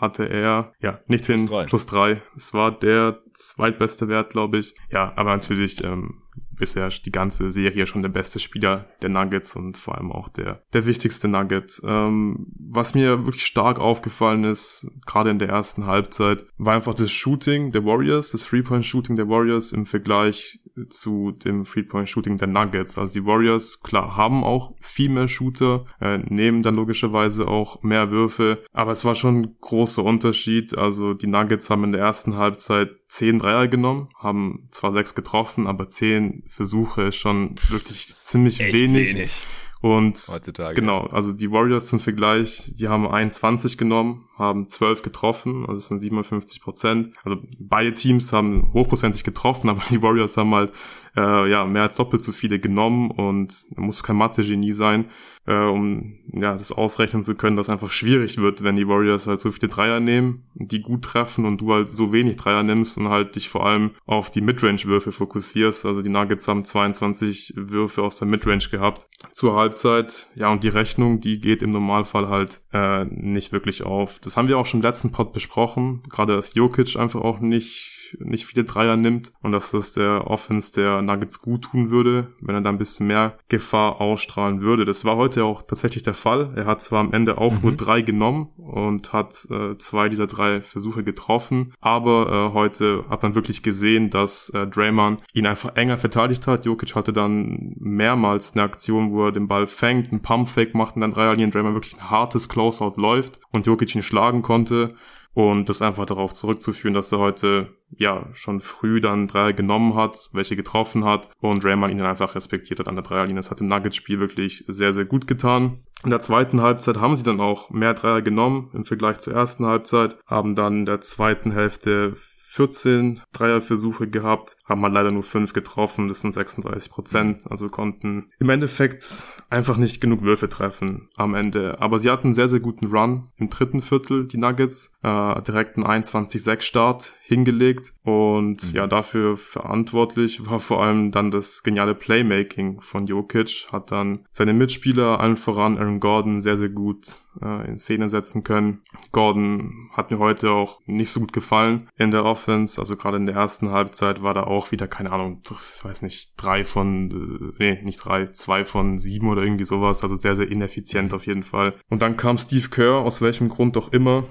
hatte 0.00 0.28
er 0.28 0.72
ja 0.80 1.00
nicht 1.06 1.24
plus 1.24 1.36
den 1.36 1.46
drei. 1.46 1.64
plus 1.64 1.86
drei. 1.86 2.22
Es 2.36 2.54
war 2.54 2.70
der 2.70 3.20
zweitbeste 3.32 4.08
Wert, 4.08 4.30
glaube 4.30 4.58
ich. 4.58 4.74
Ja, 4.90 5.12
aber 5.16 5.30
natürlich 5.30 5.82
ähm, 5.82 6.21
ist 6.58 6.76
er 6.76 6.88
die 6.88 7.12
ganze 7.12 7.50
Serie 7.50 7.86
schon 7.86 8.02
der 8.02 8.08
beste 8.08 8.38
Spieler 8.38 8.86
der 9.02 9.10
Nuggets 9.10 9.56
und 9.56 9.76
vor 9.76 9.96
allem 9.96 10.12
auch 10.12 10.28
der, 10.28 10.62
der 10.72 10.86
wichtigste 10.86 11.28
Nugget. 11.28 11.80
Ähm, 11.84 12.46
was 12.58 12.94
mir 12.94 13.26
wirklich 13.26 13.46
stark 13.46 13.78
aufgefallen 13.78 14.44
ist, 14.44 14.86
gerade 15.06 15.30
in 15.30 15.38
der 15.38 15.48
ersten 15.48 15.86
Halbzeit, 15.86 16.44
war 16.58 16.74
einfach 16.74 16.94
das 16.94 17.10
Shooting 17.10 17.72
der 17.72 17.84
Warriors, 17.84 18.30
das 18.30 18.44
Three-Point-Shooting 18.44 19.16
der 19.16 19.28
Warriors 19.28 19.72
im 19.72 19.86
Vergleich 19.86 20.60
zu 20.88 21.32
dem 21.32 21.64
Three-Point-Shooting 21.64 22.38
der 22.38 22.48
Nuggets. 22.48 22.98
Also 22.98 23.12
die 23.12 23.26
Warriors, 23.26 23.80
klar, 23.80 24.16
haben 24.16 24.44
auch 24.44 24.74
viel 24.80 25.08
mehr 25.08 25.28
Shooter, 25.28 25.84
äh, 26.00 26.18
nehmen 26.18 26.62
dann 26.62 26.76
logischerweise 26.76 27.48
auch 27.48 27.82
mehr 27.82 28.10
Würfe, 28.10 28.62
aber 28.72 28.92
es 28.92 29.04
war 29.04 29.14
schon 29.14 29.42
ein 29.42 29.56
großer 29.60 30.02
Unterschied. 30.02 30.76
Also 30.76 31.14
die 31.14 31.26
Nuggets 31.26 31.70
haben 31.70 31.84
in 31.84 31.92
der 31.92 32.00
ersten 32.00 32.36
Halbzeit 32.36 32.90
10 33.08 33.38
Dreier 33.38 33.68
genommen, 33.68 34.08
haben 34.16 34.68
zwar 34.72 34.92
sechs 34.92 35.14
getroffen, 35.14 35.66
aber 35.66 35.88
zehn 35.88 36.44
Versuche 36.46 37.02
ist 37.02 37.16
schon 37.16 37.56
wirklich 37.68 38.08
ziemlich 38.08 38.60
Echt 38.60 38.72
wenig. 38.72 39.14
wenig. 39.14 39.44
Und 39.82 40.16
Heutzutage. 40.32 40.76
genau, 40.76 41.06
also 41.08 41.32
die 41.32 41.50
Warriors 41.50 41.86
zum 41.86 41.98
Vergleich, 41.98 42.72
die 42.78 42.86
haben 42.86 43.06
21 43.06 43.76
genommen, 43.76 44.28
haben 44.38 44.68
12 44.68 45.02
getroffen, 45.02 45.66
also 45.66 45.76
es 45.76 45.88
sind 45.88 45.98
57 45.98 46.62
Prozent. 46.62 47.14
Also 47.24 47.38
beide 47.58 47.92
Teams 47.92 48.32
haben 48.32 48.70
hochprozentig 48.72 49.24
getroffen, 49.24 49.68
aber 49.68 49.82
die 49.90 50.00
Warriors 50.00 50.36
haben 50.36 50.54
halt 50.54 50.72
äh, 51.16 51.50
ja 51.50 51.64
mehr 51.64 51.82
als 51.82 51.96
doppelt 51.96 52.22
so 52.22 52.32
viele 52.32 52.58
genommen 52.58 53.10
und 53.10 53.64
muss 53.76 54.02
kein 54.02 54.16
Mathe-Genie 54.16 54.72
sein, 54.72 55.06
äh, 55.46 55.54
um 55.54 56.18
ja 56.32 56.54
das 56.54 56.72
ausrechnen 56.72 57.22
zu 57.22 57.34
können, 57.34 57.56
dass 57.56 57.68
einfach 57.68 57.90
schwierig 57.90 58.38
wird, 58.38 58.62
wenn 58.62 58.76
die 58.76 58.88
Warriors 58.88 59.26
halt 59.26 59.40
so 59.40 59.50
viele 59.50 59.68
Dreier 59.68 60.00
nehmen, 60.00 60.44
die 60.54 60.80
gut 60.80 61.02
treffen 61.02 61.44
und 61.44 61.60
du 61.60 61.72
halt 61.72 61.88
so 61.88 62.12
wenig 62.12 62.36
Dreier 62.36 62.62
nimmst 62.62 62.96
und 62.96 63.08
halt 63.08 63.36
dich 63.36 63.48
vor 63.48 63.66
allem 63.66 63.92
auf 64.06 64.30
die 64.30 64.40
Midrange-Würfe 64.40 65.12
fokussierst. 65.12 65.84
Also 65.86 66.02
die 66.02 66.10
Nuggets 66.10 66.48
haben 66.48 66.64
22 66.64 67.54
Würfe 67.56 68.02
aus 68.02 68.18
der 68.18 68.28
Midrange 68.28 68.68
gehabt 68.70 69.06
zur 69.32 69.54
Halbzeit. 69.54 70.30
Ja, 70.34 70.50
und 70.50 70.64
die 70.64 70.68
Rechnung, 70.68 71.20
die 71.20 71.38
geht 71.38 71.62
im 71.62 71.70
Normalfall 71.70 72.28
halt 72.28 72.62
äh, 72.72 73.04
nicht 73.04 73.52
wirklich 73.52 73.82
auf. 73.82 74.18
Das 74.20 74.36
haben 74.36 74.48
wir 74.48 74.58
auch 74.58 74.66
schon 74.66 74.80
im 74.80 74.84
letzten 74.84 75.12
Pod 75.12 75.32
besprochen. 75.32 76.02
Gerade 76.08 76.36
dass 76.36 76.54
Jokic 76.54 76.96
einfach 76.96 77.20
auch 77.20 77.40
nicht 77.40 78.01
nicht 78.18 78.46
viele 78.46 78.64
Dreier 78.64 78.96
nimmt 78.96 79.32
und 79.42 79.52
dass 79.52 79.70
das 79.70 79.94
der 79.94 80.26
Offense 80.26 80.72
der 80.74 81.02
Nuggets 81.02 81.40
gut 81.40 81.62
tun 81.64 81.90
würde, 81.90 82.32
wenn 82.40 82.54
er 82.54 82.60
da 82.60 82.70
ein 82.70 82.78
bisschen 82.78 83.06
mehr 83.06 83.38
Gefahr 83.48 84.00
ausstrahlen 84.00 84.60
würde. 84.60 84.84
Das 84.84 85.04
war 85.04 85.16
heute 85.16 85.44
auch 85.44 85.62
tatsächlich 85.62 86.02
der 86.02 86.14
Fall. 86.14 86.52
Er 86.56 86.66
hat 86.66 86.82
zwar 86.82 87.00
am 87.00 87.12
Ende 87.12 87.38
auch 87.38 87.54
mhm. 87.54 87.60
nur 87.62 87.72
drei 87.72 88.02
genommen 88.02 88.48
und 88.56 89.12
hat 89.12 89.46
äh, 89.50 89.76
zwei 89.78 90.08
dieser 90.08 90.26
drei 90.26 90.60
Versuche 90.60 91.04
getroffen, 91.04 91.72
aber 91.80 92.50
äh, 92.50 92.54
heute 92.54 93.04
hat 93.08 93.22
man 93.22 93.34
wirklich 93.34 93.62
gesehen, 93.62 94.10
dass 94.10 94.50
äh, 94.50 94.66
Draymond 94.66 95.20
ihn 95.32 95.46
einfach 95.46 95.76
enger 95.76 95.98
verteidigt 95.98 96.46
hat. 96.46 96.66
Jokic 96.66 96.94
hatte 96.94 97.12
dann 97.12 97.74
mehrmals 97.78 98.52
eine 98.54 98.62
Aktion, 98.62 99.12
wo 99.12 99.26
er 99.26 99.32
den 99.32 99.48
Ball 99.48 99.66
fängt, 99.66 100.10
einen 100.10 100.22
Pumpfake 100.22 100.74
macht 100.74 100.96
und 100.96 101.02
dann 101.02 101.10
Dreierlinien 101.10 101.50
Draymond 101.50 101.74
wirklich 101.74 101.96
ein 101.96 102.10
hartes 102.10 102.48
Closeout 102.48 102.94
läuft 102.96 103.40
und 103.50 103.66
Jokic 103.66 103.94
ihn 103.94 104.02
schlagen 104.02 104.42
konnte. 104.42 104.94
Und 105.34 105.68
das 105.68 105.80
einfach 105.80 106.04
darauf 106.04 106.34
zurückzuführen, 106.34 106.94
dass 106.94 107.10
er 107.10 107.18
heute 107.18 107.74
ja 107.90 108.26
schon 108.34 108.60
früh 108.60 109.00
dann 109.00 109.28
Dreier 109.28 109.54
genommen 109.54 109.94
hat, 109.94 110.28
welche 110.32 110.56
getroffen 110.56 111.04
hat 111.04 111.30
und 111.40 111.64
Draymond 111.64 111.90
ihn 111.90 111.98
dann 111.98 112.06
einfach 112.08 112.34
respektiert 112.34 112.80
hat 112.80 112.88
an 112.88 112.96
der 112.96 113.04
Dreierlinie. 113.04 113.40
Das 113.40 113.50
hat 113.50 113.60
im 113.60 113.68
Nuggets-Spiel 113.68 114.20
wirklich 114.20 114.64
sehr, 114.68 114.92
sehr 114.92 115.06
gut 115.06 115.26
getan. 115.26 115.78
In 116.04 116.10
der 116.10 116.20
zweiten 116.20 116.60
Halbzeit 116.60 116.98
haben 116.98 117.16
sie 117.16 117.22
dann 117.22 117.40
auch 117.40 117.70
mehr 117.70 117.94
Dreier 117.94 118.22
genommen 118.22 118.70
im 118.74 118.84
Vergleich 118.84 119.20
zur 119.20 119.32
ersten 119.32 119.64
Halbzeit, 119.64 120.18
haben 120.26 120.54
dann 120.54 120.80
in 120.80 120.86
der 120.86 121.00
zweiten 121.00 121.52
Hälfte 121.52 122.14
14 122.52 123.22
Dreierversuche 123.32 124.08
gehabt, 124.08 124.56
haben 124.66 124.82
halt 124.82 124.92
leider 124.92 125.10
nur 125.10 125.22
5 125.22 125.54
getroffen, 125.54 126.08
das 126.08 126.20
sind 126.20 126.32
36 126.34 126.92
Prozent, 126.92 127.50
also 127.50 127.68
konnten 127.68 128.28
im 128.38 128.50
Endeffekt 128.50 129.34
einfach 129.48 129.78
nicht 129.78 130.02
genug 130.02 130.20
Würfe 130.20 130.50
treffen 130.50 131.08
am 131.16 131.34
Ende. 131.34 131.80
Aber 131.80 131.98
sie 131.98 132.10
hatten 132.10 132.28
einen 132.28 132.34
sehr, 132.34 132.48
sehr 132.48 132.60
guten 132.60 132.86
Run 132.86 133.28
im 133.36 133.48
dritten 133.48 133.80
Viertel, 133.80 134.26
die 134.26 134.36
Nuggets, 134.36 134.92
äh, 135.02 135.40
direkt 135.42 135.76
einen 135.76 136.04
21-6 136.04 136.60
Start 136.60 137.14
hingelegt 137.22 137.94
und 138.02 138.68
mhm. 138.68 138.76
ja, 138.76 138.86
dafür 138.86 139.38
verantwortlich 139.38 140.44
war 140.44 140.60
vor 140.60 140.82
allem 140.82 141.10
dann 141.10 141.30
das 141.30 141.62
geniale 141.62 141.94
Playmaking 141.94 142.82
von 142.82 143.06
Jokic, 143.06 143.66
hat 143.72 143.90
dann 143.90 144.26
seine 144.30 144.52
Mitspieler 144.52 145.20
allen 145.20 145.38
voran 145.38 145.78
Aaron 145.78 146.00
Gordon 146.00 146.42
sehr, 146.42 146.58
sehr 146.58 146.68
gut 146.68 147.21
äh, 147.40 147.68
in 147.68 147.78
Szene 147.78 148.08
setzen 148.08 148.42
können. 148.42 148.82
Gordon 149.12 149.90
hat 149.92 150.10
mir 150.10 150.18
heute 150.18 150.50
auch 150.50 150.80
nicht 150.86 151.10
so 151.10 151.20
gut 151.20 151.32
gefallen 151.32 151.88
in 151.96 152.10
der 152.10 152.24
Offense. 152.24 152.80
Also 152.80 152.96
gerade 152.96 153.16
in 153.16 153.26
der 153.26 153.36
ersten 153.36 153.70
Halbzeit 153.70 154.22
war 154.22 154.34
da 154.34 154.44
auch 154.44 154.72
wieder, 154.72 154.88
keine 154.88 155.12
Ahnung, 155.12 155.42
ich 155.44 155.84
weiß 155.84 156.02
nicht, 156.02 156.32
drei 156.36 156.64
von, 156.64 157.54
äh, 157.58 157.62
nee, 157.62 157.82
nicht 157.82 158.04
drei, 158.04 158.26
zwei 158.28 158.64
von 158.64 158.98
sieben 158.98 159.28
oder 159.28 159.42
irgendwie 159.42 159.64
sowas. 159.64 160.02
Also 160.02 160.16
sehr, 160.16 160.36
sehr 160.36 160.50
ineffizient 160.50 161.14
auf 161.14 161.26
jeden 161.26 161.42
Fall. 161.42 161.74
Und 161.88 162.02
dann 162.02 162.16
kam 162.16 162.38
Steve 162.38 162.68
Kerr, 162.68 162.96
aus 162.96 163.22
welchem 163.22 163.48
Grund 163.48 163.76
auch 163.76 163.92
immer, 163.92 164.24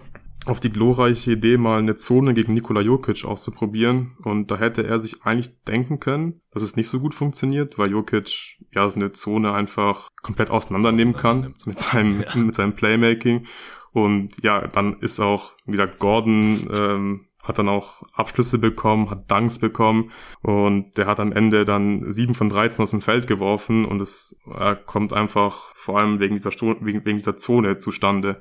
auf 0.46 0.60
die 0.60 0.72
glorreiche 0.72 1.34
Idee, 1.34 1.58
mal 1.58 1.80
eine 1.80 1.96
Zone 1.96 2.34
gegen 2.34 2.54
Nikola 2.54 2.82
Jokic 2.82 3.26
auszuprobieren. 3.26 4.18
Und 4.24 4.50
da 4.50 4.58
hätte 4.58 4.86
er 4.86 5.00
sich 5.00 5.24
eigentlich 5.24 5.52
denken 5.66 6.00
können, 6.00 6.42
dass 6.52 6.64
es 6.64 6.76
nicht 6.76 6.88
so 6.88 7.00
gut 7.00 7.14
funktioniert, 7.14 7.78
weil 7.78 7.92
Jokic 7.92 8.58
ja 8.74 8.88
so 8.89 8.96
eine 8.96 9.12
Zone 9.12 9.54
einfach 9.54 10.10
komplett 10.22 10.50
auseinandernehmen 10.50 11.16
kann 11.16 11.54
mit 11.66 11.80
seinem, 11.80 12.22
ja. 12.36 12.36
mit 12.36 12.56
seinem 12.56 12.76
Playmaking. 12.76 13.46
Und 13.92 14.42
ja, 14.42 14.68
dann 14.68 15.00
ist 15.00 15.20
auch, 15.20 15.54
wie 15.66 15.72
gesagt, 15.74 16.00
Gordon 16.00 16.70
ähm, 16.74 17.28
hat 17.44 17.60
dann 17.60 17.70
auch 17.70 18.04
Abschlüsse 18.14 18.58
bekommen, 18.58 19.10
hat 19.10 19.30
Dunks 19.30 19.60
bekommen 19.60 20.12
und 20.42 20.98
der 20.98 21.08
hat 21.08 21.20
am 21.20 21.32
Ende 21.32 21.66
dann 21.66 22.12
7 22.12 22.34
von 22.36 22.50
13 22.50 22.84
aus 22.84 22.92
dem 22.92 23.02
Feld 23.02 23.28
geworfen 23.28 23.86
und 23.86 24.00
es 24.00 24.39
kommt 24.86 25.12
einfach 25.14 25.76
vor 25.76 26.00
allem 26.00 26.20
wegen 26.20 26.36
dieser, 26.36 26.52
Sto 26.52 26.76
wegen, 26.82 27.04
wegen 27.04 27.18
dieser 27.18 27.38
Zone 27.38 27.78
zustande. 27.78 28.39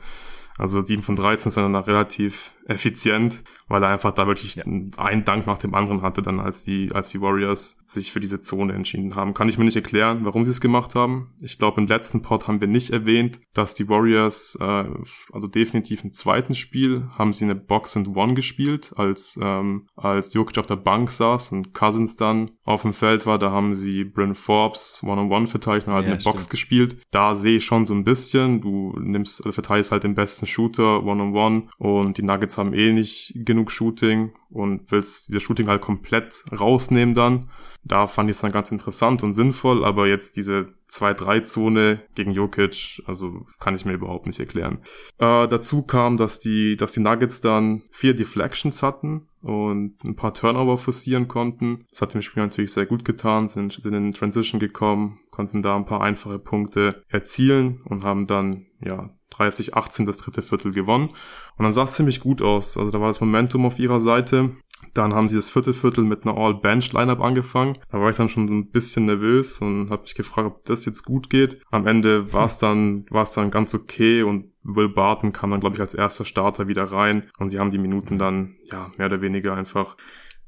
Also 0.58 0.82
7 0.82 1.02
von 1.02 1.16
13 1.16 1.50
sind 1.50 1.72
dann 1.72 1.76
relativ 1.76 2.52
effizient, 2.70 3.42
weil 3.68 3.82
er 3.82 3.90
einfach 3.90 4.12
da 4.12 4.26
wirklich 4.26 4.54
ja. 4.54 4.64
einen 4.64 5.24
Dank 5.24 5.46
nach 5.46 5.58
dem 5.58 5.74
anderen 5.74 6.02
hatte, 6.02 6.22
dann 6.22 6.40
als 6.40 6.64
die, 6.64 6.90
als 6.92 7.10
die 7.10 7.20
Warriors 7.20 7.78
sich 7.86 8.12
für 8.12 8.20
diese 8.20 8.40
Zone 8.40 8.72
entschieden 8.72 9.16
haben. 9.16 9.34
Kann 9.34 9.48
ich 9.48 9.58
mir 9.58 9.64
nicht 9.64 9.76
erklären, 9.76 10.24
warum 10.24 10.44
sie 10.44 10.52
es 10.52 10.60
gemacht 10.60 10.94
haben. 10.94 11.34
Ich 11.40 11.58
glaube, 11.58 11.80
im 11.80 11.88
letzten 11.88 12.22
Pod 12.22 12.46
haben 12.46 12.60
wir 12.60 12.68
nicht 12.68 12.90
erwähnt, 12.90 13.40
dass 13.54 13.74
die 13.74 13.88
Warriors, 13.88 14.56
äh, 14.60 14.84
also 15.32 15.48
definitiv 15.48 16.04
im 16.04 16.12
zweiten 16.12 16.54
Spiel, 16.54 17.08
haben 17.18 17.32
sie 17.32 17.44
eine 17.44 17.56
Box 17.56 17.96
and 17.96 18.16
One 18.16 18.34
gespielt, 18.34 18.92
als, 18.96 19.38
ähm, 19.42 19.86
als 19.96 20.32
Jokic 20.32 20.58
auf 20.58 20.66
der 20.66 20.76
Bank 20.76 21.10
saß 21.10 21.52
und 21.52 21.74
Cousins 21.74 22.16
dann 22.16 22.52
auf 22.64 22.82
dem 22.82 22.92
Feld 22.92 23.26
war. 23.26 23.38
Da 23.38 23.50
haben 23.50 23.74
sie 23.74 24.04
Bryn 24.04 24.34
Forbes 24.34 25.02
One-on-One 25.02 25.48
verteidigt 25.48 25.88
und 25.88 25.94
halt 25.94 26.04
ja, 26.04 26.12
eine 26.12 26.20
stimmt. 26.20 26.34
Box 26.34 26.48
gespielt. 26.48 26.98
Da 27.10 27.34
sehe 27.34 27.56
ich 27.56 27.64
schon 27.64 27.86
so 27.86 27.94
ein 27.94 28.04
bisschen, 28.04 28.60
du 28.60 28.96
nimmst, 29.00 29.40
also 29.40 29.52
verteidigst 29.52 29.90
halt 29.90 30.04
den 30.04 30.14
besten 30.14 30.39
Shooter 30.46 31.04
One-on-One 31.04 31.64
und 31.78 32.18
die 32.18 32.22
Nuggets 32.22 32.58
haben 32.58 32.74
eh 32.74 32.92
nicht 32.92 33.34
genug 33.34 33.70
Shooting 33.70 34.32
und 34.50 34.90
willst 34.90 35.28
diese 35.28 35.40
Shooting 35.40 35.68
halt 35.68 35.80
komplett 35.80 36.44
rausnehmen 36.58 37.14
dann. 37.14 37.50
Da 37.82 38.06
fand 38.06 38.28
ich 38.28 38.36
es 38.36 38.42
dann 38.42 38.52
ganz 38.52 38.70
interessant 38.70 39.22
und 39.22 39.32
sinnvoll, 39.32 39.84
aber 39.84 40.06
jetzt 40.06 40.36
diese 40.36 40.74
2-3-Zone 40.90 42.02
gegen 42.14 42.32
Jokic, 42.32 43.02
also 43.06 43.46
kann 43.58 43.74
ich 43.74 43.84
mir 43.84 43.94
überhaupt 43.94 44.26
nicht 44.26 44.40
erklären. 44.40 44.78
Äh, 45.18 45.48
dazu 45.48 45.82
kam, 45.82 46.16
dass 46.16 46.40
die, 46.40 46.76
dass 46.76 46.92
die 46.92 47.00
Nuggets 47.00 47.40
dann 47.40 47.82
vier 47.90 48.14
Deflections 48.14 48.82
hatten 48.82 49.28
und 49.40 50.02
ein 50.04 50.16
paar 50.16 50.34
Turnover 50.34 50.76
forcieren 50.76 51.28
konnten. 51.28 51.86
Das 51.90 52.02
hat 52.02 52.12
dem 52.12 52.22
Spiel 52.22 52.42
natürlich 52.42 52.72
sehr 52.72 52.86
gut 52.86 53.04
getan, 53.04 53.48
sind, 53.48 53.72
sind 53.72 53.94
in 53.94 54.12
Transition 54.12 54.60
gekommen, 54.60 55.20
konnten 55.30 55.62
da 55.62 55.76
ein 55.76 55.86
paar 55.86 56.02
einfache 56.02 56.38
Punkte 56.38 57.02
erzielen 57.08 57.80
und 57.84 58.04
haben 58.04 58.26
dann, 58.26 58.66
ja, 58.80 59.10
30, 59.30 59.74
18 59.74 60.06
das 60.06 60.18
dritte 60.18 60.42
Viertel 60.42 60.72
gewonnen. 60.72 61.10
Und 61.56 61.62
dann 61.64 61.72
sah 61.72 61.84
es 61.84 61.94
ziemlich 61.94 62.20
gut 62.20 62.42
aus. 62.42 62.76
Also 62.76 62.90
da 62.90 63.00
war 63.00 63.08
das 63.08 63.20
Momentum 63.20 63.66
auf 63.66 63.78
ihrer 63.78 64.00
Seite. 64.00 64.50
Dann 64.94 65.14
haben 65.14 65.28
sie 65.28 65.36
das 65.36 65.50
vierte 65.50 65.74
Viertel 65.74 66.04
mit 66.04 66.24
einer 66.24 66.36
All-Bench-Lineup 66.36 67.20
angefangen. 67.20 67.78
Da 67.90 68.00
war 68.00 68.10
ich 68.10 68.16
dann 68.16 68.28
schon 68.28 68.48
so 68.48 68.54
ein 68.54 68.70
bisschen 68.70 69.04
nervös 69.04 69.60
und 69.60 69.90
habe 69.90 70.02
mich 70.02 70.14
gefragt, 70.14 70.46
ob 70.46 70.64
das 70.64 70.84
jetzt 70.84 71.04
gut 71.04 71.30
geht. 71.30 71.60
Am 71.70 71.86
Ende 71.86 72.32
war 72.32 72.46
es 72.46 72.58
dann, 72.58 73.04
war 73.10 73.22
es 73.22 73.32
dann 73.32 73.50
ganz 73.50 73.74
okay 73.74 74.22
und 74.22 74.50
Will 74.62 74.88
Barton 74.88 75.32
kam 75.32 75.50
dann, 75.50 75.60
glaube 75.60 75.76
ich, 75.76 75.80
als 75.80 75.94
erster 75.94 76.24
Starter 76.24 76.68
wieder 76.68 76.84
rein 76.84 77.30
und 77.38 77.48
sie 77.48 77.58
haben 77.58 77.70
die 77.70 77.78
Minuten 77.78 78.18
dann, 78.18 78.56
ja, 78.70 78.90
mehr 78.96 79.06
oder 79.06 79.22
weniger 79.22 79.54
einfach 79.54 79.96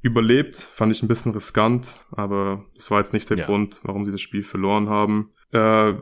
überlebt. 0.02 0.56
Fand 0.56 0.94
ich 0.94 1.02
ein 1.02 1.08
bisschen 1.08 1.32
riskant, 1.32 2.06
aber 2.10 2.64
das 2.74 2.90
war 2.90 2.98
jetzt 2.98 3.12
nicht 3.12 3.30
der 3.30 3.38
ja. 3.38 3.46
Grund, 3.46 3.80
warum 3.84 4.04
sie 4.04 4.10
das 4.10 4.20
Spiel 4.20 4.42
verloren 4.42 4.88
haben. 4.88 5.30
Äh, 5.52 5.94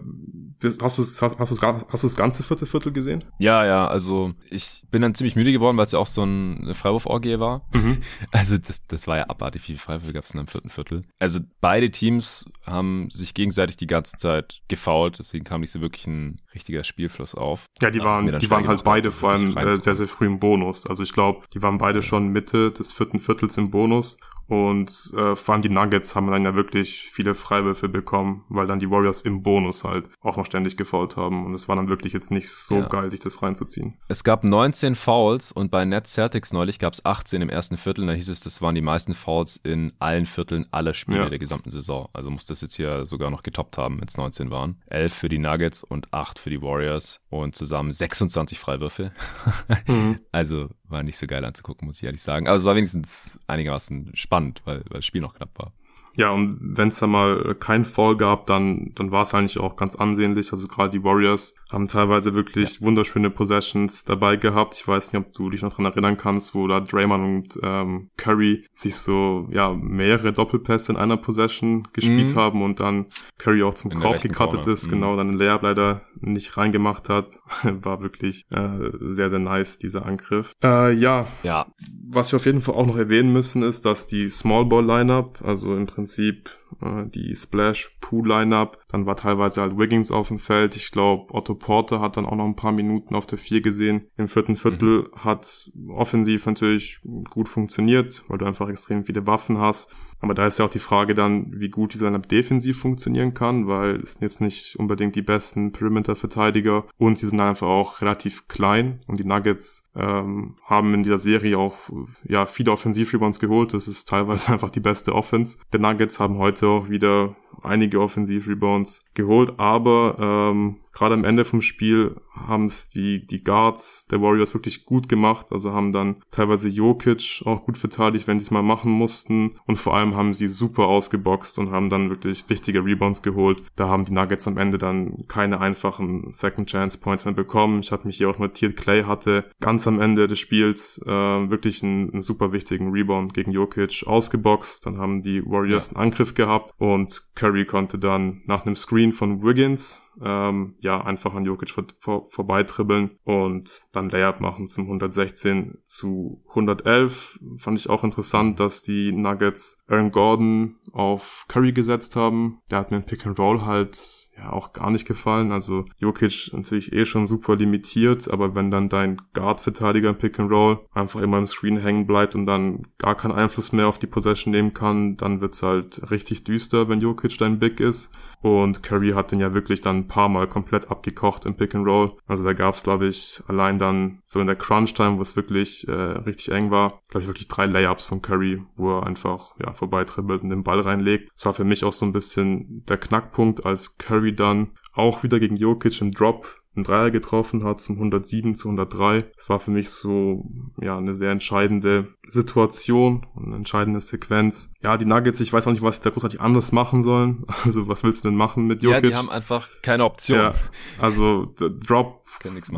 hast 0.80 0.98
du 0.98 1.03
hast, 1.03 1.38
hast, 1.38 1.62
hast 1.62 2.03
du 2.03 2.07
das 2.07 2.16
ganze 2.16 2.42
vierte 2.42 2.66
Viertel 2.66 2.92
gesehen? 2.92 3.24
Ja, 3.38 3.64
ja, 3.66 3.86
also 3.86 4.32
ich 4.48 4.84
bin 4.90 5.03
dann 5.03 5.14
ziemlich 5.14 5.36
müde 5.36 5.53
geworden, 5.53 5.76
weil 5.76 5.84
es 5.84 5.92
ja 5.92 5.98
auch 5.98 6.07
so 6.07 6.24
ein, 6.24 6.72
Freiwurf-Orgie 6.74 7.38
war. 7.38 7.68
Mhm. 7.74 7.98
Also 8.32 8.59
das, 8.59 8.86
das 8.86 9.07
war 9.07 9.18
ja 9.18 9.28
abartig, 9.28 9.62
wie 9.62 9.66
viele 9.66 9.78
Freiwürfe 9.78 10.12
gab 10.12 10.24
es 10.24 10.32
in 10.32 10.40
im 10.40 10.46
vierten 10.46 10.70
Viertel. 10.70 11.03
Also 11.18 11.40
beide 11.61 11.90
Teams 11.90 12.51
haben 12.64 13.11
sich 13.11 13.34
gegenseitig 13.34 13.76
die 13.76 13.86
ganze 13.86 14.16
Zeit 14.16 14.62
gefault, 14.68 15.18
deswegen 15.18 15.44
kam 15.44 15.61
nicht 15.61 15.72
so 15.72 15.80
wirklich 15.80 16.07
ein 16.07 16.40
richtiger 16.55 16.84
Spielfluss 16.84 17.34
auf. 17.34 17.66
Ja, 17.80 17.90
die 17.90 18.01
waren, 18.01 18.38
die 18.38 18.51
waren 18.51 18.66
halt 18.66 18.84
beide 18.84 19.12
vor 19.12 19.30
allem 19.30 19.57
äh, 19.57 19.80
sehr, 19.80 19.94
sehr 19.94 20.09
früh 20.09 20.26
im 20.26 20.40
Bonus. 20.40 20.86
Also 20.86 21.03
ich 21.03 21.12
glaube, 21.12 21.46
die 21.55 21.62
waren 21.62 21.78
beide 21.78 22.03
schon 22.03 22.28
Mitte 22.28 22.72
des 22.72 22.92
vierten 22.92 23.20
Viertels 23.20 23.57
im 23.57 23.70
Bonus 23.70 24.18
und 24.51 25.12
äh, 25.16 25.36
vor 25.36 25.55
allem 25.55 25.62
die 25.62 25.68
Nuggets 25.68 26.16
haben 26.16 26.28
dann 26.28 26.44
ja 26.44 26.57
wirklich 26.57 27.09
viele 27.12 27.36
Freiwürfe 27.36 27.88
bekommen, 27.88 28.44
weil 28.48 28.66
dann 28.66 28.80
die 28.80 28.90
Warriors 28.90 29.22
im 29.22 29.44
Bonus 29.44 29.84
halt 29.84 30.09
auch 30.22 30.36
noch 30.36 30.44
ständig 30.44 30.76
gefault 30.76 31.16
haben. 31.16 31.46
Und 31.46 31.55
es 31.55 31.68
war 31.68 31.76
dann 31.76 31.88
wirklich 31.88 32.12
jetzt 32.12 32.32
nicht 32.32 32.51
so 32.51 32.78
ja. 32.78 32.88
geil, 32.88 33.12
sich 33.12 33.20
das 33.20 33.44
reinzuziehen. 33.44 33.94
Es 34.09 34.24
gab 34.24 34.42
19 34.42 34.96
Fouls 34.96 35.53
und 35.53 35.70
bei 35.70 35.84
Net 35.84 36.09
Celtics 36.09 36.53
neulich 36.53 36.80
gab 36.80 36.94
es 36.94 37.05
18 37.05 37.42
im 37.42 37.48
ersten 37.48 37.76
Viertel. 37.76 38.09
Da 38.09 38.12
hieß 38.12 38.28
es, 38.28 38.40
das 38.40 38.61
waren 38.61 38.74
die 38.74 38.80
meisten 38.80 39.14
Fouls 39.14 39.57
in 39.57 39.92
allen 40.01 40.26
Vierteln 40.26 40.66
aller 40.72 40.94
Spiele 40.94 41.18
ja. 41.18 41.28
der 41.28 41.38
gesamten 41.38 41.70
Saison. 41.70 42.09
Also 42.12 42.32
muss 42.32 42.46
das 42.46 42.61
jetzt 42.61 42.74
hier 42.74 43.07
sogar 43.07 43.30
noch 43.30 43.44
getoppt 43.44 43.78
haben, 43.78 44.01
wenn 44.01 44.09
es 44.09 44.16
19 44.16 44.51
waren. 44.51 44.82
11 44.86 45.14
für 45.14 45.28
die 45.28 45.38
Nuggets 45.38 45.84
und 45.84 46.12
8 46.12 46.40
für 46.40 46.51
die 46.51 46.61
Warriors 46.61 47.20
und 47.28 47.55
zusammen 47.55 47.92
26 47.92 48.59
Freiwürfe. 48.59 49.12
mhm. 49.86 50.18
Also 50.32 50.70
war 50.91 51.03
nicht 51.03 51.16
so 51.16 51.26
geil 51.26 51.45
anzugucken, 51.45 51.86
muss 51.86 51.99
ich 51.99 52.05
ehrlich 52.05 52.22
sagen. 52.22 52.47
Aber 52.47 52.57
es 52.57 52.64
war 52.64 52.76
wenigstens 52.76 53.38
einigermaßen 53.47 54.12
spannend, 54.14 54.62
weil, 54.64 54.78
weil 54.88 54.99
das 54.99 55.07
Spiel 55.07 55.20
noch 55.20 55.34
knapp 55.34 55.59
war. 55.59 55.72
Ja, 56.20 56.32
und 56.32 56.58
wenn 56.60 56.88
es 56.88 56.98
da 56.98 57.06
mal 57.06 57.54
kein 57.58 57.86
Fall 57.86 58.14
gab, 58.14 58.44
dann, 58.44 58.92
dann 58.94 59.10
war 59.10 59.22
es 59.22 59.32
eigentlich 59.32 59.58
auch 59.58 59.74
ganz 59.74 59.96
ansehnlich. 59.96 60.52
Also 60.52 60.68
gerade 60.68 60.90
die 60.90 61.02
Warriors 61.02 61.54
haben 61.70 61.88
teilweise 61.88 62.34
wirklich 62.34 62.74
ja. 62.74 62.86
wunderschöne 62.86 63.30
Possessions 63.30 64.04
dabei 64.04 64.36
gehabt. 64.36 64.74
Ich 64.78 64.86
weiß 64.86 65.14
nicht, 65.14 65.26
ob 65.26 65.32
du 65.32 65.48
dich 65.48 65.62
noch 65.62 65.72
dran 65.72 65.86
erinnern 65.86 66.18
kannst, 66.18 66.54
wo 66.54 66.66
da 66.66 66.80
Draymond 66.80 67.24
und 67.24 67.60
ähm, 67.62 68.10
Curry 68.18 68.66
sich 68.74 68.96
so 68.96 69.48
ja 69.50 69.72
mehrere 69.72 70.34
Doppelpässe 70.34 70.92
in 70.92 70.98
einer 70.98 71.16
Possession 71.16 71.88
gespielt 71.94 72.34
mhm. 72.34 72.38
haben 72.38 72.62
und 72.62 72.80
dann 72.80 73.06
Curry 73.38 73.62
auch 73.62 73.72
zum 73.72 73.90
in 73.90 74.00
Korb 74.00 74.20
gecuttet 74.20 74.66
ist, 74.66 74.88
mhm. 74.88 74.90
genau, 74.90 75.16
dann 75.16 75.28
den 75.28 75.38
Layup 75.38 75.62
leider 75.62 76.02
nicht 76.20 76.54
reingemacht 76.58 77.08
hat. 77.08 77.38
war 77.64 78.02
wirklich 78.02 78.44
äh, 78.50 78.90
sehr, 79.00 79.30
sehr 79.30 79.38
nice, 79.38 79.78
dieser 79.78 80.04
Angriff. 80.04 80.52
Äh, 80.62 80.92
ja, 80.92 81.24
ja, 81.44 81.66
was 82.10 82.30
wir 82.30 82.36
auf 82.36 82.44
jeden 82.44 82.60
Fall 82.60 82.74
auch 82.74 82.86
noch 82.86 82.98
erwähnen 82.98 83.32
müssen, 83.32 83.62
ist, 83.62 83.86
dass 83.86 84.06
die 84.06 84.28
Small 84.28 84.66
Ball 84.66 84.84
Lineup, 84.84 85.38
also 85.42 85.74
im 85.74 85.86
Prinzip 85.86 86.09
Prinzip 86.11 86.50
äh, 86.82 87.06
die 87.06 87.34
Splash 87.34 87.96
Pool 88.00 88.28
Lineup. 88.28 88.78
Dann 88.90 89.06
war 89.06 89.16
teilweise 89.16 89.62
halt 89.62 89.78
Wiggins 89.78 90.10
auf 90.10 90.28
dem 90.28 90.38
Feld. 90.38 90.76
Ich 90.76 90.90
glaube, 90.90 91.32
Otto 91.34 91.54
Porter 91.54 92.00
hat 92.00 92.16
dann 92.16 92.26
auch 92.26 92.36
noch 92.36 92.44
ein 92.44 92.56
paar 92.56 92.72
Minuten 92.72 93.14
auf 93.14 93.26
der 93.26 93.38
vier 93.38 93.60
gesehen. 93.60 94.06
Im 94.16 94.28
vierten 94.28 94.56
Viertel 94.56 95.02
mhm. 95.02 95.24
hat 95.24 95.70
offensiv 95.88 96.46
natürlich 96.46 97.00
gut 97.30 97.48
funktioniert, 97.48 98.24
weil 98.28 98.38
du 98.38 98.46
einfach 98.46 98.68
extrem 98.68 99.04
viele 99.04 99.26
Waffen 99.26 99.58
hast. 99.58 99.92
Aber 100.20 100.34
da 100.34 100.46
ist 100.46 100.58
ja 100.58 100.66
auch 100.66 100.70
die 100.70 100.78
Frage 100.78 101.14
dann, 101.14 101.58
wie 101.58 101.70
gut 101.70 101.94
dieser 101.94 102.10
defensiv 102.18 102.78
funktionieren 102.78 103.32
kann, 103.32 103.66
weil 103.66 103.96
es 103.96 104.12
sind 104.12 104.22
jetzt 104.22 104.40
nicht 104.40 104.76
unbedingt 104.76 105.16
die 105.16 105.22
besten 105.22 105.72
Perimeter-Verteidiger 105.72 106.84
und 106.98 107.18
sie 107.18 107.26
sind 107.26 107.40
einfach 107.40 107.68
auch 107.68 108.02
relativ 108.02 108.46
klein 108.46 109.00
und 109.06 109.18
die 109.18 109.26
Nuggets 109.26 109.90
ähm, 109.96 110.56
haben 110.64 110.94
in 110.94 111.02
dieser 111.02 111.18
Serie 111.18 111.58
auch 111.58 111.76
ja 112.24 112.46
viele 112.46 112.70
Offensiv-Rebounds 112.70 113.40
geholt. 113.40 113.72
Das 113.72 113.88
ist 113.88 114.08
teilweise 114.08 114.52
einfach 114.52 114.70
die 114.70 114.80
beste 114.80 115.14
Offense. 115.14 115.58
Die 115.72 115.78
Nuggets 115.78 116.20
haben 116.20 116.38
heute 116.38 116.59
auch 116.68 116.88
wieder 116.88 117.36
einige 117.62 118.00
Offensiv-Rebounds 118.00 119.04
geholt, 119.14 119.52
aber 119.58 120.16
ähm, 120.52 120.76
gerade 120.93 121.14
am 121.14 121.24
Ende 121.24 121.45
vom 121.45 121.61
Spiel 121.61 122.16
haben 122.34 122.66
es 122.66 122.88
die, 122.88 123.26
die 123.26 123.45
Guards 123.45 124.07
der 124.11 124.20
Warriors 124.20 124.55
wirklich 124.55 124.84
gut 124.84 125.09
gemacht. 125.09 125.47
Also 125.53 125.72
haben 125.72 125.93
dann 125.93 126.16
teilweise 126.30 126.68
Jokic 126.68 127.43
auch 127.45 127.64
gut 127.64 127.78
verteidigt, 127.78 128.26
wenn 128.26 128.38
sie 128.38 128.45
es 128.45 128.51
mal 128.51 128.62
machen 128.62 128.91
mussten. 128.91 129.53
Und 129.66 129.76
vor 129.76 129.95
allem 129.95 130.14
haben 130.16 130.32
sie 130.32 130.49
super 130.49 130.86
ausgeboxt 130.86 131.59
und 131.59 131.70
haben 131.70 131.91
dann 131.91 132.11
wirklich 132.11 132.49
wichtige 132.49 132.84
Rebounds 132.84 133.22
geholt. 133.22 133.62
Da 133.76 133.88
haben 133.88 134.05
die 134.05 134.12
Nuggets 134.12 134.49
am 134.49 134.59
Ende 134.59 134.78
dann 134.78 135.26
keine 135.28 135.61
einfachen 135.61 136.32
Second 136.32 136.68
Chance 136.68 136.99
Points 136.99 137.24
mehr 137.24 137.34
bekommen. 137.34 137.80
Ich 137.80 137.93
habe 137.93 138.07
mich 138.07 138.16
hier 138.16 138.30
auch 138.30 138.38
notiert, 138.38 138.76
Clay 138.76 139.05
hatte 139.05 139.51
ganz 139.61 139.86
am 139.86 140.01
Ende 140.01 140.26
des 140.28 140.38
Spiels 140.38 141.01
äh, 141.07 141.11
wirklich 141.11 141.82
einen, 141.82 142.11
einen, 142.12 142.22
super 142.22 142.53
wichtigen 142.53 142.91
Rebound 142.91 143.34
gegen 143.34 143.53
Jokic 143.53 144.05
ausgeboxt. 144.07 144.86
Dann 144.86 144.99
haben 144.99 145.22
die 145.22 145.45
Warriors 145.45 145.91
ja. 145.91 145.97
einen 145.97 146.11
Angriff 146.11 146.34
gehabt 146.34 146.74
und 146.78 147.28
Curry 147.34 147.64
konnte 147.64 147.99
dann 147.99 148.43
nach 148.47 148.66
einem 148.66 148.76
Screen 148.76 149.12
von 149.12 149.43
Wiggins 149.43 150.09
ähm, 150.22 150.74
ja, 150.80 151.02
einfach 151.02 151.34
an 151.34 151.44
Jokic 151.44 151.70
vor, 151.70 151.84
vor, 151.98 152.26
vorbeitribbeln 152.26 153.18
und 153.24 153.82
dann 153.92 154.10
Layup 154.10 154.40
machen 154.40 154.68
zum 154.68 154.84
116 154.84 155.78
zu 155.84 156.42
111. 156.50 157.40
Fand 157.56 157.78
ich 157.78 157.88
auch 157.88 158.04
interessant, 158.04 158.60
dass 158.60 158.82
die 158.82 159.12
Nuggets 159.12 159.82
Aaron 159.88 160.10
Gordon 160.10 160.76
auf 160.92 161.44
Curry 161.48 161.72
gesetzt 161.72 162.16
haben. 162.16 162.60
Der 162.70 162.78
hat 162.78 162.90
mir 162.90 162.98
ein 162.98 163.06
Pick 163.06 163.26
and 163.26 163.38
Roll 163.38 163.62
halt 163.62 164.19
ja 164.41 164.53
auch 164.53 164.72
gar 164.72 164.91
nicht 164.91 165.07
gefallen. 165.07 165.53
Also 165.53 165.84
Jokic 165.99 166.51
natürlich 166.53 166.93
eh 166.93 167.05
schon 167.05 167.26
super 167.26 167.57
limitiert, 167.57 168.30
aber 168.30 168.55
wenn 168.55 168.70
dann 168.70 168.88
dein 168.88 169.20
Guard-Verteidiger 169.34 170.11
im 170.11 170.18
Pick 170.18 170.38
and 170.38 170.51
Roll 170.51 170.80
einfach 170.93 171.20
immer 171.20 171.38
im 171.38 171.47
Screen 171.47 171.78
hängen 171.78 172.07
bleibt 172.07 172.34
und 172.34 172.47
dann 172.47 172.86
gar 172.99 173.14
keinen 173.14 173.32
Einfluss 173.32 173.72
mehr 173.72 173.88
auf 173.88 173.99
die 173.99 174.07
Possession 174.07 174.53
nehmen 174.53 174.74
kann, 174.74 175.16
dann 175.16 175.41
wird's 175.41 175.62
halt 175.62 176.11
richtig 176.11 176.45
düster, 176.45 176.88
wenn 176.88 177.01
Jokic 177.01 177.36
dein 177.38 177.59
Big 177.59 177.80
ist. 177.80 178.12
Und 178.43 178.82
Curry 178.82 179.11
hat 179.11 179.32
den 179.32 179.41
ja 179.41 179.53
wirklich 179.53 179.80
dann 179.82 179.99
ein 179.99 180.09
paar 180.09 180.28
Mal 180.28 180.47
komplett 180.47 180.91
abgekocht 180.91 181.45
im 181.45 181.55
Pick 181.55 181.74
and 181.74 181.86
Roll. 181.86 182.12
Also 182.26 182.43
da 182.43 182.55
gab's 182.55 182.82
glaube 182.82 183.07
ich 183.07 183.43
allein 183.47 183.78
dann 183.78 184.20
so 184.24 184.41
in 184.41 184.47
der 184.47 184.57
Crunch 184.57 184.95
Time, 184.95 185.18
wo 185.18 185.22
es 185.22 185.36
wirklich 185.36 185.86
äh, 185.88 185.93
richtig 185.93 186.51
eng 186.51 186.70
war, 186.70 187.01
glaube 187.11 187.22
ich 187.22 187.28
wirklich 187.28 187.49
drei 187.49 187.66
Layups 187.66 188.07
von 188.07 188.22
Curry, 188.22 188.62
wo 188.76 188.99
er 188.99 189.07
einfach 189.07 189.55
ja 189.59 189.72
vorbeitribbelt 189.72 190.43
und 190.43 190.51
den 190.51 190.64
Ball 190.64 190.80
reinlegt. 190.80 191.30
Das 191.34 191.45
war 191.45 191.55
für 191.55 191.64
mich 191.64 191.84
auch 191.84 191.93
so 191.93 192.07
ein 192.07 192.12
bisschen 192.12 192.84
der 192.88 192.97
Knackpunkt, 192.97 193.66
als 193.66 193.99
Curry 193.99 194.29
dann 194.32 194.70
auch 194.92 195.22
wieder 195.22 195.38
gegen 195.38 195.56
Jokic 195.56 196.00
im 196.00 196.12
Drop 196.12 196.60
einen 196.76 196.84
Dreier 196.84 197.10
getroffen 197.10 197.64
hat 197.64 197.80
zum 197.80 197.96
107 197.96 198.54
zu 198.54 198.68
103. 198.68 199.24
Das 199.36 199.48
war 199.48 199.58
für 199.58 199.72
mich 199.72 199.90
so, 199.90 200.44
ja, 200.80 200.96
eine 200.96 201.14
sehr 201.14 201.32
entscheidende 201.32 202.14
Situation 202.28 203.26
und 203.34 203.46
eine 203.46 203.56
entscheidende 203.56 204.00
Sequenz. 204.00 204.72
Ja, 204.82 204.96
die 204.96 205.04
Nuggets, 205.04 205.40
ich 205.40 205.52
weiß 205.52 205.66
auch 205.66 205.72
nicht, 205.72 205.82
was 205.82 205.96
sie 205.96 206.02
da 206.02 206.10
großartig 206.10 206.40
anders 206.40 206.72
machen 206.72 207.02
sollen. 207.02 207.44
Also, 207.64 207.88
was 207.88 208.02
willst 208.02 208.24
du 208.24 208.28
denn 208.28 208.38
machen 208.38 208.66
mit 208.66 208.82
Jokic? 208.82 209.04
Ja, 209.04 209.10
die 209.10 209.16
haben 209.16 209.28
einfach 209.28 209.68
keine 209.82 210.04
Option. 210.04 210.38
Ja, 210.38 210.54
also, 210.98 211.52
Drop, 211.56 212.24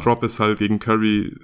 Drop 0.02 0.22
ist 0.24 0.40
halt 0.40 0.58
gegen 0.58 0.80
Curry 0.80 1.36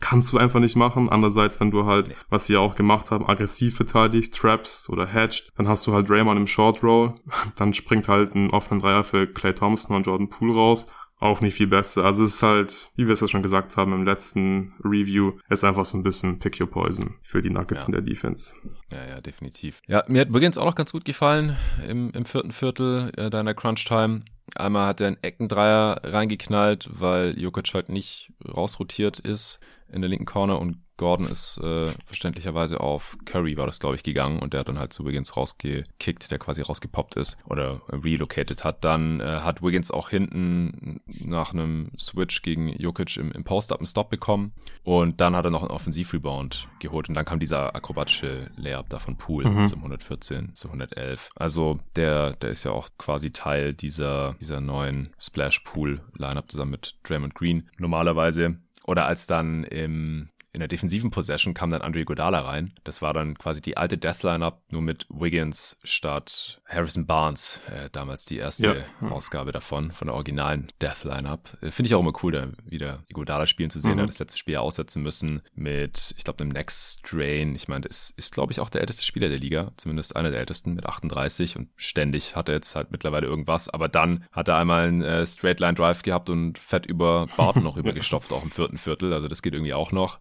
kannst 0.00 0.32
du 0.32 0.38
einfach 0.38 0.60
nicht 0.60 0.76
machen. 0.76 1.08
Andererseits, 1.08 1.60
wenn 1.60 1.70
du 1.70 1.86
halt, 1.86 2.14
was 2.28 2.46
sie 2.46 2.54
ja 2.54 2.60
auch 2.60 2.74
gemacht 2.74 3.10
haben, 3.10 3.28
aggressiv 3.28 3.76
verteidigt, 3.76 4.34
traps 4.34 4.88
oder 4.88 5.06
hatched, 5.06 5.52
dann 5.56 5.68
hast 5.68 5.86
du 5.86 5.92
halt 5.92 6.08
Draymond 6.08 6.38
im 6.38 6.46
Short 6.46 6.82
Roll, 6.82 7.14
dann 7.56 7.74
springt 7.74 8.08
halt 8.08 8.34
ein 8.34 8.50
offener 8.50 8.80
Dreier 8.80 9.04
für 9.04 9.26
Clay 9.26 9.54
Thompson 9.54 9.96
und 9.96 10.06
Jordan 10.06 10.28
Poole 10.28 10.54
raus 10.54 10.88
auch 11.20 11.40
nicht 11.40 11.54
viel 11.54 11.66
besser. 11.66 12.04
Also 12.04 12.24
es 12.24 12.36
ist 12.36 12.42
halt, 12.42 12.90
wie 12.96 13.06
wir 13.06 13.12
es 13.12 13.20
ja 13.20 13.28
schon 13.28 13.42
gesagt 13.42 13.76
haben 13.76 13.92
im 13.92 14.04
letzten 14.04 14.74
Review, 14.84 15.32
ist 15.48 15.64
einfach 15.64 15.84
so 15.84 15.98
ein 15.98 16.02
bisschen 16.02 16.38
Pick 16.38 16.60
Your 16.60 16.70
Poison 16.70 17.16
für 17.22 17.42
die 17.42 17.50
Nuggets 17.50 17.82
ja. 17.82 17.86
in 17.86 17.92
der 17.92 18.02
Defense. 18.02 18.54
Ja, 18.92 19.06
ja, 19.06 19.20
definitiv. 19.20 19.82
Ja, 19.86 20.02
mir 20.06 20.20
hat 20.20 20.32
Wiggins 20.32 20.58
auch 20.58 20.66
noch 20.66 20.76
ganz 20.76 20.92
gut 20.92 21.04
gefallen 21.04 21.56
im, 21.86 22.10
im 22.10 22.24
vierten 22.24 22.52
Viertel 22.52 23.10
äh, 23.16 23.30
deiner 23.30 23.54
Crunch 23.54 23.84
Time. 23.84 24.22
Einmal 24.54 24.86
hat 24.86 25.00
er 25.00 25.08
einen 25.08 25.22
Eckendreier 25.22 26.00
reingeknallt, 26.04 26.88
weil 26.92 27.38
Jokic 27.38 27.74
halt 27.74 27.88
nicht 27.88 28.32
rausrotiert 28.46 29.18
ist 29.18 29.60
in 29.92 30.00
der 30.00 30.08
linken 30.08 30.26
Corner 30.26 30.60
und 30.60 30.78
Gordon 30.98 31.28
ist 31.28 31.58
äh, 31.58 31.92
verständlicherweise 32.04 32.80
auf 32.80 33.16
Curry 33.24 33.56
war 33.56 33.66
das, 33.66 33.78
glaube 33.78 33.94
ich, 33.94 34.02
gegangen 34.02 34.40
und 34.40 34.52
der 34.52 34.60
hat 34.60 34.68
dann 34.68 34.80
halt 34.80 34.92
zu 34.92 35.06
Wiggins 35.06 35.36
rausgekickt, 35.36 36.30
der 36.30 36.38
quasi 36.38 36.60
rausgepoppt 36.60 37.16
ist 37.16 37.38
oder 37.46 37.80
relocated 37.88 38.64
hat. 38.64 38.84
Dann 38.84 39.20
äh, 39.20 39.24
hat 39.24 39.62
Wiggins 39.62 39.90
auch 39.90 40.10
hinten 40.10 41.00
nach 41.24 41.52
einem 41.52 41.92
Switch 41.98 42.42
gegen 42.42 42.68
Jokic 42.68 43.16
im, 43.16 43.30
im 43.30 43.44
Post-Up 43.44 43.78
einen 43.78 43.86
Stop 43.86 44.10
bekommen 44.10 44.52
und 44.82 45.20
dann 45.20 45.36
hat 45.36 45.44
er 45.44 45.52
noch 45.52 45.62
einen 45.62 45.70
Offensiv-Rebound 45.70 46.68
geholt 46.80 47.08
und 47.08 47.14
dann 47.14 47.24
kam 47.24 47.38
dieser 47.38 47.76
akrobatische 47.76 48.50
Layup 48.56 48.88
da 48.88 48.98
von 48.98 49.16
Poole 49.16 49.48
mhm. 49.48 49.66
zum 49.68 49.78
114 49.78 50.56
zu 50.56 50.66
111. 50.66 51.30
Also 51.36 51.78
der, 51.94 52.32
der 52.32 52.50
ist 52.50 52.64
ja 52.64 52.72
auch 52.72 52.88
quasi 52.98 53.30
Teil 53.30 53.72
dieser, 53.72 54.34
dieser 54.40 54.60
neuen 54.60 55.10
Splash-Pool-Lineup 55.20 56.50
zusammen 56.50 56.72
mit 56.72 56.96
Draymond 57.04 57.36
Green. 57.36 57.68
Normalerweise 57.78 58.58
oder 58.88 59.04
als 59.04 59.26
dann 59.26 59.64
im 59.64 60.30
in 60.52 60.60
der 60.60 60.68
defensiven 60.68 61.10
Possession 61.10 61.52
kam 61.52 61.70
dann 61.70 61.82
Andre 61.82 62.04
Godala 62.04 62.40
rein. 62.40 62.72
Das 62.84 63.02
war 63.02 63.12
dann 63.12 63.36
quasi 63.36 63.60
die 63.60 63.76
alte 63.76 63.98
Death 63.98 64.22
Lineup, 64.22 64.62
nur 64.70 64.80
mit 64.80 65.06
Wiggins 65.10 65.78
statt 65.84 66.60
Harrison 66.66 67.06
Barnes. 67.06 67.60
Äh, 67.70 67.90
damals 67.90 68.24
die 68.24 68.38
erste 68.38 68.84
ja. 69.00 69.08
Ausgabe 69.08 69.52
davon, 69.52 69.92
von 69.92 70.08
der 70.08 70.14
originalen 70.14 70.72
Death 70.80 71.04
Lineup. 71.04 71.56
Äh, 71.60 71.70
Finde 71.70 71.88
ich 71.88 71.94
auch 71.94 72.00
immer 72.00 72.14
cool, 72.22 72.32
da 72.32 72.48
wieder 72.64 73.04
Godala 73.12 73.46
spielen 73.46 73.68
zu 73.68 73.78
sehen. 73.78 73.92
Mhm. 73.92 73.98
Er 73.98 74.02
hat 74.04 74.08
das 74.08 74.18
letzte 74.18 74.38
Spiel 74.38 74.56
aussetzen 74.56 75.02
müssen 75.02 75.42
mit, 75.54 76.14
ich 76.16 76.24
glaube, 76.24 76.42
einem 76.42 76.50
Next 76.50 77.00
Strain. 77.00 77.54
Ich 77.54 77.68
meine, 77.68 77.86
ist, 77.86 78.14
ist 78.16 78.32
glaube 78.32 78.52
ich, 78.52 78.60
auch 78.60 78.70
der 78.70 78.80
älteste 78.80 79.04
Spieler 79.04 79.28
der 79.28 79.38
Liga. 79.38 79.72
Zumindest 79.76 80.16
einer 80.16 80.30
der 80.30 80.40
ältesten 80.40 80.74
mit 80.74 80.86
38 80.86 81.56
und 81.56 81.68
ständig 81.76 82.36
hat 82.36 82.48
er 82.48 82.54
jetzt 82.54 82.74
halt 82.74 82.90
mittlerweile 82.90 83.26
irgendwas. 83.26 83.68
Aber 83.68 83.88
dann 83.88 84.24
hat 84.32 84.48
er 84.48 84.56
einmal 84.56 84.88
einen 84.88 85.02
äh, 85.02 85.26
Straight 85.26 85.60
Line 85.60 85.74
Drive 85.74 86.02
gehabt 86.02 86.30
und 86.30 86.58
fett 86.58 86.86
über 86.86 87.26
Barton 87.36 87.62
noch 87.62 87.76
übergestopft, 87.76 88.32
auch 88.32 88.44
im 88.44 88.50
vierten 88.50 88.78
Viertel. 88.78 89.12
Also 89.12 89.28
das 89.28 89.42
geht 89.42 89.52
irgendwie 89.52 89.74
auch 89.74 89.92
noch 89.92 90.20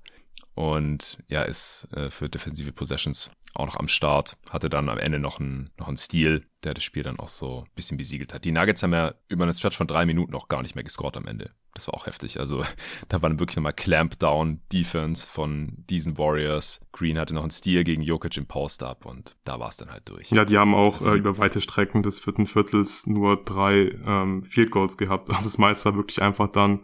und 0.58 1.20
ja, 1.28 1.44
ist 1.44 1.88
äh, 1.94 2.10
für 2.10 2.30
defensive 2.30 2.72
Possessions 2.72 3.30
auch 3.54 3.68
noch 3.68 3.76
am 3.76 3.88
Start. 3.88 4.38
Hatte 4.50 4.70
dann 4.70 4.90
am 4.90 4.98
Ende 4.98 5.20
noch 5.20 5.40
einen, 5.40 5.70
noch 5.78 5.88
einen 5.88 5.98
Steal, 5.98 6.46
der 6.64 6.74
das 6.74 6.84
Spiel 6.84 7.04
dann 7.04 7.20
auch 7.20 7.30
so 7.30 7.60
ein 7.60 7.72
bisschen 7.76 7.96
besiegelt 7.96 8.34
hat. 8.34 8.44
Die 8.44 8.52
Nuggets 8.52 8.82
haben 8.82 8.92
ja 8.92 9.14
über 9.28 9.44
einen 9.44 9.54
Stretch 9.54 9.78
von 9.78 9.86
drei 9.86 10.08
Minuten 10.08 10.32
noch 10.32 10.48
gar 10.48 10.64
nicht 10.64 10.74
mehr 10.74 10.84
gescored 10.84 11.16
am 11.16 11.28
Ende. 11.28 11.52
Das 11.76 11.86
war 11.86 11.94
auch 11.94 12.08
heftig. 12.08 12.40
Also 12.40 12.64
da 13.08 13.22
war 13.22 13.30
dann 13.30 13.40
wirklich 13.40 13.56
nochmal 13.56 13.74
Clampdown-Defense 13.74 15.28
von 15.28 15.74
diesen 15.92 16.18
Warriors. 16.18 16.80
Green 16.92 17.20
hatte 17.20 17.36
noch 17.36 17.44
einen 17.44 17.52
Steal 17.52 17.84
gegen 17.84 18.02
Jokic 18.02 18.36
im 18.36 18.48
Post-Up 18.48 19.06
und 19.06 19.36
da 19.44 19.60
war 19.60 19.70
es 19.70 19.78
dann 19.78 19.92
halt 19.92 20.10
durch. 20.10 20.32
Ja, 20.32 20.44
die 20.44 20.58
haben 20.58 20.74
auch 20.74 20.96
also, 20.96 21.14
äh, 21.14 21.18
über 21.18 21.38
weite 21.38 21.62
Strecken 21.62 22.02
des 22.02 22.20
vierten 22.20 22.48
Viertels 22.48 23.06
nur 23.06 23.44
drei 23.44 23.92
ähm, 24.04 24.42
Field 24.42 24.72
Goals 24.72 24.98
gehabt. 24.98 25.30
Also 25.30 25.44
das 25.44 25.60
meiste 25.60 25.86
war 25.86 25.98
wirklich 25.98 26.20
einfach 26.20 26.48
dann 26.48 26.84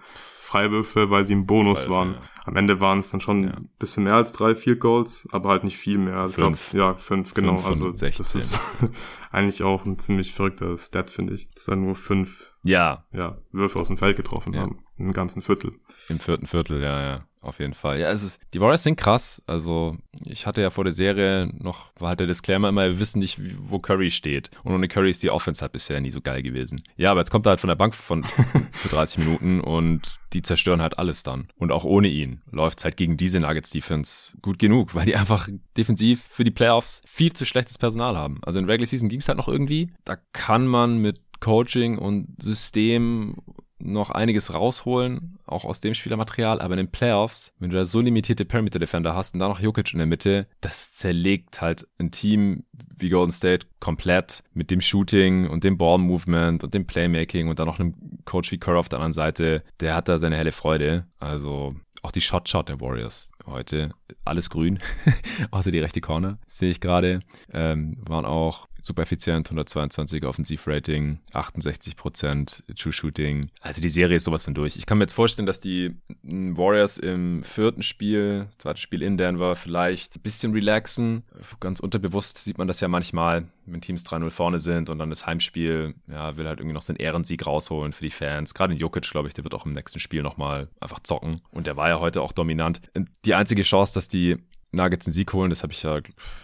Freiwürfe, 0.53 1.09
weil 1.09 1.25
sie 1.25 1.34
im 1.34 1.47
Bonus 1.47 1.84
Freiwürfe, 1.84 1.97
waren. 1.97 2.13
Ja. 2.13 2.21
Am 2.45 2.55
Ende 2.57 2.80
waren 2.80 2.99
es 2.99 3.09
dann 3.09 3.21
schon 3.21 3.43
ja. 3.45 3.51
ein 3.51 3.69
bisschen 3.80 4.03
mehr 4.03 4.15
als 4.15 4.31
drei 4.31 4.53
Field 4.55 4.80
Goals, 4.80 5.27
aber 5.31 5.49
halt 5.49 5.63
nicht 5.63 5.77
viel 5.77 5.97
mehr. 5.97 6.17
Also 6.17 6.43
fünf. 6.43 6.71
Glaub, 6.71 6.93
ja, 6.93 6.95
fünf, 6.95 7.34
genau. 7.34 7.55
Fünf 7.57 7.67
also 7.67 7.91
16. 7.91 8.17
das 8.17 8.35
ist 8.35 8.61
eigentlich 9.31 9.63
auch 9.63 9.85
ein 9.85 9.97
ziemlich 9.97 10.31
verrückter 10.31 10.77
Stat, 10.77 11.09
finde 11.09 11.34
ich. 11.34 11.49
Dass 11.51 11.67
er 11.67 11.75
nur 11.75 11.95
fünf 11.95 12.51
ja. 12.63 13.03
Ja, 13.11 13.39
Würfe 13.51 13.80
aus 13.80 13.88
dem 13.88 13.97
Feld 13.97 14.15
getroffen 14.15 14.53
ja. 14.53 14.61
haben. 14.61 14.84
Im 14.97 15.11
ganzen 15.11 15.41
Viertel. 15.41 15.71
Im 16.07 16.19
vierten 16.19 16.45
Viertel, 16.45 16.81
ja, 16.81 17.01
ja. 17.01 17.27
Auf 17.44 17.60
jeden 17.60 17.74
Fall. 17.74 17.99
Ja, 17.99 18.10
es 18.10 18.24
ist, 18.24 18.40
die 18.53 18.61
Warriors 18.61 18.84
sind 18.84 18.95
krass. 18.95 19.41
Also, 19.48 19.98
ich 20.24 20.45
hatte 20.45 20.61
ja 20.61 20.70
vor 20.70 20.86
der 20.86 20.94
Serie 20.94 21.49
noch, 21.53 21.91
war 21.99 22.10
halt 22.10 22.22
der 22.22 22.28
Disclaimer 22.28 22.70
immer, 22.70 22.86
wir 22.86 22.99
wissen 22.99 23.20
nicht, 23.20 23.38
wo 23.60 23.80
Curry 23.80 24.11
steht. 24.11 24.49
Und 24.64 24.74
ohne 24.74 24.88
Curry 24.88 25.10
ist 25.10 25.24
die 25.24 25.30
Offense 25.30 25.61
halt 25.61 25.74
bisher 25.74 25.99
nie 25.99 26.11
so 26.11 26.22
geil 26.22 26.41
gewesen. 26.41 26.84
Ja, 26.95 27.11
aber 27.11 27.20
jetzt 27.20 27.32
kommt 27.32 27.45
er 27.45 27.52
halt 27.52 27.60
von 27.60 27.68
der 27.68 27.76
Bank 27.76 27.95
von, 27.95 28.24
für 28.72 28.88
30 28.88 29.18
Minuten 29.20 29.60
und 29.60 30.20
die 30.32 30.41
zerstören 30.41 30.82
halt 30.82 30.98
alles 30.98 31.24
dann. 31.24 31.49
Und 31.57 31.74
auch 31.74 31.84
ohne 31.84 32.07
ihn 32.07 32.41
läuft 32.49 32.80
es 32.80 32.86
halt 32.86 32.95
gegen 32.95 33.18
diese 33.18 33.41
Nuggets 33.41 33.72
Defense 33.72 34.38
gut 34.41 34.57
genug, 34.57 34.95
weil 34.95 35.06
die 35.06 35.15
einfach 35.18 35.49
defensiv 35.76 36.24
für 36.30 36.45
die 36.45 36.52
Playoffs 36.52 37.02
viel 37.06 37.34
zu 37.34 37.44
schlechtes 37.44 37.78
Personal 37.78 38.18
haben. 38.18 38.40
Also 38.45 38.57
in 38.60 38.65
Regular 38.65 38.88
Season 38.88 39.10
ging 39.10 39.20
es 39.20 39.28
halt 39.28 39.38
noch 39.38 39.49
irgendwie. 39.49 39.91
Da 40.06 40.15
kann 40.32 40.65
man 40.65 40.98
mit 40.99 41.20
Coaching 41.41 41.98
und 41.98 42.41
System 42.41 43.36
noch 43.84 44.10
einiges 44.10 44.53
rausholen, 44.53 45.38
auch 45.45 45.65
aus 45.65 45.81
dem 45.81 45.93
Spielermaterial, 45.93 46.61
aber 46.61 46.73
in 46.73 46.85
den 46.85 46.91
Playoffs, 46.91 47.51
wenn 47.60 47.69
du 47.69 47.77
da 47.77 47.85
so 47.85 47.99
limitierte 47.99 48.45
Perimeter 48.45 48.80
Defender 48.80 49.15
hast 49.15 49.34
und 49.34 49.39
dann 49.39 49.49
noch 49.49 49.60
Jokic 49.60 49.93
in 49.93 49.99
der 49.99 50.07
Mitte, 50.07 50.47
das 50.61 50.93
zerlegt 50.93 51.61
halt 51.61 51.88
ein 51.99 52.11
Team 52.11 52.64
wie 52.97 53.10
Golden 53.10 53.31
State 53.31 53.68
komplett 53.80 54.43
mit 54.53 54.72
dem 54.72 54.81
Shooting 54.81 55.47
und 55.47 55.64
dem 55.64 55.77
Ball 55.77 55.97
Movement 55.97 56.64
und 56.64 56.73
dem 56.73 56.88
Playmaking 56.88 57.49
und 57.49 57.60
dann 57.60 57.68
noch 57.68 57.80
einem 57.80 57.95
Coach 58.26 58.51
wie 58.51 58.57
Kerr 58.57 58.77
auf 58.77 58.89
der 58.89 58.99
anderen 58.99 59.14
Seite, 59.14 59.64
der 59.80 59.95
hat 59.95 60.07
da 60.07 60.18
seine 60.18 60.38
helle 60.38 60.51
Freude. 60.51 61.05
Also 61.19 61.76
auch 62.01 62.11
die 62.11 62.22
Shot 62.22 62.49
Shot 62.49 62.69
der 62.69 62.80
Warriors 62.81 63.31
heute 63.45 63.91
alles 64.26 64.49
grün, 64.49 64.80
außer 65.51 65.72
die 65.72 65.80
rechte 65.80 66.01
Corner, 66.01 66.38
sehe 66.47 66.72
ich 66.72 66.80
gerade. 66.80 67.22
Ähm, 67.51 67.97
waren 67.99 68.26
auch 68.26 68.68
super 68.84 69.01
effizient, 69.01 69.47
122 69.47 70.26
Offensivrating, 70.26 71.19
68% 71.34 72.76
True 72.76 72.93
Shooting. 72.93 73.49
Also 73.61 73.81
die 73.81 73.89
Serie 73.89 74.18
ist 74.18 74.26
sowas 74.26 74.45
von 74.45 74.53
durch. 74.53 74.76
Ich 74.76 74.85
kann 74.85 74.97
mir 74.97 75.05
jetzt 75.05 75.14
vorstellen, 75.14 75.45
dass 75.45 75.61
die 75.61 75.95
Warriors 76.22 76.97
im 76.97 77.43
vierten 77.43 77.81
Spiel, 77.81 78.43
das 78.47 78.57
zweite 78.57 78.81
Spiel 78.81 79.01
in 79.01 79.18
Denver, 79.18 79.55
vielleicht 79.55 80.18
ein 80.18 80.22
bisschen 80.22 80.51
relaxen. 80.51 81.23
Ganz 81.61 81.80
unterbewusst 81.80 82.39
sieht 82.39 82.57
man 82.57 82.68
das 82.68 82.81
ja 82.81 82.89
manchmal, 82.89 83.47
wenn 83.65 83.80
Teams 83.80 84.05
3-0 84.05 84.30
vorne 84.30 84.60
sind 84.60 84.89
und 84.89 84.99
dann 84.99 85.10
das 85.10 85.26
Heimspiel, 85.26 85.95
ja, 86.07 86.35
will 86.35 86.45
halt 86.45 86.60
irgendwie 86.60 86.73
noch 86.73 86.84
so 86.84 86.91
einen 86.91 86.99
Ehrensieg 86.99 87.47
rausholen 87.47 87.93
für 87.93 88.03
die 88.03 88.11
Fans. 88.11 88.53
Gerade 88.53 88.73
in 88.73 88.80
Jokic, 88.80 89.10
glaube 89.10 89.30
ich, 89.30 89.34
der 89.34 89.45
wird 89.45 89.53
auch 89.53 89.65
im 89.65 89.72
nächsten 89.72 89.99
Spiel 89.99 90.23
nochmal 90.23 90.68
einfach 90.81 90.99
zocken. 90.99 91.39
Und 91.51 91.68
der 91.68 91.77
war 91.77 91.88
ja 91.88 92.01
heute 92.01 92.22
auch 92.22 92.34
dominant. 92.34 92.81
Die 93.23 93.34
einzige 93.34 93.64
Chance, 93.64 93.93
dass 93.93 94.10
die 94.10 94.38
Nuggets 94.74 95.08
einen 95.08 95.14
Sieg 95.14 95.32
holen, 95.34 95.50
das 95.50 95.64
habe 95.64 95.74
ich 95.74 95.84
ja 95.84 96.00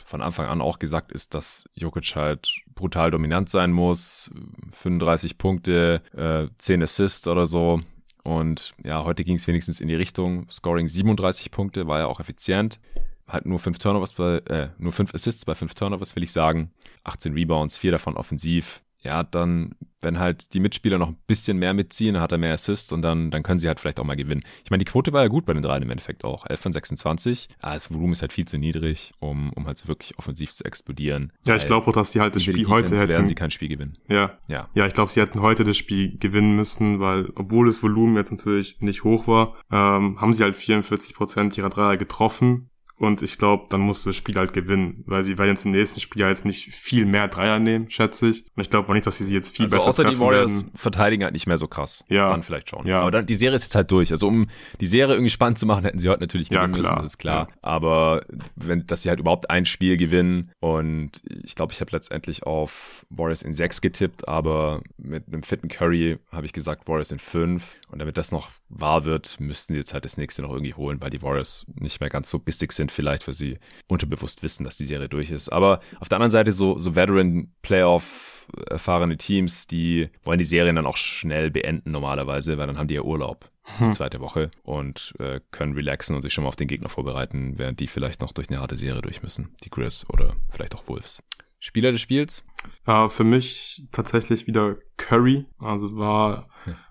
von 0.05 0.21
Anfang 0.21 0.47
an 0.47 0.61
auch 0.61 0.79
gesagt, 0.79 1.11
ist, 1.11 1.33
dass 1.33 1.69
Jokic 1.73 2.15
halt 2.15 2.49
brutal 2.75 3.11
dominant 3.11 3.49
sein 3.49 3.71
muss. 3.71 4.31
35 4.71 5.37
Punkte, 5.37 6.01
äh, 6.15 6.47
10 6.57 6.83
Assists 6.83 7.27
oder 7.27 7.47
so. 7.47 7.81
Und 8.23 8.73
ja, 8.83 9.03
heute 9.03 9.23
ging 9.23 9.35
es 9.35 9.47
wenigstens 9.47 9.81
in 9.81 9.87
die 9.87 9.95
Richtung. 9.95 10.49
Scoring 10.51 10.87
37 10.87 11.51
Punkte, 11.51 11.87
war 11.87 11.99
ja 11.99 12.05
auch 12.05 12.19
effizient. 12.19 12.79
Halt 13.27 13.45
nur 13.45 13.59
5 13.59 13.79
Turnovers 13.79 14.13
bei, 14.13 14.37
äh, 14.47 14.69
nur 14.77 14.91
5 14.91 15.13
Assists 15.13 15.45
bei 15.45 15.55
5 15.55 15.73
Turnovers, 15.73 16.15
will 16.15 16.23
ich 16.23 16.31
sagen. 16.31 16.71
18 17.03 17.33
Rebounds, 17.33 17.77
4 17.77 17.91
davon 17.91 18.17
offensiv. 18.17 18.81
Ja, 19.01 19.23
dann 19.23 19.75
wenn 20.01 20.19
halt 20.19 20.53
die 20.53 20.59
Mitspieler 20.59 20.97
noch 20.97 21.09
ein 21.09 21.17
bisschen 21.27 21.57
mehr 21.57 21.73
mitziehen, 21.73 22.19
hat 22.19 22.31
er 22.31 22.37
mehr 22.37 22.53
Assists 22.53 22.91
und 22.91 23.01
dann, 23.01 23.31
dann 23.31 23.43
können 23.43 23.59
sie 23.59 23.67
halt 23.67 23.79
vielleicht 23.79 23.99
auch 23.99 24.05
mal 24.05 24.15
gewinnen. 24.15 24.43
Ich 24.63 24.71
meine, 24.71 24.83
die 24.83 24.89
Quote 24.89 25.11
war 25.13 25.21
ja 25.21 25.27
gut 25.27 25.45
bei 25.45 25.53
den 25.53 25.61
dreien 25.61 25.83
im 25.83 25.89
Endeffekt 25.89 26.23
auch. 26.23 26.45
11 26.45 26.59
von 26.59 26.73
26. 26.73 27.49
Aber 27.61 27.73
das 27.73 27.91
Volumen 27.91 28.13
ist 28.13 28.21
halt 28.21 28.33
viel 28.33 28.47
zu 28.47 28.57
niedrig, 28.57 29.13
um, 29.19 29.51
um 29.53 29.67
halt 29.67 29.77
so 29.77 29.87
wirklich 29.87 30.17
offensiv 30.17 30.51
zu 30.53 30.63
explodieren. 30.63 31.33
Ja, 31.45 31.55
ich 31.55 31.65
glaube 31.65 31.87
auch, 31.87 31.93
dass 31.93 32.11
die 32.11 32.21
halt 32.21 32.35
das 32.35 32.43
Spiel 32.43 32.67
heute 32.67 32.95
hätten. 32.95 33.09
werden 33.09 33.27
sie 33.27 33.35
kein 33.35 33.51
Spiel 33.51 33.69
gewinnen. 33.69 33.97
Ja. 34.07 34.37
Ja. 34.47 34.69
Ja, 34.73 34.87
ich 34.87 34.93
glaube, 34.93 35.11
sie 35.11 35.21
hätten 35.21 35.41
heute 35.41 35.63
das 35.63 35.77
Spiel 35.77 36.17
gewinnen 36.17 36.55
müssen, 36.55 36.99
weil, 36.99 37.31
obwohl 37.35 37.67
das 37.67 37.83
Volumen 37.83 38.15
jetzt 38.15 38.31
natürlich 38.31 38.79
nicht 38.79 39.03
hoch 39.03 39.27
war, 39.27 39.55
ähm, 39.71 40.19
haben 40.21 40.33
sie 40.33 40.43
halt 40.43 40.55
44 40.55 41.15
Prozent 41.15 41.57
ihrer 41.57 41.69
Dreier 41.69 41.97
getroffen. 41.97 42.69
Und 42.99 43.21
ich 43.21 43.37
glaube, 43.37 43.67
dann 43.69 43.79
musst 43.79 44.05
du 44.05 44.09
das 44.09 44.17
Spiel 44.17 44.35
halt 44.35 44.51
gewinnen, 44.51 45.03
weil 45.07 45.23
sie 45.23 45.37
werden 45.37 45.51
jetzt 45.51 45.65
im 45.65 45.71
nächsten 45.71 46.01
Spiel 46.01 46.21
jetzt 46.21 46.45
nicht 46.45 46.73
viel 46.73 47.05
mehr 47.05 47.29
Dreier 47.29 47.57
nehmen, 47.57 47.89
schätze 47.89 48.27
ich. 48.27 48.45
Und 48.55 48.61
ich 48.61 48.69
glaube 48.69 48.89
auch 48.89 48.93
nicht, 48.93 49.07
dass 49.07 49.17
sie 49.17 49.25
sie 49.25 49.33
jetzt 49.33 49.55
viel 49.55 49.65
also 49.65 49.77
besser 49.77 49.87
außer 49.87 50.03
treffen 50.03 50.17
die 50.17 50.21
Warriors 50.21 50.63
werden. 50.65 50.71
verteidigen 50.75 51.23
halt 51.23 51.31
nicht 51.31 51.47
mehr 51.47 51.57
so 51.57 51.67
krass. 51.67 52.03
Ja. 52.09 52.29
Dann 52.29 52.43
vielleicht 52.43 52.69
schon. 52.69 52.85
Ja. 52.85 53.01
Aber 53.01 53.11
dann, 53.11 53.25
die 53.25 53.35
Serie 53.35 53.55
ist 53.55 53.63
jetzt 53.63 53.75
halt 53.75 53.89
durch. 53.89 54.11
Also 54.11 54.27
um 54.27 54.47
die 54.81 54.85
Serie 54.85 55.15
irgendwie 55.15 55.29
spannend 55.29 55.57
zu 55.57 55.65
machen, 55.65 55.85
hätten 55.85 55.97
sie 55.97 56.09
heute 56.09 56.19
natürlich 56.19 56.49
gewinnen 56.49 56.73
ja, 56.73 56.77
müssen, 56.77 56.95
das 56.97 57.05
ist 57.05 57.17
klar. 57.17 57.47
Ja. 57.49 57.55
Aber 57.61 58.25
wenn, 58.57 58.85
dass 58.85 59.03
sie 59.03 59.09
halt 59.09 59.21
überhaupt 59.21 59.49
ein 59.49 59.65
Spiel 59.65 59.95
gewinnen 59.95 60.51
und 60.59 61.11
ich 61.43 61.55
glaube, 61.55 61.71
ich 61.71 61.79
habe 61.79 61.91
letztendlich 61.93 62.43
auf 62.43 63.05
Warriors 63.09 63.43
in 63.43 63.53
sechs 63.53 63.79
getippt, 63.79 64.27
aber 64.27 64.81
mit 64.97 65.27
einem 65.27 65.43
fitten 65.43 65.69
Curry 65.69 66.17
habe 66.33 66.45
ich 66.45 66.51
gesagt 66.51 66.87
Warriors 66.89 67.11
in 67.11 67.19
fünf. 67.19 67.77
Und 67.89 67.99
damit 67.99 68.17
das 68.17 68.31
noch 68.31 68.49
wahr 68.69 69.03
wird, 69.03 69.39
müssten 69.39 69.73
die 69.73 69.79
jetzt 69.79 69.93
halt 69.93 70.05
das 70.05 70.17
nächste 70.17 70.41
noch 70.41 70.51
irgendwie 70.51 70.75
holen, 70.75 71.01
weil 71.01 71.09
die 71.09 71.21
Warriors 71.21 71.65
nicht 71.73 71.99
mehr 71.99 72.09
ganz 72.09 72.29
so 72.29 72.37
bissig 72.37 72.71
sind 72.71 72.88
vielleicht, 72.91 73.27
weil 73.27 73.33
sie 73.33 73.59
unterbewusst 73.87 74.43
wissen, 74.43 74.63
dass 74.63 74.77
die 74.77 74.85
Serie 74.85 75.09
durch 75.09 75.31
ist. 75.31 75.49
Aber 75.49 75.81
auf 75.99 76.09
der 76.09 76.17
anderen 76.17 76.31
Seite 76.31 76.51
so, 76.51 76.77
so 76.77 76.95
Veteran-Playoff- 76.95 78.37
erfahrene 78.69 79.17
Teams, 79.17 79.67
die 79.67 80.09
wollen 80.23 80.39
die 80.39 80.45
Serien 80.45 80.75
dann 80.75 80.85
auch 80.85 80.97
schnell 80.97 81.51
beenden 81.51 81.91
normalerweise, 81.91 82.57
weil 82.57 82.67
dann 82.67 82.77
haben 82.77 82.87
die 82.87 82.95
ja 82.95 83.01
Urlaub 83.01 83.49
die 83.79 83.85
hm. 83.85 83.93
zweite 83.93 84.19
Woche 84.19 84.49
und 84.63 85.13
äh, 85.19 85.39
können 85.51 85.73
relaxen 85.73 86.15
und 86.15 86.21
sich 86.21 86.33
schon 86.33 86.43
mal 86.43 86.47
auf 86.47 86.55
den 86.55 86.67
Gegner 86.67 86.89
vorbereiten, 86.89 87.53
während 87.57 87.79
die 87.79 87.87
vielleicht 87.87 88.21
noch 88.21 88.31
durch 88.31 88.49
eine 88.49 88.59
harte 88.59 88.77
Serie 88.77 89.01
durch 89.01 89.21
müssen. 89.21 89.55
Die 89.63 89.69
Grizz 89.69 90.05
oder 90.09 90.35
vielleicht 90.49 90.75
auch 90.75 90.87
Wolves. 90.87 91.21
Spieler 91.59 91.91
des 91.91 92.01
Spiels? 92.01 92.43
Äh, 92.85 93.09
für 93.09 93.23
mich 93.23 93.87
tatsächlich 93.91 94.47
wieder 94.47 94.77
Curry. 94.97 95.45
Also 95.59 95.97
war, 95.97 96.47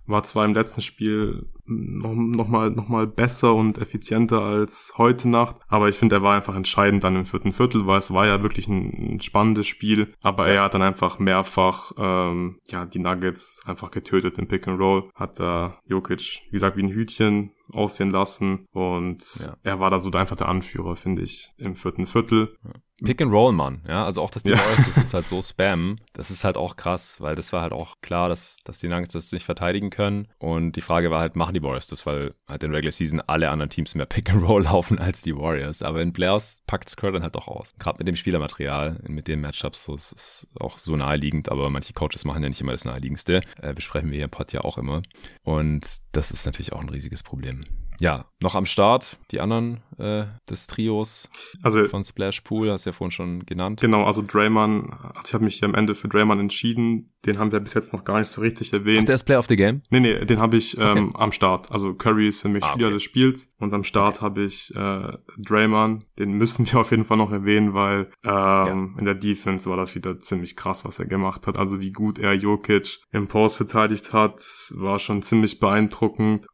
war 0.06 0.22
zwar 0.22 0.44
im 0.44 0.54
letzten 0.54 0.82
Spiel 0.82 1.48
noch, 1.68 2.14
noch, 2.14 2.48
mal, 2.48 2.70
noch 2.70 2.88
mal 2.88 3.06
besser 3.06 3.54
und 3.54 3.78
effizienter 3.78 4.40
als 4.40 4.94
heute 4.96 5.28
Nacht, 5.28 5.56
aber 5.68 5.88
ich 5.88 5.96
finde, 5.96 6.16
er 6.16 6.22
war 6.22 6.34
einfach 6.34 6.56
entscheidend 6.56 7.04
dann 7.04 7.16
im 7.16 7.26
vierten 7.26 7.52
Viertel, 7.52 7.86
weil 7.86 7.98
es 7.98 8.12
war 8.12 8.26
ja 8.26 8.42
wirklich 8.42 8.68
ein, 8.68 9.14
ein 9.14 9.20
spannendes 9.20 9.66
Spiel, 9.66 10.14
aber 10.20 10.48
er 10.48 10.62
hat 10.62 10.74
dann 10.74 10.82
einfach 10.82 11.18
mehrfach 11.18 11.92
ähm, 11.98 12.58
ja 12.66 12.84
die 12.86 12.98
Nuggets 12.98 13.62
einfach 13.64 13.90
getötet 13.90 14.38
im 14.38 14.48
Pick 14.48 14.66
and 14.66 14.80
Roll, 14.80 15.10
hat 15.14 15.38
da 15.38 15.78
äh, 15.86 15.90
Jokic, 15.90 16.42
wie 16.46 16.52
gesagt, 16.52 16.76
wie 16.76 16.82
ein 16.82 16.92
Hütchen 16.92 17.52
aussehen 17.70 18.10
lassen. 18.10 18.66
Und 18.72 19.22
ja. 19.40 19.56
er 19.62 19.80
war 19.80 19.90
da 19.90 19.98
so 19.98 20.10
einfach 20.10 20.36
der 20.36 20.48
Anführer, 20.48 20.96
finde 20.96 21.22
ich, 21.22 21.50
im 21.58 21.76
vierten 21.76 22.06
Viertel. 22.06 22.56
Pick 23.04 23.22
and 23.22 23.32
Roll, 23.32 23.52
Mann. 23.52 23.82
Ja, 23.86 24.04
also 24.04 24.22
auch, 24.22 24.30
dass 24.30 24.42
die 24.42 24.50
ja. 24.50 24.58
Warriors 24.58 24.86
das 24.86 24.96
jetzt 24.96 25.14
halt 25.14 25.26
so 25.28 25.40
spammen, 25.40 26.00
das 26.12 26.30
ist 26.30 26.44
halt 26.44 26.56
auch 26.56 26.76
krass, 26.76 27.20
weil 27.20 27.36
das 27.36 27.52
war 27.52 27.62
halt 27.62 27.72
auch 27.72 27.96
klar, 28.02 28.28
dass, 28.28 28.56
dass 28.64 28.80
die 28.80 28.88
Nuggets 28.88 29.12
das 29.12 29.30
nicht 29.32 29.44
verteidigen 29.44 29.90
können. 29.90 30.28
Und 30.38 30.72
die 30.72 30.80
Frage 30.80 31.10
war 31.10 31.20
halt, 31.20 31.36
machen 31.36 31.54
die 31.54 31.62
Warriors 31.62 31.86
das, 31.86 32.06
weil 32.06 32.34
halt 32.48 32.62
in 32.64 32.74
Regular 32.74 32.92
Season 32.92 33.20
alle 33.20 33.50
anderen 33.50 33.70
Teams 33.70 33.94
mehr 33.94 34.06
Pick 34.06 34.30
and 34.30 34.42
Roll 34.46 34.62
laufen 34.64 34.98
als 34.98 35.22
die 35.22 35.36
Warriors. 35.36 35.82
Aber 35.82 36.02
in 36.02 36.12
Playoffs 36.12 36.62
packt 36.66 36.88
Skirt 36.88 37.14
dann 37.14 37.22
halt 37.22 37.36
doch 37.36 37.46
aus. 37.46 37.74
Gerade 37.78 37.98
mit 37.98 38.08
dem 38.08 38.16
Spielermaterial, 38.16 39.00
mit 39.06 39.28
den 39.28 39.40
Matchups, 39.40 39.84
so 39.84 39.94
ist 39.94 40.12
es 40.12 40.48
auch 40.58 40.78
so 40.78 40.96
naheliegend, 40.96 41.50
aber 41.50 41.70
manche 41.70 41.92
Coaches 41.92 42.24
machen 42.24 42.42
ja 42.42 42.48
nicht 42.48 42.60
immer 42.60 42.72
das 42.72 42.84
Naheliegendste. 42.84 43.42
Äh, 43.62 43.74
besprechen 43.74 44.10
wir 44.10 44.16
hier 44.16 44.24
im 44.24 44.30
Pod 44.30 44.52
ja 44.52 44.62
auch 44.62 44.76
immer. 44.76 45.02
Und 45.44 45.86
das 46.12 46.30
ist 46.30 46.46
natürlich 46.46 46.72
auch 46.72 46.80
ein 46.80 46.88
riesiges 46.88 47.22
Problem 47.22 47.64
ja, 48.00 48.26
noch 48.40 48.54
am 48.54 48.66
Start, 48.66 49.18
die 49.32 49.40
anderen 49.40 49.80
äh, 49.98 50.24
des 50.48 50.68
Trios 50.68 51.28
also, 51.62 51.84
von 51.86 52.04
Splash 52.04 52.42
Pool, 52.42 52.70
hast 52.70 52.86
du 52.86 52.90
ja 52.90 52.92
vorhin 52.92 53.10
schon 53.10 53.46
genannt. 53.46 53.80
Genau, 53.80 54.04
also 54.04 54.22
Draymond, 54.22 54.92
also 54.92 55.20
ich 55.26 55.34
habe 55.34 55.44
mich 55.44 55.56
hier 55.56 55.68
am 55.68 55.74
Ende 55.74 55.94
für 55.94 56.08
Draymond 56.08 56.40
entschieden. 56.40 57.12
Den 57.26 57.40
haben 57.40 57.50
wir 57.50 57.58
bis 57.58 57.74
jetzt 57.74 57.92
noch 57.92 58.04
gar 58.04 58.20
nicht 58.20 58.28
so 58.28 58.40
richtig 58.40 58.72
erwähnt. 58.72 59.00
Ach, 59.02 59.06
der 59.06 59.14
ist 59.16 59.24
Player 59.24 59.40
of 59.40 59.46
the 59.48 59.56
Game? 59.56 59.82
Nee, 59.90 59.98
nee, 59.98 60.24
den 60.24 60.38
habe 60.38 60.56
ich 60.56 60.78
ähm, 60.78 61.08
okay. 61.08 61.10
am 61.14 61.32
Start. 61.32 61.72
Also 61.72 61.94
Curry 61.94 62.28
ist 62.28 62.42
für 62.42 62.48
mich 62.48 62.62
ah, 62.62 62.70
Spieler 62.70 62.86
okay. 62.86 62.94
des 62.94 63.02
Spiels 63.02 63.52
und 63.58 63.74
am 63.74 63.82
Start 63.82 64.18
okay. 64.18 64.24
habe 64.24 64.44
ich 64.44 64.72
äh, 64.76 65.18
Draymond. 65.36 66.06
Den 66.20 66.32
müssen 66.32 66.66
wir 66.70 66.78
auf 66.78 66.92
jeden 66.92 67.04
Fall 67.04 67.16
noch 67.16 67.32
erwähnen, 67.32 67.74
weil 67.74 68.10
ähm, 68.22 68.30
ja. 68.32 68.72
in 68.98 69.04
der 69.04 69.16
Defense 69.16 69.68
war 69.68 69.76
das 69.76 69.96
wieder 69.96 70.20
ziemlich 70.20 70.54
krass, 70.54 70.84
was 70.84 71.00
er 71.00 71.06
gemacht 71.06 71.48
hat. 71.48 71.56
Also 71.56 71.80
wie 71.80 71.90
gut 71.90 72.20
er 72.20 72.34
Jokic 72.34 73.00
im 73.10 73.26
Post 73.26 73.56
verteidigt 73.56 74.12
hat, 74.12 74.40
war 74.76 75.00
schon 75.00 75.22
ziemlich 75.22 75.58
beeindruckend 75.58 75.97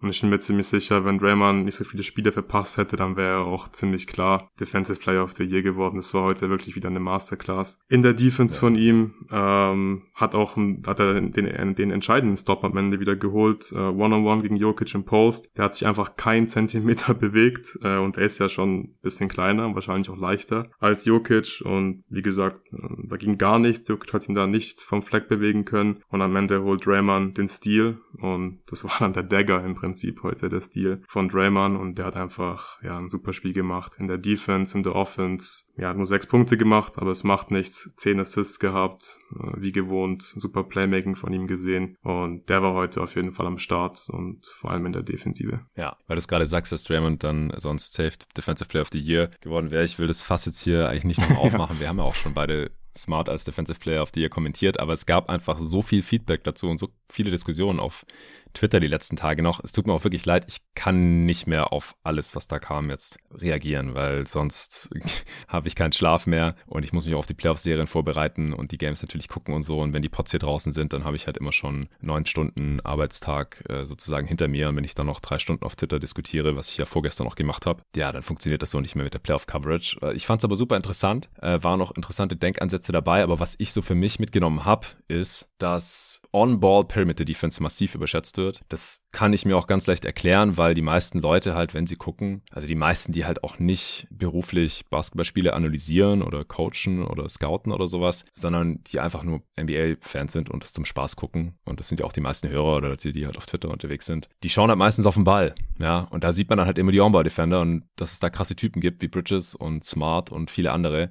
und 0.01 0.11
ich 0.11 0.21
bin 0.21 0.31
mir 0.31 0.39
ziemlich 0.39 0.67
sicher, 0.67 1.05
wenn 1.05 1.19
Draymond 1.19 1.65
nicht 1.65 1.77
so 1.77 1.85
viele 1.85 2.03
Spiele 2.03 2.33
verpasst 2.33 2.77
hätte, 2.77 2.97
dann 2.97 3.17
wäre 3.17 3.41
er 3.41 3.45
auch 3.45 3.69
ziemlich 3.69 4.07
klar 4.07 4.51
Defensive 4.59 4.99
Player 4.99 5.23
of 5.23 5.33
the 5.35 5.45
Year 5.45 5.63
geworden. 5.63 5.99
Es 5.99 6.15
war 6.15 6.23
heute 6.23 6.51
wirklich 6.51 6.77
wieder 6.77 6.89
eine 6.89 7.01
Masterclass. 7.01 7.79
In 7.89 8.03
der 8.03 8.15
Defense 8.15 8.55
ja. 8.57 8.61
von 8.61 8.77
ihm 8.77 9.15
ähm, 9.31 10.03
hat 10.15 10.35
auch 10.35 10.57
hat 10.87 11.01
er 11.01 11.21
den, 11.21 11.75
den 11.75 11.91
entscheidenden 11.91 12.37
Stop 12.37 12.65
am 12.65 12.77
Ende 12.77 13.01
wieder 13.01 13.17
geholt. 13.17 13.71
Äh, 13.73 13.77
One-on-one 13.77 14.17
-on 14.17 14.39
-one 14.39 14.43
gegen 14.43 14.57
Jokic 14.57 14.95
im 14.95 15.05
Post. 15.05 15.51
Der 15.57 15.67
hat 15.67 15.75
sich 15.75 15.87
einfach 15.87 16.17
kein 16.17 16.49
Zentimeter 16.49 17.15
bewegt 17.15 17.79
äh, 17.83 17.99
und 17.99 18.17
er 18.17 18.25
ist 18.25 18.39
ja 18.39 18.49
schon 18.49 18.75
ein 18.75 18.99
bisschen 19.03 19.29
kleiner 19.29 19.75
wahrscheinlich 19.75 20.11
auch 20.11 20.19
leichter 20.19 20.71
als 20.79 21.05
Jokic 21.05 21.63
und 21.65 22.05
wie 22.09 22.23
gesagt, 22.23 22.73
äh, 22.73 22.79
da 23.09 23.17
ging 23.17 23.39
gar 23.39 23.59
nichts. 23.59 23.89
Jokic 23.89 24.13
hat 24.13 24.29
ihn 24.29 24.35
da 24.35 24.47
nicht 24.47 24.81
vom 24.81 25.03
Fleck 25.03 25.29
bewegen 25.29 25.65
können 25.65 26.03
und 26.09 26.23
am 26.23 26.37
Ende 26.37 26.63
holt 26.63 26.87
Draymond 26.87 27.37
den 27.37 27.49
Steal 27.49 27.99
und 28.19 28.61
das 28.67 28.85
war 28.85 28.97
dann 28.99 29.13
der 29.13 29.23
Dagger 29.35 29.65
im 29.65 29.75
Prinzip 29.75 30.23
heute, 30.23 30.49
der 30.49 30.61
Steal 30.61 31.03
von 31.09 31.29
Draymond 31.29 31.77
und 31.77 31.99
der 31.99 32.07
hat 32.07 32.15
einfach 32.15 32.81
ja 32.85 32.97
ein 32.97 33.09
super 33.09 33.33
Spiel 33.33 33.53
gemacht. 33.53 33.97
In 33.99 34.07
der 34.07 34.17
Defense, 34.17 34.77
in 34.77 34.85
der 34.85 34.95
Offense. 34.95 35.65
Ja, 35.77 35.89
hat 35.89 35.97
nur 35.97 36.07
sechs 36.07 36.29
Punkte 36.29 36.57
gemacht, 36.57 36.99
aber 36.99 37.11
es 37.11 37.25
macht 37.25 37.51
nichts. 37.51 37.93
Zehn 37.97 38.21
Assists 38.21 38.61
gehabt, 38.61 39.19
äh, 39.33 39.61
wie 39.61 39.73
gewohnt. 39.73 40.23
Super 40.23 40.63
Playmaking 40.63 41.17
von 41.17 41.33
ihm 41.33 41.49
gesehen. 41.49 41.97
Und 42.03 42.49
der 42.49 42.63
war 42.63 42.75
heute 42.75 43.03
auf 43.03 43.17
jeden 43.17 43.33
Fall 43.33 43.47
am 43.49 43.59
Start 43.59 44.07
und 44.09 44.47
vor 44.47 44.71
allem 44.71 44.87
in 44.87 44.93
der 44.93 45.03
Defensive. 45.03 45.67
Ja, 45.75 45.97
weil 46.07 46.15
du 46.15 46.21
es 46.21 46.29
gerade 46.29 46.47
sagst, 46.47 46.71
dass 46.71 46.85
Draymond 46.85 47.25
dann 47.25 47.53
sonst 47.57 47.95
Safe 47.95 48.13
Defensive 48.37 48.69
Player 48.69 48.83
of 48.83 48.91
the 48.93 49.01
Year 49.01 49.31
geworden 49.41 49.73
wäre. 49.73 49.83
Ich 49.85 49.99
will 49.99 50.07
das 50.07 50.23
Fass 50.23 50.45
jetzt 50.45 50.61
hier 50.61 50.89
eigentlich 50.89 51.19
nicht 51.19 51.29
noch 51.29 51.39
aufmachen. 51.45 51.75
ja. 51.77 51.81
Wir 51.81 51.89
haben 51.89 51.99
ja 51.99 52.05
auch 52.05 52.15
schon 52.15 52.35
beide 52.35 52.71
Smart 52.97 53.29
als 53.29 53.45
Defensive 53.45 53.81
Player 53.81 54.03
of 54.03 54.11
the 54.15 54.21
Year 54.21 54.29
kommentiert, 54.29 54.79
aber 54.79 54.93
es 54.93 55.07
gab 55.07 55.29
einfach 55.29 55.59
so 55.59 55.83
viel 55.83 56.03
Feedback 56.03 56.45
dazu 56.45 56.69
und 56.69 56.79
so 56.79 56.91
viele 57.09 57.31
Diskussionen 57.31 57.81
auf 57.81 58.07
Twitter 58.55 58.81
die 58.81 58.87
letzten 58.87 59.17
Tage 59.17 59.43
noch. 59.43 59.63
Es 59.63 59.73
tut 59.73 59.87
mir 59.87 59.93
auch 59.93 60.05
wirklich 60.05 60.25
leid, 60.25 60.45
ich 60.49 60.59
kann 60.75 61.25
nicht 61.25 61.47
mehr 61.47 61.73
auf 61.73 61.95
alles, 62.03 62.35
was 62.35 62.49
da 62.49 62.59
kam, 62.59 62.89
jetzt 62.91 63.19
reagieren, 63.33 63.95
weil 63.95 64.27
sonst 64.27 64.91
habe 65.49 65.69
ich 65.69 65.75
keinen 65.75 65.93
Schlaf 65.93 66.27
mehr 66.27 66.55
und 66.67 66.85
ich 66.85 66.93
muss 66.93 67.05
mich 67.05 67.15
auch 67.15 67.21
auf 67.21 67.27
die 67.27 67.35
Playoff-Serien 67.35 67.87
vorbereiten 67.87 68.53
und 68.53 68.73
die 68.73 68.79
Games 68.79 69.03
natürlich 69.03 69.29
gucken 69.29 69.55
und 69.55 69.63
so. 69.63 69.81
Und 69.81 69.93
wenn 69.93 70.03
die 70.03 70.09
Pots 70.09 70.31
hier 70.31 70.41
draußen 70.41 70.73
sind, 70.73 70.93
dann 70.93 71.05
habe 71.05 71.17
ich 71.17 71.27
halt 71.27 71.37
immer 71.37 71.53
schon 71.53 71.89
neun 72.01 72.27
Stunden 72.27 72.81
Arbeitstag 72.81 73.63
äh, 73.69 73.85
sozusagen 73.85 74.27
hinter 74.27 74.49
mir. 74.49 74.69
Und 74.69 74.77
wenn 74.77 74.85
ich 74.85 74.95
dann 74.95 75.07
noch 75.07 75.21
drei 75.21 75.39
Stunden 75.39 75.65
auf 75.65 75.77
Twitter 75.77 75.99
diskutiere, 75.99 76.57
was 76.57 76.71
ich 76.71 76.77
ja 76.77 76.87
vorgestern 76.87 77.27
noch 77.27 77.35
gemacht 77.35 77.67
habe, 77.67 77.83
ja, 77.97 78.13
dann 78.13 78.23
funktioniert 78.23 78.63
das 78.63 78.71
so 78.71 78.81
nicht 78.81 78.95
mehr 78.95 79.05
mit 79.05 79.15
der 79.15 79.19
Playoff-Coverage. 79.19 79.99
Äh, 80.03 80.15
ich 80.15 80.27
fand 80.27 80.41
es 80.41 80.45
aber 80.45 80.57
super 80.57 80.77
interessant, 80.77 81.29
äh, 81.41 81.63
waren 81.63 81.79
noch 81.79 81.93
interessante 81.93 82.37
Denkansätze 82.37 82.93
dabei, 82.93 83.23
aber 83.23 83.41
was 83.41 83.57
ich 83.59 83.73
so 83.73 83.83
für 83.83 83.95
mich 83.95 84.19
mitgenommen 84.19 84.65
habe, 84.65 84.87
ist, 85.09 85.49
dass 85.59 86.21
On-Ball-Perimeter-Defense 86.33 87.63
massiv 87.63 87.95
überschätzt 87.95 88.37
wird. 88.37 88.63
Das 88.69 89.01
kann 89.13 89.33
ich 89.33 89.45
mir 89.45 89.57
auch 89.57 89.67
ganz 89.67 89.87
leicht 89.87 90.05
erklären, 90.05 90.57
weil 90.57 90.75
die 90.75 90.83
meisten 90.83 91.21
Leute 91.21 91.55
halt, 91.55 91.75
wenn 91.75 91.87
sie 91.87 91.97
gucken, 91.97 92.43
also 92.51 92.67
die 92.67 92.75
meisten, 92.75 93.13
die 93.13 93.25
halt 93.25 93.45
auch 93.45 93.59
nicht 93.59 94.09
beruflich 94.11 94.85
Basketballspiele 94.91 95.53
analysieren 95.53 96.23
oder 96.23 96.45
coachen 96.45 97.05
oder 97.05 97.29
scouten 97.29 97.73
oder 97.73 97.87
sowas, 97.87 98.25
sondern 98.33 98.83
die 98.85 98.99
einfach 98.99 99.23
nur 99.23 99.43
NBA-Fans 99.59 100.33
sind 100.33 100.51
und 100.51 100.65
das 100.65 100.73
zum 100.73 100.85
Spaß 100.85 101.17
gucken. 101.17 101.55
Und 101.65 101.79
das 101.79 101.89
sind 101.89 102.01
ja 102.01 102.07
auch 102.07 102.13
die 102.13 102.21
meisten 102.21 102.49
Hörer 102.49 102.77
oder 102.77 102.97
die, 102.97 103.13
die 103.13 103.27
halt 103.27 103.37
auf 103.37 103.47
Twitter 103.47 103.71
unterwegs 103.71 104.07
sind. 104.07 104.29
Die 104.43 104.51
schauen 104.51 104.71
halt 104.71 104.79
meistens 104.79 105.07
auf 105.07 105.15
den 105.15 105.25
Ball, 105.25 105.55
ja. 105.79 106.01
Und 106.11 106.25
da 106.25 106.33
sieht 106.33 106.49
man 106.49 106.59
dann 106.59 106.67
halt 106.67 106.79
immer 106.79 106.93
die 106.93 107.01
On-Ball-Defender 107.01 107.61
und 107.61 107.85
dass 107.97 108.13
es 108.13 108.19
da 108.19 108.31
krasse 108.31 108.57
Typen 108.57 108.81
gibt 108.81 109.03
wie 109.03 109.09
Bridges 109.09 109.55
und 109.55 109.85
Smart 109.85 110.33
und 110.33 110.51
viele 110.51 110.73
andere. 110.73 111.11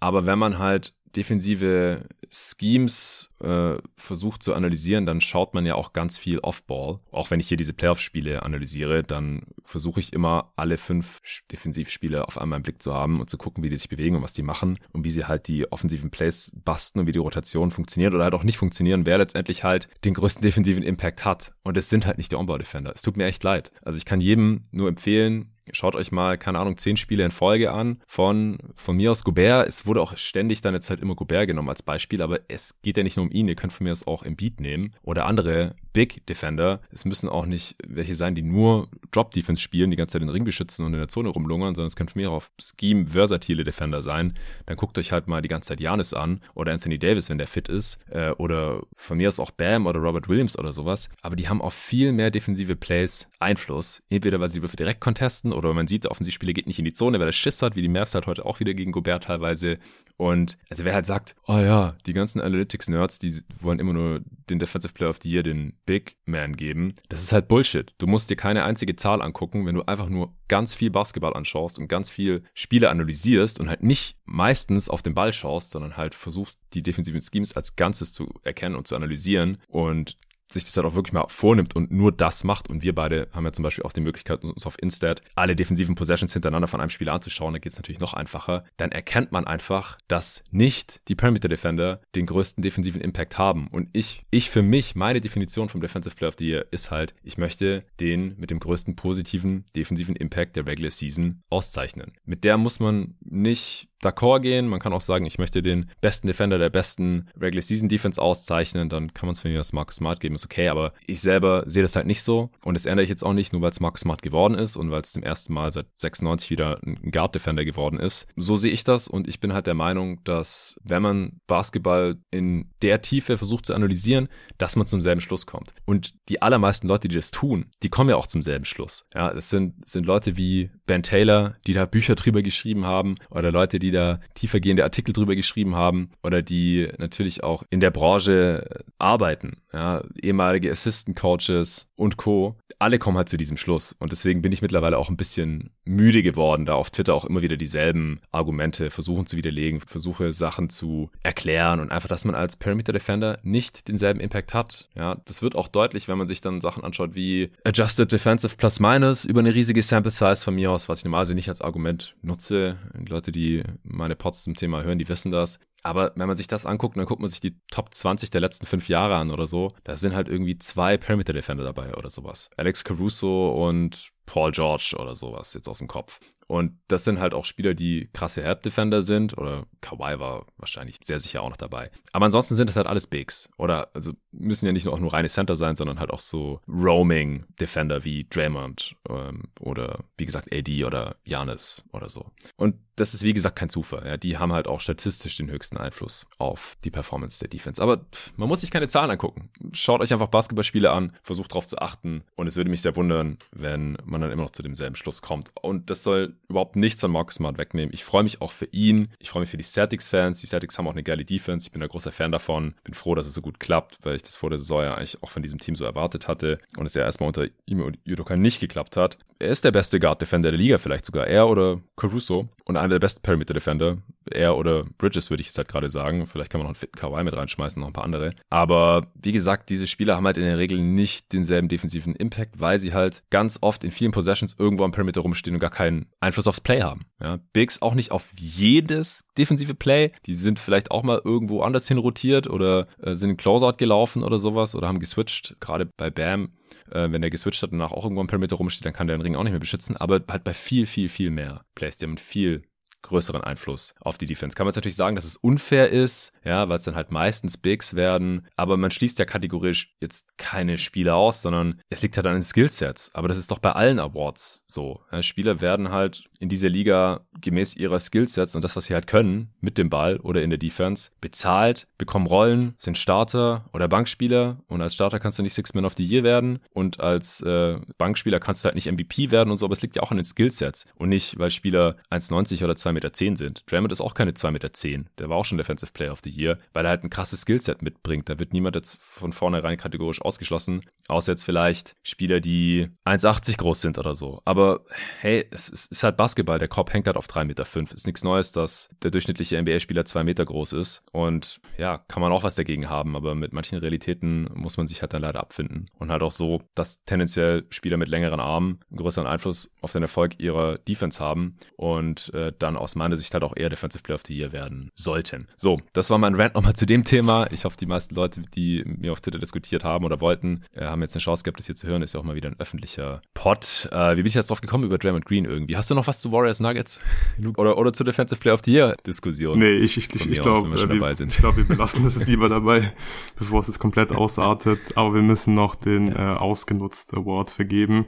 Aber 0.00 0.26
wenn 0.26 0.38
man 0.38 0.58
halt 0.58 0.94
defensive 1.16 2.06
Schemes 2.30 3.30
äh, 3.40 3.76
versucht 3.96 4.42
zu 4.42 4.54
analysieren, 4.54 5.06
dann 5.06 5.20
schaut 5.20 5.54
man 5.54 5.66
ja 5.66 5.74
auch 5.74 5.92
ganz 5.92 6.18
viel 6.18 6.38
Off-Ball. 6.38 7.00
Auch 7.10 7.30
wenn 7.30 7.40
ich 7.40 7.48
hier 7.48 7.56
diese 7.56 7.72
Playoff-Spiele 7.72 8.42
analysiere, 8.42 9.02
dann 9.02 9.42
versuche 9.64 10.00
ich 10.00 10.12
immer 10.12 10.52
alle 10.56 10.78
fünf 10.78 11.20
Defensivspiele 11.50 12.26
auf 12.26 12.38
einmal 12.38 12.58
im 12.58 12.62
Blick 12.62 12.82
zu 12.82 12.94
haben 12.94 13.20
und 13.20 13.30
zu 13.30 13.38
gucken, 13.38 13.62
wie 13.64 13.68
die 13.68 13.76
sich 13.76 13.88
bewegen 13.88 14.16
und 14.16 14.22
was 14.22 14.32
die 14.32 14.42
machen 14.42 14.78
und 14.92 15.04
wie 15.04 15.10
sie 15.10 15.24
halt 15.24 15.48
die 15.48 15.70
offensiven 15.70 16.10
Plays 16.10 16.52
basten 16.54 17.00
und 17.00 17.06
wie 17.06 17.12
die 17.12 17.18
Rotation 17.18 17.70
funktioniert 17.70 18.14
oder 18.14 18.24
halt 18.24 18.34
auch 18.34 18.44
nicht 18.44 18.58
funktionieren, 18.58 19.06
wer 19.06 19.18
letztendlich 19.18 19.64
halt 19.64 19.88
den 20.04 20.14
größten 20.14 20.42
defensiven 20.42 20.82
Impact 20.82 21.24
hat. 21.24 21.52
Und 21.62 21.76
es 21.76 21.88
sind 21.88 22.06
halt 22.06 22.18
nicht 22.18 22.32
die 22.32 22.36
On-Ball-Defender. 22.36 22.92
Es 22.94 23.02
tut 23.02 23.16
mir 23.16 23.26
echt 23.26 23.42
leid. 23.42 23.72
Also 23.82 23.98
ich 23.98 24.04
kann 24.04 24.20
jedem 24.20 24.62
nur 24.70 24.88
empfehlen, 24.88 25.52
Schaut 25.72 25.96
euch 25.96 26.12
mal, 26.12 26.38
keine 26.38 26.60
Ahnung, 26.60 26.76
zehn 26.76 26.96
Spiele 26.96 27.24
in 27.24 27.32
Folge 27.32 27.72
an 27.72 28.00
von, 28.06 28.58
von 28.76 28.96
mir 28.96 29.10
aus 29.10 29.24
Gobert. 29.24 29.66
Es 29.66 29.84
wurde 29.84 30.00
auch 30.00 30.16
ständig 30.16 30.60
dann 30.60 30.74
jetzt 30.74 30.90
halt 30.90 31.00
immer 31.00 31.16
Gobert 31.16 31.48
genommen 31.48 31.68
als 31.68 31.82
Beispiel 31.82 32.15
Beispiel, 32.16 32.22
aber 32.22 32.40
es 32.48 32.80
geht 32.82 32.96
ja 32.96 33.02
nicht 33.02 33.16
nur 33.16 33.26
um 33.26 33.32
ihn. 33.32 33.48
Ihr 33.48 33.54
könnt 33.54 33.72
von 33.72 33.84
mir 33.84 33.92
aus 33.92 34.06
auch 34.06 34.22
im 34.22 34.36
Beat 34.36 34.60
nehmen 34.60 34.92
oder 35.02 35.26
andere 35.26 35.74
Big 35.92 36.26
Defender. 36.26 36.80
Es 36.90 37.04
müssen 37.04 37.28
auch 37.28 37.46
nicht 37.46 37.76
welche 37.86 38.14
sein, 38.14 38.34
die 38.34 38.42
nur 38.42 38.88
Drop 39.12 39.30
Defense 39.30 39.62
spielen, 39.62 39.90
die 39.90 39.96
ganze 39.96 40.12
Zeit 40.12 40.22
den 40.22 40.28
Ring 40.28 40.44
beschützen 40.44 40.84
und 40.84 40.92
in 40.92 40.98
der 40.98 41.08
Zone 41.08 41.28
rumlungern, 41.28 41.74
sondern 41.74 41.88
es 41.88 41.96
können 41.96 42.08
von 42.08 42.20
mir 42.20 42.30
auch 42.30 42.44
Scheme 42.60 43.06
versatile 43.06 43.64
Defender 43.64 44.02
sein. 44.02 44.34
Dann 44.66 44.76
guckt 44.76 44.98
euch 44.98 45.12
halt 45.12 45.26
mal 45.26 45.42
die 45.42 45.48
ganze 45.48 45.68
Zeit 45.68 45.80
Janis 45.80 46.12
an 46.12 46.40
oder 46.54 46.72
Anthony 46.72 46.98
Davis, 46.98 47.30
wenn 47.30 47.38
der 47.38 47.46
fit 47.46 47.68
ist, 47.68 47.98
äh, 48.10 48.30
oder 48.30 48.82
von 48.94 49.16
mir 49.16 49.28
aus 49.28 49.40
auch 49.40 49.50
Bam 49.50 49.86
oder 49.86 50.00
Robert 50.00 50.28
Williams 50.28 50.58
oder 50.58 50.72
sowas. 50.72 51.08
Aber 51.22 51.36
die 51.36 51.48
haben 51.48 51.62
auf 51.62 51.74
viel 51.74 52.12
mehr 52.12 52.30
defensive 52.30 52.76
Plays 52.76 53.26
Einfluss. 53.38 54.02
Entweder 54.10 54.40
weil 54.40 54.48
sie 54.48 54.58
die 54.58 54.62
Würfe 54.62 54.76
direkt 54.76 55.00
contesten 55.00 55.52
oder 55.52 55.72
man 55.72 55.86
sieht, 55.86 56.04
der 56.04 56.10
Offensivspieler 56.10 56.52
geht 56.52 56.66
nicht 56.66 56.78
in 56.78 56.84
die 56.84 56.92
Zone, 56.92 57.18
weil 57.18 57.28
er 57.28 57.32
Schiss 57.32 57.62
hat, 57.62 57.76
wie 57.76 57.82
die 57.82 57.88
Mavs 57.88 58.14
halt 58.14 58.26
heute 58.26 58.44
auch 58.44 58.60
wieder 58.60 58.74
gegen 58.74 58.92
Gobert 58.92 59.24
teilweise. 59.24 59.78
Und 60.16 60.56
also 60.70 60.84
wer 60.84 60.94
halt 60.94 61.06
sagt, 61.06 61.36
oh 61.46 61.58
ja, 61.58 61.94
die 62.06 62.12
ganzen 62.12 62.40
Analytics-Nerds, 62.40 63.18
die 63.18 63.40
wollen 63.60 63.78
immer 63.78 63.92
nur 63.92 64.20
den 64.48 64.58
Defensive 64.58 64.94
Player 64.94 65.10
of 65.10 65.18
the 65.22 65.30
Year, 65.30 65.42
den 65.42 65.74
Big 65.84 66.16
Man 66.24 66.56
geben, 66.56 66.94
das 67.08 67.22
ist 67.22 67.32
halt 67.32 67.48
Bullshit. 67.48 67.94
Du 67.98 68.06
musst 68.06 68.30
dir 68.30 68.36
keine 68.36 68.64
einzige 68.64 68.96
Zahl 68.96 69.20
angucken, 69.20 69.66
wenn 69.66 69.74
du 69.74 69.82
einfach 69.82 70.08
nur 70.08 70.34
ganz 70.48 70.74
viel 70.74 70.90
Basketball 70.90 71.34
anschaust 71.34 71.78
und 71.78 71.88
ganz 71.88 72.08
viel 72.10 72.42
Spiele 72.54 72.88
analysierst 72.88 73.60
und 73.60 73.68
halt 73.68 73.82
nicht 73.82 74.16
meistens 74.24 74.88
auf 74.88 75.02
den 75.02 75.14
Ball 75.14 75.32
schaust, 75.32 75.70
sondern 75.70 75.96
halt 75.96 76.14
versuchst, 76.14 76.60
die 76.72 76.82
defensiven 76.82 77.20
Schemes 77.20 77.54
als 77.54 77.76
Ganzes 77.76 78.12
zu 78.12 78.32
erkennen 78.42 78.76
und 78.76 78.86
zu 78.86 78.96
analysieren. 78.96 79.58
Und 79.68 80.16
sich 80.48 80.64
das 80.64 80.76
halt 80.76 80.86
auch 80.86 80.94
wirklich 80.94 81.12
mal 81.12 81.26
vornimmt 81.28 81.74
und 81.74 81.90
nur 81.90 82.12
das 82.12 82.44
macht. 82.44 82.68
Und 82.68 82.82
wir 82.82 82.94
beide 82.94 83.28
haben 83.32 83.44
ja 83.44 83.52
zum 83.52 83.62
Beispiel 83.62 83.84
auch 83.84 83.92
die 83.92 84.00
Möglichkeit, 84.00 84.44
uns 84.44 84.66
auf 84.66 84.80
Instat 84.80 85.22
alle 85.34 85.56
defensiven 85.56 85.94
Possessions 85.94 86.32
hintereinander 86.32 86.68
von 86.68 86.80
einem 86.80 86.90
Spieler 86.90 87.12
anzuschauen. 87.12 87.52
Da 87.52 87.58
geht 87.58 87.72
es 87.72 87.78
natürlich 87.78 88.00
noch 88.00 88.14
einfacher. 88.14 88.64
Dann 88.76 88.92
erkennt 88.92 89.32
man 89.32 89.46
einfach, 89.46 89.98
dass 90.08 90.44
nicht 90.50 91.00
die 91.08 91.14
Perimeter 91.14 91.48
Defender 91.48 92.00
den 92.14 92.26
größten 92.26 92.62
defensiven 92.62 93.00
Impact 93.00 93.38
haben. 93.38 93.68
Und 93.68 93.88
ich, 93.92 94.24
ich 94.30 94.50
für 94.50 94.62
mich, 94.62 94.94
meine 94.94 95.20
Definition 95.20 95.68
vom 95.68 95.80
Defensive 95.80 96.14
Player 96.16 96.28
of 96.28 96.36
the 96.38 96.46
Year 96.46 96.66
ist 96.70 96.90
halt, 96.90 97.14
ich 97.22 97.38
möchte 97.38 97.84
den 98.00 98.36
mit 98.38 98.50
dem 98.50 98.60
größten 98.60 98.96
positiven 98.96 99.64
defensiven 99.74 100.16
Impact 100.16 100.56
der 100.56 100.66
Regular 100.66 100.90
Season 100.90 101.42
auszeichnen. 101.50 102.12
Mit 102.24 102.44
der 102.44 102.56
muss 102.58 102.80
man 102.80 103.16
nicht 103.20 103.88
d'accord 104.02 104.40
gehen. 104.40 104.68
Man 104.68 104.80
kann 104.80 104.92
auch 104.92 105.00
sagen, 105.00 105.26
ich 105.26 105.38
möchte 105.38 105.62
den 105.62 105.90
besten 106.00 106.26
Defender 106.26 106.58
der 106.58 106.70
besten 106.70 107.28
Regular 107.38 107.62
Season 107.62 107.88
Defense 107.88 108.20
auszeichnen. 108.20 108.88
Dann 108.88 109.14
kann 109.14 109.26
man 109.26 109.34
es 109.34 109.40
für 109.40 109.48
mich 109.48 109.56
als 109.56 109.72
Marcus 109.72 109.96
Smart 109.96 110.20
geben, 110.20 110.35
ist 110.36 110.44
okay. 110.44 110.68
Aber 110.68 110.92
ich 111.06 111.20
selber 111.20 111.64
sehe 111.66 111.82
das 111.82 111.96
halt 111.96 112.06
nicht 112.06 112.22
so. 112.22 112.50
Und 112.64 112.74
das 112.74 112.86
ändere 112.86 113.04
ich 113.04 113.10
jetzt 113.10 113.24
auch 113.24 113.32
nicht, 113.32 113.52
nur 113.52 113.62
weil 113.62 113.70
es 113.70 113.80
Marcus 113.80 114.02
Smart 114.02 114.22
geworden 114.22 114.54
ist 114.54 114.76
und 114.76 114.90
weil 114.90 115.00
es 115.00 115.12
zum 115.12 115.22
ersten 115.22 115.52
Mal 115.52 115.72
seit 115.72 115.86
96 115.96 116.50
wieder 116.50 116.78
ein 116.84 117.10
Guard 117.10 117.34
Defender 117.34 117.64
geworden 117.64 117.98
ist. 117.98 118.26
So 118.36 118.56
sehe 118.56 118.72
ich 118.72 118.84
das 118.84 119.08
und 119.08 119.28
ich 119.28 119.40
bin 119.40 119.52
halt 119.52 119.66
der 119.66 119.74
Meinung, 119.74 120.22
dass 120.24 120.78
wenn 120.82 121.02
man 121.02 121.40
Basketball 121.46 122.16
in 122.30 122.70
der 122.82 123.02
Tiefe 123.02 123.38
versucht 123.38 123.66
zu 123.66 123.74
analysieren, 123.74 124.28
dass 124.58 124.76
man 124.76 124.86
zum 124.86 125.00
selben 125.00 125.20
Schluss 125.20 125.46
kommt. 125.46 125.74
Und 125.84 126.14
die 126.28 126.42
allermeisten 126.42 126.88
Leute, 126.88 127.08
die 127.08 127.14
das 127.14 127.30
tun, 127.30 127.66
die 127.82 127.88
kommen 127.88 128.10
ja 128.10 128.16
auch 128.16 128.26
zum 128.26 128.42
selben 128.42 128.64
Schluss. 128.64 129.06
Ja, 129.14 129.30
es 129.32 129.50
sind, 129.50 129.88
sind 129.88 130.06
Leute 130.06 130.36
wie 130.36 130.70
Ben 130.86 131.02
Taylor, 131.02 131.56
die 131.66 131.72
da 131.72 131.86
Bücher 131.86 132.14
drüber 132.14 132.42
geschrieben 132.42 132.86
haben 132.86 133.16
oder 133.30 133.50
Leute, 133.50 133.78
die 133.78 133.90
da 133.90 134.20
tiefergehende 134.34 134.84
Artikel 134.84 135.12
drüber 135.12 135.34
geschrieben 135.34 135.74
haben 135.74 136.10
oder 136.22 136.42
die 136.42 136.88
natürlich 136.98 137.42
auch 137.42 137.62
in 137.70 137.80
der 137.80 137.90
Branche 137.90 138.84
arbeiten. 138.98 139.58
Ja, 139.72 140.02
ehemalige 140.26 140.70
Assistant 140.70 141.16
Coaches 141.16 141.86
und 141.96 142.16
Co. 142.16 142.56
Alle 142.78 142.98
kommen 142.98 143.16
halt 143.16 143.28
zu 143.28 143.36
diesem 143.36 143.56
Schluss. 143.56 143.96
Und 143.98 144.12
deswegen 144.12 144.42
bin 144.42 144.52
ich 144.52 144.60
mittlerweile 144.60 144.98
auch 144.98 145.08
ein 145.08 145.16
bisschen 145.16 145.70
müde 145.84 146.22
geworden, 146.22 146.66
da 146.66 146.74
auf 146.74 146.90
Twitter 146.90 147.14
auch 147.14 147.24
immer 147.24 147.40
wieder 147.40 147.56
dieselben 147.56 148.20
Argumente 148.32 148.90
versuchen 148.90 149.26
zu 149.26 149.36
widerlegen, 149.36 149.80
versuche 149.80 150.32
Sachen 150.32 150.68
zu 150.68 151.10
erklären 151.22 151.80
und 151.80 151.90
einfach, 151.90 152.08
dass 152.08 152.24
man 152.24 152.34
als 152.34 152.56
Perimeter 152.56 152.92
Defender 152.92 153.38
nicht 153.42 153.88
denselben 153.88 154.20
Impact 154.20 154.52
hat. 154.52 154.88
Ja, 154.94 155.16
das 155.24 155.42
wird 155.42 155.54
auch 155.54 155.68
deutlich, 155.68 156.08
wenn 156.08 156.18
man 156.18 156.28
sich 156.28 156.40
dann 156.40 156.60
Sachen 156.60 156.84
anschaut 156.84 157.14
wie 157.14 157.50
Adjusted 157.64 158.12
Defensive 158.12 158.56
Plus 158.56 158.80
Minus 158.80 159.24
über 159.24 159.40
eine 159.40 159.54
riesige 159.54 159.82
Sample 159.82 160.10
Size 160.10 160.36
von 160.36 160.54
mir 160.54 160.70
aus, 160.70 160.88
was 160.88 160.98
ich 160.98 161.04
normalerweise 161.04 161.34
nicht 161.34 161.48
als 161.48 161.60
Argument 161.60 162.14
nutze. 162.20 162.76
Die 162.98 163.10
Leute, 163.10 163.32
die 163.32 163.62
meine 163.84 164.16
Pods 164.16 164.42
zum 164.42 164.54
Thema 164.54 164.82
hören, 164.82 164.98
die 164.98 165.08
wissen 165.08 165.32
das. 165.32 165.60
Aber 165.86 166.12
wenn 166.16 166.26
man 166.26 166.36
sich 166.36 166.48
das 166.48 166.66
anguckt, 166.66 166.96
dann 166.96 167.06
guckt 167.06 167.20
man 167.20 167.30
sich 167.30 167.40
die 167.40 167.56
Top 167.70 167.94
20 167.94 168.30
der 168.30 168.40
letzten 168.40 168.66
fünf 168.66 168.88
Jahre 168.88 169.16
an 169.16 169.30
oder 169.30 169.46
so. 169.46 169.70
Da 169.84 169.96
sind 169.96 170.14
halt 170.14 170.28
irgendwie 170.28 170.58
zwei 170.58 170.96
Perimeter 170.96 171.32
Defender 171.32 171.62
dabei 171.62 171.94
oder 171.94 172.10
sowas. 172.10 172.50
Alex 172.56 172.82
Caruso 172.82 173.50
und 173.52 174.10
Paul 174.26 174.52
George 174.52 174.96
oder 174.98 175.14
sowas 175.14 175.54
jetzt 175.54 175.68
aus 175.68 175.78
dem 175.78 175.88
Kopf. 175.88 176.20
Und 176.48 176.78
das 176.88 177.04
sind 177.04 177.18
halt 177.18 177.34
auch 177.34 177.44
Spieler, 177.44 177.74
die 177.74 178.08
krasse 178.12 178.42
Help 178.42 178.62
Defender 178.62 179.02
sind 179.02 179.36
oder 179.36 179.66
Kawhi 179.80 180.18
war 180.18 180.46
wahrscheinlich 180.58 180.98
sehr 181.02 181.18
sicher 181.18 181.42
auch 181.42 181.48
noch 181.48 181.56
dabei. 181.56 181.90
Aber 182.12 182.26
ansonsten 182.26 182.54
sind 182.54 182.68
das 182.68 182.76
halt 182.76 182.86
alles 182.86 183.06
Bigs 183.06 183.48
oder 183.58 183.90
also 183.94 184.12
müssen 184.30 184.66
ja 184.66 184.72
nicht 184.72 184.84
nur 184.84 184.94
auch 184.94 185.00
nur 185.00 185.12
reine 185.12 185.28
Center 185.28 185.56
sein, 185.56 185.76
sondern 185.76 185.98
halt 185.98 186.10
auch 186.10 186.20
so 186.20 186.60
Roaming 186.68 187.46
Defender 187.60 188.04
wie 188.04 188.26
Draymond 188.28 188.94
ähm, 189.08 189.44
oder 189.58 190.04
wie 190.16 190.26
gesagt 190.26 190.52
AD 190.52 190.84
oder 190.84 191.16
Janis 191.24 191.84
oder 191.92 192.08
so. 192.08 192.30
Und 192.56 192.76
das 192.96 193.12
ist 193.12 193.22
wie 193.22 193.34
gesagt 193.34 193.56
kein 193.56 193.68
Zufall. 193.68 194.06
Ja, 194.06 194.16
die 194.16 194.38
haben 194.38 194.52
halt 194.52 194.68
auch 194.68 194.80
statistisch 194.80 195.36
den 195.36 195.50
höchsten 195.50 195.76
Einfluss 195.76 196.26
auf 196.38 196.76
die 196.82 196.90
Performance 196.90 197.38
der 197.38 197.48
Defense. 197.48 197.82
Aber 197.82 198.06
man 198.36 198.48
muss 198.48 198.62
sich 198.62 198.70
keine 198.70 198.88
Zahlen 198.88 199.10
angucken. 199.10 199.50
Schaut 199.72 200.00
euch 200.00 200.12
einfach 200.12 200.28
Basketballspiele 200.28 200.90
an, 200.90 201.12
versucht 201.22 201.50
darauf 201.50 201.66
zu 201.66 201.78
achten 201.78 202.24
und 202.36 202.46
es 202.46 202.56
würde 202.56 202.70
mich 202.70 202.82
sehr 202.82 202.96
wundern, 202.96 203.38
wenn 203.50 203.98
man 204.04 204.15
dann 204.20 204.30
immer 204.30 204.42
noch 204.42 204.50
zu 204.50 204.62
demselben 204.62 204.96
Schluss 204.96 205.22
kommt. 205.22 205.52
Und 205.60 205.90
das 205.90 206.02
soll 206.02 206.36
überhaupt 206.48 206.76
nichts 206.76 207.00
von 207.00 207.10
Marcus 207.10 207.36
Smart 207.36 207.58
wegnehmen. 207.58 207.92
Ich 207.92 208.04
freue 208.04 208.22
mich 208.22 208.40
auch 208.40 208.52
für 208.52 208.68
ihn. 208.72 209.08
Ich 209.18 209.30
freue 209.30 209.40
mich 209.40 209.50
für 209.50 209.56
die 209.56 209.64
Celtics-Fans. 209.64 210.40
Die 210.40 210.46
Celtics 210.46 210.78
haben 210.78 210.86
auch 210.86 210.92
eine 210.92 211.02
geile 211.02 211.24
Defense. 211.24 211.66
Ich 211.66 211.72
bin 211.72 211.82
ein 211.82 211.88
großer 211.88 212.12
Fan 212.12 212.32
davon. 212.32 212.74
Bin 212.84 212.94
froh, 212.94 213.14
dass 213.14 213.26
es 213.26 213.34
so 213.34 213.42
gut 213.42 213.60
klappt, 213.60 213.98
weil 214.02 214.16
ich 214.16 214.22
das 214.22 214.36
vor 214.36 214.50
der 214.50 214.58
Saison 214.58 214.82
ja 214.82 214.94
eigentlich 214.94 215.22
auch 215.22 215.30
von 215.30 215.42
diesem 215.42 215.58
Team 215.58 215.76
so 215.76 215.84
erwartet 215.84 216.28
hatte 216.28 216.58
und 216.78 216.86
es 216.86 216.94
ja 216.94 217.02
erstmal 217.02 217.28
unter 217.28 217.46
ihm 217.66 217.80
und 217.80 217.98
Udoka 218.06 218.36
nicht 218.36 218.60
geklappt 218.60 218.96
hat. 218.96 219.18
Er 219.38 219.50
ist 219.50 219.64
der 219.64 219.70
beste 219.70 220.00
Guard-Defender 220.00 220.50
der 220.50 220.58
Liga, 220.58 220.78
vielleicht 220.78 221.04
sogar 221.04 221.26
er 221.26 221.48
oder 221.48 221.80
Caruso 221.96 222.48
und 222.64 222.76
einer 222.78 222.88
der 222.88 222.98
besten 223.00 223.20
Perimeter-Defender. 223.20 223.98
Er 224.30 224.56
oder 224.56 224.84
Bridges 224.96 225.28
würde 225.28 225.42
ich 225.42 225.48
jetzt 225.48 225.58
halt 225.58 225.68
gerade 225.68 225.90
sagen. 225.90 226.26
Vielleicht 226.26 226.50
kann 226.50 226.58
man 226.58 226.64
noch 226.64 226.70
einen 226.70 226.76
fitten 226.76 226.96
Kawhi 226.96 227.22
mit 227.22 227.36
reinschmeißen, 227.36 227.80
noch 227.80 227.88
ein 227.88 227.92
paar 227.92 228.04
andere. 228.04 228.34
Aber 228.48 229.08
wie 229.14 229.32
gesagt, 229.32 229.68
diese 229.68 229.86
Spieler 229.86 230.16
haben 230.16 230.24
halt 230.24 230.38
in 230.38 230.44
der 230.44 230.56
Regel 230.56 230.78
nicht 230.78 231.32
denselben 231.34 231.68
defensiven 231.68 232.16
Impact, 232.16 232.58
weil 232.58 232.78
sie 232.78 232.94
halt 232.94 233.22
ganz 233.28 233.58
oft 233.60 233.84
in 233.84 233.90
vielen 233.90 234.05
Possessions 234.12 234.56
irgendwo 234.58 234.84
am 234.84 234.92
Perimeter 234.92 235.20
rumstehen 235.20 235.54
und 235.54 235.60
gar 235.60 235.70
keinen 235.70 236.06
Einfluss 236.20 236.46
aufs 236.46 236.60
Play 236.60 236.82
haben. 236.82 237.06
Ja, 237.20 237.38
Bigs 237.52 237.82
auch 237.82 237.94
nicht 237.94 238.12
auf 238.12 238.30
jedes 238.38 239.26
defensive 239.38 239.74
Play. 239.74 240.12
Die 240.26 240.34
sind 240.34 240.58
vielleicht 240.58 240.90
auch 240.90 241.02
mal 241.02 241.20
irgendwo 241.24 241.62
anders 241.62 241.88
hin 241.88 241.98
rotiert 241.98 242.48
oder 242.48 242.86
äh, 243.02 243.14
sind 243.14 243.30
in 243.30 243.36
Closeout 243.36 243.76
gelaufen 243.78 244.22
oder 244.22 244.38
sowas 244.38 244.74
oder 244.74 244.88
haben 244.88 245.00
geswitcht. 245.00 245.56
Gerade 245.60 245.86
bei 245.86 246.10
Bam 246.10 246.52
äh, 246.90 247.08
wenn 247.10 247.20
der 247.20 247.30
geswitcht 247.30 247.62
hat 247.62 247.72
und 247.72 247.78
danach 247.78 247.92
auch 247.92 248.04
irgendwo 248.04 248.20
am 248.20 248.26
Perimeter 248.26 248.56
rumsteht, 248.56 248.84
dann 248.84 248.92
kann 248.92 249.06
der 249.06 249.16
den 249.16 249.22
Ring 249.22 249.36
auch 249.36 249.42
nicht 249.42 249.52
mehr 249.52 249.60
beschützen. 249.60 249.96
Aber 249.96 250.20
halt 250.28 250.44
bei 250.44 250.54
viel, 250.54 250.86
viel, 250.86 251.08
viel 251.08 251.30
mehr 251.30 251.64
Plays, 251.74 251.96
die 251.96 252.06
haben 252.06 252.18
viel 252.18 252.62
größeren 253.02 253.42
Einfluss 253.42 253.94
auf 254.00 254.18
die 254.18 254.26
Defense. 254.26 254.56
Kann 254.56 254.64
man 254.64 254.70
jetzt 254.70 254.76
natürlich 254.76 254.96
sagen, 254.96 255.16
dass 255.16 255.24
es 255.24 255.36
unfair 255.36 255.90
ist, 255.90 256.32
ja, 256.44 256.68
weil 256.68 256.76
es 256.76 256.84
dann 256.84 256.96
halt 256.96 257.10
meistens 257.10 257.56
Bigs 257.56 257.94
werden, 257.94 258.48
aber 258.56 258.76
man 258.76 258.90
schließt 258.90 259.18
ja 259.18 259.24
kategorisch 259.24 259.94
jetzt 260.00 260.36
keine 260.38 260.78
Spieler 260.78 261.16
aus, 261.16 261.42
sondern 261.42 261.80
es 261.88 262.02
liegt 262.02 262.16
halt 262.16 262.26
an 262.26 262.34
den 262.34 262.42
Skillsets. 262.42 263.14
Aber 263.14 263.28
das 263.28 263.36
ist 263.36 263.50
doch 263.50 263.58
bei 263.58 263.72
allen 263.72 263.98
Awards 263.98 264.64
so. 264.66 265.00
Ja, 265.12 265.22
Spieler 265.22 265.60
werden 265.60 265.90
halt 265.90 266.24
in 266.40 266.48
dieser 266.48 266.68
Liga 266.68 267.26
gemäß 267.40 267.76
ihrer 267.76 268.00
Skillsets 268.00 268.54
und 268.54 268.62
das, 268.62 268.76
was 268.76 268.86
sie 268.86 268.94
halt 268.94 269.06
können, 269.06 269.54
mit 269.60 269.78
dem 269.78 269.90
Ball 269.90 270.18
oder 270.18 270.42
in 270.42 270.50
der 270.50 270.58
Defense, 270.58 271.10
bezahlt, 271.20 271.86
bekommen 271.98 272.26
Rollen, 272.26 272.74
sind 272.78 272.98
Starter 272.98 273.64
oder 273.72 273.88
Bankspieler 273.88 274.62
und 274.66 274.82
als 274.82 274.94
Starter 274.94 275.20
kannst 275.20 275.38
du 275.38 275.42
nicht 275.42 275.54
Six 275.54 275.74
Man 275.74 275.84
of 275.84 275.94
the 275.96 276.04
Year 276.04 276.22
werden 276.22 276.60
und 276.70 277.00
als 277.00 277.40
äh, 277.42 277.78
Bankspieler 277.98 278.40
kannst 278.40 278.64
du 278.64 278.66
halt 278.66 278.74
nicht 278.74 278.90
MVP 278.90 279.30
werden 279.30 279.50
und 279.50 279.58
so, 279.58 279.66
aber 279.66 279.74
es 279.74 279.82
liegt 279.82 279.96
ja 279.96 280.02
auch 280.02 280.10
an 280.10 280.18
den 280.18 280.24
Skillsets 280.24 280.86
und 280.94 281.08
nicht, 281.08 281.38
weil 281.38 281.50
Spieler 281.50 281.96
1,90 282.10 282.64
oder 282.64 282.76
2,10 282.86 282.92
Meter 282.92 283.36
sind. 283.36 283.64
Draymond 283.66 283.92
ist 283.92 284.00
auch 284.00 284.14
keine 284.14 284.32
2,10 284.32 284.50
Meter. 284.50 285.10
Der 285.18 285.28
war 285.28 285.36
auch 285.36 285.44
schon 285.44 285.58
Defensive 285.58 285.92
Player 285.92 286.12
of 286.12 286.20
the 286.22 286.30
Year, 286.30 286.58
weil 286.72 286.84
er 286.84 286.90
halt 286.90 287.04
ein 287.04 287.10
krasses 287.10 287.42
Skillset 287.42 287.82
mitbringt. 287.82 288.28
Da 288.28 288.38
wird 288.38 288.52
niemand 288.52 288.76
jetzt 288.76 288.98
von 289.00 289.32
vornherein 289.32 289.76
kategorisch 289.76 290.20
ausgeschlossen, 290.22 290.82
außer 291.08 291.32
jetzt 291.32 291.44
vielleicht 291.44 291.96
Spieler, 292.02 292.40
die 292.40 292.88
1,80 293.04 293.56
groß 293.58 293.80
sind 293.80 293.98
oder 293.98 294.14
so. 294.14 294.42
Aber 294.44 294.80
hey, 295.20 295.46
es, 295.50 295.68
ist 295.68 296.02
halt 296.02 296.16
Basketball. 296.16 296.58
Der 296.58 296.68
Korb 296.68 296.92
hängt 296.92 297.06
halt 297.06 297.16
auf 297.16 297.26
3,5 297.26 297.44
Meter. 297.44 297.66
Ist 297.94 298.06
nichts 298.06 298.24
Neues, 298.24 298.52
dass 298.52 298.88
der 299.02 299.10
durchschnittliche 299.10 299.60
NBA-Spieler 299.60 300.04
2 300.04 300.24
Meter 300.24 300.44
groß 300.44 300.72
ist. 300.74 301.02
Und 301.12 301.60
ja, 301.78 301.98
kann 302.08 302.22
man 302.22 302.32
auch 302.32 302.42
was 302.42 302.54
dagegen 302.54 302.88
haben, 302.88 303.16
aber 303.16 303.34
mit 303.34 303.52
manchen 303.52 303.78
Realitäten 303.78 304.48
muss 304.54 304.76
man 304.76 304.86
sich 304.86 305.00
halt 305.02 305.12
dann 305.12 305.22
leider 305.22 305.40
abfinden. 305.40 305.90
Und 305.98 306.10
halt 306.10 306.22
auch 306.22 306.32
so, 306.32 306.62
dass 306.74 307.02
tendenziell 307.04 307.66
Spieler 307.70 307.96
mit 307.96 308.08
längeren 308.08 308.40
Armen 308.40 308.80
einen 308.90 308.98
größeren 308.98 309.26
Einfluss 309.26 309.72
auf 309.80 309.92
den 309.92 310.02
Erfolg 310.02 310.38
ihrer 310.38 310.78
Defense 310.78 311.20
haben 311.20 311.56
und 311.76 312.32
äh, 312.34 312.52
dann 312.58 312.75
dann 312.76 312.82
aus 312.82 312.94
meiner 312.94 313.16
Sicht 313.16 313.32
halt 313.34 313.42
auch 313.42 313.56
eher 313.56 313.68
Defensive 313.68 314.02
Player 314.02 314.16
of 314.16 314.22
the 314.26 314.36
Year 314.36 314.52
werden 314.52 314.90
sollten. 314.94 315.48
So, 315.56 315.80
das 315.92 316.10
war 316.10 316.18
mein 316.18 316.34
Rant 316.34 316.54
nochmal 316.54 316.74
zu 316.74 316.86
dem 316.86 317.04
Thema. 317.04 317.46
Ich 317.50 317.64
hoffe, 317.64 317.76
die 317.78 317.86
meisten 317.86 318.14
Leute, 318.14 318.42
die 318.54 318.84
mir 318.86 319.12
auf 319.12 319.20
Twitter 319.20 319.38
diskutiert 319.38 319.84
haben 319.84 320.04
oder 320.04 320.20
wollten, 320.20 320.62
äh, 320.72 320.84
haben 320.84 321.02
jetzt 321.02 321.14
eine 321.14 321.22
Chance 321.22 321.42
gehabt, 321.42 321.58
das 321.58 321.66
hier 321.66 321.74
zu 321.74 321.86
hören. 321.86 322.02
Ist 322.02 322.14
ja 322.14 322.20
auch 322.20 322.24
mal 322.24 322.34
wieder 322.34 322.48
ein 322.48 322.60
öffentlicher 322.60 323.22
Pod. 323.34 323.88
Äh, 323.90 324.12
wie 324.12 324.16
bin 324.16 324.26
ich 324.26 324.34
jetzt 324.34 324.50
drauf 324.50 324.60
gekommen 324.60 324.84
über 324.84 324.98
Draymond 324.98 325.24
Green 325.24 325.44
irgendwie? 325.44 325.76
Hast 325.76 325.90
du 325.90 325.94
noch 325.94 326.06
was 326.06 326.20
zu 326.20 326.32
Warriors 326.32 326.60
Nuggets? 326.60 327.00
oder, 327.56 327.78
oder 327.78 327.92
zu 327.92 328.04
Defensive 328.04 328.40
Player 328.40 328.54
of 328.54 328.62
the 328.64 328.72
Year 328.72 328.96
Diskussion? 329.06 329.58
Nee, 329.58 329.76
ich, 329.76 329.96
ich, 329.96 330.14
ich, 330.14 330.30
ich 330.30 330.40
glaube, 330.40 330.70
wir, 330.70 330.88
wir, 330.88 331.26
glaub, 331.26 331.56
wir 331.56 331.64
belassen 331.64 332.04
das 332.04 332.14
jetzt 332.14 332.28
lieber 332.28 332.48
dabei, 332.48 332.92
bevor 333.36 333.60
es 333.60 333.66
jetzt 333.66 333.78
komplett 333.78 334.12
ausartet. 334.12 334.96
Aber 334.96 335.14
wir 335.14 335.22
müssen 335.22 335.54
noch 335.54 335.74
den 335.74 336.12
äh, 336.12 336.14
ausgenutzt 336.14 337.14
Award 337.14 337.50
vergeben. 337.50 338.06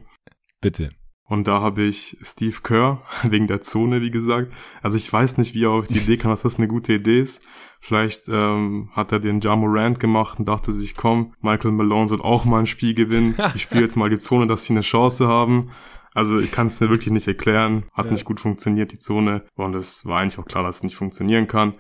Bitte. 0.61 0.91
Und 1.29 1.47
da 1.47 1.61
habe 1.61 1.83
ich 1.83 2.17
Steve 2.23 2.57
Kerr, 2.63 3.03
wegen 3.23 3.47
der 3.47 3.61
Zone, 3.61 4.01
wie 4.01 4.11
gesagt. 4.11 4.53
Also 4.83 4.97
ich 4.97 5.13
weiß 5.13 5.39
nicht, 5.39 5.55
wie 5.55 5.65
er 5.65 5.71
auf 5.71 5.87
die 5.87 5.99
Idee 5.99 6.17
kam, 6.17 6.31
dass 6.31 6.43
das 6.43 6.57
eine 6.57 6.69
gute 6.69 6.95
Idee 6.95 7.21
ist. 7.21 7.43
Vielleicht 7.81 8.29
ähm, 8.29 8.91
hat 8.93 9.13
er 9.13 9.21
den 9.21 9.41
Jamo 9.41 9.67
Rand 9.69 10.01
gemacht 10.01 10.39
und 10.39 10.49
dachte 10.49 10.73
sich, 10.73 10.97
komm, 10.97 11.35
Michael 11.41 11.73
Malone 11.73 12.09
soll 12.09 12.23
auch 12.23 12.45
mal 12.45 12.61
ein 12.61 12.67
Spiel 12.67 12.95
gewinnen. 12.95 13.37
Ich 13.55 13.63
spiele 13.63 13.83
jetzt 13.83 13.97
mal 13.97 14.11
die 14.11 14.19
Zone, 14.19 14.47
dass 14.47 14.65
sie 14.65 14.73
eine 14.73 14.81
Chance 14.81 15.29
haben. 15.29 15.71
Also 16.15 16.39
ich 16.39 16.51
kann 16.51 16.67
es 16.67 16.81
mir 16.81 16.91
wirklich 16.91 17.13
nicht 17.13 17.29
erklären. 17.29 17.85
Hat 17.93 18.07
ja. 18.07 18.13
nicht 18.13 18.25
gut 18.25 18.41
funktioniert, 18.41 18.93
die 18.93 18.99
Zone. 18.99 19.45
Und 19.55 19.75
es 19.75 20.07
war 20.07 20.21
eigentlich 20.21 20.39
auch 20.39 20.47
klar, 20.47 20.65
dass 20.65 20.77
es 20.77 20.83
nicht 20.83 20.97
funktionieren 20.97 21.47
kann. 21.47 21.75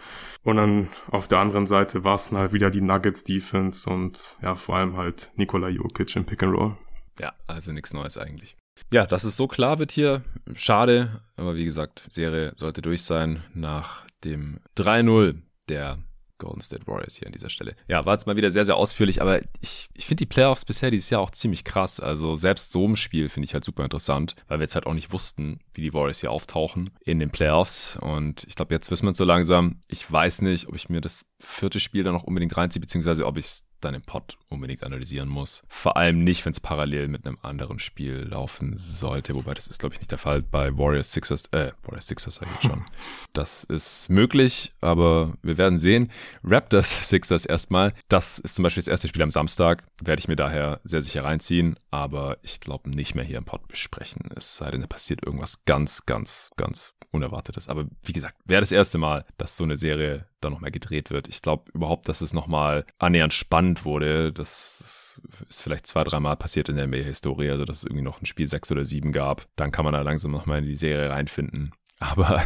Und 0.44 0.56
dann 0.56 0.88
auf 1.10 1.26
der 1.26 1.38
anderen 1.38 1.66
Seite 1.66 2.04
war 2.04 2.14
es 2.14 2.28
dann 2.28 2.38
halt 2.38 2.52
wieder 2.52 2.70
die 2.70 2.80
Nuggets 2.80 3.24
Defense 3.24 3.88
und 3.88 4.36
ja, 4.42 4.54
vor 4.54 4.76
allem 4.76 4.96
halt 4.96 5.30
Nikola 5.36 5.68
Jokic 5.68 6.14
im 6.16 6.24
Pick 6.24 6.42
and 6.42 6.54
Roll. 6.54 6.76
Ja, 7.18 7.32
also 7.46 7.72
nichts 7.72 7.92
Neues 7.92 8.16
eigentlich. 8.16 8.56
Ja, 8.92 9.06
dass 9.06 9.24
es 9.24 9.36
so 9.36 9.46
klar 9.46 9.78
wird 9.78 9.92
hier, 9.92 10.22
schade. 10.54 11.20
Aber 11.36 11.56
wie 11.56 11.64
gesagt, 11.64 12.04
Serie 12.08 12.52
sollte 12.56 12.82
durch 12.82 13.02
sein 13.02 13.42
nach 13.54 14.06
dem 14.24 14.60
3-0 14.76 15.36
der 15.68 15.98
Golden 16.38 16.60
State 16.60 16.86
Warriors 16.86 17.16
hier 17.16 17.26
an 17.26 17.32
dieser 17.32 17.50
Stelle. 17.50 17.74
Ja, 17.88 18.04
war 18.04 18.14
jetzt 18.14 18.26
mal 18.26 18.36
wieder 18.36 18.50
sehr, 18.50 18.64
sehr 18.64 18.76
ausführlich, 18.76 19.20
aber 19.20 19.40
ich, 19.60 19.88
ich 19.92 20.06
finde 20.06 20.22
die 20.22 20.26
Playoffs 20.26 20.64
bisher 20.64 20.90
dieses 20.90 21.10
Jahr 21.10 21.20
auch 21.20 21.30
ziemlich 21.30 21.64
krass. 21.64 22.00
Also 22.00 22.36
selbst 22.36 22.72
so 22.72 22.86
ein 22.86 22.96
Spiel 22.96 23.28
finde 23.28 23.46
ich 23.46 23.54
halt 23.54 23.64
super 23.64 23.84
interessant, 23.84 24.34
weil 24.46 24.58
wir 24.58 24.64
jetzt 24.64 24.74
halt 24.74 24.86
auch 24.86 24.94
nicht 24.94 25.12
wussten, 25.12 25.60
wie 25.74 25.82
die 25.82 25.92
Warriors 25.92 26.20
hier 26.20 26.30
auftauchen 26.30 26.90
in 27.04 27.18
den 27.18 27.30
Playoffs. 27.30 27.98
Und 28.00 28.44
ich 28.44 28.54
glaube, 28.54 28.74
jetzt 28.74 28.90
wissen 28.90 29.06
wir 29.06 29.12
es 29.12 29.18
so 29.18 29.24
langsam. 29.24 29.80
Ich 29.88 30.10
weiß 30.10 30.42
nicht, 30.42 30.68
ob 30.68 30.76
ich 30.76 30.88
mir 30.88 31.00
das 31.00 31.26
vierte 31.40 31.80
Spiel 31.80 32.04
dann 32.04 32.14
noch 32.14 32.24
unbedingt 32.24 32.56
reinziehe, 32.56 32.80
beziehungsweise 32.80 33.26
ob 33.26 33.36
ich 33.36 33.46
es 33.46 33.67
dann 33.80 33.94
im 33.94 34.02
Pod 34.02 34.36
unbedingt 34.48 34.82
analysieren 34.82 35.28
muss. 35.28 35.62
Vor 35.68 35.96
allem 35.96 36.24
nicht, 36.24 36.44
wenn 36.44 36.52
es 36.52 36.60
parallel 36.60 37.08
mit 37.08 37.26
einem 37.26 37.38
anderen 37.42 37.78
Spiel 37.78 38.26
laufen 38.28 38.76
sollte, 38.76 39.34
wobei 39.34 39.54
das 39.54 39.66
ist, 39.66 39.78
glaube 39.78 39.94
ich, 39.94 40.00
nicht 40.00 40.10
der 40.10 40.18
Fall 40.18 40.42
bei 40.42 40.76
Warriors 40.76 41.12
Sixers, 41.12 41.46
äh, 41.52 41.72
Warriors 41.82 42.06
Sixers 42.06 42.36
sage 42.36 42.50
ich 42.54 42.68
schon. 42.68 42.82
das 43.32 43.64
ist 43.64 44.08
möglich, 44.08 44.72
aber 44.80 45.34
wir 45.42 45.58
werden 45.58 45.78
sehen. 45.78 46.10
Raptors 46.44 46.90
Sixers 47.08 47.44
erstmal. 47.44 47.92
Das 48.08 48.38
ist 48.38 48.54
zum 48.54 48.62
Beispiel 48.62 48.82
das 48.82 48.88
erste 48.88 49.08
Spiel 49.08 49.22
am 49.22 49.30
Samstag, 49.30 49.84
werde 50.02 50.20
ich 50.20 50.28
mir 50.28 50.36
daher 50.36 50.80
sehr 50.84 51.02
sicher 51.02 51.24
reinziehen, 51.24 51.78
aber 51.90 52.38
ich 52.42 52.60
glaube 52.60 52.90
nicht 52.90 53.14
mehr 53.14 53.24
hier 53.24 53.38
im 53.38 53.44
Pod 53.44 53.66
besprechen. 53.68 54.30
Es 54.34 54.56
sei 54.56 54.70
denn, 54.70 54.80
da 54.80 54.86
passiert 54.86 55.24
irgendwas 55.24 55.64
ganz, 55.64 56.04
ganz, 56.06 56.50
ganz 56.56 56.94
Unerwartetes. 57.10 57.68
Aber 57.68 57.86
wie 58.02 58.12
gesagt, 58.12 58.36
wäre 58.44 58.60
das 58.60 58.72
erste 58.72 58.98
Mal, 58.98 59.24
dass 59.38 59.56
so 59.56 59.64
eine 59.64 59.76
Serie 59.76 60.26
da 60.40 60.50
nochmal 60.50 60.70
gedreht 60.70 61.10
wird. 61.10 61.28
Ich 61.28 61.42
glaube 61.42 61.70
überhaupt, 61.72 62.08
dass 62.08 62.20
es 62.20 62.32
nochmal 62.32 62.84
annähernd 62.98 63.32
spannend 63.32 63.67
wurde. 63.84 64.32
Das 64.32 65.16
ist 65.48 65.62
vielleicht 65.62 65.86
zwei, 65.86 66.04
dreimal 66.04 66.36
passiert 66.36 66.68
in 66.68 66.76
der 66.76 66.86
NBA-Historie, 66.86 67.50
also 67.50 67.64
dass 67.64 67.78
es 67.78 67.84
irgendwie 67.84 68.04
noch 68.04 68.20
ein 68.20 68.26
Spiel 68.26 68.46
sechs 68.46 68.70
oder 68.70 68.84
sieben 68.84 69.12
gab. 69.12 69.46
Dann 69.56 69.70
kann 69.70 69.84
man 69.84 69.94
da 69.94 70.02
langsam 70.02 70.30
nochmal 70.30 70.60
in 70.60 70.66
die 70.66 70.76
Serie 70.76 71.10
reinfinden. 71.10 71.72
Aber 72.00 72.42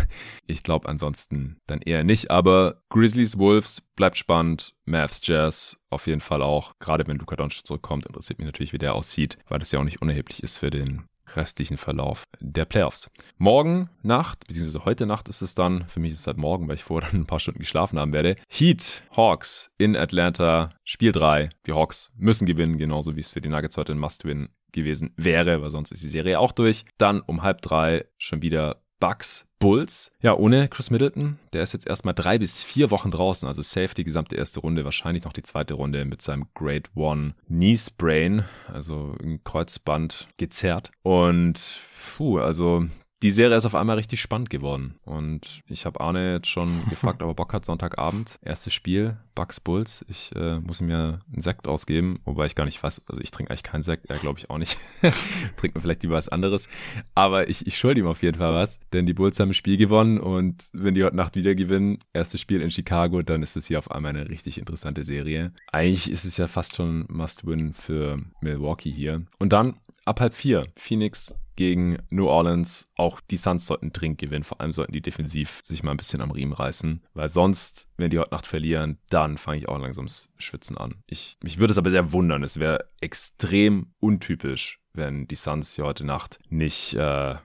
ich 0.47 0.63
glaube 0.63 0.89
ansonsten 0.89 1.59
dann 1.67 1.83
eher 1.83 2.05
nicht. 2.05 2.31
Aber 2.31 2.83
Grizzlies, 2.89 3.39
Wolves 3.39 3.83
bleibt 3.97 4.17
spannend. 4.17 4.75
Mavs, 4.87 5.21
Jazz 5.23 5.79
auf 5.91 6.07
jeden 6.07 6.23
Fall 6.23 6.43
auch. 6.43 6.79
Gerade 6.79 7.07
wenn 7.07 7.19
Luka 7.19 7.37
Doncic 7.37 7.67
zurückkommt, 7.67 8.07
interessiert 8.07 8.39
mich 8.39 8.47
natürlich, 8.47 8.73
wie 8.73 8.79
der 8.79 8.95
aussieht, 8.95 9.37
weil 9.49 9.59
das 9.59 9.71
ja 9.71 9.79
auch 9.79 9.85
nicht 9.85 10.01
unerheblich 10.01 10.43
ist 10.43 10.57
für 10.57 10.71
den 10.71 11.05
restlichen 11.37 11.77
Verlauf 11.77 12.25
der 12.41 12.65
Playoffs. 12.65 13.11
Morgen 13.39 13.91
Nacht, 14.03 14.47
beziehungsweise 14.47 14.85
heute 14.85 15.07
Nacht 15.07 15.29
ist 15.29 15.43
es 15.43 15.55
dann, 15.55 15.87
für 15.89 16.01
mich 16.01 16.13
ist 16.13 16.21
es 16.21 16.27
halt 16.27 16.39
morgen, 16.39 16.69
weil 16.69 16.77
ich 16.77 16.85
vorher 16.85 17.11
dann 17.13 17.23
ein 17.23 17.27
paar 17.27 17.41
Stunden 17.41 17.61
geschlafen 17.61 17.99
haben 17.99 18.13
werde. 18.13 18.37
Heat, 18.49 19.03
Hawks 19.17 19.71
in 19.79 19.97
Atlanta, 19.97 20.75
Spiel 20.85 21.13
3. 21.13 21.51
Die 21.67 21.73
Hawks 21.73 22.11
müssen 22.17 22.47
gewinnen, 22.47 22.79
genauso 22.79 23.17
wie 23.17 23.21
es 23.21 23.33
für 23.33 23.41
die 23.41 23.49
Nuggets 23.49 23.77
heute 23.77 23.93
ein 23.93 23.99
Must-Win 23.99 24.49
gewesen 24.73 25.13
wäre, 25.17 25.63
weil 25.63 25.71
sonst 25.71 25.93
ist 25.93 26.03
die 26.03 26.09
Serie 26.09 26.41
auch 26.41 26.53
durch. 26.53 26.85
Dann 26.99 27.21
um 27.21 27.43
halb 27.43 27.61
drei 27.63 28.07
schon 28.19 28.43
wieder 28.43 28.82
Bucks 29.03 29.49
Bulls. 29.59 30.13
Ja, 30.21 30.37
ohne 30.37 30.69
Chris 30.69 30.91
Middleton. 30.91 31.37
Der 31.53 31.65
ist 31.65 31.73
jetzt 31.73 31.89
erstmal 31.89 32.15
drei 32.15 32.39
bis 32.39 32.63
vier 32.63 32.93
Wochen 32.93 33.11
draußen, 33.11 33.49
also 33.49 33.61
safe 33.61 33.97
die 33.97 34.05
gesamte 34.05 34.37
erste 34.37 34.61
Runde, 34.61 34.85
wahrscheinlich 34.85 35.25
noch 35.25 35.33
die 35.33 35.43
zweite 35.43 35.75
Runde 35.75 36.05
mit 36.05 36.23
seinem 36.23 36.47
Grade 36.55 36.89
One 36.95 37.35
Knee 37.49 37.77
Sprain, 37.77 38.45
also 38.73 39.17
ein 39.21 39.43
Kreuzband 39.43 40.29
gezerrt. 40.37 40.93
Und 41.03 41.81
puh, 42.17 42.39
also 42.39 42.87
die 43.23 43.31
Serie 43.31 43.57
ist 43.57 43.67
auf 43.67 43.77
einmal 43.77 43.97
richtig 43.97 44.21
spannend 44.21 44.51
geworden. 44.51 44.97
Und 45.05 45.63
ich 45.69 45.87
habe 45.87 46.01
Arne 46.01 46.35
jetzt 46.35 46.49
schon 46.49 46.69
gefragt, 46.91 47.23
ob 47.23 47.29
er 47.31 47.35
Bock 47.35 47.53
hat, 47.53 47.65
Sonntagabend. 47.65 48.39
Erstes 48.43 48.75
Spiel, 48.75 49.17
Bucks 49.35 49.61
Bulls. 49.61 50.05
Ich 50.09 50.31
äh, 50.35 50.59
muss 50.59 50.81
mir 50.81 51.21
einen 51.33 51.41
Sekt 51.41 51.69
ausgeben, 51.69 52.21
wobei 52.25 52.47
ich 52.47 52.55
gar 52.55 52.65
nicht 52.65 52.83
weiß, 52.83 53.03
also 53.07 53.21
ich 53.21 53.31
trinke 53.31 53.51
eigentlich 53.51 53.63
keinen 53.63 53.83
Sekt, 53.83 54.07
er 54.11 54.19
glaube 54.19 54.41
ich 54.41 54.51
auch 54.51 54.59
nicht. 54.59 54.77
Trinkt 55.57 55.77
mir 55.77 55.81
vielleicht 55.81 56.03
lieber 56.03 56.17
was 56.17 56.29
anderes. 56.29 56.69
Aber 57.15 57.49
ich, 57.49 57.67
ich 57.67 57.79
schulde 57.79 58.01
ihm 58.01 58.07
auf 58.07 58.23
jeden 58.23 58.39
Fall 58.39 58.55
was, 58.55 58.81
denn 58.93 59.07
die 59.07 59.15
Bulls 59.15 59.39
haben 59.39 59.51
ein 59.51 59.55
Spiel 59.55 59.77
gewonnen 59.77 60.19
und 60.19 60.69
wenn 60.73 60.95
die 60.95 61.05
heute 61.05 61.17
Nacht 61.17 61.37
wieder 61.37 61.55
gewinnen, 61.55 61.99
erstes 62.13 62.41
Spiel 62.41 62.61
in 62.61 62.71
Chicago, 62.71 63.23
dann 63.23 63.43
ist 63.43 63.57
es 63.57 63.67
hier 63.67 63.79
auf 63.79 63.91
einmal 63.91 64.11
eine 64.11 64.29
richtig 64.29 64.59
interessante 64.59 65.05
Serie. 65.05 65.53
Eigentlich 65.71 66.11
ist 66.11 66.25
es 66.25 66.37
ja 66.37 66.49
fast 66.49 66.75
schon 66.77 67.07
Must-Win 67.09 67.73
für 67.73 68.19
Milwaukee 68.41 68.91
hier. 68.91 69.23
Und 69.39 69.53
dann 69.53 69.77
ab 70.05 70.21
halb 70.21 70.35
vier, 70.35 70.67
Phoenix 70.77 71.35
gegen 71.57 71.99
New 72.11 72.27
Orleans. 72.27 72.91
Auch 72.97 73.21
die 73.21 73.37
Suns 73.37 73.67
sollten 73.67 73.93
dringend 73.93 74.19
gewinnen. 74.19 74.45
Vor 74.45 74.61
allem 74.61 74.73
sollten 74.73 74.93
die 74.93 75.03
defensiv 75.03 75.61
sich 75.63 75.83
mal 75.83 75.91
ein 75.91 75.97
bisschen 75.97 76.21
am 76.21 76.31
Riemen 76.31 76.53
reißen. 76.53 77.03
Weil 77.15 77.29
sonst, 77.29 77.89
wenn 77.97 78.11
die 78.11 78.19
heute 78.19 78.31
Nacht 78.31 78.47
verlieren, 78.47 78.99
dann 79.11 79.37
fange 79.37 79.59
ich 79.59 79.69
auch 79.69 79.79
langsam 79.79 80.07
das 80.07 80.31
Schwitzen 80.39 80.79
an. 80.79 81.03
Ich, 81.07 81.37
mich 81.43 81.59
würde 81.59 81.73
es 81.73 81.79
aber 81.79 81.91
sehr 81.91 82.13
wundern. 82.13 82.43
Es 82.43 82.59
wäre 82.59 82.87
extrem 83.01 83.93
untypisch, 84.01 84.81
wenn 84.93 85.27
die 85.27 85.37
Suns 85.37 85.75
hier 85.75 85.85
heute 85.85 86.05
Nacht 86.05 86.39
nicht, 86.49 86.95
äh, 86.95 87.37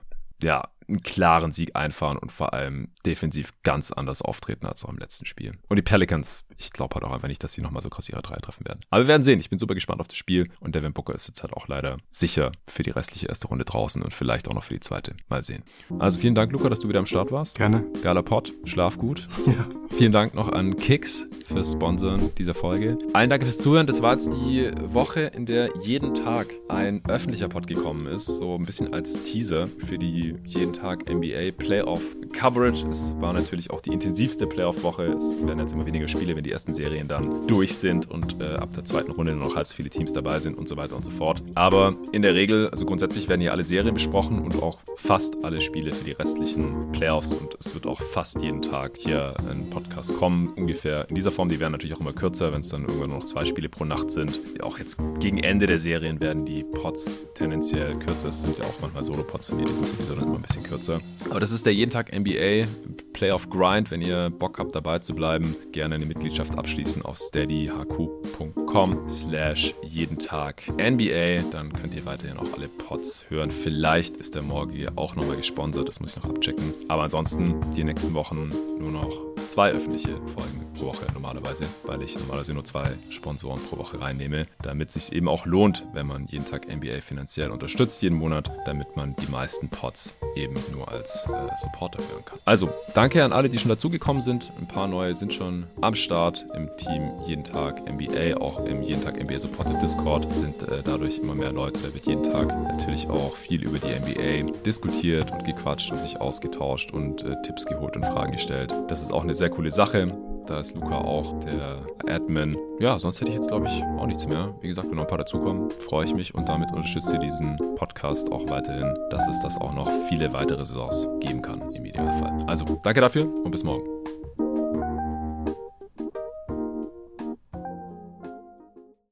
ja, 0.42 0.68
einen 0.88 1.02
klaren 1.02 1.52
Sieg 1.52 1.76
einfahren 1.76 2.16
und 2.16 2.32
vor 2.32 2.54
allem 2.54 2.92
defensiv 3.04 3.52
ganz 3.62 3.92
anders 3.92 4.22
auftreten 4.22 4.66
als 4.66 4.84
auch 4.84 4.88
im 4.88 4.96
letzten 4.96 5.26
Spiel. 5.26 5.58
Und 5.68 5.76
die 5.76 5.82
Pelicans, 5.82 6.46
ich 6.58 6.72
glaube 6.72 6.96
halt 6.96 7.04
auch 7.04 7.12
einfach 7.12 7.28
nicht, 7.28 7.42
dass 7.42 7.52
sie 7.52 7.62
nochmal 7.62 7.82
so 7.82 7.88
krass 7.88 8.08
ihre 8.08 8.20
Dreier 8.20 8.40
treffen 8.40 8.66
werden. 8.66 8.80
Aber 8.90 9.04
wir 9.04 9.08
werden 9.08 9.22
sehen. 9.22 9.40
Ich 9.40 9.48
bin 9.48 9.58
super 9.58 9.74
gespannt 9.74 10.00
auf 10.00 10.08
das 10.08 10.16
Spiel 10.16 10.50
und 10.60 10.74
Devin 10.74 10.92
Booker 10.92 11.14
ist 11.14 11.28
jetzt 11.28 11.42
halt 11.42 11.52
auch 11.52 11.68
leider 11.68 11.98
sicher 12.10 12.52
für 12.66 12.82
die 12.82 12.90
restliche 12.90 13.28
erste 13.28 13.48
Runde 13.48 13.64
draußen 13.64 14.02
und 14.02 14.12
vielleicht 14.12 14.48
auch 14.48 14.54
noch 14.54 14.64
für 14.64 14.74
die 14.74 14.80
zweite. 14.80 15.14
Mal 15.28 15.42
sehen. 15.42 15.62
Also 15.98 16.18
vielen 16.18 16.34
Dank, 16.34 16.52
Luca, 16.52 16.68
dass 16.68 16.80
du 16.80 16.88
wieder 16.88 16.98
am 16.98 17.06
Start 17.06 17.30
warst. 17.32 17.56
Gerne. 17.56 17.84
Geiler 18.02 18.22
Pod. 18.22 18.52
Schlaf 18.64 18.98
gut. 18.98 19.28
Ja. 19.48 19.66
Vielen 19.96 20.12
Dank 20.12 20.34
noch 20.34 20.50
an 20.52 20.76
Kicks 20.76 21.26
fürs 21.46 21.72
Sponsoren 21.72 22.34
dieser 22.36 22.52
Folge. 22.52 22.98
Allen 23.14 23.30
Dank 23.30 23.42
fürs 23.42 23.58
Zuhören. 23.58 23.86
Das 23.86 24.02
war 24.02 24.12
jetzt 24.12 24.30
die 24.34 24.70
Woche, 24.82 25.22
in 25.22 25.46
der 25.46 25.70
jeden 25.80 26.12
Tag 26.12 26.52
ein 26.68 27.02
öffentlicher 27.08 27.48
Pod 27.48 27.66
gekommen 27.66 28.06
ist. 28.06 28.26
So 28.26 28.54
ein 28.56 28.66
bisschen 28.66 28.92
als 28.92 29.22
Teaser 29.22 29.68
für 29.86 29.96
die 29.96 30.36
jeden 30.44 30.74
Tag 30.74 31.08
NBA 31.08 31.52
Playoff 31.56 32.02
Coverage. 32.32 32.86
Es 32.88 33.14
war 33.18 33.32
natürlich 33.32 33.70
auch 33.70 33.80
die 33.80 33.90
intensivste 33.90 34.46
Playoff-Woche. 34.46 35.04
Es 35.04 35.24
werden 35.46 35.60
jetzt 35.60 35.72
immer 35.72 35.86
weniger 35.86 36.06
Spiele, 36.06 36.36
wenn 36.36 36.44
die 36.44 36.47
ersten 36.50 36.72
Serien 36.72 37.08
dann 37.08 37.46
durch 37.46 37.76
sind 37.76 38.10
und 38.10 38.40
äh, 38.40 38.54
ab 38.54 38.72
der 38.74 38.84
zweiten 38.84 39.10
Runde 39.10 39.34
nur 39.34 39.48
noch 39.48 39.56
halb 39.56 39.66
so 39.66 39.74
viele 39.74 39.90
Teams 39.90 40.12
dabei 40.12 40.40
sind 40.40 40.56
und 40.56 40.68
so 40.68 40.76
weiter 40.76 40.96
und 40.96 41.04
so 41.04 41.10
fort. 41.10 41.42
Aber 41.54 41.96
in 42.12 42.22
der 42.22 42.34
Regel, 42.34 42.68
also 42.70 42.86
grundsätzlich 42.86 43.28
werden 43.28 43.40
hier 43.40 43.52
alle 43.52 43.64
Serien 43.64 43.94
besprochen 43.94 44.40
und 44.40 44.62
auch 44.62 44.78
fast 44.96 45.36
alle 45.44 45.60
Spiele 45.60 45.92
für 45.92 46.04
die 46.04 46.12
restlichen 46.12 46.92
Playoffs 46.92 47.32
und 47.32 47.56
es 47.60 47.74
wird 47.74 47.86
auch 47.86 48.00
fast 48.00 48.42
jeden 48.42 48.62
Tag 48.62 48.92
hier 48.98 49.34
ein 49.48 49.70
Podcast 49.70 50.16
kommen, 50.16 50.48
ungefähr 50.56 51.08
in 51.08 51.14
dieser 51.14 51.30
Form. 51.30 51.48
Die 51.48 51.60
werden 51.60 51.72
natürlich 51.72 51.96
auch 51.96 52.00
immer 52.00 52.12
kürzer, 52.12 52.52
wenn 52.52 52.60
es 52.60 52.68
dann 52.68 52.82
irgendwann 52.82 53.10
nur 53.10 53.18
noch 53.18 53.26
zwei 53.26 53.44
Spiele 53.44 53.68
pro 53.68 53.84
Nacht 53.84 54.10
sind. 54.10 54.38
Auch 54.62 54.78
jetzt 54.78 54.98
gegen 55.20 55.38
Ende 55.38 55.66
der 55.66 55.78
Serien 55.78 56.20
werden 56.20 56.44
die 56.44 56.64
Pods 56.64 57.24
tendenziell 57.34 57.98
kürzer. 57.98 58.28
Es 58.28 58.40
sind 58.40 58.58
ja 58.58 58.64
auch 58.64 58.80
manchmal 58.80 59.04
Solo-Pods 59.04 59.48
von 59.48 59.58
mir, 59.58 59.66
die 59.66 59.72
sind 59.72 59.88
sowieso 59.88 60.14
dann 60.14 60.24
immer 60.24 60.36
ein 60.36 60.42
bisschen 60.42 60.62
kürzer. 60.62 61.00
Aber 61.30 61.40
das 61.40 61.52
ist 61.52 61.66
der 61.66 61.74
jeden 61.74 61.90
Tag 61.90 62.12
NBA 62.16 62.66
Playoff 63.12 63.50
Grind. 63.50 63.90
Wenn 63.90 64.00
ihr 64.00 64.30
Bock 64.30 64.58
habt, 64.58 64.74
dabei 64.74 65.00
zu 65.00 65.14
bleiben, 65.14 65.56
gerne 65.72 65.96
eine 65.96 66.06
Mitgliedschaft 66.06 66.37
abschließen 66.40 67.02
auf 67.02 67.18
steadyhq.com 67.18 69.10
slash 69.10 69.74
jeden 69.82 70.18
Tag 70.18 70.62
NBA. 70.78 71.50
Dann 71.50 71.72
könnt 71.72 71.94
ihr 71.94 72.04
weiterhin 72.04 72.36
auch 72.38 72.52
alle 72.54 72.68
Pods 72.68 73.24
hören. 73.28 73.50
Vielleicht 73.50 74.16
ist 74.16 74.34
der 74.34 74.42
Morgi 74.42 74.86
auch 74.94 75.16
nochmal 75.16 75.36
gesponsert, 75.36 75.88
das 75.88 76.00
muss 76.00 76.16
ich 76.16 76.22
noch 76.22 76.30
abchecken. 76.30 76.74
Aber 76.88 77.02
ansonsten 77.02 77.56
die 77.76 77.84
nächsten 77.84 78.14
Wochen 78.14 78.52
nur 78.78 78.90
noch 78.90 79.37
zwei 79.48 79.70
öffentliche 79.70 80.16
Folgen 80.26 80.66
pro 80.78 80.86
Woche 80.86 81.06
normalerweise, 81.12 81.64
weil 81.84 82.02
ich 82.02 82.16
normalerweise 82.18 82.54
nur 82.54 82.64
zwei 82.64 82.90
Sponsoren 83.10 83.60
pro 83.62 83.78
Woche 83.78 84.00
reinnehme, 84.00 84.46
damit 84.62 84.88
es 84.88 85.06
sich 85.06 85.12
eben 85.12 85.28
auch 85.28 85.46
lohnt, 85.46 85.84
wenn 85.92 86.06
man 86.06 86.26
jeden 86.26 86.44
Tag 86.44 86.68
NBA 86.68 87.00
finanziell 87.00 87.50
unterstützt, 87.50 88.02
jeden 88.02 88.18
Monat, 88.18 88.50
damit 88.66 88.96
man 88.96 89.16
die 89.16 89.30
meisten 89.30 89.68
Pots 89.68 90.14
eben 90.36 90.56
nur 90.72 90.88
als 90.88 91.26
äh, 91.26 91.56
Supporter 91.62 91.98
hören 92.10 92.24
kann. 92.24 92.38
Also, 92.44 92.68
danke 92.94 93.24
an 93.24 93.32
alle, 93.32 93.48
die 93.48 93.58
schon 93.58 93.70
dazugekommen 93.70 94.22
sind. 94.22 94.52
Ein 94.58 94.68
paar 94.68 94.86
neue 94.86 95.14
sind 95.14 95.32
schon 95.32 95.66
am 95.80 95.94
Start 95.94 96.46
im 96.54 96.68
Team 96.76 97.10
jeden 97.26 97.44
Tag 97.44 97.90
NBA, 97.90 98.36
auch 98.40 98.64
im 98.64 98.82
jeden 98.82 99.02
Tag 99.02 99.22
NBA 99.22 99.40
Supporter 99.40 99.74
Discord 99.80 100.32
sind 100.34 100.62
äh, 100.62 100.82
dadurch 100.84 101.18
immer 101.18 101.34
mehr 101.34 101.52
Leute. 101.52 101.80
Da 101.80 101.92
wird 101.92 102.06
jeden 102.06 102.22
Tag 102.22 102.48
natürlich 102.68 103.08
auch 103.08 103.36
viel 103.36 103.62
über 103.62 103.78
die 103.78 103.88
NBA 103.88 104.52
diskutiert 104.64 105.30
und 105.32 105.44
gequatscht 105.44 105.90
und 105.90 106.00
sich 106.00 106.20
ausgetauscht 106.20 106.92
und 106.92 107.24
äh, 107.24 107.40
Tipps 107.42 107.66
geholt 107.66 107.96
und 107.96 108.04
Fragen 108.04 108.32
gestellt. 108.32 108.72
Das 108.88 109.02
ist 109.02 109.12
auch 109.12 109.22
eine 109.22 109.34
sehr 109.38 109.50
coole 109.50 109.70
Sache. 109.70 110.12
Da 110.46 110.60
ist 110.60 110.74
Luca 110.74 110.98
auch 110.98 111.38
der 111.40 111.78
Admin. 112.06 112.56
Ja, 112.80 112.98
sonst 112.98 113.20
hätte 113.20 113.30
ich 113.30 113.36
jetzt, 113.36 113.48
glaube 113.48 113.66
ich, 113.66 113.82
auch 113.82 114.06
nichts 114.06 114.26
mehr. 114.26 114.54
Wie 114.60 114.68
gesagt, 114.68 114.88
wenn 114.88 114.96
noch 114.96 115.04
ein 115.04 115.08
paar 115.08 115.18
dazukommen, 115.18 115.70
freue 115.70 116.06
ich 116.06 116.14
mich 116.14 116.34
und 116.34 116.48
damit 116.48 116.70
unterstütze 116.72 117.14
ich 117.14 117.20
diesen 117.20 117.56
Podcast 117.76 118.32
auch 118.32 118.48
weiterhin, 118.48 118.96
dass 119.10 119.28
es 119.28 119.40
das 119.42 119.60
auch 119.60 119.74
noch 119.74 119.90
viele 120.08 120.32
weitere 120.32 120.64
Saisons 120.64 121.06
geben 121.20 121.42
kann 121.42 121.60
im 121.72 121.84
Idealfall. 121.84 122.44
Also, 122.46 122.64
danke 122.82 123.00
dafür 123.00 123.24
und 123.44 123.50
bis 123.50 123.62
morgen. 123.62 123.97